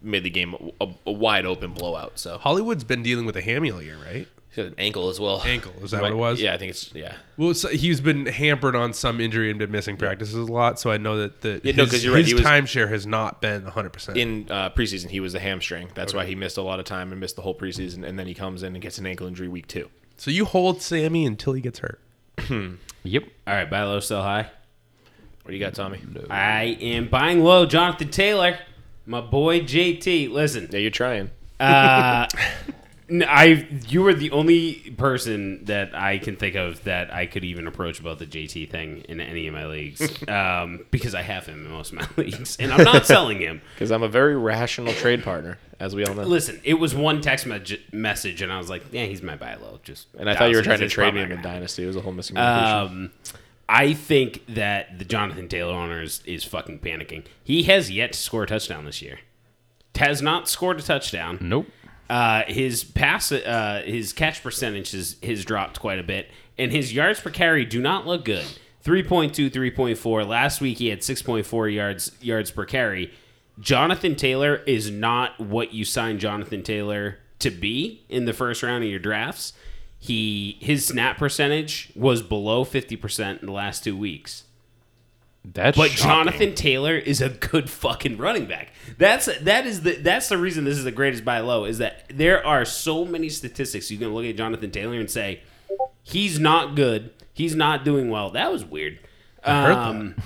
made 0.00 0.22
the 0.22 0.30
game 0.30 0.54
a, 0.80 0.88
a 1.06 1.10
wide 1.12 1.44
open 1.44 1.72
blowout. 1.72 2.12
So 2.20 2.38
Hollywood's 2.38 2.84
been 2.84 3.02
dealing 3.02 3.26
with 3.26 3.36
a 3.36 3.42
hammy 3.42 3.72
all 3.72 3.82
year, 3.82 3.96
right? 4.06 4.28
He 4.56 4.62
an 4.62 4.74
ankle 4.78 5.08
as 5.08 5.20
well. 5.20 5.40
Ankle 5.44 5.72
is 5.82 5.92
that 5.92 6.02
what 6.02 6.10
it 6.10 6.16
was? 6.16 6.40
Yeah, 6.40 6.54
I 6.54 6.58
think 6.58 6.70
it's 6.70 6.92
yeah. 6.94 7.14
Well, 7.36 7.54
so 7.54 7.68
he's 7.68 8.00
been 8.00 8.26
hampered 8.26 8.74
on 8.74 8.92
some 8.92 9.20
injury 9.20 9.50
and 9.50 9.58
been 9.58 9.70
missing 9.70 9.96
practices 9.96 10.34
a 10.34 10.42
lot. 10.52 10.80
So 10.80 10.90
I 10.90 10.96
know 10.96 11.18
that 11.18 11.42
the 11.42 11.60
Yeah, 11.62 11.72
no, 11.76 11.82
his, 11.84 11.92
'cause 11.92 12.04
you're 12.04 12.12
right, 12.14 12.18
his 12.20 12.28
he 12.28 12.34
was- 12.34 12.42
timeshare 12.44 12.88
has 12.88 13.06
not 13.06 13.40
been 13.40 13.64
100. 13.64 13.92
percent 13.92 14.18
In 14.18 14.46
uh, 14.50 14.70
preseason, 14.70 15.10
he 15.10 15.20
was 15.20 15.34
a 15.34 15.38
hamstring. 15.40 15.88
That's 15.94 16.12
why 16.14 16.26
he 16.26 16.34
missed 16.34 16.56
a 16.56 16.62
lot 16.62 16.78
of 16.80 16.84
time 16.86 17.12
and 17.12 17.20
missed 17.20 17.36
the 17.36 17.42
whole 17.42 17.54
preseason. 17.54 18.04
And 18.04 18.18
then 18.18 18.26
he 18.26 18.34
comes 18.34 18.62
in 18.62 18.74
and 18.74 18.82
gets 18.82 18.98
an 18.98 19.06
ankle 19.06 19.26
injury 19.26 19.48
week 19.48 19.66
two. 19.68 19.88
So 20.16 20.30
you 20.30 20.44
hold 20.46 20.82
Sammy 20.82 21.24
until 21.26 21.52
he 21.52 21.60
gets 21.60 21.78
hurt. 21.80 22.00
Yep. 23.04 23.22
All 23.46 23.54
right, 23.54 23.70
buy 23.70 23.82
low, 23.84 24.00
sell 24.00 24.22
high. 24.22 24.50
What 25.42 25.50
do 25.52 25.52
you 25.56 25.60
got, 25.60 25.74
Tommy? 25.74 26.00
I 26.28 26.76
am 26.80 27.08
buying 27.08 27.44
low. 27.44 27.64
Jonathan 27.64 28.10
Taylor, 28.10 28.58
my 29.06 29.20
boy 29.20 29.60
JT. 29.60 30.28
Listen, 30.32 30.68
Yeah, 30.72 30.80
you're 30.80 30.90
trying. 30.90 31.30
uh, 31.60 32.26
n- 32.34 32.74
I 33.10 33.68
you 33.88 34.02
were 34.02 34.14
the 34.14 34.32
only 34.32 34.74
person 34.96 35.64
that 35.66 35.94
I 35.94 36.18
can 36.18 36.36
think 36.36 36.56
of 36.56 36.82
that 36.84 37.14
I 37.14 37.26
could 37.26 37.44
even 37.44 37.66
approach 37.68 38.00
about 38.00 38.18
the 38.18 38.26
JT 38.26 38.68
thing 38.70 39.04
in 39.08 39.20
any 39.20 39.46
of 39.46 39.54
my 39.54 39.66
leagues 39.66 40.22
um, 40.28 40.84
because 40.90 41.14
I 41.14 41.22
have 41.22 41.46
him 41.46 41.64
in 41.64 41.70
most 41.70 41.92
of 41.92 41.98
my 41.98 42.08
leagues, 42.22 42.56
and 42.56 42.72
I'm 42.72 42.82
not 42.84 43.06
selling 43.06 43.38
him. 43.38 43.62
Because 43.74 43.92
I'm 43.92 44.02
a 44.02 44.08
very 44.08 44.36
rational 44.36 44.92
trade 44.92 45.22
partner, 45.22 45.58
as 45.78 45.94
we 45.94 46.04
all 46.04 46.14
know. 46.14 46.24
Listen, 46.24 46.60
it 46.64 46.74
was 46.74 46.94
one 46.94 47.20
text 47.20 47.46
me- 47.46 47.62
message, 47.92 48.42
and 48.42 48.52
I 48.52 48.58
was 48.58 48.68
like, 48.68 48.82
"Yeah, 48.90 49.04
he's 49.04 49.22
my 49.22 49.36
buy 49.36 49.54
low." 49.54 49.78
Just 49.84 50.08
And 50.18 50.28
I 50.28 50.34
thought 50.34 50.50
you 50.50 50.56
were 50.56 50.62
trying 50.62 50.80
to 50.80 50.88
trade 50.88 51.14
me 51.14 51.20
probably 51.20 51.36
in 51.36 51.42
not 51.42 51.52
dynasty. 51.52 51.84
It 51.84 51.86
was 51.86 51.96
a 51.96 52.00
whole 52.00 52.12
miscommunication. 52.12 52.86
Um, 52.90 53.10
I 53.68 53.94
think 53.94 54.44
that 54.48 54.98
the 54.98 55.04
Jonathan 55.04 55.48
Taylor 55.48 55.74
owner 55.74 56.02
is, 56.02 56.22
is 56.24 56.44
fucking 56.44 56.80
panicking. 56.80 57.24
He 57.42 57.64
has 57.64 57.90
yet 57.90 58.12
to 58.12 58.18
score 58.18 58.44
a 58.44 58.46
touchdown 58.46 58.84
this 58.84 59.02
year. 59.02 59.20
Has 59.96 60.22
not 60.22 60.48
scored 60.48 60.78
a 60.78 60.82
touchdown. 60.82 61.38
Nope. 61.40 61.66
Uh, 62.08 62.42
his 62.46 62.84
pass, 62.84 63.32
uh, 63.32 63.82
his 63.84 64.12
catch 64.12 64.42
percentage 64.42 64.92
has, 64.92 65.16
has 65.22 65.44
dropped 65.44 65.80
quite 65.80 65.98
a 65.98 66.04
bit, 66.04 66.30
and 66.56 66.72
his 66.72 66.92
yards 66.92 67.20
per 67.20 67.30
carry 67.30 67.64
do 67.64 67.80
not 67.80 68.06
look 68.06 68.24
good. 68.24 68.46
3.2, 68.84 69.50
3.4. 69.50 70.26
Last 70.26 70.60
week 70.60 70.78
he 70.78 70.88
had 70.88 71.00
6.4 71.00 71.74
yards 71.74 72.12
yards 72.20 72.52
per 72.52 72.64
carry. 72.64 73.12
Jonathan 73.58 74.14
Taylor 74.14 74.56
is 74.66 74.90
not 74.90 75.40
what 75.40 75.72
you 75.72 75.84
signed 75.84 76.20
Jonathan 76.20 76.62
Taylor 76.62 77.18
to 77.40 77.50
be 77.50 78.04
in 78.08 78.26
the 78.26 78.32
first 78.32 78.62
round 78.62 78.84
of 78.84 78.90
your 78.90 79.00
drafts. 79.00 79.54
He 79.98 80.56
his 80.60 80.86
snap 80.86 81.18
percentage 81.18 81.90
was 81.96 82.22
below 82.22 82.64
50% 82.64 83.40
in 83.40 83.46
the 83.46 83.52
last 83.52 83.82
2 83.82 83.96
weeks. 83.96 84.44
That's 85.52 85.76
But 85.76 85.92
shocking. 85.92 86.32
Jonathan 86.32 86.54
Taylor 86.56 86.96
is 86.96 87.20
a 87.20 87.28
good 87.28 87.70
fucking 87.70 88.16
running 88.16 88.46
back. 88.46 88.72
That's 88.98 89.26
that 89.42 89.64
is 89.66 89.82
the 89.82 89.92
that's 89.92 90.28
the 90.28 90.38
reason 90.38 90.64
this 90.64 90.76
is 90.76 90.84
the 90.84 90.90
greatest 90.90 91.24
buy 91.24 91.40
low 91.40 91.64
is 91.64 91.78
that 91.78 92.04
there 92.08 92.44
are 92.44 92.64
so 92.64 93.04
many 93.04 93.28
statistics 93.28 93.90
you 93.90 93.98
can 93.98 94.12
look 94.12 94.24
at 94.24 94.36
Jonathan 94.36 94.70
Taylor 94.70 94.98
and 94.98 95.10
say 95.10 95.42
he's 96.02 96.40
not 96.40 96.74
good. 96.74 97.12
He's 97.32 97.54
not 97.54 97.84
doing 97.84 98.10
well. 98.10 98.30
That 98.30 98.50
was 98.50 98.64
weird. 98.64 98.98
heard 99.44 99.72
Um, 99.72 100.16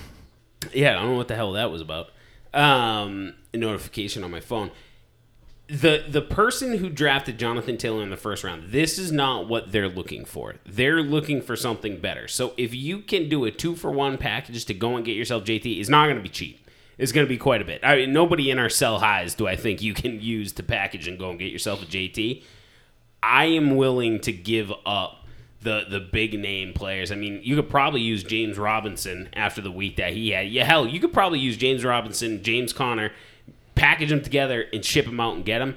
yeah, 0.73 0.91
I 0.91 0.93
don't 1.01 1.11
know 1.11 1.17
what 1.17 1.27
the 1.27 1.35
hell 1.35 1.51
that 1.53 1.71
was 1.71 1.81
about. 1.81 2.09
Um, 2.53 3.35
a 3.53 3.57
notification 3.57 4.23
on 4.23 4.31
my 4.31 4.39
phone. 4.39 4.71
The 5.71 6.03
the 6.07 6.21
person 6.21 6.77
who 6.77 6.89
drafted 6.89 7.39
Jonathan 7.39 7.77
Taylor 7.77 8.03
in 8.03 8.09
the 8.09 8.17
first 8.17 8.43
round, 8.43 8.71
this 8.71 8.99
is 8.99 9.11
not 9.11 9.47
what 9.47 9.71
they're 9.71 9.87
looking 9.87 10.25
for. 10.25 10.55
They're 10.65 11.01
looking 11.01 11.41
for 11.41 11.55
something 11.55 11.97
better. 12.01 12.27
So 12.27 12.53
if 12.57 12.75
you 12.75 12.99
can 12.99 13.29
do 13.29 13.45
a 13.45 13.51
two 13.51 13.75
for 13.75 13.89
one 13.89 14.17
package 14.17 14.65
to 14.65 14.73
go 14.73 14.97
and 14.97 15.05
get 15.05 15.15
yourself 15.15 15.45
JT, 15.45 15.79
it's 15.79 15.89
not 15.89 16.07
going 16.07 16.17
to 16.17 16.23
be 16.23 16.29
cheap. 16.29 16.67
It's 16.97 17.13
going 17.13 17.25
to 17.25 17.29
be 17.29 17.37
quite 17.37 17.61
a 17.61 17.65
bit. 17.65 17.79
I 17.83 17.95
mean, 17.95 18.13
nobody 18.13 18.51
in 18.51 18.59
our 18.59 18.69
sell 18.69 18.99
highs 18.99 19.33
do 19.33 19.47
I 19.47 19.55
think 19.55 19.81
you 19.81 19.93
can 19.93 20.19
use 20.19 20.51
to 20.53 20.63
package 20.63 21.07
and 21.07 21.17
go 21.17 21.29
and 21.29 21.39
get 21.39 21.51
yourself 21.51 21.81
a 21.81 21.85
JT. 21.85 22.43
I 23.23 23.45
am 23.45 23.77
willing 23.77 24.19
to 24.21 24.33
give 24.33 24.73
up 24.85 25.25
the 25.61 25.85
the 25.89 25.99
big 25.99 26.37
name 26.37 26.73
players. 26.73 27.11
I 27.11 27.15
mean, 27.15 27.39
you 27.43 27.55
could 27.55 27.69
probably 27.69 28.01
use 28.01 28.23
James 28.23 28.57
Robinson 28.57 29.29
after 29.33 29.61
the 29.61 29.71
week 29.71 29.95
that 29.97 30.13
he 30.13 30.31
had. 30.31 30.49
Yeah, 30.49 30.65
hell, 30.65 30.87
you 30.87 30.99
could 30.99 31.13
probably 31.13 31.39
use 31.39 31.55
James 31.55 31.85
Robinson, 31.85 32.43
James 32.43 32.73
Conner, 32.73 33.11
package 33.81 34.09
them 34.09 34.21
together 34.21 34.67
and 34.71 34.85
ship 34.85 35.05
them 35.05 35.19
out 35.19 35.35
and 35.35 35.43
get 35.43 35.57
them. 35.57 35.75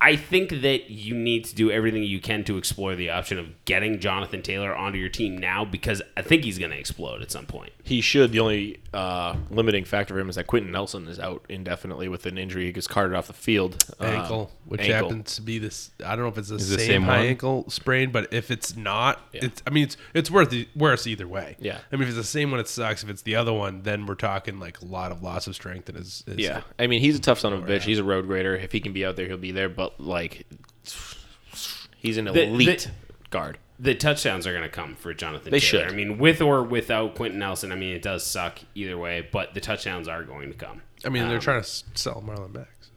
I 0.00 0.14
think 0.14 0.50
that 0.50 0.88
you 0.88 1.16
need 1.16 1.46
to 1.46 1.54
do 1.56 1.68
everything 1.68 2.04
you 2.04 2.20
can 2.20 2.44
to 2.44 2.56
explore 2.56 2.94
the 2.94 3.10
option 3.10 3.40
of 3.40 3.64
getting 3.64 3.98
Jonathan 3.98 4.40
Taylor 4.40 4.72
onto 4.72 4.98
your 4.98 5.08
team 5.08 5.36
now 5.36 5.64
because 5.64 6.00
I 6.16 6.22
think 6.22 6.44
he's 6.44 6.60
going 6.60 6.70
to 6.70 6.78
explode 6.78 7.20
at 7.20 7.32
some 7.32 7.46
point. 7.46 7.72
He 7.88 8.02
should. 8.02 8.32
The 8.32 8.40
only 8.40 8.80
uh, 8.92 9.34
limiting 9.50 9.84
factor 9.86 10.12
for 10.12 10.20
him 10.20 10.28
is 10.28 10.34
that 10.36 10.46
Quenton 10.46 10.70
Nelson 10.70 11.08
is 11.08 11.18
out 11.18 11.42
indefinitely 11.48 12.08
with 12.08 12.26
an 12.26 12.36
injury. 12.36 12.66
He 12.66 12.72
gets 12.72 12.86
carted 12.86 13.16
off 13.16 13.28
the 13.28 13.32
field. 13.32 13.82
Uh, 13.98 14.04
ankle, 14.04 14.50
which 14.66 14.82
ankle. 14.82 15.08
happens 15.08 15.36
to 15.36 15.40
be 15.42 15.58
this. 15.58 15.90
I 16.04 16.10
don't 16.14 16.24
know 16.24 16.28
if 16.28 16.36
it's 16.36 16.50
the 16.50 16.56
it 16.56 16.60
same, 16.60 16.76
the 16.76 16.84
same 16.84 17.02
high 17.04 17.18
one? 17.20 17.26
ankle 17.26 17.70
sprain, 17.70 18.10
but 18.10 18.30
if 18.34 18.50
it's 18.50 18.76
not, 18.76 19.22
Yeah. 19.32 19.46
it's. 19.46 19.62
I 19.66 19.70
mean, 19.70 19.84
it's 19.84 19.96
it's 20.12 20.30
worth 20.30 20.54
worse 20.76 21.06
either 21.06 21.26
way. 21.26 21.56
Yeah. 21.60 21.78
I 21.90 21.96
mean, 21.96 22.02
if 22.02 22.08
it's 22.08 22.18
the 22.18 22.24
same 22.24 22.50
one, 22.50 22.60
it 22.60 22.68
sucks. 22.68 23.02
If 23.02 23.08
it's 23.08 23.22
the 23.22 23.36
other 23.36 23.54
one, 23.54 23.82
then 23.84 24.04
we're 24.04 24.16
talking 24.16 24.60
like 24.60 24.82
a 24.82 24.84
lot 24.84 25.10
of 25.10 25.22
loss 25.22 25.46
of 25.46 25.54
strength 25.54 25.88
And 25.88 25.96
his. 25.96 26.24
his 26.26 26.36
Yeah, 26.36 26.60
I 26.78 26.88
mean 26.88 27.00
he's 27.00 27.16
a 27.16 27.20
tough 27.20 27.38
son 27.38 27.54
of 27.54 27.64
a 27.64 27.66
bitch. 27.66 27.82
He's 27.84 27.98
a 27.98 28.04
road 28.04 28.26
grader. 28.26 28.54
If 28.54 28.70
he 28.72 28.80
can 28.80 28.92
be 28.92 29.06
out 29.06 29.16
there, 29.16 29.26
he'll 29.26 29.38
be 29.38 29.52
there. 29.52 29.70
But 29.70 29.98
like, 29.98 30.46
he's 31.96 32.18
an 32.18 32.26
The- 32.26 32.42
elite 32.48 32.90
guard. 33.30 33.56
The 33.80 33.94
touchdowns 33.94 34.46
are 34.46 34.50
going 34.52 34.64
to 34.64 34.68
come 34.68 34.96
for 34.96 35.14
Jonathan. 35.14 35.50
They 35.52 35.60
Taylor. 35.60 35.84
should. 35.84 35.92
I 35.92 35.96
mean, 35.96 36.18
with 36.18 36.40
or 36.40 36.62
without 36.64 37.14
Quenton 37.14 37.38
Nelson. 37.38 37.70
I 37.70 37.76
mean, 37.76 37.94
it 37.94 38.02
does 38.02 38.26
suck 38.26 38.58
either 38.74 38.98
way, 38.98 39.28
but 39.30 39.54
the 39.54 39.60
touchdowns 39.60 40.08
are 40.08 40.24
going 40.24 40.50
to 40.50 40.56
come. 40.56 40.82
I 41.04 41.10
mean, 41.10 41.28
they're 41.28 41.36
Um, 41.36 41.40
trying 41.42 41.62
to 41.62 41.68
sell 41.94 42.22
Marlon 42.26 42.52
Mack. 42.54 42.68
so. 42.80 42.88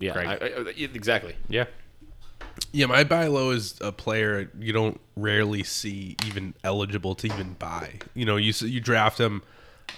Yeah, 0.00 0.18
I, 0.18 0.22
I, 0.34 0.36
I- 0.36 0.72
exactly. 0.76 1.36
Yeah. 1.48 1.66
Yeah, 2.72 2.86
my 2.86 3.04
buy 3.04 3.26
low 3.28 3.50
is 3.50 3.78
a 3.80 3.92
player 3.92 4.50
you 4.58 4.72
don't 4.72 5.00
rarely 5.14 5.62
see 5.62 6.16
even 6.26 6.54
eligible 6.64 7.14
to 7.16 7.26
even 7.26 7.52
buy. 7.54 8.00
You 8.14 8.24
know, 8.24 8.36
you 8.36 8.52
you 8.66 8.80
draft 8.80 9.18
him, 9.20 9.42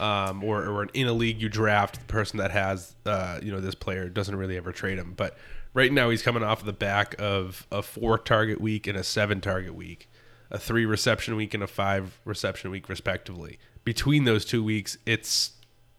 um, 0.00 0.44
or 0.44 0.66
or 0.66 0.84
in 0.92 1.06
a 1.06 1.12
league 1.12 1.40
you 1.40 1.48
draft 1.48 1.98
the 2.00 2.04
person 2.06 2.38
that 2.38 2.50
has, 2.50 2.94
uh, 3.06 3.38
you 3.42 3.50
know, 3.50 3.60
this 3.60 3.74
player 3.74 4.08
doesn't 4.08 4.34
really 4.36 4.56
ever 4.56 4.72
trade 4.72 4.98
him. 4.98 5.14
But 5.16 5.36
right 5.72 5.92
now 5.92 6.10
he's 6.10 6.22
coming 6.22 6.42
off 6.42 6.64
the 6.64 6.72
back 6.72 7.14
of 7.18 7.66
a 7.72 7.80
four 7.82 8.18
target 8.18 8.60
week 8.60 8.86
and 8.86 8.96
a 8.98 9.04
seven 9.04 9.40
target 9.40 9.74
week, 9.74 10.08
a 10.50 10.58
three 10.58 10.86
reception 10.86 11.36
week 11.36 11.54
and 11.54 11.62
a 11.62 11.66
five 11.66 12.18
reception 12.24 12.70
week 12.70 12.88
respectively. 12.88 13.58
Between 13.84 14.24
those 14.24 14.44
two 14.44 14.62
weeks, 14.62 14.98
it's 15.06 15.52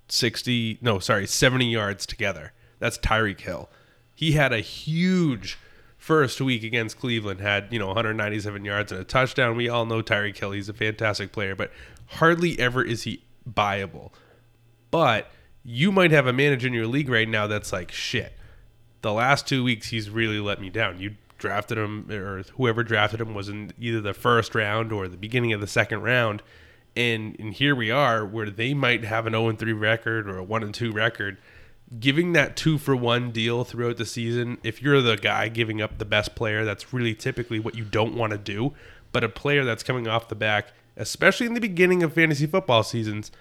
sixty, 0.08 0.78
no, 0.82 1.00
sorry, 1.00 1.28
seventy 1.28 1.70
yards 1.70 2.06
together. 2.06 2.54
That's 2.80 2.98
Tyreek 2.98 3.42
Hill. 3.42 3.70
He 4.16 4.34
had 4.34 4.54
a 4.54 4.60
huge 4.60 5.58
first 5.98 6.40
week 6.40 6.64
against 6.64 6.98
Cleveland 6.98 7.42
had, 7.42 7.68
you 7.72 7.78
know, 7.78 7.88
197 7.88 8.66
yards 8.66 8.92
and 8.92 9.02
a 9.02 9.04
touchdown. 9.04 9.58
We 9.58 9.70
all 9.70 9.86
know 9.86 10.02
Tyreek 10.02 10.38
Hill, 10.38 10.52
he's 10.52 10.70
a 10.70 10.74
fantastic 10.74 11.32
player, 11.32 11.56
but 11.56 11.72
hardly 12.08 12.58
ever 12.58 12.82
is 12.82 13.04
he 13.04 13.24
buyable. 13.48 14.12
But 14.92 15.30
you 15.64 15.92
might 15.92 16.12
have 16.12 16.26
a 16.26 16.34
manager 16.34 16.68
in 16.68 16.74
your 16.74 16.88
league 16.88 17.10
right 17.10 17.28
now 17.28 17.48
that's 17.48 17.72
like, 17.72 17.92
shit, 17.92 18.34
the 19.02 19.14
last 19.14 19.48
two 19.48 19.64
weeks 19.64 19.90
he's 19.90 20.10
really 20.10 20.40
let 20.40 20.60
me 20.62 20.70
down. 20.70 21.00
You 21.00 21.16
drafted 21.40 21.78
him, 21.78 22.10
or 22.12 22.44
whoever 22.56 22.84
drafted 22.84 23.22
him 23.22 23.34
was 23.34 23.50
in 23.50 23.72
either 23.80 24.02
the 24.02 24.14
first 24.14 24.54
round 24.54 24.92
or 24.92 25.08
the 25.08 25.18
beginning 25.18 25.54
of 25.54 25.62
the 25.62 25.68
second 25.68 26.02
round. 26.02 26.44
And, 26.96 27.36
and 27.40 27.54
here 27.54 27.76
we 27.76 27.90
are 27.90 28.26
where 28.26 28.50
they 28.50 28.74
might 28.74 29.04
have 29.06 29.26
an 29.26 29.34
0 29.34 29.54
3 29.54 29.74
record 29.74 30.30
or 30.30 30.38
a 30.38 30.44
1 30.44 30.72
2 30.72 30.92
record 30.92 31.38
giving 31.98 32.34
that 32.34 32.56
two 32.56 32.78
for 32.78 32.96
one 32.96 33.32
deal 33.32 33.64
throughout 33.64 33.98
the 33.98 34.06
season, 34.06 34.58
if 34.64 34.82
you're 34.82 35.02
the 35.02 35.16
guy 35.16 35.48
giving 35.48 35.82
up 35.82 35.98
the 35.98 36.06
best 36.06 36.36
player, 36.36 36.64
that's 36.64 36.94
really 36.94 37.16
typically 37.16 37.60
what 37.60 37.76
you 37.76 37.84
don't 37.84 38.16
want 38.16 38.32
to 38.32 38.38
do. 38.38 38.74
But 39.12 39.24
a 39.24 39.30
player 39.30 39.66
that's 39.66 39.82
coming 39.82 40.08
off 40.08 40.28
the 40.28 40.36
back, 40.36 40.74
especially 40.96 41.48
in 41.48 41.56
the 41.56 41.62
beginning 41.62 42.04
of 42.04 42.14
fantasy 42.14 42.46
football 42.46 42.84
seasons, 42.84 43.32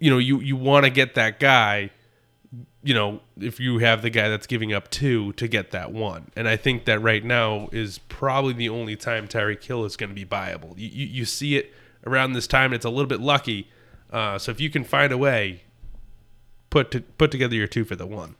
you 0.00 0.10
know, 0.10 0.18
you, 0.18 0.40
you 0.40 0.56
want 0.56 0.84
to 0.84 0.90
get 0.90 1.14
that 1.14 1.38
guy, 1.38 1.90
you 2.82 2.94
know, 2.94 3.20
if 3.40 3.60
you 3.60 3.78
have 3.78 4.02
the 4.02 4.10
guy 4.10 4.28
that's 4.28 4.46
giving 4.46 4.72
up 4.72 4.90
two 4.90 5.32
to 5.34 5.46
get 5.46 5.70
that 5.70 5.92
one. 5.92 6.30
And 6.34 6.48
I 6.48 6.56
think 6.56 6.84
that 6.86 7.00
right 7.00 7.24
now 7.24 7.68
is 7.70 7.98
probably 8.08 8.54
the 8.54 8.68
only 8.68 8.96
time 8.96 9.28
Tyreek 9.28 9.62
Hill 9.62 9.84
is 9.84 9.96
going 9.96 10.10
to 10.10 10.14
be 10.14 10.24
viable. 10.24 10.74
You, 10.76 10.88
you, 10.88 11.06
you 11.06 11.24
see 11.24 11.56
it 11.56 11.72
around 12.06 12.32
this 12.32 12.46
time, 12.46 12.66
and 12.66 12.74
it's 12.74 12.84
a 12.84 12.90
little 12.90 13.06
bit 13.06 13.20
lucky. 13.20 13.68
Uh, 14.10 14.38
so 14.38 14.50
if 14.50 14.60
you 14.60 14.68
can 14.68 14.82
find 14.84 15.12
a 15.12 15.18
way, 15.18 15.62
put 16.70 16.90
to, 16.90 17.00
put 17.00 17.30
together 17.30 17.54
your 17.54 17.68
two 17.68 17.84
for 17.84 17.94
the 17.94 18.06
one. 18.06 18.34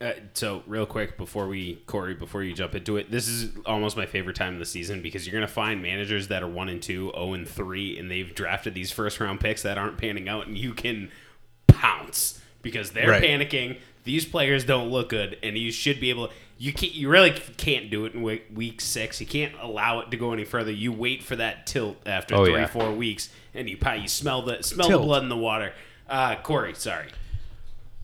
Uh, 0.00 0.12
so 0.32 0.62
real 0.66 0.86
quick 0.86 1.18
before 1.18 1.46
we 1.46 1.74
Corey 1.86 2.14
before 2.14 2.42
you 2.42 2.54
jump 2.54 2.74
into 2.74 2.96
it, 2.96 3.10
this 3.10 3.28
is 3.28 3.50
almost 3.66 3.98
my 3.98 4.06
favorite 4.06 4.34
time 4.34 4.54
of 4.54 4.58
the 4.58 4.64
season 4.64 5.02
because 5.02 5.26
you're 5.26 5.34
gonna 5.34 5.46
find 5.46 5.82
managers 5.82 6.28
that 6.28 6.42
are 6.42 6.48
one 6.48 6.70
and 6.70 6.82
two, 6.82 7.12
0 7.14 7.34
and 7.34 7.46
three, 7.46 7.98
and 7.98 8.10
they've 8.10 8.34
drafted 8.34 8.72
these 8.72 8.90
first 8.90 9.20
round 9.20 9.40
picks 9.40 9.62
that 9.62 9.76
aren't 9.76 9.98
panning 9.98 10.26
out, 10.26 10.46
and 10.46 10.56
you 10.56 10.72
can 10.72 11.10
pounce 11.66 12.40
because 12.70 12.90
they're 12.90 13.10
Right. 13.10 13.22
panicking. 13.22 13.76
These 14.04 14.24
players 14.26 14.64
don't 14.64 14.90
look 14.90 15.10
good, 15.10 15.36
and 15.42 15.56
you 15.58 15.70
should 15.70 16.00
be 16.00 16.10
able. 16.10 16.30
You 16.58 16.72
can't. 16.72 16.92
You 16.94 17.08
really 17.08 17.30
can't 17.56 17.90
do 17.90 18.04
it 18.04 18.14
in 18.14 18.22
week, 18.22 18.44
week 18.52 18.80
six. 18.80 19.20
You 19.20 19.26
can't 19.26 19.52
allow 19.60 20.00
it 20.00 20.10
to 20.10 20.16
go 20.16 20.32
any 20.32 20.44
further. 20.44 20.72
You 20.72 20.92
wait 20.92 21.22
for 21.22 21.36
that 21.36 21.66
tilt 21.66 21.98
after 22.06 22.34
Oh, 22.34 22.44
three, 22.44 22.54
yeah. 22.54 22.66
four 22.66 22.92
weeks, 22.92 23.30
and 23.54 23.68
you 23.68 23.76
probably 23.76 24.02
you 24.02 24.08
smell 24.08 24.42
the 24.42 24.62
smell 24.62 24.88
Tilt. 24.88 25.02
the 25.02 25.06
blood 25.06 25.22
in 25.22 25.28
the 25.28 25.36
water. 25.36 25.72
Uh, 26.08 26.36
Corey, 26.36 26.74
sorry. 26.74 27.08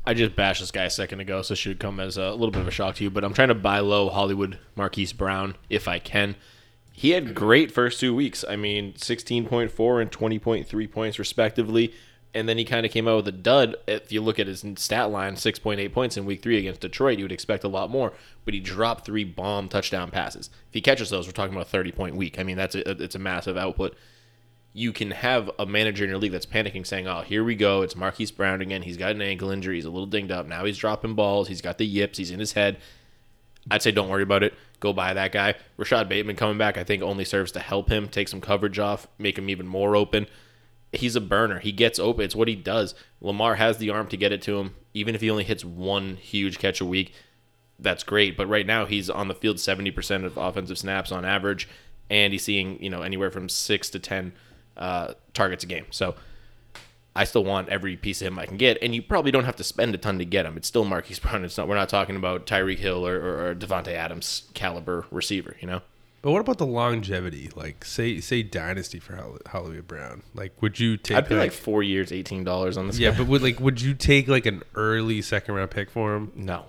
I 0.06 0.12
just 0.12 0.36
bashed 0.36 0.60
this 0.60 0.70
guy 0.70 0.84
a 0.84 0.90
second 0.90 1.20
ago, 1.20 1.40
so 1.40 1.52
it 1.52 1.56
should 1.56 1.78
come 1.80 1.98
as 1.98 2.18
a 2.18 2.32
little 2.32 2.50
bit 2.50 2.60
of 2.60 2.68
a 2.68 2.70
shock 2.70 2.96
to 2.96 3.04
you. 3.04 3.10
But 3.10 3.24
I'm 3.24 3.32
trying 3.32 3.48
to 3.48 3.54
buy 3.54 3.78
low 3.80 4.10
Hollywood 4.10 4.58
Marquise 4.76 5.14
Brown 5.14 5.56
if 5.70 5.88
I 5.88 5.98
can. 5.98 6.36
He 6.92 7.10
had 7.10 7.34
great 7.34 7.72
first 7.72 7.98
two 8.00 8.14
weeks. 8.14 8.44
I 8.48 8.54
mean, 8.56 8.92
16.4 8.94 10.00
and 10.02 10.10
20.3 10.12 10.86
points 10.92 11.18
respectively. 11.18 11.92
And 12.34 12.48
then 12.48 12.58
he 12.58 12.64
kind 12.64 12.84
of 12.84 12.90
came 12.90 13.06
out 13.06 13.16
with 13.16 13.28
a 13.28 13.32
dud. 13.32 13.76
If 13.86 14.10
you 14.10 14.20
look 14.20 14.38
at 14.38 14.48
his 14.48 14.64
stat 14.76 15.10
line, 15.10 15.34
6.8 15.34 15.92
points 15.92 16.16
in 16.16 16.24
week 16.24 16.42
three 16.42 16.58
against 16.58 16.80
Detroit, 16.80 17.18
you 17.18 17.24
would 17.24 17.32
expect 17.32 17.62
a 17.62 17.68
lot 17.68 17.90
more, 17.90 18.12
but 18.44 18.54
he 18.54 18.60
dropped 18.60 19.06
three 19.06 19.24
bomb 19.24 19.68
touchdown 19.68 20.10
passes. 20.10 20.50
If 20.68 20.74
he 20.74 20.80
catches 20.80 21.10
those, 21.10 21.26
we're 21.26 21.32
talking 21.32 21.54
about 21.54 21.66
a 21.66 21.70
30 21.70 21.92
point 21.92 22.16
week. 22.16 22.38
I 22.38 22.42
mean, 22.42 22.56
that's 22.56 22.74
a, 22.74 23.02
it's 23.02 23.14
a 23.14 23.20
massive 23.20 23.56
output. 23.56 23.96
You 24.72 24.92
can 24.92 25.12
have 25.12 25.48
a 25.58 25.66
manager 25.66 26.02
in 26.02 26.10
your 26.10 26.18
league 26.18 26.32
that's 26.32 26.46
panicking, 26.46 26.84
saying, 26.84 27.06
"Oh, 27.06 27.20
here 27.20 27.44
we 27.44 27.54
go. 27.54 27.82
It's 27.82 27.94
Marquise 27.94 28.32
Brown 28.32 28.60
again. 28.60 28.82
He's 28.82 28.96
got 28.96 29.12
an 29.12 29.22
ankle 29.22 29.50
injury. 29.50 29.76
He's 29.76 29.84
a 29.84 29.90
little 29.90 30.06
dinged 30.06 30.32
up. 30.32 30.46
Now 30.46 30.64
he's 30.64 30.76
dropping 30.76 31.14
balls. 31.14 31.46
He's 31.46 31.60
got 31.60 31.78
the 31.78 31.86
yips. 31.86 32.18
He's 32.18 32.32
in 32.32 32.40
his 32.40 32.54
head." 32.54 32.78
I'd 33.70 33.82
say 33.82 33.92
don't 33.92 34.08
worry 34.08 34.22
about 34.22 34.42
it. 34.42 34.54
Go 34.80 34.92
buy 34.92 35.14
that 35.14 35.32
guy. 35.32 35.54
Rashod 35.76 36.08
Bateman 36.08 36.36
coming 36.36 36.58
back, 36.58 36.76
I 36.76 36.84
think, 36.84 37.02
only 37.02 37.24
serves 37.24 37.52
to 37.52 37.60
help 37.60 37.88
him 37.88 38.08
take 38.08 38.28
some 38.28 38.40
coverage 38.40 38.78
off, 38.78 39.06
make 39.18 39.38
him 39.38 39.48
even 39.48 39.66
more 39.66 39.96
open. 39.96 40.26
He's 40.96 41.16
a 41.16 41.20
burner. 41.20 41.58
He 41.58 41.72
gets 41.72 41.98
open. 41.98 42.24
It's 42.24 42.36
what 42.36 42.48
he 42.48 42.56
does. 42.56 42.94
Lamar 43.20 43.56
has 43.56 43.78
the 43.78 43.90
arm 43.90 44.08
to 44.08 44.16
get 44.16 44.32
it 44.32 44.42
to 44.42 44.58
him. 44.58 44.74
Even 44.92 45.14
if 45.14 45.20
he 45.20 45.30
only 45.30 45.44
hits 45.44 45.64
one 45.64 46.16
huge 46.16 46.58
catch 46.58 46.80
a 46.80 46.84
week, 46.84 47.12
that's 47.78 48.04
great. 48.04 48.36
But 48.36 48.48
right 48.48 48.66
now, 48.66 48.86
he's 48.86 49.10
on 49.10 49.28
the 49.28 49.34
field 49.34 49.56
70% 49.56 50.24
of 50.24 50.36
offensive 50.36 50.78
snaps 50.78 51.12
on 51.12 51.24
average, 51.24 51.68
and 52.08 52.32
he's 52.32 52.44
seeing 52.44 52.82
you 52.82 52.90
know 52.90 53.02
anywhere 53.02 53.30
from 53.30 53.48
six 53.48 53.90
to 53.90 53.98
10 53.98 54.32
uh, 54.76 55.14
targets 55.32 55.64
a 55.64 55.66
game. 55.66 55.86
So 55.90 56.14
I 57.16 57.24
still 57.24 57.44
want 57.44 57.68
every 57.68 57.96
piece 57.96 58.20
of 58.20 58.28
him 58.28 58.38
I 58.38 58.46
can 58.46 58.56
get, 58.56 58.78
and 58.82 58.94
you 58.94 59.02
probably 59.02 59.30
don't 59.30 59.44
have 59.44 59.56
to 59.56 59.64
spend 59.64 59.94
a 59.94 59.98
ton 59.98 60.18
to 60.18 60.24
get 60.24 60.46
him. 60.46 60.56
It's 60.56 60.68
still 60.68 60.84
Marquise 60.84 61.18
Brown. 61.18 61.44
It's 61.44 61.58
not. 61.58 61.68
We're 61.68 61.74
not 61.76 61.88
talking 61.88 62.16
about 62.16 62.46
Tyreek 62.46 62.78
Hill 62.78 63.06
or, 63.06 63.16
or, 63.16 63.48
or 63.48 63.54
Davante 63.54 63.92
Adams 63.92 64.44
caliber 64.54 65.06
receiver. 65.10 65.56
You 65.60 65.66
know. 65.68 65.82
But 66.24 66.30
what 66.30 66.40
about 66.40 66.56
the 66.56 66.64
longevity? 66.64 67.50
Like, 67.54 67.84
say, 67.84 68.18
say 68.18 68.42
dynasty 68.42 68.98
for 68.98 69.14
Hol- 69.14 69.38
Hollywood 69.46 69.86
Brown. 69.86 70.22
Like, 70.32 70.62
would 70.62 70.80
you 70.80 70.96
take? 70.96 71.18
I'd 71.18 71.28
be 71.28 71.34
like 71.34 71.50
like 71.50 71.52
four 71.52 71.82
years, 71.82 72.12
eighteen 72.12 72.44
dollars 72.44 72.78
on 72.78 72.86
this. 72.86 72.98
yeah, 72.98 73.10
guy. 73.10 73.18
but 73.18 73.26
would 73.26 73.42
like, 73.42 73.60
would 73.60 73.82
you 73.82 73.92
take 73.92 74.26
like 74.26 74.46
an 74.46 74.62
early 74.74 75.20
second 75.20 75.54
round 75.54 75.70
pick 75.70 75.90
for 75.90 76.14
him? 76.16 76.32
no. 76.34 76.64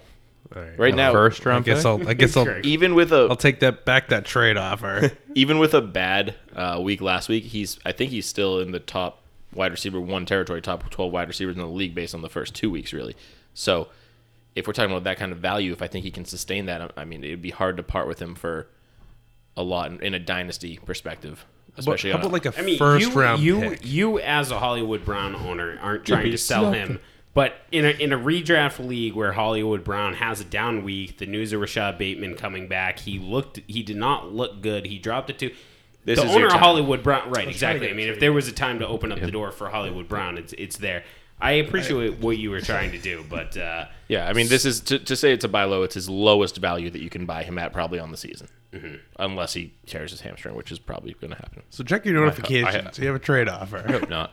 All 0.54 0.62
right. 0.62 0.78
Right 0.78 0.94
now, 0.94 1.14
First 1.14 1.46
round. 1.46 1.54
I 1.54 1.56
round 1.56 1.66
guess 1.66 1.78
pick? 1.78 1.86
I'll. 1.86 2.10
I 2.10 2.14
guess 2.16 2.36
I'll. 2.38 2.66
even 2.66 2.96
with 2.96 3.14
a 3.14 3.28
I'll 3.30 3.38
take 3.38 3.62
that 3.62 3.86
back. 3.86 4.10
That 4.10 4.26
trade 4.26 4.58
offer. 4.58 5.14
even 5.36 5.58
with 5.58 5.74
a 5.74 5.82
bad 5.82 6.36
uh, 6.54 6.82
week 6.84 7.00
last 7.00 7.30
week, 7.30 7.46
he's 7.46 7.80
I 7.86 7.94
think 7.94 8.12
he's 8.12 8.26
still 8.26 8.60
in 8.60 8.72
the 8.72 8.82
top 8.82 9.22
wide 9.54 9.72
receiver 9.72 10.02
one 10.02 10.26
territory, 10.26 10.62
top 10.62 10.90
twelve 10.90 11.14
wide 11.14 11.30
receivers 11.30 11.56
in 11.56 11.62
the 11.62 11.68
league 11.70 11.96
based 11.96 12.14
on 12.14 12.22
the 12.22 12.30
first 12.30 12.56
two 12.56 12.70
weeks, 12.70 12.92
really. 12.92 13.16
So 13.54 13.88
if 14.54 14.68
we're 14.68 14.74
talking 14.74 14.92
about 14.92 15.06
that 15.06 15.16
kind 15.18 15.32
of 15.32 15.38
value, 15.38 15.72
if 15.72 15.82
I 15.82 15.88
think 15.88 16.04
he 16.04 16.12
can 16.12 16.26
sustain 16.26 16.66
that, 16.66 16.92
I 16.98 17.06
mean, 17.06 17.24
it'd 17.24 17.42
be 17.42 17.52
hard 17.52 17.78
to 17.78 17.84
part 17.84 18.10
with 18.10 18.22
him 18.22 18.36
for 18.36 18.68
a 19.58 19.64
lot 19.64 19.92
in, 19.92 20.00
in 20.02 20.14
a 20.14 20.20
dynasty 20.20 20.80
perspective, 20.86 21.46
But 21.76 21.80
especially 21.80 22.12
how 22.12 22.18
on 22.18 22.24
a- 22.24 22.28
about 22.28 22.34
like 22.34 22.46
a 22.56 22.60
I 22.60 22.64
mean, 22.64 22.78
first 22.78 23.08
you, 23.08 23.12
round 23.20 23.42
you, 23.42 23.60
pick? 23.62 23.86
you 23.86 24.20
as 24.20 24.52
a 24.52 24.60
Hollywood 24.60 25.06
Brown 25.06 25.36
owner 25.36 25.78
aren't 25.82 26.06
trying 26.06 26.32
to 26.32 26.38
sell 26.38 26.72
him. 26.72 27.00
But 27.34 27.54
in 27.72 27.84
a 27.86 27.90
in 27.90 28.14
a 28.14 28.18
redraft 28.18 28.80
league 28.86 29.14
where 29.14 29.34
Hollywood 29.34 29.84
Brown 29.84 30.14
has 30.14 30.40
a 30.40 30.46
down 30.46 30.84
week, 30.86 31.18
the 31.18 31.26
news 31.26 31.52
of 31.52 31.60
Rashod 31.60 31.98
Bateman 31.98 32.36
coming 32.36 32.70
back, 32.70 33.00
he 33.00 33.20
looked 33.20 33.60
he 33.68 33.84
did 33.84 33.98
not 33.98 34.34
look 34.34 34.62
good. 34.62 34.86
He 34.86 35.00
dropped 35.00 35.30
it 35.30 35.40
to 35.40 35.52
This 36.06 36.18
the 36.20 36.26
is 36.28 36.34
owner 36.36 36.46
of. 36.48 36.54
Hollywood 36.54 37.04
Brown. 37.04 37.30
Right, 37.30 37.48
exactly. 37.50 37.90
I 37.90 37.94
mean, 37.94 38.08
if 38.08 38.22
there 38.22 38.32
was 38.32 38.48
a 38.48 38.54
time 38.54 38.80
to 38.80 38.88
open 38.88 39.12
up 39.12 39.20
the 39.20 39.32
door 39.32 39.52
for 39.52 39.68
Hollywood 39.70 40.08
Brown, 40.08 40.38
it's 40.38 40.54
it's 40.54 40.78
there. 40.78 41.04
I 41.40 41.52
appreciate 41.54 42.20
what 42.20 42.38
you 42.38 42.50
were 42.50 42.62
trying 42.62 42.92
to 42.92 42.98
do, 42.98 43.24
but 43.30 43.58
uh, 43.58 43.86
Yeah, 44.08 44.28
I 44.28 44.34
mean, 44.34 44.48
this 44.48 44.66
is 44.66 44.80
to, 44.82 45.00
to 45.00 45.16
say 45.16 45.34
it's 45.34 45.44
a 45.44 45.50
buy 45.50 45.66
low. 45.66 45.84
It's 45.84 45.96
his 45.96 46.10
lowest 46.10 46.58
value 46.58 46.90
that 46.90 47.02
you 47.02 47.10
can 47.10 47.26
buy 47.26 47.44
him 47.44 47.58
at 47.58 47.74
probably 47.74 48.00
on 48.00 48.12
the 48.12 48.18
season, 48.18 48.48
Mm-hmm. 48.74 48.96
unless 49.20 49.54
he 49.54 49.74
tears 49.86 50.12
his 50.12 50.22
hamstring, 50.22 50.54
which 50.56 50.70
is 50.72 50.80
probably 50.80 51.14
going 51.14 51.32
to 51.32 51.38
happen. 51.38 51.64
So 51.70 51.84
check 51.84 52.06
your 52.06 52.16
notifications. 52.16 52.98
you 53.00 53.08
have 53.08 53.16
a 53.16 53.20
trade 53.20 53.48
offer. 53.48 53.80
Hope 53.88 54.10
not. 54.10 54.32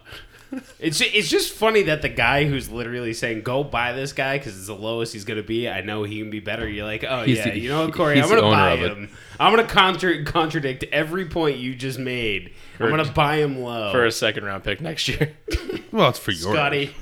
It's 0.79 0.99
ju- 0.99 1.09
it's 1.13 1.29
just 1.29 1.53
funny 1.53 1.83
that 1.85 2.03
the 2.03 2.09
guy 2.09 2.45
who's 2.45 2.69
literally 2.71 3.15
saying 3.15 3.43
go 3.43 3.63
buy 3.65 3.93
this 3.93 4.13
guy 4.13 4.37
because 4.37 4.57
it's 4.59 4.67
the 4.67 4.75
lowest 4.75 5.13
he's 5.13 5.25
gonna 5.25 5.43
be. 5.43 5.69
I 5.69 5.81
know 5.81 6.03
he 6.03 6.19
can 6.19 6.29
be 6.29 6.41
better. 6.41 6.69
You're 6.69 6.85
like, 6.85 7.05
oh 7.09 7.23
He's 7.23 7.39
yeah, 7.39 7.51
the- 7.51 7.59
you 7.59 7.69
know 7.71 7.85
what, 7.87 7.95
Corey, 7.95 8.17
he's 8.17 8.25
I'm 8.25 8.31
the 8.31 8.37
gonna 8.37 8.47
owner 8.49 8.57
buy 8.57 8.73
of 8.73 8.83
it. 8.83 8.93
him. 8.93 9.11
I'm 9.41 9.55
gonna 9.57 9.67
contra- 9.69 10.25
contradict 10.25 10.85
every 10.93 11.25
point 11.27 11.59
you 11.59 11.75
just 11.75 11.99
made. 11.99 12.53
I'm 12.81 12.91
gonna 12.91 13.11
buy 13.13 13.37
him 13.37 13.61
low 13.61 13.93
For 13.93 14.05
a 14.05 14.11
second 14.13 14.45
round 14.45 14.65
pick 14.65 14.81
next 14.81 15.09
year. 15.09 15.33
Well, 15.93 16.09
it's 16.09 16.19
for 16.19 16.31
your. 16.31 16.55
Scotty. 16.55 16.95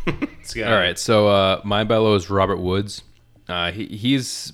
Scotty. 0.42 0.64
All 0.64 0.72
right, 0.74 0.98
so 0.98 1.28
uh, 1.28 1.61
my 1.64 1.84
bellow 1.84 2.16
is 2.16 2.28
Robert 2.28 2.57
Woods. 2.59 3.03
Uh, 3.48 3.70
he, 3.70 3.86
he's 3.86 4.53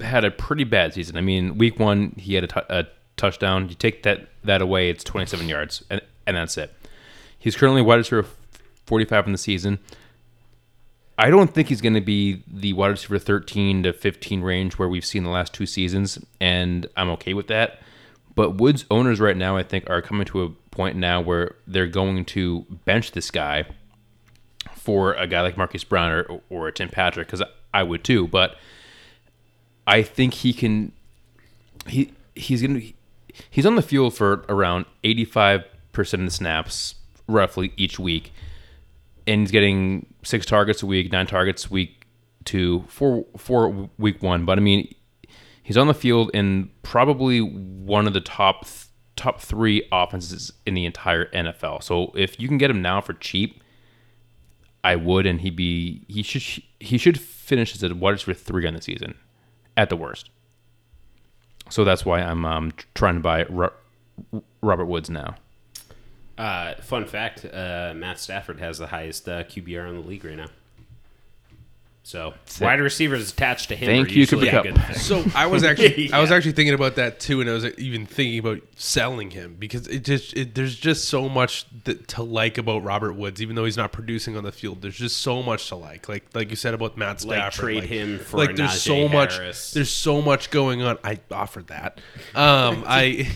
had 0.00 0.24
a 0.24 0.30
pretty 0.30 0.62
bad 0.62 0.94
season. 0.94 1.16
I 1.16 1.22
mean, 1.22 1.58
week 1.58 1.80
one 1.80 2.14
he 2.16 2.34
had 2.34 2.44
a, 2.52 2.78
a 2.80 2.86
touchdown. 3.16 3.68
You 3.68 3.74
take 3.74 4.04
that 4.04 4.28
that 4.44 4.62
away, 4.62 4.90
it's 4.90 5.02
27 5.02 5.48
yards, 5.48 5.82
and 5.90 6.00
and 6.24 6.36
that's 6.36 6.56
it. 6.56 6.72
He's 7.44 7.56
currently 7.56 7.82
wide 7.82 7.96
receiver 7.96 8.24
45 8.86 9.26
in 9.26 9.32
the 9.32 9.36
season. 9.36 9.78
I 11.18 11.28
don't 11.28 11.52
think 11.52 11.68
he's 11.68 11.82
going 11.82 11.92
to 11.92 12.00
be 12.00 12.42
the 12.46 12.72
wide 12.72 12.88
receiver 12.88 13.18
13 13.18 13.82
to 13.82 13.92
15 13.92 14.40
range 14.40 14.78
where 14.78 14.88
we've 14.88 15.04
seen 15.04 15.24
the 15.24 15.28
last 15.28 15.52
two 15.52 15.66
seasons, 15.66 16.18
and 16.40 16.86
I'm 16.96 17.10
okay 17.10 17.34
with 17.34 17.48
that. 17.48 17.82
But 18.34 18.52
Woods 18.52 18.86
owners 18.90 19.20
right 19.20 19.36
now, 19.36 19.58
I 19.58 19.62
think, 19.62 19.90
are 19.90 20.00
coming 20.00 20.24
to 20.28 20.42
a 20.42 20.48
point 20.70 20.96
now 20.96 21.20
where 21.20 21.56
they're 21.66 21.86
going 21.86 22.24
to 22.24 22.62
bench 22.86 23.12
this 23.12 23.30
guy 23.30 23.64
for 24.74 25.12
a 25.12 25.26
guy 25.26 25.42
like 25.42 25.58
Marquise 25.58 25.84
Brown 25.84 26.12
or, 26.12 26.40
or 26.48 26.70
Tim 26.70 26.88
Patrick 26.88 27.26
because 27.26 27.42
I 27.74 27.82
would 27.82 28.04
too. 28.04 28.26
But 28.26 28.56
I 29.86 30.02
think 30.02 30.32
he 30.32 30.54
can. 30.54 30.92
He 31.86 32.14
he's 32.34 32.62
gonna 32.62 32.80
he's 33.50 33.66
on 33.66 33.76
the 33.76 33.82
field 33.82 34.14
for 34.14 34.46
around 34.48 34.86
eighty 35.04 35.26
five 35.26 35.64
percent 35.92 36.22
of 36.22 36.28
the 36.28 36.34
snaps 36.34 36.94
roughly 37.26 37.72
each 37.76 37.98
week, 37.98 38.32
and 39.26 39.42
he's 39.42 39.50
getting 39.50 40.06
six 40.22 40.46
targets 40.46 40.82
a 40.82 40.86
week, 40.86 41.10
nine 41.12 41.26
targets 41.26 41.70
week 41.70 42.06
two, 42.44 42.84
four 42.88 43.24
four 43.36 43.90
week 43.98 44.22
one. 44.22 44.44
But 44.44 44.58
I 44.58 44.60
mean, 44.60 44.94
he's 45.62 45.76
on 45.76 45.86
the 45.86 45.94
field 45.94 46.30
in 46.34 46.70
probably 46.82 47.40
one 47.40 48.06
of 48.06 48.12
the 48.12 48.20
top 48.20 48.66
top 49.16 49.40
three 49.40 49.86
offenses 49.92 50.52
in 50.66 50.74
the 50.74 50.84
entire 50.84 51.26
NFL. 51.30 51.82
So 51.82 52.12
if 52.14 52.38
you 52.40 52.48
can 52.48 52.58
get 52.58 52.70
him 52.70 52.82
now 52.82 53.00
for 53.00 53.14
cheap, 53.14 53.62
I 54.82 54.96
would, 54.96 55.26
and 55.26 55.40
he'd 55.40 55.56
be 55.56 56.04
he 56.08 56.22
should 56.22 56.62
he 56.80 56.98
should 56.98 57.18
finish 57.20 57.74
as 57.74 57.82
a 57.82 57.94
wide 57.94 58.12
receiver 58.12 58.34
three 58.34 58.66
on 58.66 58.74
the 58.74 58.82
season, 58.82 59.14
at 59.76 59.88
the 59.88 59.96
worst. 59.96 60.30
So 61.70 61.84
that's 61.84 62.04
why 62.04 62.20
I'm 62.20 62.44
um, 62.44 62.72
trying 62.94 63.14
to 63.14 63.20
buy 63.20 63.44
Ro- 63.44 63.72
Robert 64.60 64.84
Woods 64.84 65.08
now. 65.08 65.36
Uh, 66.36 66.74
fun 66.76 67.06
fact: 67.06 67.44
uh, 67.44 67.92
Matt 67.94 68.18
Stafford 68.18 68.60
has 68.60 68.78
the 68.78 68.88
highest 68.88 69.28
uh, 69.28 69.44
QBR 69.44 69.88
in 69.88 69.94
the 70.02 70.06
league 70.08 70.24
right 70.24 70.36
now. 70.36 70.48
So 72.06 72.34
wide 72.60 72.80
receivers 72.80 73.30
attached 73.32 73.70
to 73.70 73.76
him. 73.76 73.86
Thank 73.86 74.08
are 74.08 74.10
you, 74.10 74.18
usually 74.18 74.50
Cooper 74.50 74.68
a 74.68 74.72
good 74.72 74.82
thing. 74.84 74.96
So 74.96 75.24
I 75.34 75.46
was 75.46 75.64
actually 75.64 76.12
I 76.12 76.20
was 76.20 76.30
actually 76.30 76.52
thinking 76.52 76.74
about 76.74 76.96
that 76.96 77.18
too, 77.18 77.40
and 77.40 77.48
I 77.48 77.54
was 77.54 77.64
even 77.78 78.04
thinking 78.04 78.38
about 78.38 78.60
selling 78.76 79.30
him 79.30 79.56
because 79.58 79.88
it 79.88 80.04
just 80.04 80.36
it, 80.36 80.54
there's 80.54 80.76
just 80.76 81.08
so 81.08 81.30
much 81.30 81.64
that, 81.84 82.06
to 82.08 82.22
like 82.22 82.58
about 82.58 82.84
Robert 82.84 83.14
Woods, 83.14 83.40
even 83.40 83.56
though 83.56 83.64
he's 83.64 83.78
not 83.78 83.90
producing 83.90 84.36
on 84.36 84.44
the 84.44 84.52
field. 84.52 84.82
There's 84.82 84.98
just 84.98 85.16
so 85.22 85.42
much 85.42 85.68
to 85.68 85.76
like, 85.76 86.06
like 86.06 86.26
like 86.34 86.50
you 86.50 86.56
said 86.56 86.74
about 86.74 86.98
Matt 86.98 87.24
Like, 87.24 87.38
Stafford. 87.38 87.58
trade 87.58 87.84
him 87.84 88.18
for 88.18 88.36
like 88.36 88.54
there's 88.54 88.72
Najee 88.72 88.86
so 88.86 89.08
much 89.08 89.36
Harris. 89.38 89.70
there's 89.72 89.90
so 89.90 90.20
much 90.20 90.50
going 90.50 90.82
on. 90.82 90.98
I 91.02 91.20
offered 91.30 91.68
that. 91.68 92.02
Um, 92.34 92.84
I. 92.86 93.26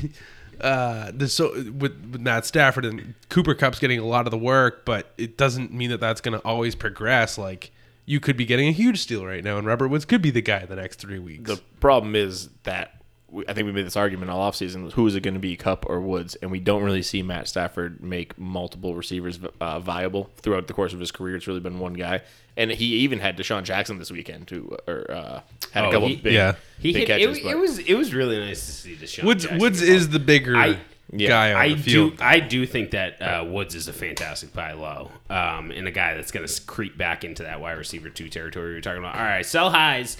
Uh, 0.61 1.11
there's 1.14 1.32
so 1.32 1.52
with, 1.52 1.92
with 2.11 2.20
Matt 2.20 2.44
Stafford 2.44 2.84
and 2.84 3.14
Cooper 3.28 3.54
Kupp's 3.54 3.78
getting 3.78 3.98
a 3.98 4.06
lot 4.06 4.26
of 4.26 4.30
the 4.30 4.38
work, 4.38 4.84
but 4.84 5.12
it 5.16 5.36
doesn't 5.36 5.72
mean 5.72 5.90
that 5.90 6.00
that's 6.00 6.20
going 6.20 6.38
to 6.38 6.44
always 6.44 6.74
progress. 6.74 7.38
Like 7.38 7.70
you 8.06 8.20
could 8.20 8.36
be 8.36 8.44
getting 8.44 8.68
a 8.68 8.72
huge 8.72 8.98
steal 9.00 9.24
right 9.24 9.44
now, 9.44 9.59
and 9.59 9.66
Robert 9.66 9.88
Woods 9.88 10.04
could 10.04 10.22
be 10.22 10.30
the 10.30 10.42
guy 10.42 10.64
the 10.64 10.76
next 10.76 10.96
three 10.96 11.18
weeks. 11.18 11.48
The 11.50 11.61
problem 11.80 12.16
is 12.16 12.48
that 12.64 12.97
I 13.47 13.53
think 13.53 13.66
we 13.66 13.72
made 13.72 13.85
this 13.85 13.97
argument 13.97 14.31
all 14.31 14.51
offseason. 14.51 14.91
Who 14.93 15.07
is 15.07 15.14
it 15.14 15.20
going 15.20 15.35
to 15.35 15.41
be, 15.41 15.55
Kupp 15.57 15.85
or 15.87 16.01
Woods? 16.01 16.35
And 16.37 16.51
we 16.51 16.61
don't 16.61 16.83
really 16.83 17.03
see 17.03 17.22
Matt 17.22 17.47
Stafford 17.47 18.03
make 18.03 18.39
multiple 18.39 18.95
receivers 18.95 19.39
uh, 19.61 19.81
viable 19.81 20.31
throughout 20.37 20.66
the 20.66 20.72
course 20.72 20.95
of 20.95 21.01
his 21.01 21.11
career. 21.11 21.37
It's 21.37 21.47
really 21.47 21.61
been 21.61 21.79
one 21.79 21.93
guy, 21.93 22.22
and 22.57 22.70
he 22.70 22.87
even 23.01 23.18
had 23.18 23.37
DeSean 23.37 23.64
Jackson 23.64 23.99
this 23.99 24.11
weekend, 24.11 24.49
who 24.49 24.74
or 24.87 25.11
uh, 25.11 25.41
had 25.72 25.85
a 25.85 25.89
Oh, 25.89 25.93
couple 25.93 26.09
he- 26.09 26.16
big, 26.16 26.33
yeah. 26.33 26.55
He 26.79 26.93
big 26.95 27.07
hit, 27.07 27.20
catches. 27.20 27.39
it, 27.39 27.45
it 27.47 27.59
was 27.59 27.79
it 27.81 27.95
was 27.95 28.14
really 28.14 28.39
nice 28.39 28.64
to 28.64 28.72
see 28.72 28.95
DeSean. 28.97 29.24
Woods 29.24 29.43
Jackson 29.45 29.59
Woods 29.61 29.81
get 29.81 29.89
is 29.91 30.09
the 30.09 30.18
bigger 30.20 30.57
I- 30.57 30.79
Yeah. 31.12 31.29
guy 31.29 31.53
on 31.53 31.61
I 31.61 31.74
the 31.74 31.83
do. 31.83 32.12
I 32.20 32.41
do 32.41 32.64
think 32.66 32.93
that 32.93 33.20
uh, 33.20 33.45
Woods 33.47 33.74
is 33.74 33.89
a 33.89 33.93
fantastic 33.93 34.55
buy 34.55 34.72
low, 34.72 35.11
um, 35.29 35.70
and 35.70 35.87
a 35.87 35.91
guy 35.91 36.14
that's 36.14 36.31
going 36.31 36.47
to 36.47 36.62
creep 36.62 36.97
back 36.97 37.24
into 37.24 37.43
that 37.43 37.61
wide 37.61 37.76
receiver 37.79 38.09
two 38.09 38.29
territory 38.31 38.72
we 38.72 38.79
are 38.79 38.81
talking 38.81 39.01
about. 39.01 39.16
All 39.16 39.22
right, 39.22 39.45
sell 39.45 39.68
highs. 39.70 40.16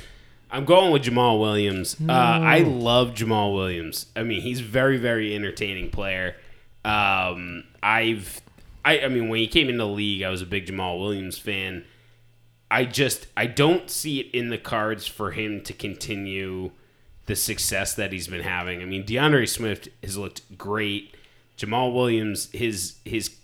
I'm 0.51 0.64
going 0.64 0.92
with 0.92 1.03
Jamaal 1.03 1.40
Williams. 1.40 1.96
Uh, 2.01 2.12
I 2.12 2.61
love 2.61 3.11
Jamaal 3.11 3.55
Williams. 3.55 4.07
I 4.16 4.22
mean, 4.22 4.40
he's 4.40 4.61
a 4.61 4.64
very 4.64 4.96
very 4.96 5.34
entertaining 5.34 5.90
player. 5.90 6.36
Um, 6.84 7.64
I've 7.82 8.40
I, 8.84 9.01
I 9.01 9.09
mean 9.09 9.28
when 9.28 9.40
he 9.40 9.46
came 9.46 9.68
into 9.68 9.84
the 9.84 9.88
league, 9.88 10.22
I 10.22 10.30
was 10.30 10.42
a 10.42 10.46
big 10.46 10.66
Jamaal 10.66 10.99
Williams 10.99 11.38
fan. 11.38 11.84
I 12.70 12.84
just 12.84 13.26
I 13.36 13.46
don't 13.46 13.90
see 13.90 14.20
it 14.20 14.34
in 14.34 14.51
the 14.51 14.59
cards 14.59 15.07
for 15.07 15.32
him 15.32 15.62
to 15.62 15.72
continue 15.72 16.72
the 17.26 17.36
success 17.36 17.94
that 17.94 18.12
he's 18.12 18.26
been 18.26 18.42
having. 18.42 18.80
I 18.80 18.86
mean, 18.86 19.05
D'Andre 19.05 19.44
Swift 19.44 19.88
has 20.03 20.16
looked 20.16 20.57
great. 20.57 21.14
Jamaal 21.59 21.94
Williams, 21.94 22.51
his 22.53 22.96
his 23.05 23.36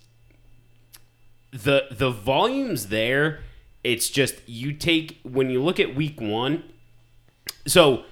the 1.51 1.85
the 1.91 2.11
volume's 2.11 2.89
there. 2.89 3.41
It's 3.83 4.09
just 4.09 4.37
you 4.47 4.73
take 4.73 5.21
when 5.23 5.51
you 5.51 5.63
look 5.63 5.79
at 5.79 5.95
week 5.95 6.21
one. 6.21 6.65
So 7.67 8.05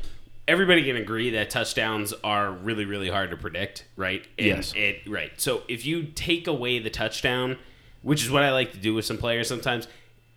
everybody 0.49 0.85
can 0.85 0.97
agree 0.97 1.31
that 1.31 1.51
touchdowns 1.51 2.13
are 2.25 2.51
really 2.51 2.85
really 2.85 3.09
hard 3.11 3.31
to 3.31 3.37
predict, 3.37 3.87
right? 3.97 4.27
And 4.39 4.47
Yes. 4.47 4.73
It, 4.75 5.09
right. 5.09 5.33
So 5.41 5.63
if 5.69 5.87
you 5.87 6.05
take 6.05 6.47
away 6.47 6.79
the 6.79 6.91
touchdown, 6.91 7.59
which 8.03 8.23
is 8.23 8.31
what 8.31 8.43
I 8.43 8.53
like 8.53 8.73
to 8.73 8.79
do 8.79 8.95
with 8.95 9.05
some 9.05 9.19
players 9.19 9.49
sometimes. 9.49 9.89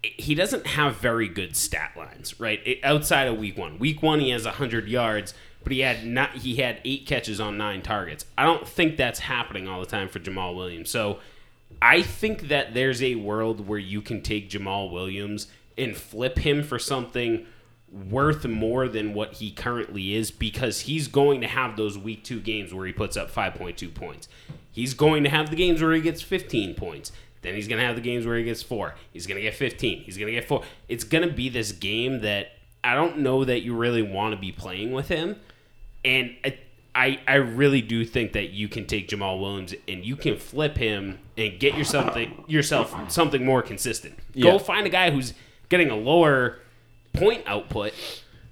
He 0.03 0.35
doesn't 0.35 0.67
have 0.67 0.97
very 0.97 1.27
good 1.27 1.55
stat 1.55 1.93
lines, 1.97 2.39
right? 2.39 2.61
It- 2.63 2.79
outside 2.83 3.27
of 3.27 3.37
week 3.39 3.57
one, 3.57 3.79
week 3.79 4.03
one 4.03 4.19
he 4.19 4.29
has 4.29 4.45
hundred 4.45 4.87
yards, 4.87 5.33
but 5.63 5.71
he 5.73 5.79
had 5.79 6.05
not 6.05 6.35
he 6.37 6.57
had 6.57 6.79
eight 6.85 7.07
catches 7.07 7.39
on 7.39 7.57
nine 7.57 7.81
targets. 7.81 8.25
I 8.37 8.43
don't 8.43 8.67
think 8.67 8.97
that's 8.97 9.19
happening 9.19 9.67
all 9.67 9.79
the 9.79 9.87
time 9.87 10.07
for 10.07 10.19
Jamaal 10.19 10.55
Williams. 10.55 10.91
So 10.91 11.19
I 11.81 12.03
think 12.03 12.49
that 12.49 12.75
there's 12.75 13.01
a 13.01 13.15
world 13.15 13.67
where 13.67 13.79
you 13.79 14.01
can 14.01 14.21
take 14.21 14.47
Jamaal 14.49 14.91
Williams 14.91 15.47
and 15.75 15.97
flip 15.97 16.37
him 16.37 16.61
for 16.61 16.77
something 16.77 17.47
worth 18.09 18.45
more 18.45 18.87
than 18.87 19.13
what 19.13 19.33
he 19.33 19.51
currently 19.51 20.15
is 20.15 20.29
because 20.29 20.81
he's 20.81 21.07
going 21.07 21.41
to 21.41 21.47
have 21.47 21.77
those 21.77 21.97
week 21.97 22.23
two 22.23 22.41
games 22.41 22.73
where 22.73 22.85
he 22.85 22.91
puts 22.91 23.15
up 23.15 23.31
5.2 23.31 23.93
points. 23.93 24.27
He's 24.71 24.93
going 24.93 25.23
to 25.23 25.29
have 25.29 25.49
the 25.49 25.55
games 25.55 25.81
where 25.81 25.93
he 25.93 26.01
gets 26.01 26.21
15 26.21 26.75
points. 26.75 27.13
Then 27.41 27.55
he's 27.55 27.67
going 27.67 27.79
to 27.79 27.85
have 27.85 27.95
the 27.95 28.01
games 28.01 28.25
where 28.25 28.37
he 28.37 28.43
gets 28.43 28.61
four. 28.61 28.95
He's 29.13 29.25
going 29.25 29.37
to 29.37 29.41
get 29.41 29.53
15. 29.53 30.01
He's 30.01 30.17
going 30.17 30.27
to 30.27 30.33
get 30.33 30.47
four. 30.47 30.63
It's 30.89 31.03
going 31.03 31.27
to 31.27 31.33
be 31.33 31.47
this 31.47 31.71
game 31.71 32.19
that 32.21 32.53
I 32.83 32.95
don't 32.95 33.19
know 33.19 33.45
that 33.45 33.61
you 33.61 33.75
really 33.75 34.01
want 34.01 34.33
to 34.33 34.39
be 34.39 34.51
playing 34.51 34.91
with 34.91 35.07
him. 35.07 35.37
And 36.03 36.35
I, 36.43 36.57
I, 36.93 37.19
I 37.27 37.35
really 37.35 37.81
do 37.81 38.03
think 38.03 38.33
that 38.33 38.49
you 38.49 38.67
can 38.67 38.85
take 38.85 39.07
Jamaal 39.07 39.39
Williams 39.39 39.73
and 39.87 40.03
you 40.03 40.15
can 40.15 40.37
flip 40.37 40.77
him 40.77 41.19
and 41.37 41.59
get 41.59 41.75
yourself 41.75 42.05
something, 42.05 42.43
yourself 42.47 43.11
something 43.11 43.45
more 43.45 43.61
consistent. 43.61 44.19
Yeah. 44.33 44.51
Go 44.51 44.59
find 44.59 44.85
a 44.85 44.89
guy 44.89 45.11
who's 45.11 45.33
getting 45.69 45.89
a 45.89 45.95
lower 45.95 46.59
point 47.15 47.43
output, 47.45 47.93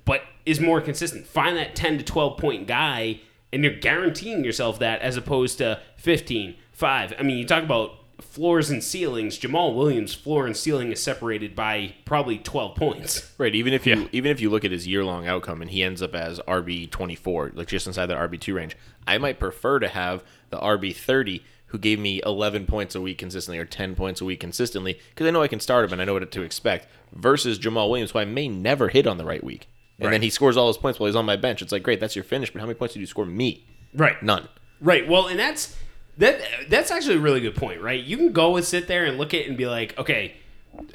but 0.05 0.21
is 0.45 0.59
more 0.59 0.81
consistent. 0.81 1.27
Find 1.27 1.57
that 1.57 1.75
10 1.75 1.99
to 1.99 2.03
12 2.03 2.37
point 2.37 2.67
guy, 2.67 3.21
and 3.51 3.63
you're 3.63 3.75
guaranteeing 3.75 4.43
yourself 4.43 4.79
that 4.79 5.01
as 5.01 5.17
opposed 5.17 5.57
to 5.59 5.79
15, 5.97 6.55
5. 6.71 7.13
I 7.17 7.23
mean, 7.23 7.37
you 7.37 7.45
talk 7.45 7.63
about 7.63 7.91
floors 8.19 8.69
and 8.69 8.83
ceilings. 8.83 9.37
Jamaal 9.37 9.75
Williams' 9.75 10.13
floor 10.13 10.45
and 10.45 10.55
ceiling 10.55 10.91
is 10.91 11.01
separated 11.01 11.55
by 11.55 11.95
probably 12.05 12.37
12 12.37 12.75
points. 12.75 13.31
Right. 13.37 13.53
Even 13.53 13.73
if 13.73 13.85
you 13.85 14.09
even 14.11 14.31
if 14.31 14.39
you 14.39 14.49
look 14.49 14.65
at 14.65 14.71
his 14.71 14.87
year 14.87 15.03
long 15.03 15.27
outcome 15.27 15.61
and 15.61 15.69
he 15.69 15.83
ends 15.83 16.01
up 16.01 16.15
as 16.15 16.39
RB 16.41 16.89
twenty 16.89 17.15
four, 17.15 17.51
like 17.53 17.67
just 17.67 17.87
inside 17.87 18.07
the 18.07 18.15
RB 18.15 18.39
two 18.39 18.53
range, 18.55 18.77
I 19.05 19.17
might 19.17 19.39
prefer 19.39 19.79
to 19.79 19.87
have 19.87 20.23
the 20.49 20.59
RB 20.59 20.95
thirty 20.95 21.43
who 21.73 21.79
gave 21.79 21.99
me 21.99 22.21
eleven 22.23 22.67
points 22.67 22.93
a 22.93 23.01
week 23.01 23.17
consistently 23.17 23.57
or 23.57 23.65
ten 23.65 23.95
points 23.95 24.21
a 24.21 24.25
week 24.25 24.39
consistently 24.39 24.99
because 25.09 25.27
I 25.27 25.31
know 25.31 25.41
I 25.41 25.47
can 25.47 25.59
start 25.59 25.85
him 25.85 25.91
and 25.91 26.01
I 26.01 26.05
know 26.05 26.13
what 26.13 26.31
to 26.31 26.41
expect. 26.43 26.87
Versus 27.11 27.59
Jamaal 27.59 27.89
Williams, 27.89 28.11
who 28.11 28.19
I 28.19 28.25
may 28.25 28.47
never 28.47 28.89
hit 28.89 29.07
on 29.07 29.17
the 29.17 29.25
right 29.25 29.43
week, 29.43 29.67
and 29.99 30.13
then 30.13 30.21
he 30.21 30.29
scores 30.29 30.55
all 30.55 30.67
his 30.67 30.77
points 30.77 30.99
while 30.99 31.07
he's 31.07 31.15
on 31.15 31.25
my 31.25 31.35
bench. 31.35 31.61
It's 31.63 31.71
like 31.71 31.83
great, 31.83 31.99
that's 31.99 32.15
your 32.15 32.23
finish, 32.23 32.53
but 32.53 32.59
how 32.59 32.67
many 32.67 32.77
points 32.77 32.93
did 32.93 32.99
you 32.99 33.07
score 33.07 33.25
me? 33.25 33.65
Right. 33.93 34.21
None. 34.21 34.47
Right. 34.79 35.07
Well, 35.07 35.27
and 35.27 35.39
that's 35.39 35.75
that. 36.19 36.41
That's 36.69 36.91
actually 36.91 37.15
a 37.15 37.19
really 37.19 37.41
good 37.41 37.55
point, 37.55 37.81
right? 37.81 38.01
You 38.01 38.17
can 38.17 38.33
go 38.33 38.55
and 38.55 38.63
sit 38.63 38.87
there 38.87 39.03
and 39.05 39.17
look 39.17 39.33
at 39.33 39.41
it 39.41 39.47
and 39.47 39.57
be 39.57 39.65
like, 39.65 39.97
okay. 39.97 40.35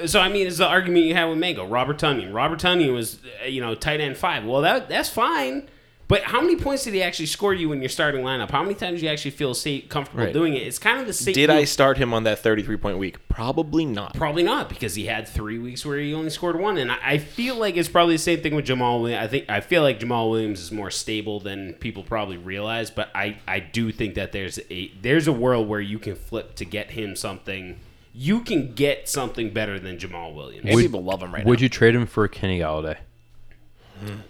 So 0.07 0.21
I 0.21 0.29
mean, 0.29 0.47
it's 0.47 0.59
the 0.59 0.67
argument 0.67 1.07
you 1.07 1.15
had 1.15 1.27
with 1.27 1.39
Mango, 1.39 1.65
Robert 1.65 1.99
Tonyan. 1.99 2.33
Robert 2.33 2.61
Tonyan 2.61 2.95
was, 2.95 3.19
uh, 3.43 3.47
you 3.47 3.61
know, 3.61 3.75
tight 3.75 4.01
end 4.01 4.17
five. 4.17 4.45
Well, 4.45 4.63
that 4.63 4.89
that's 4.89 5.09
fine. 5.09 5.69
But 6.09 6.23
how 6.23 6.41
many 6.41 6.57
points 6.57 6.85
did 6.85 6.95
he 6.95 7.03
actually 7.03 7.27
score 7.27 7.53
you 7.53 7.71
in 7.73 7.83
your 7.83 7.91
starting 7.91 8.23
lineup? 8.25 8.51
How 8.51 8.63
many 8.63 8.75
times 8.75 8.95
did 8.95 9.03
you 9.03 9.11
actually 9.11 9.33
feel 9.33 9.53
safe, 9.53 9.91
comfortable 9.91 10.25
Right. 10.25 10.33
doing 10.33 10.55
it? 10.55 10.63
It's 10.63 10.79
kind 10.79 10.99
of 10.99 11.07
the 11.07 11.13
same. 11.13 11.35
Did 11.35 11.51
I 11.51 11.65
start 11.65 11.99
him 11.99 12.15
on 12.15 12.25
that 12.25 12.39
thirty 12.39 12.63
three 12.63 12.79
point 12.79 12.97
week? 12.97 13.29
Probably 13.29 13.85
not. 13.85 14.15
Probably 14.15 14.43
not 14.43 14.71
because 14.71 14.95
he 14.95 15.05
had 15.05 15.29
three 15.29 15.59
weeks 15.59 15.85
where 15.85 15.99
he 15.99 16.15
only 16.15 16.31
scored 16.31 16.59
one, 16.59 16.79
and 16.79 16.91
I, 16.91 16.97
I 17.05 17.19
feel 17.19 17.57
like 17.57 17.77
it's 17.77 17.91
probably 17.91 18.15
the 18.15 18.23
same 18.23 18.41
thing 18.41 18.55
with 18.55 18.67
Jamaal. 18.67 19.03
Williams. 19.03 19.23
I 19.23 19.29
think 19.29 19.51
I 19.51 19.61
feel 19.61 19.83
like 19.83 20.01
Jamaal 20.01 20.31
Williams 20.31 20.61
is 20.61 20.73
more 20.73 20.91
stable 20.91 21.41
than 21.41 21.75
people 21.75 22.03
probably 22.03 22.39
realize, 22.39 22.91
but 22.91 23.11
I, 23.15 23.37
I 23.47 23.61
do 23.61 23.93
think 23.93 24.15
that 24.15 24.33
there's 24.33 24.59
a 24.71 24.91
there's 25.03 25.29
a 25.29 25.33
world 25.33 25.69
where 25.69 25.81
you 25.81 25.99
can 25.99 26.17
flip 26.17 26.55
to 26.57 26.65
get 26.65 26.93
him 26.93 27.17
something. 27.17 27.79
You 28.15 28.41
can 28.41 28.73
get 28.75 29.11
something 29.11 29.51
better 29.51 29.79
than 29.79 29.99
Jamaal 29.99 30.35
Williams. 30.35 30.65
And 30.67 30.81
people 30.81 31.05
love 31.05 31.23
him 31.23 31.33
right 31.35 31.41
Would 31.41 31.45
now. 31.45 31.51
Would 31.51 31.61
you 31.61 31.69
trade 31.69 31.95
him 31.95 32.07
for 32.07 32.27
Kenny 32.27 32.61
Golladay? 32.61 32.97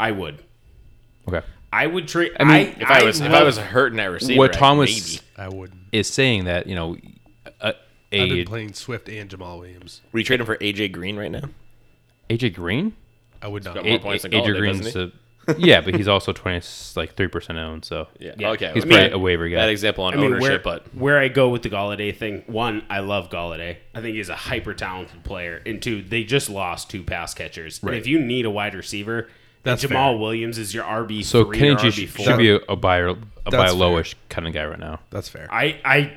I 0.00 0.10
would. 0.10 0.42
Okay. 1.28 1.46
I 1.72 1.86
would 1.86 2.08
trade. 2.08 2.32
I 2.40 2.44
mean, 2.44 2.74
if 2.80 2.88
I 2.90 3.04
was 3.04 3.20
if 3.20 3.26
I 3.26 3.30
love- 3.30 3.46
was 3.46 3.58
hurting 3.58 4.00
at 4.00 4.06
receiver, 4.06 4.38
what 4.38 4.52
Thomas 4.52 5.18
maybe. 5.18 5.22
I 5.36 5.48
wouldn't. 5.54 5.80
is 5.92 6.08
saying 6.08 6.44
that 6.44 6.66
you 6.66 6.74
know, 6.74 6.96
a, 7.60 7.68
I've 7.68 7.74
been 8.10 8.46
playing 8.46 8.72
Swift 8.74 9.08
and 9.08 9.28
Jamaal 9.28 9.58
Williams. 9.58 10.00
Would 10.12 10.20
you 10.20 10.24
trade 10.24 10.40
him 10.40 10.46
for 10.46 10.56
AJ 10.56 10.92
Green 10.92 11.16
right 11.16 11.30
now? 11.30 11.48
AJ 12.30 12.54
Green. 12.54 12.94
I 13.42 13.48
would 13.48 13.64
not. 13.64 13.74
got 13.74 13.84
more 13.84 13.96
A- 13.96 13.98
points 14.00 14.22
than 14.22 14.32
AJ 14.32 14.44
Golladay, 14.46 14.58
Green's 14.58 14.80
doesn't 14.80 15.12
a, 15.14 15.54
yeah, 15.58 15.80
but 15.80 15.94
he's 15.94 16.08
also 16.08 16.32
twenty 16.32 16.60
like 16.96 17.14
three 17.14 17.28
percent 17.28 17.58
owned. 17.58 17.84
So 17.84 18.08
Yeah. 18.18 18.32
Yeah. 18.36 18.50
Okay. 18.50 18.70
he's 18.74 18.84
I 18.84 18.86
mean, 18.86 18.98
probably 18.98 19.14
a 19.14 19.18
waiver 19.18 19.48
guy. 19.48 19.56
That 19.56 19.70
example 19.70 20.04
on 20.04 20.14
I 20.14 20.16
mean, 20.16 20.26
ownership, 20.26 20.64
where, 20.64 20.80
but 20.80 20.94
where 20.94 21.18
I 21.18 21.28
go 21.28 21.48
with 21.48 21.62
the 21.62 21.70
Golladay 21.70 22.14
thing, 22.14 22.42
one, 22.46 22.84
I 22.90 23.00
love 23.00 23.30
Golladay. 23.30 23.76
I 23.94 24.00
think 24.00 24.16
he's 24.16 24.28
a 24.28 24.34
hyper 24.36 24.74
talented 24.74 25.24
player, 25.24 25.62
and 25.64 25.80
two, 25.80 26.02
they 26.02 26.24
just 26.24 26.50
lost 26.50 26.90
two 26.90 27.02
pass 27.02 27.32
catchers. 27.34 27.82
And 27.82 27.94
if 27.94 28.06
you 28.06 28.18
need 28.18 28.44
a 28.44 28.50
wide 28.50 28.74
receiver, 28.74 29.28
That's 29.68 29.84
and 29.84 29.92
Jamaal 29.92 30.12
fair. 30.12 30.18
Williams 30.18 30.58
is 30.58 30.74
your 30.74 30.84
RB 30.84 31.24
so 31.24 31.44
three 31.44 31.58
Kenny 31.58 31.70
or 31.70 31.76
G 31.76 32.06
should, 32.06 32.20
should 32.22 32.38
be 32.38 32.50
a, 32.50 32.56
a 32.68 32.76
buyer, 32.76 33.08
a 33.08 33.14
buy 33.14 33.24
That's 33.50 33.72
lowish 33.74 34.14
kind 34.28 34.46
of 34.48 34.52
guy 34.54 34.64
right 34.66 34.78
now. 34.78 35.00
That's 35.10 35.28
fair. 35.28 35.48
I 35.50 35.80
I 35.84 36.12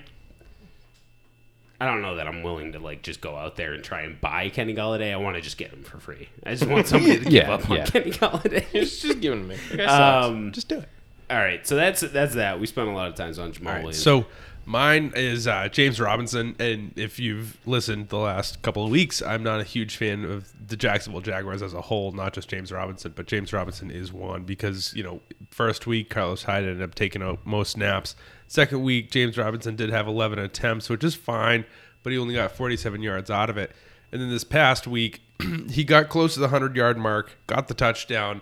I 1.80 1.86
don't 1.86 2.04
know 2.04 2.16
that 2.18 2.28
I'm 2.28 2.44
willing 2.44 2.74
to 2.74 2.80
like 2.80 3.02
just 3.02 3.22
go 3.22 3.36
out 3.36 3.56
there 3.56 3.74
and 3.74 3.84
try 3.84 4.02
and 4.02 4.20
buy 4.22 4.50
Kenny 4.50 4.76
Golladay. 4.76 5.12
I 5.14 5.16
want 5.18 5.36
to 5.36 5.42
just 5.42 5.58
get 5.58 5.72
him 5.72 5.84
for 5.84 5.98
free. 6.00 6.30
I 6.46 6.52
just 6.52 6.68
want 6.68 6.86
somebody 6.88 7.18
to 7.18 7.24
give 7.24 7.34
Yeah, 7.34 7.52
up 7.52 7.70
on 7.70 7.78
yeah. 7.78 7.86
Kenny 7.86 8.12
Golladay. 8.12 8.72
just 8.72 9.02
just 9.02 9.20
giving 9.20 9.48
me. 9.48 9.56
um, 9.86 10.52
Just 10.52 10.68
do 10.68 10.78
it. 10.80 10.90
all 11.30 11.38
right, 11.38 11.66
so 11.66 11.76
that's 11.76 12.02
that's 12.02 12.36
that. 12.36 12.60
We 12.60 12.68
spent 12.68 12.88
a 12.88 12.92
lot 12.92 13.10
of 13.10 13.16
times 13.16 13.40
on 13.40 13.52
Jamaal 13.52 13.78
Williams. 13.78 14.02
So 14.02 14.26
mine 14.66 15.14
is 15.16 15.48
uh, 15.48 15.68
James 15.70 16.00
Robinson, 16.00 16.56
and 16.60 16.94
if 16.96 17.20
you've 17.20 17.58
listened 17.66 18.10
the 18.10 18.18
last 18.18 18.62
couple 18.62 18.84
of 18.84 18.92
weeks, 18.92 19.22
I'm 19.22 19.44
not 19.44 19.60
a 19.60 19.64
huge 19.64 19.98
fan 19.98 20.26
of 20.26 20.52
the 20.68 20.78
Jacksonville 20.78 21.22
Jaguars 21.22 21.62
as 21.62 21.74
a 21.74 21.82
whole, 21.82 22.12
not 22.12 22.34
just 22.34 22.50
James 22.50 22.72
Robinson, 22.72 23.14
but 23.16 23.28
James 23.28 23.54
Robinson 23.54 23.92
is 23.92 24.14
one 24.14 24.44
because 24.44 24.94
you 24.94 25.04
know 25.04 25.22
first 25.50 25.88
week 25.88 26.10
Carlos 26.10 26.44
Hyde 26.44 26.64
ended 26.64 26.82
up 26.82 26.96
taking 26.96 27.22
out 27.22 27.46
most 27.46 27.72
snaps. 27.72 28.16
Second 28.48 28.84
week 28.84 29.12
James 29.12 29.38
Robinson 29.38 29.76
did 29.76 29.90
have 29.90 30.08
11 30.08 30.40
attempts, 30.40 30.90
which 30.90 31.04
is 31.04 31.16
fine, 31.16 31.66
but 32.04 32.12
he 32.12 32.20
only 32.20 32.36
got 32.36 32.52
47 32.52 33.02
yards 33.02 33.30
out 33.30 33.50
of 33.50 33.58
it. 33.58 33.72
And 34.12 34.22
then 34.22 34.30
this 34.30 34.44
past 34.44 34.88
week, 34.88 35.22
he 35.70 35.84
got 35.84 36.10
close 36.10 36.34
to 36.34 36.40
the 36.40 36.48
100 36.48 36.76
yard 36.76 36.98
mark, 36.98 37.38
got 37.48 37.68
the 37.68 37.74
touchdown, 37.74 38.42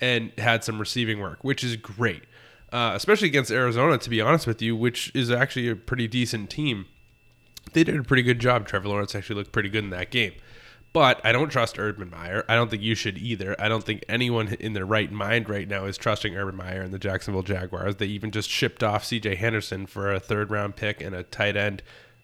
and 0.00 0.32
had 0.38 0.62
some 0.62 0.78
receiving 0.78 1.18
work, 1.18 1.42
which 1.42 1.64
is 1.64 1.76
great 1.76 2.22
uh, 2.72 2.92
especially 2.94 3.28
against 3.28 3.50
Arizona, 3.50 3.98
to 3.98 4.10
be 4.10 4.20
honest 4.20 4.46
with 4.46 4.60
you, 4.60 4.76
which 4.76 5.10
is 5.14 5.30
actually 5.30 5.68
a 5.68 5.76
pretty 5.76 6.06
decent 6.06 6.50
team. 6.50 6.86
They 7.72 7.84
did 7.84 7.96
a 7.96 8.02
pretty 8.02 8.22
good 8.22 8.38
job. 8.38 8.66
Trevor 8.66 8.88
Lawrence 8.88 9.14
actually 9.14 9.36
looked 9.36 9.52
pretty 9.52 9.68
good 9.68 9.84
in 9.84 9.90
that 9.90 10.10
game. 10.10 10.32
But 10.92 11.20
I 11.24 11.32
don't 11.32 11.50
trust 11.50 11.78
Urban 11.78 12.10
Meyer. 12.10 12.44
I 12.48 12.54
don't 12.54 12.70
think 12.70 12.82
you 12.82 12.94
should 12.94 13.18
either. 13.18 13.54
I 13.60 13.68
don't 13.68 13.84
think 13.84 14.04
anyone 14.08 14.48
in 14.54 14.72
their 14.72 14.86
right 14.86 15.12
mind 15.12 15.48
right 15.48 15.68
now 15.68 15.84
is 15.84 15.98
trusting 15.98 16.34
Urban 16.34 16.56
Meyer 16.56 16.80
and 16.80 16.92
the 16.92 16.98
Jacksonville 16.98 17.42
Jaguars. 17.42 17.96
They 17.96 18.06
even 18.06 18.30
just 18.30 18.48
shipped 18.48 18.82
off 18.82 19.04
CJ 19.04 19.36
Henderson 19.36 19.86
for 19.86 20.12
a 20.12 20.18
third 20.18 20.50
round 20.50 20.76
pick 20.76 21.02
and 21.02 21.14
a 21.14 21.24
tight 21.24 21.56
end 21.56 21.82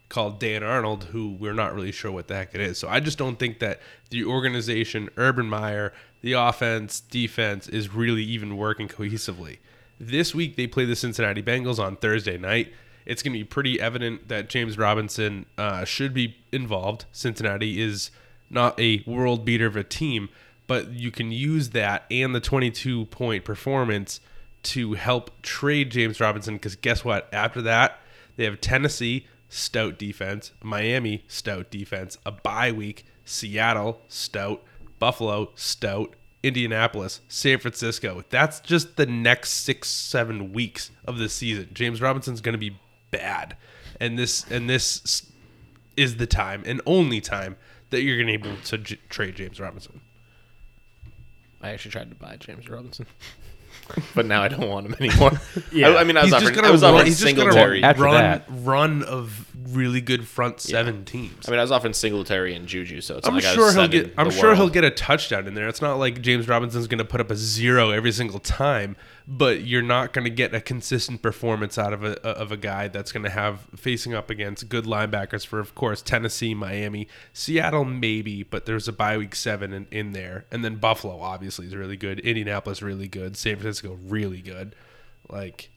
called 0.09 0.40
Dan 0.40 0.62
Arnold, 0.62 1.05
who 1.05 1.28
we're 1.28 1.55
not 1.55 1.74
really 1.74 1.92
sure 1.92 2.11
what 2.11 2.28
the 2.28 2.36
heck 2.36 2.55
it 2.55 2.61
is. 2.61 2.78
So 2.78 2.88
I 2.88 3.01
just 3.01 3.18
don't 3.18 3.38
think 3.38 3.59
that 3.59 3.80
the 4.11 4.24
organization, 4.24 5.11
Urban 5.16 5.47
Meyer, 5.47 5.92
the 6.22 6.32
offense, 6.32 7.01
defense 7.01 7.68
is 7.68 7.95
really 7.95 8.22
even 8.24 8.57
working 8.57 8.88
cohesively. 8.88 9.59
This 9.99 10.34
week 10.34 10.57
they 10.57 10.66
play 10.66 10.84
the 10.84 10.97
Cincinnati 10.97 11.42
Bengals 11.42 11.78
on 11.78 11.97
Thursday 11.97 12.36
night. 12.36 12.72
It's 13.07 13.22
going 13.22 13.32
to 13.32 13.38
be 13.38 13.45
pretty 13.45 13.80
evident 13.80 14.28
that 14.28 14.49
James 14.49 14.78
Robinson 14.78 15.47
uh, 15.59 15.84
should 15.84 16.14
be 16.14 16.36
involved. 16.53 17.05
Cincinnati 17.12 17.80
is 17.80 18.11
not 18.51 18.78
a 18.80 19.03
world 19.07 19.45
beater 19.45 19.66
of 19.66 19.76
a 19.76 19.84
team, 19.84 20.28
but 20.66 20.90
you 20.90 21.11
can 21.11 21.30
use 21.30 21.70
that 21.70 22.05
and 22.11 22.34
the 22.34 22.40
22 22.40 23.07
point 23.07 23.45
performance 23.45 24.20
to 24.62 24.95
help 24.95 25.30
trade 25.42 25.90
James 25.90 26.20
Robinson 26.20 26.55
because 26.55 26.76
guess 26.76 27.05
what? 27.05 27.28
After 27.32 27.61
that, 27.62 27.99
they 28.36 28.45
have 28.45 28.61
Tennessee, 28.61 29.26
stout 29.49 29.99
defense, 29.99 30.53
Miami, 30.62 31.24
stout 31.28 31.70
defense, 31.70 32.18
a 32.24 32.32
bye 32.32 32.72
week, 32.72 33.05
Seattle, 33.24 34.01
stout, 34.09 34.62
Buffalo, 34.99 35.51
stout, 35.55 36.14
Indianapolis, 36.45 37.22
San 37.26 37.59
Francisco. 37.59 38.22
That's 38.28 38.61
just 38.61 38.97
the 38.97 39.07
next 39.07 39.51
six, 39.51 39.88
seven 39.88 40.53
weeks 40.53 40.90
of 41.07 41.16
the 41.18 41.30
season. 41.30 41.70
James 41.72 42.03
Robinson's 42.03 42.42
going 42.42 42.53
to 42.53 42.59
be 42.59 42.78
bad, 43.11 43.57
and 43.99 44.18
this 44.18 44.45
and 44.51 44.68
this 44.68 45.30
is 45.97 46.16
the 46.16 46.26
time 46.26 46.62
and 46.66 46.82
only 46.84 47.20
time 47.20 47.57
that 47.90 48.03
you're 48.03 48.16
going 48.22 48.26
to 48.26 48.38
be 48.38 48.49
able 48.49 48.61
to 48.62 48.78
j- 48.78 48.99
trade 49.09 49.36
James 49.36 49.59
Robinson. 49.59 50.01
I 51.62 51.70
actually 51.70 51.92
tried 51.92 52.11
to 52.11 52.16
buy 52.16 52.36
James 52.36 52.68
Robinson, 52.68 53.07
but 54.14 54.26
now 54.26 54.43
I 54.43 54.49
don't 54.49 54.68
want 54.68 54.87
him 54.87 54.95
anymore. 55.01 55.32
Yeah. 55.72 55.89
I, 55.91 56.01
I 56.01 56.05
mean, 56.05 56.16
I 56.16 56.22
was 56.22 56.32
He's 56.32 56.35
offering, 56.43 56.55
gonna 56.55 56.68
I 56.68 56.70
was 56.70 56.82
run, 56.82 56.95
offering 56.95 57.07
he's 57.07 57.20
just 57.20 57.37
gonna 57.37 57.51
Singletary. 57.53 57.82
After 57.82 58.03
run 58.03 58.14
that- 58.14 58.45
run 58.49 59.03
of 59.03 59.47
really 59.72 60.01
good 60.01 60.26
front 60.26 60.61
seven 60.61 61.05
teams. 61.05 61.49
I 61.49 61.51
mean, 61.51 61.59
I 61.59 61.62
was 61.62 61.72
often 61.72 61.93
Singletary 61.95 62.55
and 62.55 62.66
Juju, 62.68 63.01
so 63.01 63.16
it's 63.18 63.26
I'm 63.26 63.35
not 63.35 63.43
like 63.43 63.51
I 63.51 63.55
sure 63.55 63.64
was 63.66 63.74
he'll 63.74 63.89
get. 63.89 64.14
I'm 64.16 64.26
the 64.28 64.32
sure 64.32 64.55
he'll 64.55 64.68
get 64.68 64.85
a 64.85 64.91
touchdown 64.91 65.47
in 65.49 65.55
there. 65.55 65.68
It's 65.68 65.82
not 65.82 65.99
like 65.99 66.20
James 66.20 66.47
Robinson's 66.47 66.87
going 66.87 66.99
to 66.99 67.05
put 67.05 67.20
up 67.20 67.30
a 67.30 67.37
zero 67.37 67.91
every 67.91 68.12
single 68.12 68.39
time, 68.39 68.97
but 69.27 69.62
you're 69.62 69.83
not 69.83 70.12
going 70.12 70.25
to 70.25 70.31
get 70.31 70.55
a 70.55 70.61
consistent 70.61 71.22
performance 71.22 71.79
out 71.79 71.93
of 71.93 72.05
a 72.05 72.20
of 72.27 72.53
a 72.53 72.57
guy 72.57 72.89
that's 72.89 73.11
going 73.11 73.22
to 73.22 73.31
have 73.31 73.61
facing 73.75 74.12
up 74.12 74.29
against 74.29 74.68
good 74.68 74.85
linebackers 74.85 75.47
for, 75.47 75.61
of 75.61 75.75
course, 75.75 76.03
Tennessee, 76.03 76.55
Miami, 76.55 77.09
Seattle, 77.33 77.85
maybe, 77.85 78.43
but 78.43 78.66
there's 78.66 78.87
a 78.87 78.93
bye 78.93 79.16
week 79.16 79.35
seven 79.35 79.72
in, 79.72 79.87
in 79.91 80.12
there, 80.12 80.45
and 80.51 80.64
then 80.64 80.77
Buffalo 80.77 81.20
obviously 81.20 81.66
is 81.66 81.75
really 81.75 81.97
good. 81.97 82.20
Indianapolis 82.20 82.83
really 82.83 83.09
good. 83.09 83.37
San 83.37 83.57
Francisco 83.57 83.99
really 84.05 84.43
good. 84.43 84.75
Like 85.31 85.70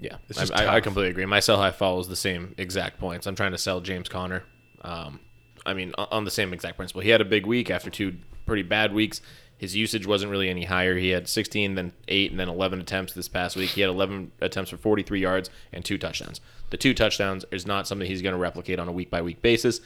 Yeah, 0.00 0.16
It's 0.28 0.38
I, 0.38 0.42
just 0.42 0.52
I, 0.54 0.76
I 0.76 0.80
completely 0.80 1.10
agree. 1.10 1.26
My 1.26 1.40
sell 1.40 1.58
high 1.58 1.70
follows 1.70 2.08
the 2.08 2.16
same 2.16 2.54
exact 2.58 2.98
points. 2.98 3.26
I'm 3.26 3.36
trying 3.36 3.52
to 3.52 3.58
sell 3.58 3.80
James 3.80 4.08
Conner. 4.08 4.42
Um, 4.82 5.20
I 5.64 5.74
mean, 5.74 5.92
on 5.96 6.24
the 6.24 6.30
same 6.30 6.52
exact 6.52 6.76
principle. 6.76 7.02
He 7.02 7.10
had 7.10 7.20
a 7.20 7.24
big 7.24 7.46
week 7.46 7.70
after 7.70 7.90
two 7.90 8.16
pretty 8.46 8.62
bad 8.62 8.92
weeks. 8.92 9.20
His 9.58 9.74
usage 9.74 10.06
wasn't 10.06 10.30
really 10.30 10.48
any 10.48 10.64
higher. 10.64 10.96
He 10.96 11.10
had 11.10 11.28
16, 11.28 11.74
then 11.74 11.92
8, 12.06 12.30
and 12.30 12.40
then 12.40 12.48
11 12.48 12.80
attempts 12.80 13.12
this 13.12 13.28
past 13.28 13.56
week. 13.56 13.70
He 13.70 13.80
had 13.80 13.90
11 13.90 14.30
attempts 14.40 14.70
for 14.70 14.76
43 14.76 15.20
yards 15.20 15.50
and 15.72 15.84
two 15.84 15.98
touchdowns. 15.98 16.40
The 16.70 16.76
two 16.76 16.94
touchdowns 16.94 17.44
is 17.50 17.66
not 17.66 17.88
something 17.88 18.06
he's 18.06 18.22
going 18.22 18.34
to 18.34 18.38
replicate 18.38 18.78
on 18.78 18.88
a 18.88 18.92
week 18.92 19.10
by 19.10 19.20
week 19.20 19.42
basis. 19.42 19.80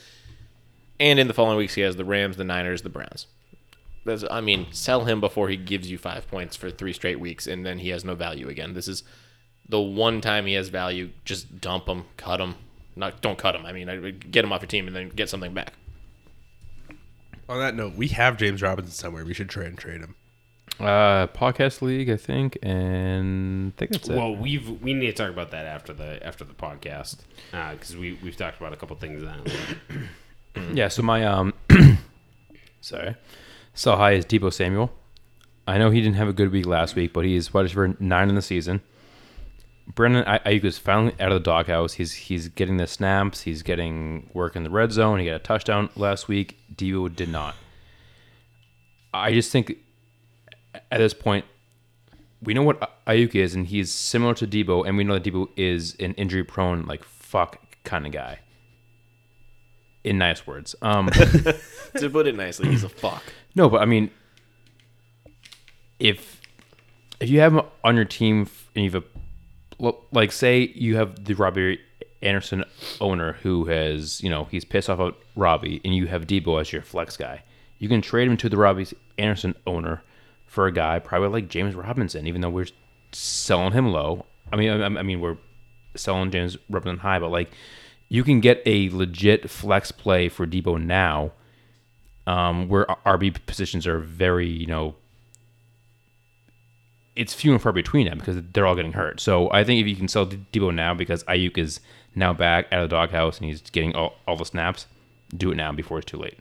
And 1.00 1.18
in 1.18 1.26
the 1.26 1.34
following 1.34 1.56
weeks, 1.56 1.74
he 1.74 1.80
has 1.80 1.96
the 1.96 2.04
Rams, 2.04 2.36
the 2.36 2.44
Niners, 2.44 2.82
the 2.82 2.90
Browns. 2.90 3.26
That's, 4.04 4.24
I 4.30 4.40
mean, 4.40 4.66
sell 4.72 5.04
him 5.04 5.20
before 5.20 5.48
he 5.48 5.56
gives 5.56 5.90
you 5.90 5.96
five 5.96 6.28
points 6.28 6.54
for 6.54 6.70
three 6.70 6.92
straight 6.92 7.18
weeks, 7.18 7.46
and 7.46 7.64
then 7.64 7.78
he 7.78 7.88
has 7.90 8.04
no 8.04 8.14
value 8.14 8.48
again. 8.48 8.74
This 8.74 8.88
is 8.88 9.04
the 9.68 9.80
one 9.80 10.20
time 10.20 10.46
he 10.46 10.54
has 10.54 10.68
value. 10.68 11.10
Just 11.24 11.60
dump 11.60 11.88
him, 11.88 12.04
cut 12.16 12.40
him. 12.40 12.56
Not 12.94 13.22
don't 13.22 13.38
cut 13.38 13.54
him. 13.54 13.64
I 13.64 13.72
mean, 13.72 14.18
get 14.30 14.44
him 14.44 14.52
off 14.52 14.60
your 14.60 14.66
team 14.66 14.86
and 14.86 14.94
then 14.94 15.08
get 15.08 15.30
something 15.30 15.54
back. 15.54 15.72
On 17.48 17.58
that 17.58 17.74
note, 17.74 17.94
we 17.94 18.08
have 18.08 18.36
James 18.36 18.62
Robinson 18.62 18.92
somewhere. 18.92 19.24
We 19.24 19.34
should 19.34 19.48
try 19.48 19.64
and 19.64 19.76
trade 19.76 20.00
him. 20.00 20.14
Uh, 20.80 21.26
podcast 21.28 21.82
league, 21.82 22.08
I 22.08 22.16
think, 22.16 22.56
and 22.62 23.72
I 23.72 23.78
think 23.78 23.92
that's 23.92 24.08
it. 24.08 24.16
Well, 24.16 24.34
we've 24.34 24.80
we 24.80 24.94
need 24.94 25.06
to 25.06 25.12
talk 25.12 25.30
about 25.30 25.50
that 25.50 25.66
after 25.66 25.92
the 25.92 26.24
after 26.26 26.44
the 26.44 26.54
podcast 26.54 27.18
because 27.50 27.96
we 27.96 28.18
we've 28.22 28.36
talked 28.36 28.58
about 28.58 28.72
a 28.72 28.76
couple 28.76 28.96
things 28.96 29.22
now. 29.22 29.36
Yeah, 30.74 30.88
so 30.88 31.00
my 31.02 31.24
um 31.24 31.54
sorry. 32.82 33.16
So 33.72 33.96
high 33.96 34.12
is 34.12 34.26
Deebo 34.26 34.52
Samuel. 34.52 34.92
I 35.66 35.78
know 35.78 35.90
he 35.90 36.02
didn't 36.02 36.16
have 36.16 36.28
a 36.28 36.32
good 36.34 36.52
week 36.52 36.66
last 36.66 36.94
week, 36.94 37.14
but 37.14 37.24
he's 37.24 37.54
wide 37.54 37.62
receiver 37.62 37.96
nine 37.98 38.28
in 38.28 38.34
the 38.34 38.42
season. 38.42 38.82
Brandon 39.86 40.24
I- 40.26 40.38
Aiyuk 40.38 40.64
is 40.64 40.78
finally 40.78 41.14
out 41.20 41.32
of 41.32 41.34
the 41.34 41.40
doghouse. 41.44 41.94
He's 41.94 42.12
he's 42.12 42.48
getting 42.48 42.76
the 42.76 42.86
snaps. 42.86 43.42
He's 43.42 43.62
getting 43.62 44.30
work 44.32 44.56
in 44.56 44.62
the 44.62 44.70
red 44.70 44.92
zone. 44.92 45.18
He 45.18 45.26
got 45.26 45.34
a 45.34 45.38
touchdown 45.40 45.90
last 45.96 46.28
week. 46.28 46.58
Deebo 46.74 47.14
did 47.14 47.28
not. 47.28 47.54
I 49.12 49.32
just 49.32 49.50
think 49.50 49.76
at 50.90 50.98
this 50.98 51.12
point 51.14 51.44
we 52.42 52.54
know 52.54 52.62
what 52.62 53.04
Aiyuk 53.06 53.34
is, 53.34 53.54
and 53.54 53.66
he's 53.66 53.92
similar 53.92 54.34
to 54.34 54.46
Deebo, 54.46 54.86
and 54.86 54.96
we 54.96 55.04
know 55.04 55.14
that 55.18 55.24
Deebo 55.24 55.48
is 55.56 55.94
an 56.00 56.14
injury 56.14 56.44
prone, 56.44 56.86
like 56.86 57.04
fuck 57.04 57.58
kind 57.84 58.06
of 58.06 58.12
guy. 58.12 58.38
In 60.04 60.18
nice 60.18 60.46
words. 60.46 60.74
Um 60.82 61.08
To 61.96 62.08
put 62.10 62.26
it 62.26 62.34
nicely, 62.36 62.68
he's 62.70 62.84
a 62.84 62.88
fuck. 62.88 63.22
No, 63.54 63.68
but 63.68 63.82
I 63.82 63.84
mean, 63.84 64.10
if 65.98 66.40
if 67.20 67.28
you 67.28 67.40
have 67.40 67.52
him 67.54 67.62
on 67.84 67.96
your 67.96 68.04
team 68.04 68.48
and 68.74 68.84
you've 68.84 68.94
a 68.94 69.00
well, 69.00 69.11
like 70.12 70.32
say 70.32 70.72
you 70.74 70.96
have 70.96 71.24
the 71.24 71.34
Robbie 71.34 71.80
Anderson 72.22 72.64
owner 73.00 73.34
who 73.42 73.64
has 73.64 74.22
you 74.22 74.30
know 74.30 74.44
he's 74.44 74.64
pissed 74.64 74.88
off 74.88 75.00
at 75.00 75.14
Robbie 75.36 75.80
and 75.84 75.94
you 75.94 76.06
have 76.06 76.26
Deebo 76.26 76.60
as 76.60 76.72
your 76.72 76.82
flex 76.82 77.16
guy, 77.16 77.42
you 77.78 77.88
can 77.88 78.00
trade 78.00 78.28
him 78.28 78.36
to 78.38 78.48
the 78.48 78.56
Robbie 78.56 78.86
Anderson 79.18 79.54
owner 79.66 80.02
for 80.46 80.66
a 80.66 80.72
guy 80.72 80.98
probably 80.98 81.28
like 81.28 81.48
James 81.48 81.74
Robinson, 81.74 82.26
even 82.26 82.40
though 82.40 82.50
we're 82.50 82.66
selling 83.12 83.72
him 83.72 83.90
low. 83.90 84.26
I 84.52 84.56
mean, 84.56 84.70
I, 84.70 84.84
I 84.84 85.02
mean 85.02 85.20
we're 85.20 85.38
selling 85.96 86.30
James 86.30 86.56
Robinson 86.70 86.98
high, 86.98 87.18
but 87.18 87.30
like 87.30 87.50
you 88.08 88.22
can 88.22 88.40
get 88.40 88.62
a 88.66 88.90
legit 88.90 89.48
flex 89.48 89.90
play 89.90 90.28
for 90.28 90.46
Deebo 90.46 90.82
now 90.82 91.32
um, 92.26 92.68
where 92.68 92.86
RB 93.06 93.44
positions 93.46 93.86
are 93.86 93.98
very, 93.98 94.48
you 94.48 94.66
know, 94.66 94.94
it's 97.16 97.34
few 97.34 97.52
and 97.52 97.60
far 97.60 97.72
between 97.72 98.06
them 98.06 98.18
because 98.18 98.40
they're 98.52 98.66
all 98.66 98.74
getting 98.74 98.92
hurt. 98.92 99.20
So 99.20 99.50
I 99.52 99.64
think 99.64 99.80
if 99.80 99.86
you 99.86 99.96
can 99.96 100.08
sell 100.08 100.26
Deebo 100.26 100.74
now 100.74 100.94
because 100.94 101.24
Aiyuk 101.24 101.58
is 101.58 101.80
now 102.14 102.32
back 102.32 102.66
out 102.72 102.82
of 102.84 102.90
the 102.90 102.96
doghouse 102.96 103.38
and 103.38 103.48
he's 103.48 103.60
getting 103.70 103.94
all, 103.94 104.14
all 104.26 104.36
the 104.36 104.44
snaps, 104.44 104.86
do 105.36 105.50
it 105.52 105.56
now 105.56 105.72
before 105.72 105.98
it's 105.98 106.10
too 106.10 106.16
late. 106.18 106.38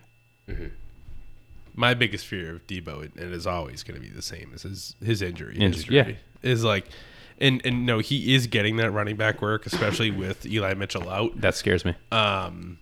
my 1.73 1.93
biggest 1.93 2.25
fear 2.25 2.55
of 2.55 2.67
Deebo, 2.67 3.03
and 3.03 3.17
it 3.17 3.31
is 3.33 3.47
always 3.47 3.83
going 3.83 3.99
to 3.99 4.05
be 4.05 4.13
the 4.13 4.21
same, 4.21 4.51
is 4.53 4.63
his 4.63 4.95
his 5.03 5.21
injury. 5.21 5.57
Injury, 5.57 5.95
yeah. 5.95 6.11
is 6.41 6.63
like, 6.63 6.87
and 7.39 7.61
and 7.65 7.85
no, 7.85 7.99
he 7.99 8.33
is 8.35 8.47
getting 8.47 8.77
that 8.77 8.91
running 8.91 9.15
back 9.15 9.41
work, 9.41 9.65
especially 9.65 10.11
with 10.11 10.45
Eli 10.45 10.73
Mitchell 10.73 11.09
out. 11.09 11.39
That 11.39 11.55
scares 11.55 11.85
me. 11.85 11.95
Um, 12.11 12.79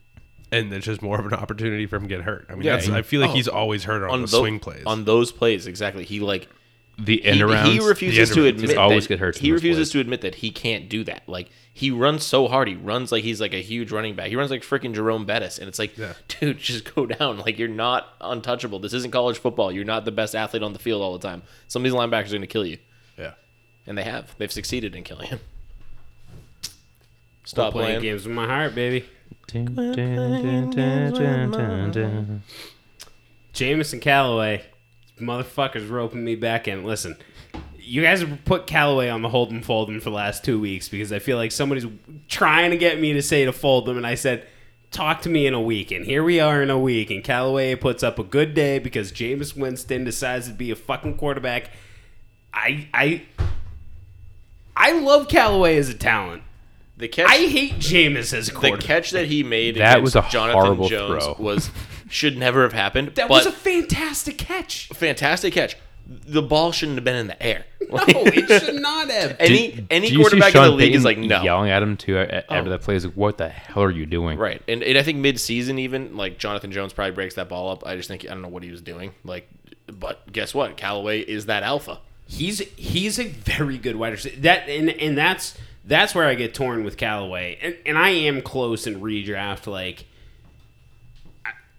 and 0.51 0.73
it's 0.73 0.85
just 0.85 1.01
more 1.03 1.19
of 1.19 1.25
an 1.27 1.33
opportunity 1.33 1.85
for 1.85 1.97
him 1.97 2.03
to 2.03 2.07
get 2.09 2.21
hurt. 2.21 2.47
I 2.49 2.53
mean, 2.53 2.63
Yeah, 2.63 2.75
that's, 2.75 2.87
he- 2.87 2.93
I 2.93 3.03
feel 3.03 3.21
like 3.21 3.29
oh, 3.31 3.33
he's 3.33 3.47
always 3.47 3.83
hurt 3.83 4.03
on, 4.03 4.09
On 4.09 4.21
the 4.21 4.27
tho- 4.27 4.39
swing 4.39 4.59
plays. 4.59 4.83
On 4.87 5.05
those 5.05 5.31
plays, 5.31 5.67
exactly. 5.67 6.03
He 6.05 6.19
like 6.19 6.47
The 7.01 7.17
he, 7.17 7.23
end 7.23 7.41
around. 7.41 7.71
he 7.71 7.79
refuses 7.79 8.29
to 8.31 8.45
admit 8.45 8.67
Just 8.67 8.77
always 8.77 9.05
that, 9.05 9.09
get 9.09 9.19
hurt 9.19 9.37
He 9.37 9.51
refuses 9.51 9.87
plays. 9.87 9.91
to 9.93 9.99
admit 10.01 10.21
that 10.21 10.35
he 10.35 10.51
can't 10.51 10.89
do 10.89 11.03
that. 11.05 11.23
Like 11.27 11.49
he 11.73 11.91
runs 11.91 12.25
so 12.25 12.47
hard. 12.49 12.67
He 12.67 12.75
runs 12.75 13.11
like 13.11 13.23
he's 13.23 13.39
like 13.39 13.53
a 13.53 13.61
huge 13.61 13.91
running 13.91 14.15
back. 14.15 14.27
He 14.27 14.35
runs 14.35 14.51
like 14.51 14.63
freaking 14.63 14.93
Jerome 14.93 15.25
Bettis, 15.25 15.59
and 15.59 15.67
it's 15.69 15.79
like, 15.79 15.97
Yeah. 15.97 16.13
dude, 16.39 16.59
just 16.59 16.93
go 16.93 17.05
down. 17.05 17.37
Like 17.39 17.57
you're 17.57 17.69
not 17.69 18.07
untouchable. 18.19 18.79
This 18.79 18.91
isn't 18.93 19.11
college 19.11 19.37
football. 19.37 19.71
You're 19.71 19.85
not 19.85 20.03
the 20.03 20.11
best 20.11 20.35
athlete 20.35 20.61
on 20.63 20.73
the 20.73 20.79
field 20.79 21.01
all 21.01 21.17
the 21.17 21.25
time. 21.25 21.43
Some 21.67 21.85
of 21.85 21.89
these 21.91 21.93
linebackers 21.97 22.27
are 22.27 22.31
going 22.31 22.41
to 22.41 22.47
kill 22.47 22.65
you, 22.65 22.79
yeah. 23.17 23.33
and 23.87 23.97
they 23.97 24.03
have. 24.03 24.35
They've 24.37 24.51
succeeded 24.51 24.93
in 24.95 25.03
killing 25.03 25.27
him. 25.27 25.39
Stop 26.61 26.73
Stop 27.45 27.71
playing 27.73 27.99
playing. 27.99 28.01
games 28.01 28.25
with 28.27 28.35
my 28.35 28.45
heart, 28.45 28.75
baby. 28.75 29.05
Jameson 29.47 30.71
Jameson 33.53 33.99
Callaway, 33.99 34.63
motherfuckers 35.19 35.89
roping 35.89 36.23
me 36.23 36.35
back 36.35 36.67
in. 36.67 36.83
Listen, 36.83 37.15
you 37.79 38.01
guys 38.01 38.21
have 38.21 38.43
put 38.45 38.67
Callaway 38.67 39.09
on 39.09 39.21
the 39.21 39.29
hold 39.29 39.51
and 39.51 39.63
fold 39.65 39.89
him 39.89 39.99
for 39.99 40.09
the 40.09 40.15
last 40.15 40.43
two 40.43 40.59
weeks 40.59 40.89
because 40.89 41.11
I 41.11 41.19
feel 41.19 41.37
like 41.37 41.51
somebody's 41.51 41.85
trying 42.27 42.71
to 42.71 42.77
get 42.77 42.99
me 42.99 43.13
to 43.13 43.21
say 43.21 43.45
to 43.45 43.53
fold 43.53 43.85
them, 43.85 43.97
and 43.97 44.05
I 44.07 44.15
said, 44.15 44.47
talk 44.91 45.21
to 45.21 45.29
me 45.29 45.45
in 45.47 45.53
a 45.53 45.61
week. 45.61 45.91
And 45.91 46.05
here 46.05 46.23
we 46.23 46.39
are 46.39 46.61
in 46.61 46.69
a 46.69 46.79
week, 46.79 47.09
and 47.11 47.23
Callaway 47.23 47.75
puts 47.75 48.03
up 48.03 48.19
a 48.19 48.23
good 48.23 48.53
day 48.53 48.79
because 48.79 49.11
Jameis 49.11 49.55
Winston 49.55 50.03
decides 50.03 50.47
to 50.47 50.53
be 50.53 50.71
a 50.71 50.75
fucking 50.75 51.17
quarterback. 51.17 51.71
I 52.53 52.87
I 52.93 53.23
I 54.75 54.93
love 54.93 55.27
Callaway 55.27 55.77
as 55.77 55.89
a 55.89 55.93
talent. 55.93 56.43
The 56.97 57.07
catch. 57.07 57.29
I 57.29 57.47
hate 57.47 57.75
Jameis 57.75 58.33
as 58.33 58.49
a 58.49 58.51
quarterback. 58.53 58.81
the 58.81 58.85
catch 58.87 59.11
that 59.11 59.27
he 59.27 59.43
made 59.43 59.75
That 59.75 59.99
against 59.99 60.15
was 60.15 60.25
a 60.25 60.29
Jonathan 60.29 60.61
horrible 60.61 60.87
Jones 60.89 61.23
throw. 61.23 61.35
was 61.39 61.69
should 62.09 62.37
never 62.37 62.63
have 62.63 62.73
happened. 62.73 63.09
that 63.15 63.27
but 63.29 63.45
was 63.45 63.45
a 63.45 63.51
fantastic 63.51 64.37
catch. 64.37 64.87
fantastic 64.89 65.53
catch. 65.53 65.75
The 66.07 66.41
ball 66.41 66.71
shouldn't 66.71 66.97
have 66.97 67.03
been 67.05 67.15
in 67.15 67.27
the 67.27 67.41
air. 67.41 67.65
No, 67.91 67.97
it 68.07 68.63
should 68.63 68.81
not 68.81 69.09
have. 69.09 69.35
any 69.39 69.83
any 69.89 70.09
Do 70.09 70.13
you 70.13 70.23
see 70.23 70.29
quarterback 70.39 70.53
in 70.55 70.61
the 70.61 70.67
Sean 70.67 70.77
league 70.77 70.93
is 70.95 71.03
Payton 71.03 71.21
like 71.23 71.29
no. 71.29 71.41
yelling 71.43 71.71
at 71.71 71.81
him 71.81 71.97
too 71.97 72.19
uh, 72.19 72.21
a- 72.29 72.53
after 72.53 72.67
Oh. 72.67 72.71
that 72.71 72.81
play. 72.81 72.95
Is 72.95 73.05
like, 73.05 73.15
what 73.15 73.37
the 73.39 73.49
hell 73.49 73.81
are 73.81 73.89
you 73.89 74.05
doing? 74.05 74.37
Right, 74.37 74.61
and, 74.67 74.83
and 74.83 74.95
I 74.95 75.01
think 75.01 75.17
mid-season 75.17 75.79
even 75.79 76.15
like 76.15 76.37
Jonathan 76.37 76.71
Jones 76.71 76.93
probably 76.93 77.13
breaks 77.13 77.33
that 77.35 77.49
ball 77.49 77.71
up. 77.71 77.85
I 77.87 77.95
just 77.95 78.07
think 78.07 78.25
I 78.25 78.29
don't 78.29 78.43
know 78.43 78.47
what 78.47 78.61
he 78.61 78.69
was 78.69 78.81
doing. 78.83 79.13
Like, 79.23 79.49
but 79.87 80.31
guess 80.31 80.53
what? 80.53 80.77
Callaway 80.77 81.21
is 81.21 81.47
that 81.47 81.63
alpha. 81.63 81.99
He's 82.27 82.59
he's 82.75 83.17
a 83.19 83.25
very 83.27 83.79
good 83.79 83.95
wide 83.95 84.13
receiver. 84.13 84.39
That 84.41 84.69
and 84.69 84.89
and 84.91 85.17
that's 85.17 85.57
that's 85.85 86.13
where 86.13 86.25
I 86.25 86.35
get 86.35 86.53
torn 86.53 86.83
with 86.83 86.95
Callaway. 86.95 87.57
And, 87.59 87.75
and 87.87 87.97
I 87.97 88.09
am 88.09 88.43
close 88.43 88.85
in 88.85 89.01
redraft. 89.01 89.65
Like 89.65 90.01
I, 90.01 90.05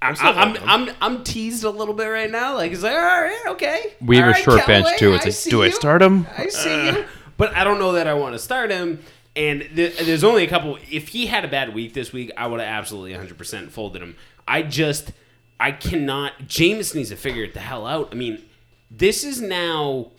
I'm, 0.02 0.16
still 0.16 0.32
I'm, 0.34 0.56
I'm, 0.64 0.94
I'm 1.00 1.24
teased 1.24 1.62
a 1.64 1.70
little 1.70 1.94
bit 1.94 2.06
right 2.06 2.30
now. 2.30 2.54
Like 2.54 2.72
it's 2.72 2.82
like 2.82 2.94
all 2.94 3.00
right, 3.00 3.42
okay. 3.48 3.94
We 4.00 4.16
have 4.16 4.24
All 4.24 4.30
a 4.30 4.32
right, 4.32 4.42
short 4.42 4.66
bench, 4.66 4.98
too. 4.98 5.12
It's 5.12 5.24
like, 5.24 5.34
see 5.34 5.50
do 5.50 5.62
I 5.62 5.70
start 5.70 6.00
him? 6.00 6.26
I 6.36 6.48
see 6.48 6.86
you. 6.86 7.04
But 7.36 7.54
I 7.54 7.64
don't 7.64 7.78
know 7.78 7.92
that 7.92 8.06
I 8.06 8.14
want 8.14 8.34
to 8.34 8.38
start 8.38 8.70
him. 8.70 9.00
And 9.36 9.62
th- 9.74 9.98
there's 9.98 10.24
only 10.24 10.44
a 10.44 10.48
couple. 10.48 10.78
If 10.90 11.08
he 11.08 11.26
had 11.26 11.44
a 11.44 11.48
bad 11.48 11.74
week 11.74 11.94
this 11.94 12.12
week, 12.12 12.30
I 12.36 12.46
would 12.46 12.60
have 12.60 12.68
absolutely 12.68 13.12
100% 13.12 13.70
folded 13.70 14.02
him. 14.02 14.16
I 14.46 14.62
just, 14.62 15.12
I 15.58 15.72
cannot. 15.72 16.32
James 16.46 16.94
needs 16.94 17.10
to 17.10 17.16
figure 17.16 17.44
it 17.44 17.54
the 17.54 17.60
hell 17.60 17.86
out. 17.86 18.08
I 18.12 18.14
mean, 18.14 18.42
this 18.90 19.24
is 19.24 19.40
now 19.40 20.10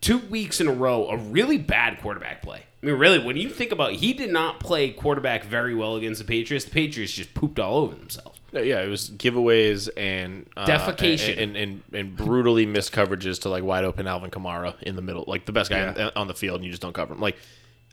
two 0.00 0.18
weeks 0.18 0.60
in 0.60 0.68
a 0.68 0.72
row 0.72 1.08
a 1.08 1.16
really 1.16 1.58
bad 1.58 2.00
quarterback 2.00 2.42
play. 2.42 2.64
I 2.82 2.86
mean, 2.86 2.96
really, 2.96 3.18
when 3.18 3.36
you 3.36 3.48
think 3.48 3.72
about 3.72 3.92
it, 3.92 3.96
he 4.00 4.12
did 4.12 4.30
not 4.30 4.60
play 4.60 4.90
quarterback 4.90 5.44
very 5.44 5.74
well 5.74 5.96
against 5.96 6.20
the 6.20 6.26
Patriots. 6.26 6.64
The 6.64 6.72
Patriots 6.72 7.12
just 7.12 7.34
pooped 7.34 7.58
all 7.58 7.78
over 7.78 7.94
themselves. 7.94 8.35
Uh, 8.54 8.60
Yeah, 8.60 8.80
it 8.82 8.88
was 8.88 9.10
giveaways 9.10 9.88
and 9.96 10.46
uh, 10.56 10.66
Defecation. 10.66 11.32
and, 11.42 11.56
and, 11.56 11.82
and 11.92 11.94
and 11.94 12.16
brutally 12.16 12.66
missed 12.66 12.92
coverages 12.92 13.40
to 13.42 13.48
like 13.48 13.64
wide 13.64 13.84
open 13.84 14.06
Alvin 14.06 14.30
Kamara 14.30 14.74
in 14.82 14.96
the 14.96 15.02
middle, 15.02 15.24
like 15.26 15.46
the 15.46 15.52
best 15.52 15.70
guy 15.70 15.78
Yeah. 15.78 16.06
on, 16.06 16.12
on 16.16 16.26
the 16.28 16.34
field, 16.34 16.56
and 16.56 16.64
you 16.64 16.70
just 16.70 16.82
don't 16.82 16.92
cover 16.94 17.14
him. 17.14 17.20
Like, 17.20 17.36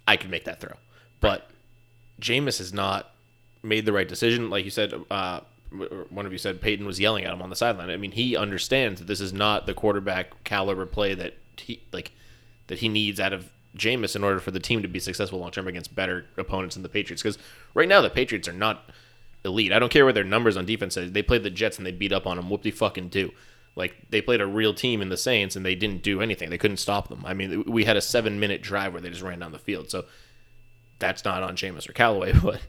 I 0.07 0.17
could 0.17 0.30
make 0.30 0.45
that 0.45 0.59
throw, 0.59 0.75
but 1.19 1.49
Jameis 2.21 2.57
has 2.59 2.73
not 2.73 3.11
made 3.63 3.85
the 3.85 3.93
right 3.93 4.07
decision. 4.07 4.49
Like 4.49 4.65
you 4.65 4.71
said, 4.71 4.93
uh, 5.09 5.41
one 6.09 6.25
of 6.25 6.31
you 6.31 6.38
said 6.38 6.61
Payton 6.61 6.85
was 6.85 6.99
yelling 6.99 7.25
at 7.25 7.34
him 7.34 7.41
on 7.41 7.49
the 7.49 7.55
sideline. 7.55 7.89
I 7.89 7.97
mean, 7.97 8.11
he 8.11 8.35
understands 8.38 8.99
that 8.99 9.05
this 9.07 9.19
is 9.21 9.34
not 9.34 9.65
the 9.65 9.73
quarterback 9.73 10.43
caliber 10.43 10.85
play 10.85 11.15
that 11.15 11.34
he 11.57 11.81
like 11.91 12.11
that 12.67 12.80
he 12.80 12.89
needs 12.89 13.19
out 13.19 13.34
of 13.34 13.49
Jameis 13.75 14.15
in 14.15 14.23
order 14.23 14.39
for 14.39 14.51
the 14.51 14.59
team 14.59 14.81
to 14.84 14.88
be 14.88 14.99
successful 14.99 15.39
long 15.39 15.49
term 15.51 15.67
against 15.67 15.95
better 15.95 16.25
opponents 16.38 16.75
than 16.75 16.84
the 16.84 16.89
Patriots. 16.89 17.23
Because 17.23 17.39
right 17.73 17.88
now 17.89 18.01
the 18.01 18.09
Patriots 18.09 18.47
are 18.47 18.53
not 18.53 18.89
elite. 19.45 19.71
I 19.73 19.79
don't 19.79 19.91
care 19.91 20.05
what 20.05 20.15
their 20.15 20.23
numbers 20.23 20.57
on 20.57 20.65
defense 20.65 20.95
is. 20.97 21.11
They 21.11 21.21
played 21.21 21.43
the 21.43 21.49
Jets 21.49 21.77
and 21.77 21.85
they 21.85 21.91
beat 21.91 22.11
up 22.13 22.25
on 22.27 22.37
them. 22.37 22.49
Whoop 22.49 22.61
de 22.61 22.71
fucking 22.71 23.09
do. 23.09 23.31
Like 23.75 23.95
they 24.09 24.21
played 24.21 24.39
a 24.41 24.45
real 24.45 24.73
team 24.73 25.01
in 25.01 25.09
the 25.09 25.17
Saints 25.17 25.55
and 25.55 25.65
they 25.65 25.75
didn't 25.75 26.03
do 26.03 26.21
anything. 26.21 26.49
They 26.49 26.57
couldn't 26.57 26.77
stop 26.77 27.09
them. 27.09 27.23
I 27.25 27.33
mean, 27.33 27.63
we 27.65 27.85
had 27.85 27.97
a 27.97 28.01
seven 28.01 28.39
minute 28.39 28.61
drive 28.61 28.93
where 28.93 29.01
they 29.01 29.09
just 29.09 29.21
ran 29.21 29.39
down 29.39 29.51
the 29.51 29.59
field. 29.59 29.89
So 29.89 30.05
that's 30.99 31.25
not 31.25 31.43
on 31.43 31.55
Jameis 31.55 31.89
or 31.89 31.93
Callaway, 31.93 32.33
but 32.43 32.61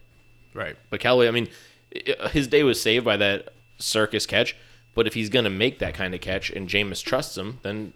Right. 0.55 0.76
but 0.90 1.01
Callaway, 1.01 1.28
I 1.28 1.30
mean, 1.32 1.48
his 2.30 2.48
day 2.48 2.62
was 2.62 2.80
saved 2.80 3.05
by 3.05 3.16
that 3.18 3.51
circus 3.78 4.24
catch. 4.26 4.56
But 4.94 5.06
if 5.06 5.14
he's 5.14 5.28
gonna 5.28 5.51
make 5.51 5.80
that 5.80 5.94
kind 5.94 6.14
of 6.14 6.20
catch 6.20 6.51
and 6.51 6.68
Jameis 6.68 7.02
trusts 7.02 7.36
him, 7.36 7.59
then 7.62 7.92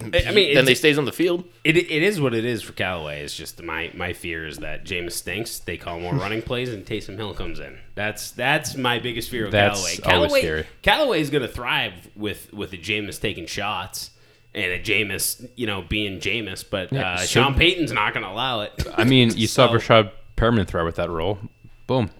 I 0.00 0.04
mean, 0.04 0.10
then 0.10 0.32
it's- 0.32 0.66
they 0.66 0.74
stays 0.74 0.96
on 0.98 1.04
the 1.04 1.12
field. 1.12 1.44
It, 1.64 1.76
it 1.76 1.90
is 2.02 2.18
what 2.20 2.34
it 2.34 2.44
is 2.46 2.62
for 2.62 2.72
Callaway. 2.72 3.22
It's 3.22 3.36
just 3.36 3.62
my 3.62 3.90
my 3.94 4.12
fear 4.14 4.46
is 4.46 4.58
that 4.58 4.84
Jameis 4.84 5.12
stinks. 5.12 5.58
They 5.58 5.76
call 5.76 6.00
more 6.00 6.14
running 6.24 6.40
plays, 6.42 6.72
and 6.72 6.84
Taysom 6.86 7.16
Hill 7.16 7.34
comes 7.34 7.60
in. 7.60 7.78
That's 7.94 8.30
that's 8.30 8.74
my 8.74 8.98
biggest 8.98 9.28
fear 9.28 9.44
of 9.46 9.52
That's 9.52 9.98
Callaway. 9.98 10.22
Callaway 10.24 10.40
scary. 10.40 10.66
Callaway 10.82 11.20
is 11.20 11.28
going 11.30 11.42
to 11.42 11.48
thrive 11.48 11.92
with 12.16 12.52
with 12.54 12.72
a 12.72 12.78
Jameis 12.78 13.20
taking 13.20 13.44
shots 13.46 14.10
and 14.54 14.72
a 14.72 14.80
Jameis, 14.80 15.46
you 15.56 15.66
know, 15.66 15.82
being 15.82 16.20
Jameis. 16.20 16.64
But 16.68 16.92
uh, 16.92 17.18
so- 17.18 17.26
Sean 17.26 17.54
Payton's 17.54 17.92
not 17.92 18.14
going 18.14 18.24
to 18.24 18.30
allow 18.32 18.62
it. 18.62 18.72
I 18.96 19.04
mean, 19.04 19.36
you 19.36 19.46
saw 19.46 19.66
So- 19.68 19.74
Rashad 19.78 20.10
Perriman 20.36 20.66
throw 20.66 20.84
with 20.86 20.96
that 20.96 21.10
role. 21.10 21.38
Boom. 21.86 22.10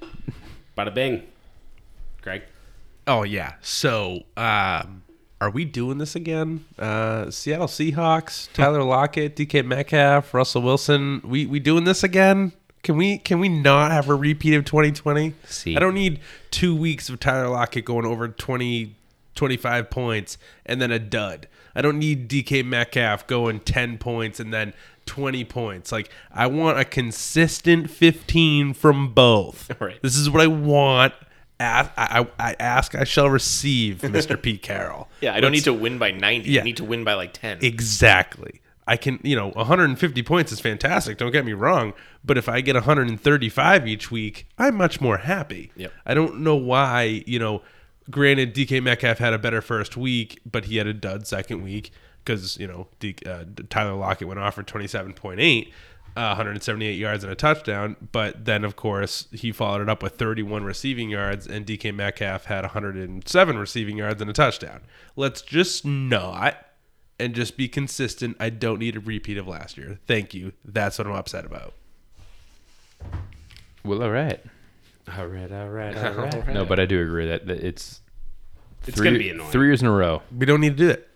Bada 0.77 0.93
bing, 0.93 1.23
Greg. 2.21 2.43
Oh 3.07 3.23
yeah. 3.23 3.55
So, 3.63 4.23
um, 4.37 5.03
are 5.43 5.51
we 5.51 5.65
doing 5.65 5.99
this 5.99 6.15
again? 6.15 6.65
Uh, 6.79 7.29
Seattle 7.29 7.67
Seahawks, 7.67 8.49
Tyler 8.53 8.85
Lockett, 8.85 9.35
DK 9.35 9.67
Metcalf, 9.67 10.33
Russell 10.33 10.63
Wilson. 10.63 11.21
We 11.25 11.47
we 11.47 11.59
doing 11.59 11.83
this 11.83 12.05
again? 12.05 12.53
Can 12.85 12.97
we 12.97 13.19
can 13.19 13.41
we 13.41 13.49
not 13.49 13.91
have 13.91 14.09
a 14.09 14.15
repeat 14.15 14.55
of 14.55 14.65
2020? 14.65 15.35
See. 15.45 15.77
I 15.77 15.81
don't 15.81 15.95
need 15.95 16.21
two 16.53 16.77
weeks 16.77 17.09
of 17.09 17.19
Tyler 17.19 17.49
Lockett 17.49 17.85
going 17.85 18.07
over 18.07 18.29
20, 18.29 18.95
25 19.35 19.91
points 19.91 20.39
and 20.65 20.81
then 20.81 20.93
a 20.93 21.01
dud. 21.01 21.49
I 21.75 21.83
don't 21.83 21.99
need 21.99 22.29
DK 22.29 22.65
Metcalf 22.65 23.27
going 23.27 23.59
10 23.61 23.99
points 23.99 24.39
and 24.39 24.55
then 24.55 24.75
20 25.07 25.45
points. 25.47 25.91
Like 25.91 26.09
I 26.33 26.47
want 26.47 26.79
a 26.79 26.85
consistent 26.85 27.91
15 27.91 28.75
from 28.75 29.13
both. 29.13 29.73
Right. 29.81 30.01
This 30.03 30.17
is 30.17 30.31
what 30.31 30.41
I 30.41 30.47
want. 30.47 31.15
Ask, 31.63 31.91
I, 31.97 32.21
I 32.39 32.49
I 32.51 32.57
ask, 32.61 32.95
I 32.95 33.05
shall 33.05 33.31
receive, 33.31 33.99
Mr. 34.03 34.41
Pete 34.41 34.63
Carroll. 34.63 35.09
Yeah, 35.21 35.33
I 35.35 35.41
don't 35.41 35.53
Let's- 35.53 35.65
need 35.67 35.73
to 35.73 35.79
win 35.81 35.99
by 35.99 36.11
ninety. 36.11 36.51
Yeah. 36.51 36.61
I 36.61 36.65
need 36.65 36.77
to 36.79 36.85
win 36.85 37.05
by 37.05 37.15
like 37.15 37.33
ten. 37.33 37.59
Exactly. 37.63 38.61
I 38.85 38.97
can, 38.97 39.21
you 39.23 39.37
know, 39.37 39.51
150 39.51 40.23
points 40.25 40.51
is 40.51 40.59
fantastic. 40.59 41.17
Don't 41.17 41.31
get 41.31 41.45
me 41.45 41.53
wrong. 41.53 41.95
But 42.25 42.37
if 42.37 42.49
I 42.49 42.61
get 42.61 42.75
135 42.75 43.87
each 43.87 44.11
week, 44.11 44.49
I'm 44.59 44.75
much 44.77 45.01
more 45.01 45.19
happy. 45.19 45.71
Yep. 45.77 45.93
I 46.05 46.15
don't 46.15 46.41
know 46.41 46.57
why, 46.57 47.23
you 47.25 47.39
know, 47.39 47.63
granted, 48.11 48.53
DK 48.57 48.83
Metcalf 48.83 49.19
had 49.19 49.35
a 49.35 49.39
better 49.39 49.63
first 49.63 49.97
week, 49.97 50.41
but 50.45 50.65
he 50.65 50.79
had 50.79 50.89
a 50.89 50.93
dud 50.93 51.29
second 51.29 51.63
week 51.63 51.93
because, 52.25 52.59
you 52.59 52.67
know, 52.67 52.89
D, 52.99 53.15
uh, 53.25 53.45
Tyler 53.71 53.95
Lockett 53.95 54.27
went 54.27 54.41
off 54.41 54.55
for 54.57 54.65
27.8. 54.65 55.71
Uh, 56.15 56.37
178 56.37 56.93
yards 56.99 57.25
and 57.25 57.33
a 57.33 57.37
touchdown, 57.37 57.97
but 58.13 58.45
then 58.45 58.65
of 58.65 58.77
course 58.77 59.29
he 59.33 59.51
followed 59.51 59.81
it 59.81 59.89
up 59.89 60.03
with 60.03 60.17
31 60.17 60.63
receiving 60.63 61.09
yards, 61.09 61.47
and 61.47 61.65
DK 61.65 61.95
Metcalf 61.95 62.45
had 62.45 62.65
107 62.65 63.57
receiving 63.59 63.97
yards 63.97 64.21
and 64.21 64.29
a 64.29 64.35
touchdown. 64.35 64.83
Let's 65.17 65.41
just 65.41 65.87
not 65.87 66.67
and 67.19 67.35
just 67.35 67.57
be 67.57 67.67
consistent. 67.67 68.37
I 68.39 68.51
don't 68.51 68.79
need 68.79 68.97
a 68.97 69.01
repeat 69.01 69.39
of 69.39 69.49
last 69.49 69.79
year. 69.79 70.01
Thank 70.07 70.35
you. 70.35 70.53
That's 70.67 70.99
what 70.99 71.07
I'm 71.07 71.15
upset 71.15 71.47
about. 71.47 71.73
Well, 73.85 74.03
all 74.03 74.11
right. 74.11 74.41
All 75.17 75.27
right, 75.27 75.51
all 75.51 75.69
right, 75.71 75.97
all 76.05 76.13
right. 76.13 76.49
No, 76.49 76.65
but 76.67 76.79
I 76.79 76.85
do 76.85 77.01
agree 77.03 77.27
that, 77.29 77.47
that 77.47 77.65
it's 77.65 78.01
It's 78.87 78.97
three, 78.97 79.07
gonna 79.07 79.19
be 79.19 79.31
annoying. 79.31 79.51
three 79.51 79.67
years 79.69 79.81
in 79.81 79.89
a 79.89 79.93
row. 79.93 80.23
We 80.37 80.45
don't 80.47 80.61
need 80.61 80.77
to 80.77 80.85
do 80.85 80.91
it. 80.91 81.09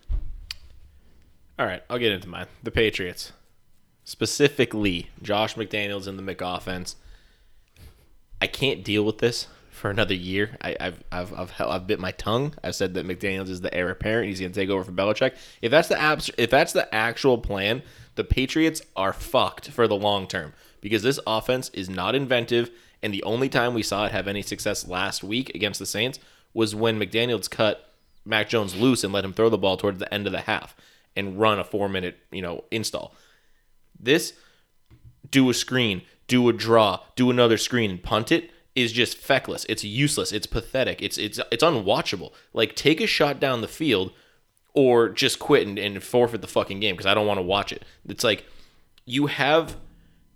All 1.58 1.66
right, 1.66 1.82
I'll 1.90 1.98
get 1.98 2.12
into 2.12 2.28
mine. 2.28 2.46
The 2.62 2.70
Patriots, 2.70 3.32
specifically 4.06 5.10
Josh 5.20 5.56
McDaniels 5.56 6.06
in 6.06 6.16
the 6.16 6.22
McOffense. 6.22 6.94
I 8.40 8.46
can't 8.46 8.84
deal 8.84 9.04
with 9.04 9.18
this 9.18 9.48
for 9.72 9.90
another 9.90 10.14
year. 10.14 10.56
I, 10.62 10.76
I've, 10.78 11.02
I've, 11.10 11.32
I've, 11.34 11.52
I've 11.60 11.86
bit 11.88 11.98
my 11.98 12.12
tongue. 12.12 12.54
I've 12.62 12.76
said 12.76 12.94
that 12.94 13.04
McDaniels 13.04 13.48
is 13.48 13.60
the 13.60 13.74
heir 13.74 13.90
apparent. 13.90 14.28
He's 14.28 14.38
going 14.38 14.52
to 14.52 14.58
take 14.58 14.70
over 14.70 14.84
for 14.84 14.92
Belichick. 14.92 15.34
If 15.60 15.72
that's 15.72 15.88
the 15.88 16.00
abs- 16.00 16.30
if 16.38 16.50
that's 16.50 16.72
the 16.72 16.92
actual 16.94 17.36
plan, 17.36 17.82
the 18.14 18.22
Patriots 18.22 18.80
are 18.94 19.12
fucked 19.12 19.70
for 19.70 19.88
the 19.88 19.96
long 19.96 20.28
term 20.28 20.54
because 20.80 21.02
this 21.02 21.18
offense 21.26 21.68
is 21.70 21.90
not 21.90 22.14
inventive. 22.14 22.70
And 23.02 23.12
the 23.12 23.24
only 23.24 23.48
time 23.48 23.74
we 23.74 23.82
saw 23.82 24.06
it 24.06 24.12
have 24.12 24.28
any 24.28 24.40
success 24.40 24.86
last 24.86 25.24
week 25.24 25.52
against 25.54 25.80
the 25.80 25.86
Saints 25.86 26.20
was 26.54 26.76
when 26.76 26.98
McDaniels 26.98 27.50
cut 27.50 27.92
Mac 28.24 28.48
Jones 28.48 28.76
loose 28.76 29.02
and 29.02 29.12
let 29.12 29.24
him 29.24 29.32
throw 29.32 29.48
the 29.48 29.58
ball 29.58 29.76
towards 29.76 29.98
the 29.98 30.12
end 30.14 30.26
of 30.26 30.32
the 30.32 30.42
half 30.42 30.76
and 31.16 31.40
run 31.40 31.58
a 31.58 31.64
four 31.64 31.88
minute, 31.88 32.18
you 32.30 32.40
know, 32.40 32.62
install. 32.70 33.12
This 33.98 34.34
do 35.30 35.48
a 35.50 35.54
screen, 35.54 36.02
do 36.28 36.48
a 36.48 36.52
draw, 36.52 37.00
do 37.14 37.30
another 37.30 37.58
screen, 37.58 37.90
and 37.90 38.02
punt 38.02 38.30
it 38.32 38.50
is 38.74 38.92
just 38.92 39.16
feckless. 39.16 39.64
It's 39.68 39.84
useless. 39.84 40.32
It's 40.32 40.46
pathetic. 40.46 41.02
It's 41.02 41.18
it's 41.18 41.40
it's 41.50 41.64
unwatchable. 41.64 42.32
Like 42.52 42.76
take 42.76 43.00
a 43.00 43.06
shot 43.06 43.40
down 43.40 43.60
the 43.60 43.68
field, 43.68 44.12
or 44.74 45.08
just 45.08 45.38
quit 45.38 45.66
and, 45.66 45.78
and 45.78 46.02
forfeit 46.02 46.42
the 46.42 46.46
fucking 46.46 46.80
game 46.80 46.94
because 46.94 47.06
I 47.06 47.14
don't 47.14 47.26
want 47.26 47.38
to 47.38 47.42
watch 47.42 47.72
it. 47.72 47.84
It's 48.06 48.22
like 48.22 48.44
you 49.06 49.26
have 49.26 49.76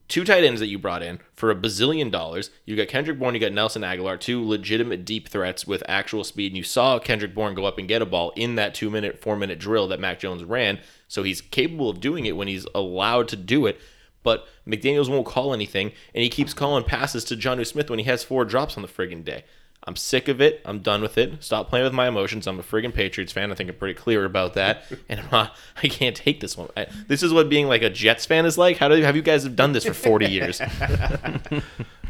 two 0.09 0.25
tight 0.25 0.43
ends 0.43 0.61
that 0.61 0.67
you 0.67 0.79
brought 0.79 1.03
in 1.03 1.21
for 1.35 1.51
a 1.51 1.55
bazillion 1.55 2.11
dollars. 2.11 2.51
You 2.65 2.77
got 2.77 2.89
Kendrick 2.89 3.19
Bourne, 3.19 3.35
you 3.35 3.41
got 3.41 3.53
Nelson 3.53 3.83
Agholor, 3.83 4.19
two 4.19 4.45
legitimate 4.45 5.05
deep 5.05 5.29
threats 5.29 5.67
with 5.67 5.83
actual 5.87 6.25
speed. 6.25 6.53
And 6.53 6.57
you 6.57 6.65
saw 6.65 6.99
Kendrick 6.99 7.35
Bourne 7.35 7.55
go 7.55 7.65
up 7.65 7.79
and 7.79 7.87
get 7.87 8.03
a 8.03 8.07
ball 8.07 8.33
in 8.35 8.57
that 8.57 8.75
two 8.75 8.91
minute, 8.91 9.21
four 9.21 9.37
minute 9.37 9.59
drill 9.59 9.87
that 9.89 10.01
Mac 10.01 10.19
Jones 10.19 10.43
ran. 10.43 10.81
So 11.11 11.25
he's 11.25 11.41
capable 11.41 11.91
of 11.91 11.99
doing 12.01 12.25
it 12.27 12.37
when 12.37 12.47
he's 12.47 12.67
allowed 12.73 13.27
to 13.29 13.37
do 13.37 13.67
it. 13.67 13.81
But 14.23 14.47
McDaniels 14.67 15.09
won't 15.09 15.27
call 15.27 15.53
anything, 15.53 15.93
and 16.15 16.23
he 16.23 16.29
keeps 16.29 16.55
calling 16.55 16.85
passes 16.85 17.25
to 17.25 17.37
Jonnu 17.37 17.67
Smith 17.67 17.91
when 17.91 17.99
he 17.99 18.05
has 18.05 18.23
four 18.23 18.45
drops 18.45 18.77
on 18.77 18.83
the 18.83 18.89
friggin' 18.89 19.25
day. 19.25 19.43
I'm 19.85 19.97
sick 19.97 20.29
of 20.29 20.41
it. 20.43 20.61
I'm 20.67 20.81
done 20.81 21.01
with 21.01 21.17
it. 21.19 21.43
Stop 21.43 21.71
playing 21.71 21.85
with 21.85 21.95
my 21.95 22.07
emotions. 22.07 22.47
I'm 22.47 22.61
a 22.61 22.63
friggin' 22.63 22.93
Patriots 22.95 23.33
fan. 23.33 23.51
I 23.51 23.55
think 23.55 23.71
I'm 23.71 23.77
pretty 23.77 23.95
clear 23.99 24.25
about 24.25 24.55
that. 24.55 24.85
And 25.09 25.19
I'm 25.21 25.29
not, 25.33 25.57
I 25.83 25.89
can't 25.89 26.15
take 26.15 26.39
this 26.41 26.57
one. 26.57 26.69
I, 26.77 26.87
this 27.09 27.23
is 27.25 27.33
what 27.33 27.49
being 27.49 27.67
like 27.67 27.83
a 27.83 27.91
Jets 27.91 28.27
fan 28.27 28.45
is 28.47 28.57
like. 28.59 28.77
How 28.77 28.89
do 28.89 28.95
have 29.03 29.17
you 29.17 29.23
guys 29.23 29.43
have 29.45 29.57
done 29.57 29.73
this 29.73 29.85
for 29.87 29.95
40 29.95 30.27
years? 30.27 30.61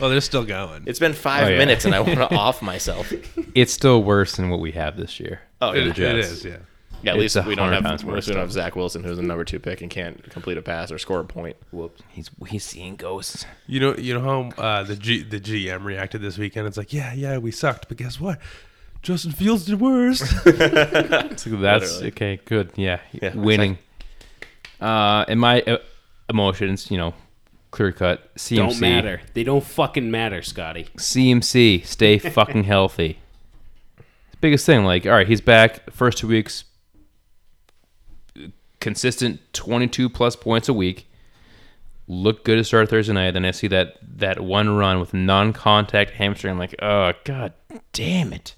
Well, 0.00 0.08
they're 0.08 0.20
still 0.22 0.44
going. 0.46 0.84
It's 0.86 0.98
been 0.98 1.12
five 1.12 1.44
Oh, 1.44 1.50
yeah. 1.50 1.58
minutes, 1.58 1.84
and 1.84 1.94
I 1.94 2.00
want 2.00 2.14
to 2.18 2.34
off 2.34 2.62
myself. 2.62 3.12
It's 3.54 3.70
still 3.72 4.02
worse 4.02 4.34
than 4.36 4.48
what 4.48 4.58
we 4.60 4.72
have 4.72 4.96
this 4.96 5.20
year. 5.20 5.42
Oh, 5.60 5.72
It- 5.72 5.84
yeah. 5.84 5.90
it 5.90 5.94
Jets. 5.94 6.30
is, 6.30 6.44
yeah. 6.46 6.56
Yeah, 7.02 7.12
at 7.12 7.16
It's 7.16 7.34
least 7.34 7.46
a 7.46 7.48
we 7.48 7.54
don't 7.54 7.72
have 7.72 7.86
at 7.86 8.04
least 8.04 8.28
we 8.28 8.34
don't 8.34 8.42
have 8.42 8.52
Zach 8.52 8.76
Wilson, 8.76 9.04
who's 9.04 9.18
a 9.18 9.22
number 9.22 9.44
two 9.44 9.58
pick 9.58 9.80
and 9.80 9.90
can't 9.90 10.22
complete 10.30 10.58
a 10.58 10.62
pass 10.62 10.92
or 10.92 10.98
score 10.98 11.20
a 11.20 11.24
point. 11.24 11.56
Whoops. 11.72 12.02
He's 12.08 12.30
he's 12.48 12.64
seeing 12.64 12.96
ghosts. 12.96 13.46
You 13.66 13.80
know, 13.80 13.96
you 13.96 14.12
know 14.18 14.20
how 14.56 14.62
uh, 14.62 14.82
the 14.82 14.96
G, 14.96 15.22
the 15.22 15.40
GM 15.40 15.84
reacted 15.84 16.20
this 16.20 16.36
weekend. 16.38 16.66
It's 16.66 16.76
like, 16.76 16.92
yeah, 16.92 17.12
yeah, 17.14 17.38
we 17.38 17.50
sucked, 17.52 17.88
but 17.88 17.96
guess 17.96 18.20
what? 18.20 18.38
Justin 19.02 19.32
Fields 19.32 19.64
did 19.64 19.80
worse. 19.80 20.18
So 20.20 20.50
that's 20.50 21.46
Literally. 21.46 22.08
okay. 22.08 22.40
Good. 22.44 22.72
Yeah. 22.76 23.00
Yeah, 23.12 23.34
Winning. 23.34 23.78
Uh, 24.80 25.24
and 25.28 25.40
my 25.40 25.62
uh, 25.62 25.78
emotions, 26.28 26.90
you 26.90 26.98
know, 26.98 27.14
clear 27.70 27.92
cut. 27.92 28.34
CMC. 28.36 28.56
Don't 28.56 28.80
matter. 28.80 29.20
They 29.34 29.44
don't 29.44 29.64
fucking 29.64 30.10
matter, 30.10 30.42
Scotty. 30.42 30.84
CMC, 30.96 31.86
stay 31.86 32.18
fucking 32.18 32.64
healthy. 32.64 33.18
The 33.96 34.36
biggest 34.40 34.66
thing, 34.66 34.84
like, 34.84 35.06
all 35.06 35.12
right, 35.12 35.26
he's 35.28 35.40
back. 35.40 35.90
First 35.90 36.18
two 36.18 36.28
weeks, 36.28 36.64
consistent 38.80 39.40
22 39.52 40.08
plus 40.08 40.36
points 40.36 40.68
a 40.68 40.72
week. 40.72 41.06
Look 42.08 42.44
good 42.44 42.56
to 42.56 42.64
start 42.64 42.88
Thursday 42.90 43.12
night. 43.12 43.32
Then 43.32 43.44
I 43.44 43.52
see 43.52 43.68
that 43.68 43.96
that 44.18 44.40
one 44.40 44.76
run 44.76 44.98
with 44.98 45.14
non-contact 45.14 46.10
hamstring. 46.10 46.52
I'm 46.52 46.58
like, 46.58 46.74
oh 46.82 47.12
god, 47.24 47.52
damn 47.92 48.32
it! 48.32 48.56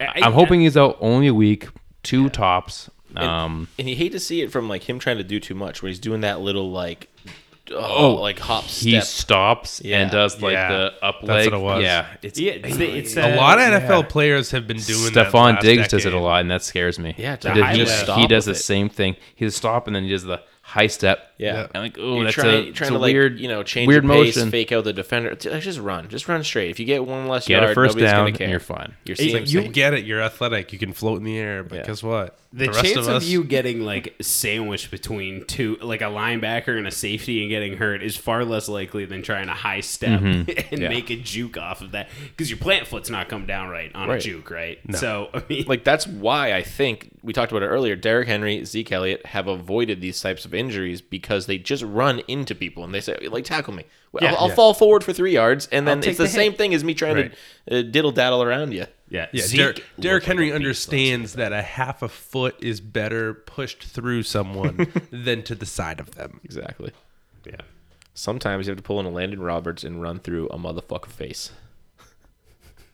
I, 0.00 0.20
I'm 0.22 0.32
hoping 0.32 0.60
he's 0.60 0.76
out 0.76 0.96
only 1.00 1.26
a 1.26 1.34
week, 1.34 1.68
two 2.02 2.30
tops. 2.30 2.88
Um, 3.16 3.68
And 3.78 3.88
you 3.88 3.96
hate 3.96 4.12
to 4.12 4.20
see 4.20 4.42
it 4.42 4.50
from 4.50 4.68
like 4.68 4.88
him 4.88 4.98
trying 4.98 5.18
to 5.18 5.24
do 5.24 5.38
too 5.40 5.54
much, 5.54 5.82
where 5.82 5.88
he's 5.88 5.98
doing 5.98 6.20
that 6.22 6.40
little 6.40 6.70
like, 6.70 7.08
Oh, 7.72 7.76
oh, 7.96 8.14
like 8.14 8.38
hop 8.38 8.64
he 8.64 9.00
stops 9.00 9.80
Yeah. 9.84 10.00
and 10.00 10.10
does 10.10 10.40
like 10.40 10.52
Yeah, 10.54 10.68
the 10.68 10.92
up 11.02 11.16
that's 11.22 11.28
leg. 11.46 11.52
what 11.52 11.58
it 11.58 11.62
was. 11.62 11.82
Yeah, 11.82 12.06
it's 12.22 12.38
Yeah, 12.38 12.52
it's, 12.52 12.76
the- 12.76 12.90
it's 12.98 13.16
a 13.16 13.36
lot 13.36 13.58
of 13.58 13.64
NFL 13.82 14.08
players 14.08 14.50
have 14.52 14.66
been 14.66 14.78
doing 14.78 15.12
that. 15.14 15.26
Stefon 15.28 15.54
last 15.54 15.62
Diggs 15.62 15.88
does 15.88 16.04
it 16.04 16.08
a 16.08 16.10
decade. 16.12 16.22
lot, 16.22 16.40
and 16.40 16.50
that 16.50 16.62
scares 16.62 16.98
me. 16.98 17.14
Yeah, 17.18 17.36
to 17.36 17.48
He- 17.48 17.54
he, 17.54 17.60
highlight 17.62 18.18
he 18.18 18.26
does 18.26 18.44
the 18.46 18.52
it. 18.52 18.56
same 18.56 18.88
thing. 18.88 19.16
He 19.34 19.44
does 19.44 19.56
stop, 19.56 19.86
and 19.86 19.94
then 19.96 20.04
he 20.04 20.10
does 20.10 20.24
the 20.24 20.40
high 20.62 20.86
step. 20.86 21.27
Yeah. 21.38 21.68
And 21.74 21.82
like, 21.84 21.96
oh, 21.98 22.22
that's 22.24 22.34
trying, 22.34 22.48
a, 22.48 22.58
you're 22.58 22.68
it's 22.68 22.78
trying 22.78 22.90
a 22.90 22.94
to 22.94 22.98
like 22.98 23.12
weird, 23.12 23.38
you 23.38 23.48
know 23.48 23.62
change 23.62 23.86
weird 23.88 24.04
your 24.04 24.12
pace, 24.12 24.36
motion. 24.36 24.50
fake 24.50 24.72
out 24.72 24.84
the 24.84 24.92
defender. 24.92 25.34
Just 25.36 25.78
run, 25.78 26.08
just 26.08 26.28
run 26.28 26.42
straight. 26.42 26.70
If 26.70 26.80
you 26.80 26.84
get 26.86 27.06
one 27.06 27.28
less 27.28 27.46
Get 27.46 27.60
yard, 27.60 27.70
a 27.70 27.74
first 27.74 27.94
nobody's 27.96 28.10
down, 28.10 28.26
gonna 28.26 28.32
care. 28.38 28.44
and 28.46 28.50
you're 28.50 28.60
fine. 28.60 28.94
You're 29.04 29.16
Hey, 29.16 29.44
you- 29.44 29.60
You 29.62 29.68
get 29.68 29.94
it. 29.94 30.04
You're 30.04 30.20
athletic. 30.20 30.72
You 30.72 30.78
can 30.78 30.92
float 30.92 31.18
in 31.18 31.24
the 31.24 31.38
air. 31.38 31.62
But 31.62 31.78
Yeah. 31.78 31.86
guess 31.86 32.02
what? 32.02 32.38
The, 32.50 32.68
rest 32.68 32.82
chance 32.82 32.96
of, 32.96 33.08
us- 33.08 33.26
you 33.26 33.44
getting 33.44 33.82
like 33.82 34.14
sandwiched 34.22 34.90
between 34.90 35.44
two, 35.44 35.76
like 35.82 36.00
a 36.00 36.06
linebacker 36.06 36.78
and 36.78 36.86
a 36.86 36.90
safety, 36.90 37.42
and 37.42 37.50
getting 37.50 37.76
hurt 37.76 38.02
is 38.02 38.16
far 38.16 38.44
less 38.44 38.68
likely 38.68 39.04
than 39.04 39.22
trying 39.22 39.48
to 39.48 39.52
high 39.52 39.80
step 39.80 40.20
mm-hmm. 40.22 40.50
and 40.72 40.80
Yeah. 40.82 40.88
make 40.88 41.10
a 41.10 41.16
juke 41.16 41.58
off 41.58 41.82
of 41.82 41.92
that 41.92 42.08
because 42.30 42.48
your 42.50 42.58
plant 42.58 42.86
foot's 42.86 43.10
not 43.10 43.28
come 43.28 43.44
down 43.46 43.68
right 43.68 43.90
on 43.94 44.10
a 44.10 44.18
juke, 44.18 44.50
right? 44.50 44.78
So 44.94 45.28
I 45.34 45.42
mean, 45.48 45.64
like 45.68 45.84
that's 45.84 46.06
why 46.06 46.54
I 46.54 46.62
think 46.62 47.10
we 47.22 47.34
talked 47.34 47.52
about 47.52 47.62
it 47.62 47.66
earlier. 47.66 47.94
Derrick 47.96 48.28
Henry, 48.28 48.64
Zeke 48.64 48.92
Elliott 48.92 49.26
have 49.26 49.46
avoided 49.46 50.00
these 50.00 50.18
types 50.20 50.46
of 50.46 50.54
injuries 50.54 51.02
because 51.02 51.27
they 51.46 51.58
just 51.58 51.82
run 51.82 52.20
into 52.28 52.54
people 52.54 52.84
and 52.84 52.94
they 52.94 53.00
say, 53.00 53.16
"Like 53.30 53.44
tackle 53.44 53.74
me, 53.74 53.84
Well, 54.12 54.22
Yeah. 54.24 54.30
I'll, 54.32 54.38
I'll 54.44 54.48
Yeah. 54.48 54.54
fall 54.54 54.74
forward 54.74 55.04
for 55.04 55.12
three 55.12 55.32
yards," 55.32 55.68
and 55.70 55.86
then 55.86 55.98
it's 55.98 56.16
the, 56.18 56.24
the 56.24 56.28
same 56.28 56.54
thing 56.54 56.74
as 56.74 56.82
me 56.84 56.94
trying 56.94 57.16
Right. 57.16 57.32
to 57.68 57.78
uh, 57.78 57.82
diddle 57.82 58.12
daddle 58.12 58.42
around 58.42 58.72
you. 58.72 58.86
yeah, 59.10 59.26
Yeah, 59.32 59.42
Zeke 59.44 59.58
Derrick, 59.60 59.76
looked 59.76 60.00
Derrick 60.00 60.22
like 60.24 60.28
Henry 60.28 60.52
understands 60.52 61.34
that 61.34 61.52
a 61.52 61.62
half 61.62 62.02
a 62.02 62.08
foot 62.08 62.56
is 62.60 62.80
better 62.80 63.34
pushed 63.34 63.82
through 63.84 64.22
someone 64.24 64.86
than 65.10 65.42
to 65.44 65.54
the 65.54 65.66
side 65.66 66.00
of 66.00 66.12
them. 66.14 66.40
Exactly. 66.44 66.92
Yeah. 67.46 67.56
Sometimes 68.14 68.66
you 68.66 68.70
have 68.72 68.78
to 68.78 68.82
pull 68.82 68.98
in 69.00 69.06
a 69.06 69.10
Landon 69.10 69.40
Roberts 69.40 69.84
and 69.84 70.02
run 70.02 70.18
through 70.18 70.48
a 70.48 70.58
motherfucker 70.58 71.06
face. 71.06 71.52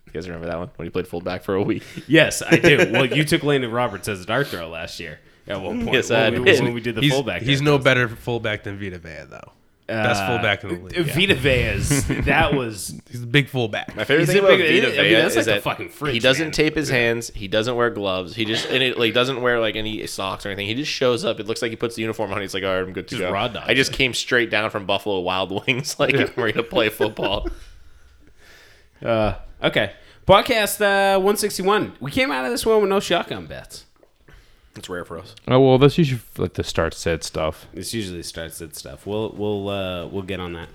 You 0.07 0.13
guys 0.13 0.29
remember 0.29 0.47
that 0.47 0.59
one 0.59 0.71
when 0.77 0.87
he 0.87 0.91
played 0.91 1.09
fullback 1.09 1.43
for 1.43 1.55
a 1.55 1.63
week? 1.63 1.83
Yes, 2.07 2.41
I 2.43 2.57
do. 2.57 2.89
well, 2.93 3.05
you 3.07 3.25
took 3.25 3.43
Landon 3.43 3.73
Roberts 3.73 4.07
as 4.07 4.21
a 4.23 4.27
dart 4.27 4.47
throw 4.49 4.69
last 4.69 5.01
year 5.01 5.19
at 5.47 5.61
one 5.61 5.81
point. 5.85 5.95
Yes, 5.95 6.11
I 6.11 6.31
when, 6.31 6.43
we, 6.43 6.51
did. 6.53 6.63
when 6.63 6.75
we 6.75 6.81
did 6.81 6.95
the 6.95 7.01
he's 7.03 7.13
fullback. 7.13 7.43
he's 7.43 7.61
no 7.63 7.73
throws. 7.77 7.85
better 7.85 8.09
fullback 8.09 8.65
than 8.65 8.79
Vita 8.79 8.99
Vea, 8.99 9.25
though. 9.29 9.53
Best 9.87 10.23
Uh, 10.23 10.29
fullback 10.29 10.65
in 10.65 10.71
the 10.71 10.81
league. 10.99 11.07
Vita 11.11 11.35
Vea's 11.35 12.07
that 12.25 12.55
was 12.55 12.99
He's 13.11 13.23
a 13.23 13.27
big 13.27 13.51
fullback. 13.51 13.95
My 13.95 14.05
favorite 14.05 14.21
He's 14.25 14.29
thing 14.35 14.39
about 14.43 14.57
big- 14.57 14.83
Vita 14.83 14.99
I 14.99 15.03
mean, 15.03 15.11
Vea 15.11 15.15
that's 15.17 15.35
like 15.35 15.41
is 15.41 15.45
the 15.47 15.53
that 15.53 15.63
fucking 15.63 15.89
fridge, 15.91 16.15
he 16.15 16.21
doesn't 16.21 16.47
man. 16.47 16.53
tape 16.53 16.75
his 16.75 16.89
hands. 16.89 17.31
He 17.35 17.49
doesn't 17.49 17.77
wear 17.77 17.91
gloves. 17.91 18.35
He 18.35 18.47
just 18.47 18.67
and 18.71 18.83
it 18.83 18.97
like 18.99 19.13
doesn't 19.13 19.43
wear 19.43 19.61
like 19.61 19.77
any 19.77 20.07
socks 20.07 20.47
or 20.47 20.49
anything. 20.49 20.69
He 20.69 20.75
just 20.75 20.91
shows 20.91 21.23
up. 21.23 21.39
It 21.39 21.47
looks 21.47 21.61
like 21.61 21.69
he 21.71 21.77
puts 21.77 21.97
the 21.97 22.01
uniform 22.01 22.33
on. 22.33 22.41
He's 22.41 22.55
like, 22.55 22.63
all 22.63 22.71
right, 22.71 22.79
I'm 22.79 22.95
good 22.95 23.09
to 23.09 23.17
Just 23.19 23.31
go. 23.31 23.61
I 23.61 23.75
just 23.75 23.93
came 23.93 24.15
straight 24.15 24.49
down 24.49 24.71
from 24.71 24.87
Buffalo 24.87 25.21
Wild 25.21 25.67
Wings, 25.67 25.97
like 26.01 26.15
I'm 26.15 26.31
ready 26.35 26.55
to 26.55 26.63
play 26.63 26.89
football. 26.89 27.47
uh, 29.05 29.35
okay. 29.63 29.93
Podcast 30.27 30.81
uh, 30.81 31.19
161. 31.19 31.97
We 32.01 32.11
came 32.11 32.31
out 32.33 32.47
of 32.47 32.51
this 32.51 32.65
one 32.65 32.81
with 32.81 32.89
no 32.89 33.01
shotgun 33.01 33.45
bets. 33.45 33.85
It's 34.77 34.89
rare 34.89 35.05
for 35.05 35.19
us. 35.19 35.35
Oh 35.49 35.61
well, 35.61 35.79
that's 35.79 35.99
usually 35.99 36.21
like 36.37 36.55
the 36.55 36.65
start 36.65 36.95
set 36.95 37.23
stuff. 37.23 37.67
It's 37.73 37.95
usually 37.95 38.23
start 38.23 38.53
set 38.53 38.75
stuff. 38.75 39.07
We'll 39.07 39.31
we'll 39.31 39.69
uh, 39.69 40.07
we'll 40.07 40.23
get 40.23 40.41
on 40.41 40.55
that. 40.55 40.69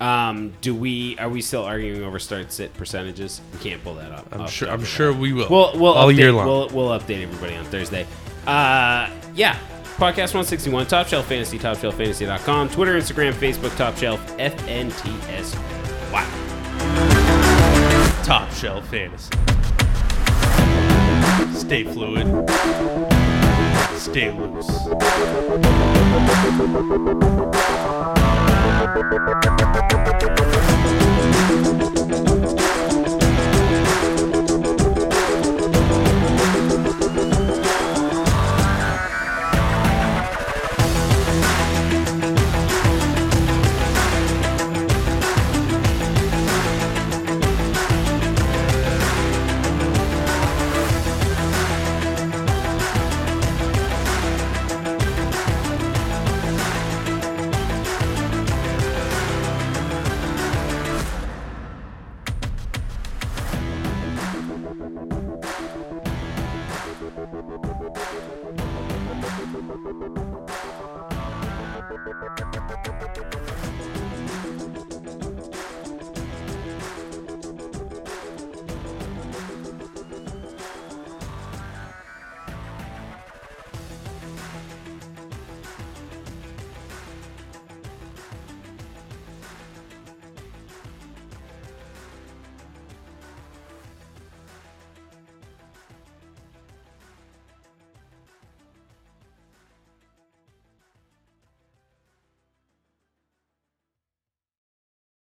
Um, 0.00 0.52
do 0.60 0.74
we 0.74 1.16
are 1.18 1.28
we 1.28 1.40
still 1.40 1.62
arguing 1.62 2.02
over 2.02 2.18
start 2.18 2.52
sit 2.52 2.74
percentages? 2.74 3.40
We 3.52 3.58
can't 3.60 3.82
pull 3.82 3.94
that 3.94 4.12
up. 4.12 4.26
I'm 4.32 4.42
off 4.42 4.50
sure. 4.50 4.68
I'm 4.68 4.80
top 4.80 4.88
sure 4.88 5.12
we 5.12 5.32
will. 5.32 5.48
We'll 5.48 5.78
we'll 5.78 5.94
all 5.94 6.08
update, 6.08 6.18
year 6.18 6.32
long. 6.32 6.46
We'll, 6.46 6.68
we'll 6.70 6.98
update 6.98 7.22
everybody 7.22 7.54
on 7.54 7.64
Thursday. 7.66 8.06
Uh, 8.46 9.10
yeah. 9.34 9.58
Podcast 9.96 10.34
161, 10.34 10.88
Top 10.88 11.06
Shelf 11.06 11.26
Fantasy, 11.28 11.56
TopShelfFantasy.com, 11.56 12.68
Twitter, 12.70 12.94
Instagram, 12.98 13.32
Facebook, 13.32 13.76
Top 13.76 13.96
Shelf, 13.96 14.20
FNTS. 14.38 15.54
Wow. 16.12 16.28
Top 18.24 18.50
shelf 18.52 18.88
fantasy. 18.88 19.30
Stay 21.52 21.84
fluid. 21.84 22.26
Stay 24.04 24.30
loose. 24.32 24.84